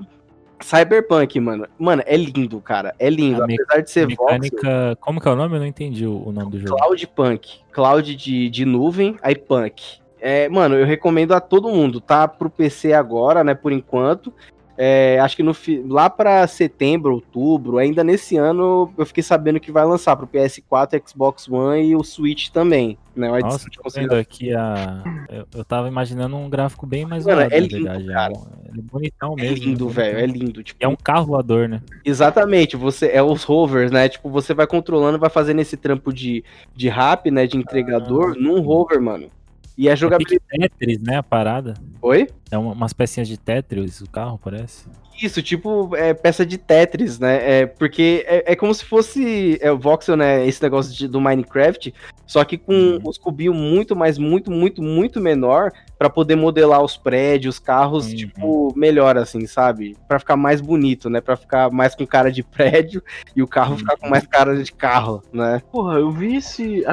Cyberpunk, 0.61 1.39
mano. 1.39 1.67
Mano, 1.77 2.03
é 2.05 2.17
lindo, 2.17 2.59
cara. 2.59 2.95
É 2.99 3.09
lindo. 3.09 3.43
Apesar 3.43 3.81
de 3.81 3.91
ser 3.91 4.07
mecânica... 4.07 4.55
voxel. 4.55 4.97
Como 4.99 5.21
que 5.21 5.27
é 5.27 5.31
o 5.31 5.35
nome? 5.35 5.55
Eu 5.55 5.59
não 5.59 5.67
entendi 5.67 6.05
o, 6.05 6.31
nome 6.31 6.51
do 6.51 6.59
jogo. 6.59 6.75
Cloud 6.75 7.07
Punk. 7.07 7.59
Cloud 7.71 8.15
de, 8.15 8.49
de 8.49 8.65
nuvem, 8.65 9.17
aí 9.21 9.35
Punk. 9.35 9.99
É, 10.19 10.49
mano, 10.49 10.75
eu 10.75 10.85
recomendo 10.85 11.33
a 11.33 11.39
todo 11.39 11.69
mundo. 11.69 12.01
Tá 12.01 12.27
pro 12.27 12.49
PC 12.49 12.93
agora, 12.93 13.43
né, 13.43 13.53
por 13.53 13.71
enquanto. 13.71 14.33
É, 14.77 15.19
acho 15.19 15.35
que 15.35 15.41
no, 15.41 15.55
lá 15.87 16.07
para 16.09 16.45
setembro, 16.45 17.15
outubro, 17.15 17.79
ainda 17.79 18.03
nesse 18.03 18.37
ano, 18.37 18.93
eu 18.95 19.05
fiquei 19.05 19.23
sabendo 19.23 19.59
que 19.59 19.71
vai 19.71 19.83
lançar 19.83 20.15
para 20.15 20.25
o 20.25 20.27
PS4, 20.27 21.01
Xbox 21.07 21.49
One 21.49 21.83
e 21.83 21.95
o 21.95 22.03
Switch 22.03 22.49
também. 22.49 22.97
Né? 23.15 23.27
Nossa, 23.39 23.67
tô 23.71 23.89
vendo 23.89 24.13
aqui 24.13 24.53
a. 24.53 25.03
Eu, 25.27 25.47
eu 25.55 25.65
tava 25.65 25.87
imaginando 25.87 26.37
um 26.37 26.47
gráfico 26.47 26.85
bem 26.85 27.03
mais 27.03 27.25
Mano, 27.25 27.41
é 27.41 27.59
lindo, 27.59 27.83
verdade. 27.83 28.05
cara. 28.05 28.33
É 28.33 28.81
bonitão 28.81 29.33
é 29.33 29.41
mesmo. 29.41 29.55
É 29.55 29.59
lindo, 29.59 29.89
velho, 29.89 30.19
é 30.19 30.25
lindo. 30.27 30.63
Tipo... 30.63 30.77
É 30.79 30.87
um 30.87 30.95
carro 30.95 31.25
voador, 31.25 31.67
né? 31.67 31.81
Exatamente, 32.05 32.77
você 32.77 33.07
é 33.07 33.23
os 33.23 33.43
rovers, 33.43 33.89
né? 33.89 34.07
Tipo, 34.07 34.29
você 34.29 34.53
vai 34.53 34.67
controlando, 34.67 35.17
vai 35.17 35.31
fazendo 35.31 35.59
esse 35.59 35.75
trampo 35.75 36.13
de, 36.13 36.43
de 36.75 36.87
rap, 36.87 37.31
né? 37.31 37.47
De 37.47 37.57
entregador, 37.57 38.35
ah, 38.37 38.39
num 38.39 38.61
rover, 38.61 39.01
mano. 39.01 39.31
E 39.77 39.89
a 39.89 39.95
jogabilidade. 39.95 40.41
É 40.51 40.67
Tetris, 40.67 40.99
né? 41.01 41.17
A 41.17 41.23
parada. 41.23 41.75
Oi? 42.01 42.27
É 42.49 42.57
uma, 42.57 42.73
umas 42.73 42.93
pecinhas 42.93 43.27
de 43.27 43.37
Tetris, 43.37 44.01
o 44.01 44.09
carro, 44.09 44.39
parece. 44.43 44.85
Isso, 45.21 45.41
tipo, 45.41 45.95
é 45.95 46.13
peça 46.13 46.45
de 46.45 46.57
Tetris, 46.57 47.17
né? 47.17 47.61
É, 47.61 47.65
porque 47.65 48.23
é, 48.27 48.53
é 48.53 48.55
como 48.55 48.73
se 48.73 48.85
fosse 48.85 49.57
é, 49.61 49.71
o 49.71 49.77
voxel, 49.77 50.15
né? 50.15 50.45
Esse 50.45 50.61
negócio 50.61 50.93
de, 50.95 51.07
do 51.07 51.19
Minecraft, 51.19 51.91
só 52.25 52.43
que 52.43 52.57
com 52.57 52.73
uhum. 52.73 53.01
os 53.03 53.17
cubinhos 53.17 53.55
muito, 53.55 53.95
mais 53.95 54.19
muito, 54.19 54.51
muito, 54.51 54.81
muito 54.81 55.19
menor 55.19 55.71
para 55.97 56.09
poder 56.09 56.35
modelar 56.35 56.83
os 56.83 56.95
prédios, 56.95 57.55
os 57.55 57.59
carros, 57.59 58.07
uhum. 58.07 58.15
tipo, 58.15 58.73
melhor, 58.75 59.17
assim, 59.17 59.47
sabe? 59.47 59.97
para 60.07 60.19
ficar 60.19 60.35
mais 60.35 60.61
bonito, 60.61 61.09
né? 61.09 61.19
para 61.19 61.35
ficar 61.35 61.71
mais 61.71 61.95
com 61.95 62.05
cara 62.05 62.31
de 62.31 62.43
prédio 62.45 63.01
e 63.35 63.41
o 63.41 63.47
carro 63.47 63.71
uhum. 63.71 63.77
ficar 63.79 63.97
com 63.97 64.07
mais 64.07 64.25
cara 64.27 64.61
de 64.61 64.71
carro, 64.71 65.23
né? 65.33 65.61
Porra, 65.71 65.97
eu 65.97 66.11
vi 66.11 66.35
esse 66.35 66.83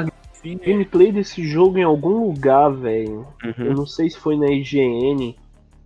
gameplay 0.45 1.11
desse 1.11 1.47
jogo 1.47 1.79
em 1.79 1.83
algum 1.83 2.27
lugar, 2.27 2.71
velho. 2.71 3.27
Uhum. 3.43 3.65
Eu 3.67 3.75
não 3.75 3.87
sei 3.87 4.11
se 4.11 4.19
foi 4.19 4.37
na 4.37 4.51
IGN. 4.51 5.35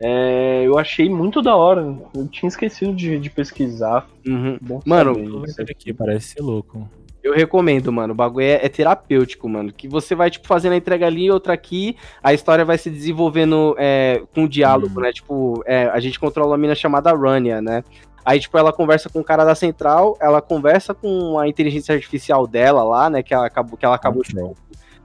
É, 0.00 0.62
eu 0.64 0.78
achei 0.78 1.08
muito 1.08 1.42
da 1.42 1.56
hora. 1.56 1.96
Eu 2.14 2.26
tinha 2.28 2.48
esquecido 2.48 2.92
de, 2.94 3.18
de 3.18 3.30
pesquisar. 3.30 4.06
Uhum. 4.26 4.58
Mano, 4.84 5.44
aqui, 5.70 5.92
parece 5.92 6.34
ser 6.34 6.42
louco. 6.42 6.88
Eu 7.22 7.34
recomendo, 7.34 7.92
mano. 7.92 8.12
O 8.12 8.16
bagulho 8.16 8.46
é, 8.46 8.64
é 8.64 8.68
terapêutico, 8.68 9.48
mano. 9.48 9.72
Que 9.72 9.88
você 9.88 10.14
vai, 10.14 10.30
tipo, 10.30 10.46
fazendo 10.46 10.72
a 10.72 10.76
entrega 10.76 11.06
ali, 11.06 11.30
outra 11.30 11.52
aqui, 11.52 11.96
a 12.22 12.32
história 12.32 12.64
vai 12.64 12.78
se 12.78 12.88
desenvolvendo 12.88 13.74
é, 13.76 14.22
com 14.34 14.46
diálogo, 14.46 14.98
Hum. 14.98 15.02
né? 15.02 15.12
Tipo, 15.12 15.62
é, 15.66 15.86
a 15.88 15.98
gente 15.98 16.18
controla 16.18 16.52
uma 16.52 16.58
mina 16.58 16.74
chamada 16.74 17.12
Rania, 17.12 17.60
né? 17.60 17.82
Aí, 18.24 18.38
tipo, 18.40 18.58
ela 18.58 18.72
conversa 18.72 19.08
com 19.08 19.20
o 19.20 19.24
cara 19.24 19.44
da 19.44 19.54
central, 19.54 20.16
ela 20.20 20.42
conversa 20.42 20.92
com 20.92 21.38
a 21.38 21.48
inteligência 21.48 21.94
artificial 21.94 22.46
dela 22.46 22.82
lá, 22.82 23.08
né? 23.08 23.22
Que 23.22 23.32
ela 23.32 23.46
acabou, 23.46 23.76
que 23.76 23.84
ela 23.84 23.94
acabou 23.94 24.22
tipo, 24.22 24.56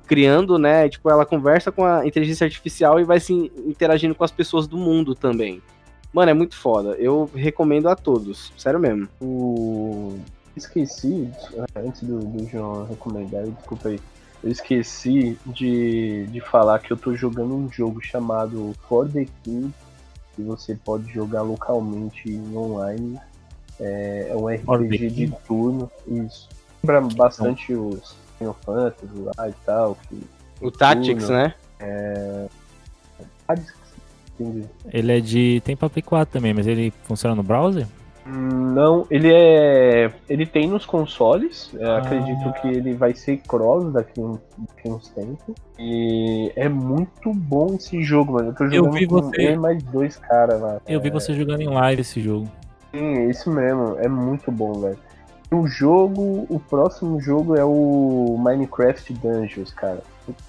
criando, 0.05 0.57
né? 0.57 0.89
Tipo, 0.89 1.09
ela 1.09 1.25
conversa 1.25 1.71
com 1.71 1.85
a 1.85 2.05
inteligência 2.05 2.45
artificial 2.45 2.99
e 2.99 3.03
vai 3.03 3.19
se 3.19 3.33
interagindo 3.65 4.13
com 4.13 4.23
as 4.23 4.31
pessoas 4.31 4.67
do 4.67 4.77
mundo 4.77 5.15
também. 5.15 5.61
Mano, 6.13 6.29
é 6.29 6.33
muito 6.33 6.55
foda. 6.55 6.91
Eu 6.99 7.29
recomendo 7.33 7.89
a 7.89 7.95
todos. 7.95 8.53
Sério 8.57 8.79
mesmo. 8.79 9.07
O... 9.19 10.19
Esqueci, 10.55 11.27
antes 11.75 12.03
do, 12.03 12.19
do 12.19 12.47
João 12.47 12.85
recomendar, 12.85 13.43
desculpa 13.43 13.89
aí. 13.89 13.99
Eu 14.43 14.51
esqueci 14.51 15.37
de, 15.47 16.27
de 16.27 16.41
falar 16.41 16.77
que 16.79 16.91
eu 16.91 16.97
tô 16.97 17.15
jogando 17.15 17.55
um 17.55 17.71
jogo 17.71 18.01
chamado 18.01 18.75
For 18.87 19.09
the 19.09 19.25
King, 19.43 19.73
que 20.35 20.41
você 20.41 20.75
pode 20.75 21.11
jogar 21.11 21.41
localmente 21.41 22.29
em 22.29 22.55
online. 22.55 23.19
É, 23.79 24.27
é 24.29 24.35
um 24.35 24.47
RPG 24.47 25.09
de 25.09 25.33
turno. 25.47 25.89
Isso. 26.07 26.49
Lembra 26.83 27.15
bastante 27.15 27.73
os 27.73 28.15
Final 28.37 28.57
Fantasy 28.65 29.13
lá 29.37 29.49
e 29.49 29.53
tal. 29.65 29.97
Que... 30.07 30.21
O 30.61 30.71
Tactics, 30.71 31.25
Turno. 31.25 31.43
né? 31.43 31.53
Ah, 33.47 33.55
entendi. 34.39 34.67
Ele 34.91 35.17
é 35.17 35.19
de. 35.19 35.61
Tem 35.65 35.75
pra 35.75 35.89
Play 35.89 36.03
4 36.03 36.31
também, 36.33 36.53
mas 36.53 36.67
ele 36.67 36.93
funciona 37.03 37.35
no 37.35 37.43
browser? 37.43 37.87
Não, 38.25 39.05
ele 39.09 39.31
é. 39.33 40.11
Ele 40.29 40.45
tem 40.45 40.67
nos 40.67 40.85
consoles. 40.85 41.69
é, 41.77 41.85
Ah. 41.85 41.97
Acredito 41.97 42.53
que 42.61 42.67
ele 42.69 42.93
vai 42.93 43.13
ser 43.13 43.37
cross 43.37 43.91
daqui, 43.91 44.19
um, 44.21 44.37
daqui 44.57 44.89
uns 44.89 45.09
tempos. 45.09 45.55
E 45.77 46.51
é 46.55 46.69
muito 46.69 47.33
bom 47.33 47.75
esse 47.75 48.01
jogo, 48.01 48.33
mano. 48.33 48.49
Eu 48.49 48.55
tô 48.55 48.67
jogando 48.69 48.93
vi 48.93 49.07
com 49.07 49.21
você- 49.21 49.53
eu 49.53 49.59
mais 49.59 49.83
dois 49.83 50.15
caras 50.15 50.61
lá. 50.61 50.79
Eu 50.87 51.01
vi 51.01 51.09
você 51.09 51.33
jogando 51.33 51.61
em 51.61 51.67
live 51.69 52.01
esse 52.01 52.21
jogo. 52.21 52.47
Sim, 52.91 53.17
é 53.17 53.25
isso 53.25 53.51
mesmo. 53.51 53.97
É 53.99 54.07
muito 54.07 54.51
bom, 54.51 54.73
velho. 54.73 54.97
O 55.51 55.67
jogo, 55.67 56.45
o 56.49 56.59
próximo 56.59 57.19
jogo 57.19 57.55
é 57.55 57.63
o 57.63 58.37
Minecraft 58.39 59.13
Dungeons, 59.13 59.71
cara. 59.73 60.01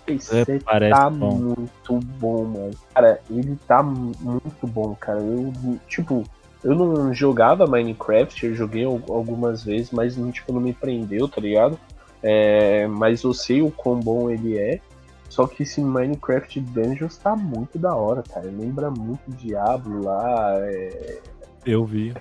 Esse 0.07 0.35
É, 0.53 0.59
parece 0.65 0.95
tá 0.99 1.11
bom. 1.11 1.33
muito 1.35 1.99
bom, 2.21 2.45
mano. 2.45 2.71
Cara, 2.95 3.21
ele 3.29 3.59
tá 3.67 3.83
mu- 3.83 4.13
muito 4.21 4.67
bom, 4.67 4.95
cara. 4.99 5.19
Eu, 5.19 5.53
tipo, 5.89 6.23
eu 6.65 6.75
não 6.75 7.13
jogava 7.15 7.67
Minecraft, 7.67 8.47
eu 8.47 8.55
joguei 8.55 8.85
al- 8.85 9.01
algumas 9.09 9.63
vezes, 9.63 9.91
mas 9.93 10.17
não, 10.17 10.33
tipo, 10.33 10.53
não 10.53 10.61
me 10.61 10.73
prendeu, 10.73 11.29
tá 11.29 11.41
ligado? 11.41 11.79
É, 12.23 12.87
mas 12.87 13.23
eu 13.23 13.35
sei 13.35 13.61
o 13.63 13.71
quão 13.71 14.01
bom 14.01 14.31
ele 14.31 14.57
é. 14.59 14.81
Só 15.29 15.47
que 15.47 15.63
esse 15.65 15.81
Minecraft 15.81 16.61
Dungeons 16.61 17.17
tá 17.19 17.35
muito 17.37 17.79
da 17.79 17.95
hora, 17.95 18.23
cara. 18.23 18.47
Lembra 18.47 18.91
muito 18.91 19.23
Diablo 19.33 20.03
lá, 20.05 20.55
é, 20.61 21.21
Eu 21.67 21.85
vi. 21.85 22.15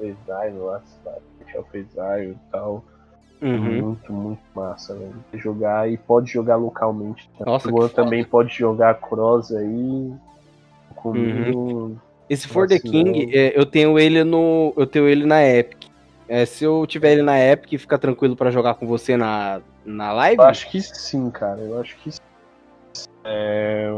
Exile 0.00 0.58
lá, 0.58 0.80
Exile 1.74 2.32
e 2.32 2.36
tal. 2.50 2.84
Uhum. 3.42 3.82
Muito, 3.82 4.12
muito 4.12 4.40
massa, 4.54 4.94
velho. 4.94 5.14
Jogar 5.34 5.90
e 5.90 5.98
pode 5.98 6.30
jogar 6.32 6.56
localmente. 6.56 7.28
tá? 7.38 7.44
Nossa, 7.44 7.68
o 7.68 7.70
Luan 7.72 7.88
também 7.88 8.24
pode 8.24 8.54
jogar 8.54 8.94
cross 9.00 9.52
aí. 9.52 10.12
Comigo. 10.94 11.96
Esse 12.28 12.48
For 12.48 12.66
the 12.66 12.76
Nossa, 12.76 12.88
King, 12.88 13.26
não. 13.26 13.32
é, 13.32 13.58
eu 13.58 13.66
tenho 13.66 13.98
ele 13.98 14.24
no. 14.24 14.72
Eu 14.76 14.86
tenho 14.86 15.08
ele 15.08 15.26
na 15.26 15.42
Epic. 15.42 15.84
É, 16.26 16.46
se 16.46 16.64
eu 16.64 16.86
tiver 16.86 17.12
ele 17.12 17.22
na 17.22 17.38
Epic, 17.38 17.78
fica 17.78 17.98
tranquilo 17.98 18.34
pra 18.34 18.50
jogar 18.50 18.74
com 18.74 18.86
você 18.86 19.16
na, 19.16 19.60
na 19.84 20.12
live? 20.12 20.40
Eu 20.40 20.48
acho 20.48 20.70
que 20.70 20.80
sim, 20.80 21.30
cara. 21.30 21.60
Eu 21.60 21.80
acho 21.80 21.96
que 21.98 22.12
sim. 22.12 22.20
É, 23.24 23.90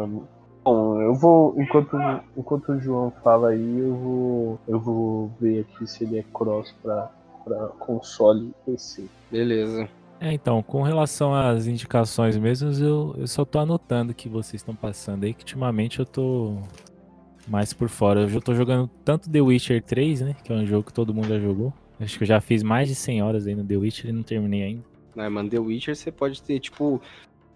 Bom, 0.66 1.01
eu 1.01 1.14
vou. 1.14 1.55
Enquanto, 1.62 1.97
enquanto 2.37 2.70
o 2.72 2.81
João 2.81 3.12
fala 3.22 3.51
aí, 3.51 3.79
eu 3.79 3.95
vou. 3.95 4.59
Eu 4.66 4.81
vou 4.81 5.31
ver 5.41 5.61
aqui 5.61 5.87
se 5.87 6.03
ele 6.03 6.18
é 6.18 6.24
cross 6.35 6.74
pra, 6.83 7.09
pra 7.45 7.68
console 7.79 8.53
e 8.66 8.72
PC. 8.72 9.05
Beleza. 9.31 9.89
É, 10.18 10.33
então, 10.33 10.61
com 10.64 10.83
relação 10.83 11.33
às 11.33 11.68
indicações 11.68 12.37
mesmas, 12.37 12.81
eu, 12.81 13.14
eu 13.16 13.29
só 13.29 13.45
tô 13.45 13.61
anotando 13.61 14.12
que 14.12 14.29
vocês 14.29 14.61
estão 14.61 14.74
passando 14.74 15.22
aí, 15.22 15.33
que 15.33 15.43
ultimamente 15.43 16.01
eu 16.01 16.07
tô 16.07 16.57
mais 17.47 17.72
por 17.72 17.88
fora. 17.88 18.20
Eu 18.22 18.28
já 18.28 18.40
tô 18.40 18.55
jogando 18.55 18.88
tanto 19.05 19.30
The 19.30 19.40
Witcher 19.40 19.82
3, 19.82 20.20
né? 20.22 20.36
Que 20.42 20.53
é 20.53 20.57
um 20.57 20.66
jogo 20.66 20.84
que 20.84 20.92
todo 20.92 21.14
mundo 21.14 21.28
já 21.28 21.38
jogou. 21.38 21.72
Acho 22.01 22.18
que 22.18 22.24
eu 22.24 22.28
já 22.28 22.40
fiz 22.40 22.62
mais 22.62 22.88
de 22.88 22.94
100 22.94 23.22
horas 23.22 23.47
aí 23.47 23.55
no 23.55 23.64
The 23.64 23.76
Witcher 23.76 24.11
e 24.11 24.12
não 24.12 24.22
terminei 24.22 24.62
ainda. 24.62 24.84
Né, 25.14 25.28
mano, 25.28 25.49
The 25.49 25.59
Witcher 25.59 25.97
você 25.97 26.12
pode 26.12 26.42
ter, 26.42 26.61
tipo, 26.61 27.01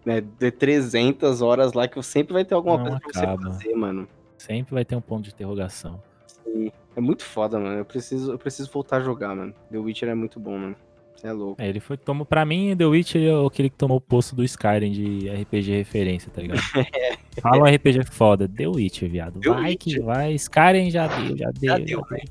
né, 0.05 0.21
de 0.23 0.51
300 0.51 1.43
horas 1.43 1.75
lá 1.75 1.87
que 1.87 2.03
sempre 2.03 2.33
vai 2.33 2.45
ter 2.45 2.55
alguma 2.55 2.79
Não 2.79 2.85
coisa 2.85 3.01
pra 3.01 3.11
acaba. 3.11 3.43
você 3.43 3.65
fazer, 3.65 3.75
mano. 3.75 4.09
Sempre 4.39 4.73
vai 4.75 4.85
ter 4.85 4.97
um 4.97 5.01
ponto 5.01 5.25
de 5.25 5.31
interrogação. 5.31 6.03
Sim. 6.27 6.73
É 6.97 7.01
muito 7.01 7.23
foda, 7.23 7.59
mano. 7.59 7.77
Eu 7.77 7.85
preciso, 7.85 8.33
eu 8.33 8.39
preciso 8.39 8.71
voltar 8.73 8.97
a 8.97 9.01
jogar, 9.01 9.37
mano. 9.37 9.55
The 9.71 9.79
Witcher 9.79 10.09
é 10.09 10.15
muito 10.15 10.41
bom, 10.41 10.57
mano. 10.57 10.77
É 11.23 11.33
louco. 11.33 11.61
É, 11.61 11.69
ele 11.69 11.81
foi, 11.81 11.97
tomou, 11.97 12.25
pra 12.25 12.45
mim, 12.45 12.75
The 12.77 12.87
Witcher 12.87 13.23
é 13.23 13.47
aquele 13.47 13.69
que 13.69 13.77
tomou 13.77 13.99
o 13.99 14.01
posto 14.01 14.35
do 14.35 14.43
Skyrim 14.45 14.91
de 14.91 15.29
RPG 15.29 15.73
referência, 15.79 16.31
tá 16.35 16.41
ligado? 16.41 16.61
Fala 17.43 17.59
um 17.63 17.75
RPG 17.75 18.05
foda, 18.11 18.49
The 18.49 18.67
Witcher, 18.69 19.09
viado. 19.11 19.41
The 19.41 19.51
vai 19.51 19.77
que 19.77 20.01
vai, 20.01 20.33
Skyrim 20.35 20.91
já 20.91 21.07
deu, 21.07 21.37
já 21.37 21.51
deu. 21.51 21.69
Já 21.71 21.79
deu, 21.79 22.03
velho. 22.09 22.29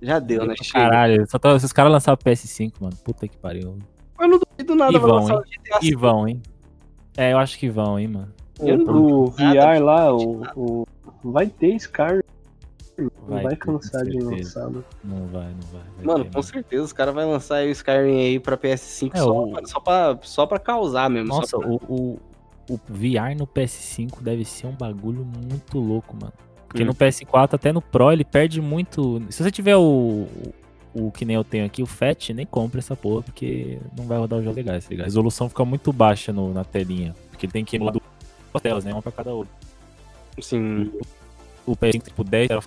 Já 0.00 0.18
deu, 0.18 0.44
né? 0.46 0.54
Caralho, 0.72 1.24
só 1.30 1.38
tô, 1.38 1.54
esses 1.54 1.72
caras 1.72 1.92
lançaram 1.92 2.16
PS5, 2.16 2.72
mano. 2.80 2.96
Puta 3.04 3.28
que 3.28 3.36
pariu. 3.36 3.76
Eu 4.18 4.28
não 4.28 4.38
duvido 4.38 4.74
nada 4.74 4.92
E 4.92 4.98
vão, 4.98 5.14
lançar 5.16 5.34
hein? 5.34 5.40
o 5.40 5.42
GTA 5.62 5.78
E 5.82 5.94
vão, 5.94 6.28
hein? 6.28 6.42
É, 7.16 7.32
eu 7.32 7.38
acho 7.38 7.58
que 7.58 7.68
vão, 7.68 7.98
hein, 7.98 8.08
mano. 8.08 8.32
Eu 8.58 8.78
O 8.88 9.26
VR 9.30 9.80
lá, 9.82 10.14
o, 10.14 10.42
o- 10.56 10.86
vai 11.22 11.46
ter 11.48 11.74
Skyrim. 11.76 12.22
Não 12.98 13.42
vai 13.42 13.56
cansar 13.56 14.04
de 14.04 14.18
lançar, 14.18 14.68
né? 14.68 14.82
Não 15.02 15.26
vai, 15.28 15.46
não 15.48 15.60
vai. 15.72 15.82
vai 15.96 16.04
Mano, 16.04 16.24
ter, 16.24 16.32
com 16.34 16.42
certeza, 16.42 16.82
os 16.84 16.92
caras 16.92 17.14
vão 17.14 17.30
lançar 17.30 17.56
aí 17.56 17.68
o 17.68 17.72
Skyrim 17.72 18.20
aí 18.20 18.38
pra 18.40 18.56
PS5 18.56 19.10
É, 19.14 19.18
só, 19.18 19.44
o- 19.44 19.50
mano, 19.50 19.66
só, 19.68 19.80
pra, 19.80 20.18
só 20.22 20.46
pra 20.46 20.58
causar 20.58 21.08
mesmo. 21.08 21.28
Nossa, 21.28 21.46
só 21.48 21.58
pra... 21.58 21.68
o, 21.68 21.76
o, 21.88 22.18
o 22.70 22.80
VR 22.88 23.34
no 23.36 23.46
PS5 23.46 24.20
deve 24.20 24.44
ser 24.44 24.66
um 24.66 24.72
bagulho 24.72 25.24
muito 25.24 25.78
louco, 25.78 26.14
mano. 26.20 26.32
Porque 26.68 26.82
Hum. 26.82 26.86
no 26.86 26.94
PS4, 26.94 27.54
até 27.54 27.72
no 27.72 27.80
Pro, 27.82 28.12
ele 28.12 28.24
perde 28.24 28.60
muito. 28.60 29.22
Se 29.30 29.42
você 29.42 29.50
tiver 29.50 29.76
o, 29.76 30.26
o, 30.94 31.06
o 31.06 31.10
que 31.10 31.24
nem 31.24 31.36
eu 31.36 31.44
tenho 31.44 31.64
aqui, 31.66 31.82
o 31.82 31.86
FAT, 31.86 32.30
nem 32.34 32.44
compra 32.46 32.78
essa 32.78 32.94
porra, 32.96 33.22
porque 33.22 33.78
não 33.96 34.04
vai 34.06 34.18
rodar 34.18 34.38
os 34.38 34.44
jogos 34.44 34.56
legais, 34.56 34.84
tá 34.84 34.90
ligado? 34.90 35.04
A 35.04 35.08
resolução 35.08 35.48
fica 35.48 35.64
muito 35.64 35.92
baixa 35.92 36.32
no, 36.32 36.52
na 36.52 36.62
telinha. 36.64 37.14
Porque 37.30 37.46
ele 37.46 37.52
tem 37.52 37.64
que 37.64 37.76
emular 37.76 37.94
duas 37.94 38.62
telas, 38.62 38.84
né? 38.84 38.92
Uma 38.92 39.02
pra 39.02 39.12
cada 39.12 39.34
olho. 39.34 39.48
Sim, 40.40 40.90
O 41.66 41.76
PS5, 41.76 42.02
tipo, 42.04 42.24
10 42.24 42.50
era 42.50 42.62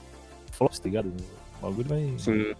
flops, 0.56 0.80
tá 0.80 0.88
ligado? 0.90 1.12
O 1.60 1.62
bagulho 1.68 1.88
vai. 1.88 2.14
sim. 2.18 2.54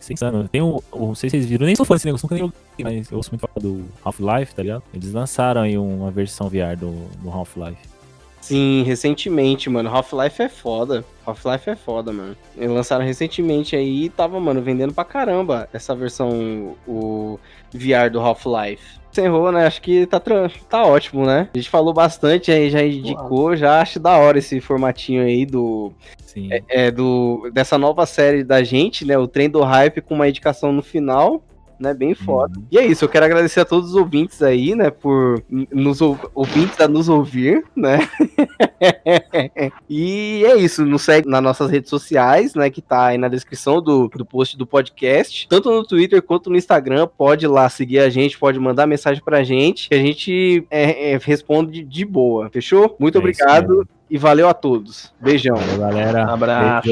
ser 0.00 0.12
insano. 0.14 0.48
Tem 0.48 0.60
o, 0.62 0.82
o- 0.90 1.06
Não 1.08 1.14
sei 1.14 1.30
se 1.30 1.36
vocês 1.36 1.46
viram, 1.48 1.66
nem 1.66 1.74
sou 1.76 1.86
fã 1.86 1.94
desse 1.94 2.06
negócio, 2.06 2.24
nunca 2.26 2.34
nem 2.34 2.44
joguei, 2.44 2.98
mas 2.98 3.10
eu 3.10 3.16
ouço 3.18 3.30
muito 3.30 3.40
falar 3.40 3.60
do 3.60 3.84
Half-Life, 4.04 4.54
tá 4.54 4.62
ligado? 4.62 4.82
Eles 4.92 5.12
lançaram 5.12 5.60
aí 5.62 5.76
uma 5.78 6.10
versão 6.10 6.48
VR 6.48 6.76
do, 6.78 6.90
do 7.22 7.30
Half-Life. 7.30 7.92
Sim, 8.40 8.82
recentemente, 8.84 9.70
mano. 9.70 9.88
Half-Life 9.88 10.42
é 10.42 10.48
foda. 10.48 11.04
Half-Life 11.24 11.70
é 11.70 11.76
foda, 11.76 12.12
mano. 12.12 12.36
Eles 12.56 12.72
lançaram 12.72 13.04
recentemente 13.04 13.76
aí 13.76 14.06
e 14.06 14.08
tava, 14.08 14.40
mano, 14.40 14.60
vendendo 14.60 14.92
pra 14.92 15.04
caramba 15.04 15.68
essa 15.72 15.94
versão, 15.94 16.76
o 16.88 17.38
VR 17.72 18.10
do 18.10 18.18
Half-Life. 18.18 19.00
Encerrou, 19.12 19.52
né? 19.52 19.66
Acho 19.66 19.82
que 19.82 20.06
tá, 20.06 20.18
tá 20.18 20.86
ótimo, 20.86 21.26
né? 21.26 21.48
A 21.52 21.58
gente 21.58 21.68
falou 21.68 21.92
bastante 21.92 22.50
aí, 22.50 22.70
já 22.70 22.82
indicou, 22.82 23.54
já 23.54 23.80
acho 23.80 24.00
da 24.00 24.16
hora 24.16 24.38
esse 24.38 24.58
formatinho 24.58 25.22
aí 25.22 25.44
do, 25.44 25.92
Sim. 26.24 26.48
é, 26.66 26.90
do 26.90 27.50
dessa 27.52 27.76
nova 27.76 28.06
série 28.06 28.42
da 28.42 28.62
gente, 28.62 29.04
né? 29.04 29.18
O 29.18 29.28
Trem 29.28 29.50
do 29.50 29.60
Hype 29.60 30.00
com 30.00 30.14
uma 30.14 30.28
indicação 30.28 30.72
no 30.72 30.82
final, 30.82 31.44
né? 31.78 31.92
Bem 31.94 32.14
foda. 32.14 32.58
Uhum. 32.58 32.64
E 32.70 32.78
é 32.78 32.84
isso, 32.86 33.04
eu 33.04 33.08
quero 33.08 33.24
agradecer 33.26 33.60
a 33.60 33.64
todos 33.64 33.90
os 33.90 33.96
ouvintes 33.96 34.42
aí, 34.42 34.74
né? 34.74 34.90
Por 34.90 35.42
nos 35.48 36.00
ou- 36.00 36.18
ouvintes 36.34 36.80
a 36.80 36.88
nos 36.88 37.08
ouvir, 37.08 37.64
né? 37.74 38.08
e 39.88 40.44
é 40.44 40.56
isso, 40.56 40.84
nos 40.84 41.02
segue 41.02 41.28
nas 41.28 41.42
nossas 41.42 41.70
redes 41.70 41.90
sociais, 41.90 42.54
né? 42.54 42.70
Que 42.70 42.80
tá 42.82 43.06
aí 43.06 43.18
na 43.18 43.28
descrição 43.28 43.80
do, 43.82 44.08
do 44.08 44.24
post 44.24 44.56
do 44.56 44.66
podcast. 44.66 45.46
Tanto 45.48 45.70
no 45.70 45.84
Twitter 45.84 46.22
quanto 46.22 46.50
no 46.50 46.56
Instagram. 46.56 47.06
Pode 47.06 47.44
ir 47.44 47.48
lá 47.48 47.68
seguir 47.68 47.98
a 48.00 48.08
gente, 48.08 48.38
pode 48.38 48.58
mandar 48.58 48.86
mensagem 48.86 49.22
pra 49.22 49.42
gente, 49.42 49.88
que 49.88 49.94
a 49.94 49.98
gente 49.98 50.66
é, 50.70 51.12
é, 51.12 51.18
responde 51.18 51.82
de 51.82 52.04
boa. 52.04 52.48
Fechou? 52.50 52.96
Muito 52.98 53.16
É 53.16 53.18
obrigado 53.18 53.86
e 54.10 54.18
valeu 54.18 54.48
a 54.48 54.54
todos. 54.54 55.12
Beijão. 55.20 55.56
Valeu, 55.56 55.78
galera. 55.78 56.32
Abraço. 56.32 56.88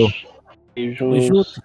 Beijo. 0.74 1.10
Beijos. 1.10 1.60